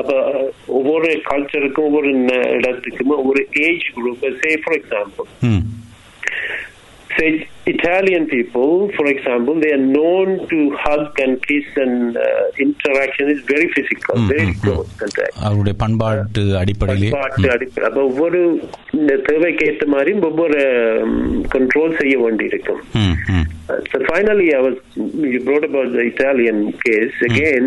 அப்ப 0.00 0.12
ஒவ்வொரு 0.78 1.10
கல்ச்சருக்கும் 1.30 1.88
ஒவ்வொரு 1.88 2.10
இடத்துக்கும் 2.58 3.14
ஒவ்வொரு 3.20 3.42
age 3.66 3.86
group 3.96 4.26
say 4.42 4.50
for 4.64 4.78
example. 4.80 5.28
say 7.13 7.29
Italian 7.67 8.27
people, 8.27 8.71
for 8.97 9.05
example, 9.07 9.55
they 9.63 9.71
are 9.71 9.85
known 9.95 10.27
to 10.51 10.57
hug 10.83 11.19
and 11.19 11.33
kiss 11.41 11.67
and 11.75 11.95
uh, 12.17 12.23
interaction 12.57 13.25
is 13.29 13.39
very 13.45 13.67
physical, 13.69 14.15
Mm, 14.15 14.27
very 14.27 14.45
mm, 14.47 14.55
close 14.63 14.89
contact. 15.01 15.33
அவருடைய 15.47 15.75
பண்பாட்டு 15.83 16.43
அடிப்படையிலே 16.61 17.09
பண்பாட்டு 17.11 17.49
அடிப்படை 17.55 17.85
அப்ப 17.89 18.01
ஒவ்வொரு 18.03 18.41
இந்த 18.99 19.15
தேவைக்கு 19.29 19.65
ஏற்ற 19.69 19.87
மாதிரி 19.95 20.13
ஒவ்வொரு 20.29 20.59
கண்ட்ரோல் 21.55 21.97
செய்ய 22.01 22.17
வேண்டியிருக்கும் 22.25 22.81
ம், 23.03 23.15
ம். 23.37 23.47
Uh, 23.69 23.79
so 23.91 23.97
finally, 24.05 24.47
I 24.59 24.63
was 24.67 24.77
you 25.33 25.39
brought 25.47 25.65
about 25.71 25.89
the 25.91 26.05
Italian 26.13 26.59
case 26.85 27.17
again. 27.29 27.65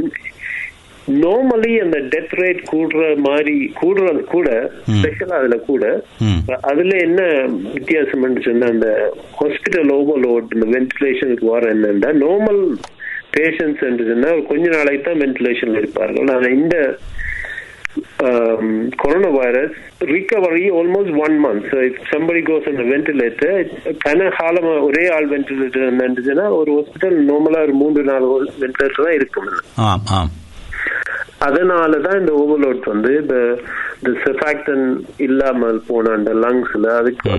Normally 1.24 1.74
அந்த 1.84 1.98
டெத் 2.14 2.36
ரேட் 2.42 2.62
கூடுற 2.72 3.02
மாதிரி 3.28 3.56
கூடுறது 3.82 4.22
கூட 4.36 4.50
ஸ்பெஷல் 4.98 5.36
அதுல 5.40 5.58
கூட. 5.70 5.84
அதுல 6.72 6.94
என்ன 7.08 7.22
வித்தியாசம் 7.76 8.26
சொன்னா 8.48 8.68
அந்த 8.76 8.90
ஹாஸ்பிட்டல் 9.42 9.92
ஓவர்லோட் 9.98 10.56
இந்த 10.58 10.68
வென்டிலேஷனுக்கு 10.78 11.48
வர 11.56 11.74
என்னன்னா 11.76 12.12
நார்மல் 12.24 12.62
பேஷண்ட்ஸ் 13.38 13.84
சொன்னா 14.12 14.32
கொஞ்ச 14.50 14.66
நாளைக்கு 14.78 15.06
தான் 15.10 15.22
வென்டிலேஷன்ல 15.26 15.82
இருப்பார்கள். 15.84 16.30
ஆனா 16.36 16.50
இந்த 16.62 16.76
corona 19.02 19.30
virus 19.38 19.76
recovery 20.12 20.66
almost 20.80 21.16
one 21.26 21.36
month 21.46 21.72
somebody 22.12 22.42
goes 22.50 22.70
அந்த 22.72 22.84
வென்டிலேட்டர் 22.92 23.62
கன 24.06 24.28
காலமா 24.40 24.74
ஒரே 24.88 25.04
ஆள் 25.16 25.30
வென்டிலேட்டர் 25.34 25.88
இருந்துச்சுன்னா 25.90 26.46
ஒரு 26.60 26.72
ஹாஸ்பிட்டல் 26.78 27.18
நார்மலா 27.30 27.62
ஒரு 27.68 27.76
மூன்று 27.84 28.04
நாலு 28.12 28.28
வென்டிலேட்டர் 28.64 29.08
தான் 29.08 29.18
இருக்கும். 29.20 29.50
அதனால 31.48 32.00
தான் 32.00 32.20
இந்த 32.20 32.32
ஓவர்லோட் 32.42 32.86
வந்து 32.94 33.12
இந்த 33.22 33.36
இந்த 34.00 34.12
செஃபாக்டன் 34.24 34.86
இல்லாமல் 35.28 35.82
போன 35.90 36.14
அந்த 36.18 36.32
லங்ஸ்ல 36.44 36.88
அதுக்கு 37.00 37.32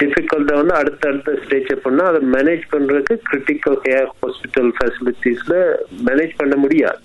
டிஃபிகல்ட்டா 0.00 0.54
வந்து 0.60 0.74
அடுத்தடுத்த 0.74 1.34
ஸ்டேஜ் 1.44 1.70
பண்ணா 1.84 2.04
அதை 2.10 2.20
மேனேஜ் 2.34 2.64
பண்றதுக்கு 2.72 3.14
கிரிட்டிக்கல் 3.28 3.78
கேர் 3.86 4.10
ஹாஸ்பிட்டல் 4.22 4.70
ஃபெசிலிட்டிஸ்ல 4.78 5.54
மேனேஜ் 6.08 6.34
பண்ண 6.40 6.56
முடியாது. 6.56 7.00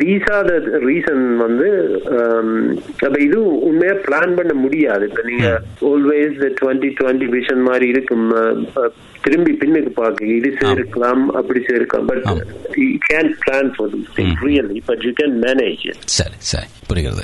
தீஸ் 0.00 0.26
ஆர் 0.36 0.46
த 0.48 0.78
ரீசன் 0.88 1.24
வந்து 1.44 1.68
um, 2.16 2.50
அப்ப 3.06 3.16
இது 3.26 3.38
உண்மையா 3.68 3.94
பிளான் 4.06 4.36
பண்ண 4.38 4.52
முடியாது. 4.64 5.04
இப்ப 5.10 5.22
நீங்க 5.30 5.48
ஆல்வேஸ் 5.90 6.38
டுவெண்ட்டி 6.60 6.90
டுவெண்ட்டி 7.00 7.28
விஷன் 7.36 7.66
மாதிரி 7.68 7.88
இருக்கும். 7.94 8.26
திரும்பி 9.24 9.52
பின்னுக்கு 9.60 9.90
பார்க்க 10.00 10.26
இது 10.38 10.50
சேர்க்கலாம் 10.60 11.22
அப்படி 11.38 11.60
சேர்க்கலாம். 11.70 12.06
But 12.10 12.24
you 12.82 12.88
can 13.10 13.30
plan 13.44 13.70
for 13.76 13.94
really 14.46 14.78
but 14.90 15.04
you 15.08 15.12
can 15.20 15.36
manage 15.46 15.86
சரி 16.18 16.38
சரி. 16.52 16.68
புரிகிறது. 16.90 17.22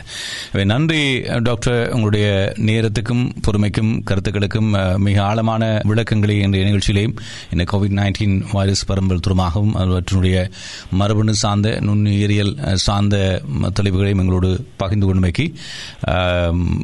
நன்றி 0.72 1.02
டாக்டர் 1.48 1.76
உங்களுடைய 1.94 2.26
நேரத்துக்கும் 2.68 3.22
பொறுமைக்கும் 3.46 3.92
கருத்துக்களுக்கும் 4.08 4.70
மிக 5.06 5.16
ஆழமான 5.28 5.62
விளக்கங்களை 5.90 6.36
இன்றைய 6.46 6.64
நிகழ்ச்சியிலேயும் 6.70 7.16
இந்த 7.54 7.64
கோவிட் 7.72 7.96
நைன்டீன் 8.00 8.36
வைரஸ் 8.56 8.84
பரம்பல் 8.90 9.24
துறமாகவும் 9.26 9.74
அவற்றினுடைய 9.82 10.36
மரபணு 11.00 11.34
சார்ந்த 11.44 11.76
நுண்ணுயிரியல் 11.88 12.31
அஹ், 12.40 12.74
சார்ந்த 12.74 13.42
ம- 13.62 13.70
எங்களோடு 13.92 14.66
பகிர்ந்து 14.76 15.14
கொண்டுமைக்கு 15.14 15.54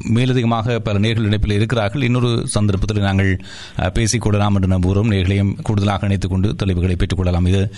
மேலதிகமாக 0.08 0.78
பல 0.78 0.98
நேர்கள் 0.98 1.22
இணைப்பில் 1.22 1.52
இருக்கிறார்கள். 1.52 2.02
இன்னொரு 2.02 2.42
சந்தர்ப்பத்தில் 2.46 3.02
நாங்கள் 3.02 3.40
பேசிக்கொள்ளலாம் 3.76 4.54
என்று 4.54 4.78
நம்புகிறோம். 4.78 5.08
நேர்களையும் 5.08 5.54
கூடுதலாக 5.62 6.06
இணைத்துக் 6.06 6.30
கொண்டு 6.30 6.54
தெளிவுகளை 6.54 6.96
பெற்றுக்கொள்ளலாம் 6.96 7.46
இது 7.46 7.74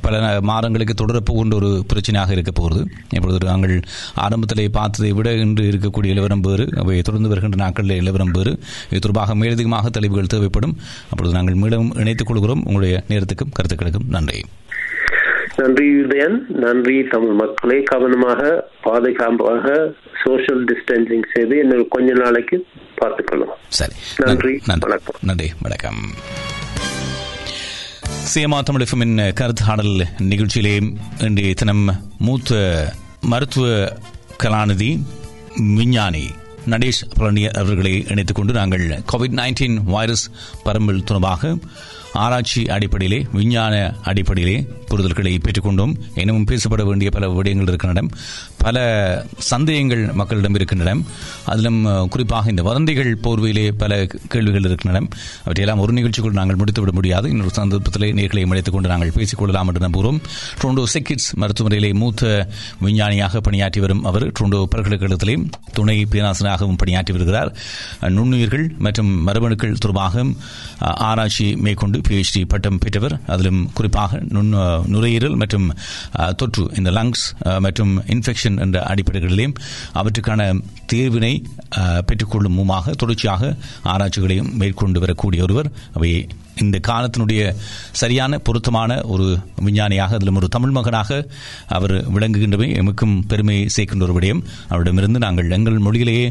பல 0.00 0.40
மாதங்களுக்கு 0.40 1.06
தொடரப்போகின்ற 1.06 1.54
ஒரு 1.54 1.86
பிரச்சனையாக 1.94 2.30
இருக்க 2.30 2.50
போகிறது. 2.50 2.90
இப்பொழுது 3.10 3.46
நாங்கள் 3.46 3.82
ஆரம்பத்தில் 4.14 4.70
பார்த்ததை 4.70 5.12
விட 5.12 5.34
இன்று 5.34 5.64
இருக்கக்கூடிய 5.64 5.98
நிலவரம் 5.98 6.40
வேறு 6.40 6.68
அவை 6.76 7.00
தொடர்ந்து 7.02 7.28
வருகின்ற 7.28 7.56
நாட்களில் 7.56 7.96
நிலவரம் 7.96 8.30
வேறு. 8.30 8.50
இது 8.90 9.00
தொடர்பாக 9.00 9.34
மேலதிகமாக 9.34 9.90
தெளிவுகள் 9.90 10.26
தேவைப்படும். 10.26 10.76
அப்பொழுது 11.10 11.34
நாங்கள் 11.34 11.54
மீண்டும் 11.54 11.94
இணைத்துக் 11.94 12.26
கொள்கிறோம். 12.26 12.58
உங்களுடைய 12.58 13.04
நேரத்துக்கும் 13.08 13.52
கருத்துக்களுக்கும் 13.52 14.08
நன்றி. 14.08 14.42
நன்றி 15.56 16.02
உதயன் 16.02 16.48
நன்றி 16.48 17.02
தமிழ் 17.02 17.32
மக்களே. 17.32 17.82
கவனமாக 17.82 18.70
பாதுகாப்பாக 18.82 19.94
சோஷியல் 20.24 20.64
டிஸ்டன்சிங் 20.64 21.22
செய்து 21.32 21.58
இன்னும் 21.58 21.88
கொஞ்ச 21.88 22.12
நாளைக்கு 22.12 22.66
பார்த்துக்கொள்ளும். 22.96 23.48
சரி. 23.68 23.92
நன்றி 24.16 24.60
நன்றி. 24.66 24.92
நன்றி 25.20 25.52
வணக்கம். 25.62 25.96
சிஎம்ஆ 28.34 28.62
தமிழகமின் 28.70 29.32
கருத்தாடல் 29.40 30.02
நிகழ்ச்சியிலே 30.18 30.96
இன்றைய 31.18 31.54
தினம் 31.54 31.90
மூத்த 32.18 32.84
மருத்துவ 33.20 33.92
கலாநிதி 34.42 34.98
விஞ்ஞானி 35.76 36.26
நடேஷ் 36.70 37.02
பழனியர் 37.18 37.58
அவர்களை 37.58 38.04
இணைத்துக் 38.08 38.36
கொண்டு 38.36 38.52
நாங்கள் 38.52 38.80
கோவிட் 38.80 39.36
நைன்டீன் 39.36 39.78
வைரஸ் 39.84 40.30
பரம்பல் 40.64 41.04
தொடர்பாக 41.04 41.56
ஆராய்ச்சி 42.24 42.60
அடிப்படையிலே 42.76 43.18
விஞ்ஞான 43.32 43.74
அடிப்படையிலே 44.10 44.56
புரிதல்களை 44.90 45.32
பெற்றுக்கொண்டோம். 45.46 45.92
இன்னமும் 46.14 46.46
பேசப்பட 46.50 46.82
வேண்டிய 46.88 47.10
பல 47.16 47.28
விடயங்கள் 47.36 47.68
இருக்கின்றன 47.70 48.02
பல 48.64 48.76
சந்தேகங்கள் 49.50 50.02
மக்களிடம் 50.20 50.56
இருக்கின்றன 50.58 50.92
அதிலும் 51.52 51.80
குறிப்பாக 52.08 52.50
இந்த 52.50 52.62
வதந்திகள் 52.68 53.10
போர்வையிலே 53.24 53.64
பல 53.82 53.92
கேள்விகள் 54.28 54.66
இருக்கின்றன 54.68 55.02
அவற்றையெல்லாம் 55.44 55.82
ஒரு 55.84 55.92
நிகழ்ச்சிக்குள் 55.98 56.38
நாங்கள் 56.38 56.56
முடித்துவிட 56.56 56.92
முடியாது. 56.98 57.26
இன்னொரு 57.30 57.52
சந்தர்ப்பத்திலே 57.58 58.08
நேர்களை 58.18 58.42
இணைத்துக் 58.46 58.76
கொண்டு 58.76 58.88
நாங்கள் 58.88 59.12
பேசிக்கொள்ளலாம் 59.18 59.68
என்று 59.70 59.84
நம்புகிறோம். 59.86 60.18
ட்ரோண்டோ 60.60 60.84
செக்கிட்ஸ் 60.94 61.28
மருத்துவமனையிலே 61.40 61.90
மூத்த 61.94 62.48
விஞ்ஞானியாக 62.80 63.40
பணியாற்றி 63.40 63.80
வரும் 63.80 64.04
அவர் 64.04 64.26
ட்ரோண்டோ 64.38 64.60
பல்கலைக்கழகத்திலே 64.74 65.36
துணை 65.72 65.96
பேராசிரியராகவும் 66.14 66.80
பணியாற்றி 66.82 67.14
வருகிறார். 67.16 67.52
நுண்ணுயிர்கள் 68.18 68.66
மற்றும் 68.78 69.12
மரபணுக்கள் 69.26 69.78
தொடர்பாக 69.84 70.24
ஆராய்ச்சி 71.10 71.46
மேற்கொண்டு 71.66 72.00
பிஹெச்டி 72.08 72.42
பட்டம் 72.52 72.78
பெற்றவர். 72.78 73.14
அதிலும் 73.34 73.60
குறிப்பாக 73.74 74.20
நுண் 74.34 74.52
நுரையீரல் 74.94 75.36
மற்றும் 75.42 75.66
தொற்று 76.36 76.64
இந்த 76.76 76.90
லங்ஸ் 76.98 77.24
மற்றும் 77.66 77.92
இன்ஃபெக்ஷன் 78.14 78.58
என்ற 78.66 78.82
அடிப்படைகளிலேயும் 78.92 79.56
அவற்றுக்கான 80.00 80.48
தீர்வினை 80.86 81.32
அஹ், 81.76 81.98
பெற்றுக்கொள்ளும் 82.00 82.52
முகமாக 82.52 82.94
தொடர்ச்சியாக 82.94 83.52
ஆராய்ச்சிகளையும் 83.84 84.56
மேற்கொண்டு 84.56 85.00
வரக்கூடிய 85.00 85.42
ஒருவர். 85.42 85.68
அவை 85.94 86.10
இந்த 86.56 86.80
காலத்தினுடைய 86.86 87.40
சரியான 87.92 88.38
பொருத்தமான 88.38 89.00
ஒரு 89.04 89.26
விஞ்ஞானியாக 89.62 90.14
அதிலும் 90.14 90.34
ஒரு 90.34 90.48
தமிழ் 90.48 90.70
மகனாக 90.70 91.10
அவர் 91.68 91.94
விளங்குகின்றவை 92.10 92.68
எமக்கும் 92.76 93.26
பெருமை 93.26 93.66
சேர்க்கின்ற 93.76 94.02
ஒரு 94.02 94.14
விடயம். 94.14 94.42
அவரிடமிருந்து 94.68 95.18
நாங்கள் 95.18 95.50
எங்கள் 95.50 95.78
மொழியிலேயே 95.78 96.26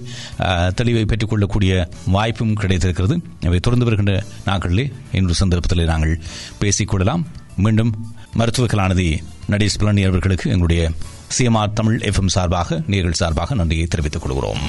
தெளிவை 0.75 1.05
பெற்றுக்கொள்ளக்கூடிய 1.05 1.73
வாய்ப்பும் 2.07 2.53
கிடைத்திருக்கிறது. 2.53 3.17
அவை 3.41 3.59
தொடர்ந்து 3.59 3.85
வருகின்ற 3.85 4.15
நாட்களிலே 4.45 4.85
இன்று 5.11 5.33
சந்தர்ப்பத்தில் 5.33 5.85
நாங்கள் 5.85 6.15
பேசிக்கொள்ளலாம் 6.61 7.25
மீண்டும் 7.57 7.91
மருத்துவ 8.33 8.67
கலாநிதி 8.67 9.09
நடேஷ் 9.49 9.79
பழனி 9.79 10.03
அவர்களுக்கு 10.03 10.51
எங்களுடைய 10.51 10.81
சிஎம்ஆர் 11.29 11.73
தமிழ் 11.73 11.99
எஃப்எம் 12.03 12.33
சார்பாக 12.33 12.81
நேர்கள் 12.87 13.11
சார்பாக 13.13 13.55
நன்றியை 13.55 13.87
தெரிவித்துக் 13.87 14.21
கொள்கிறோம் 14.21 14.61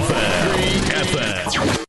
FM. 0.00 1.87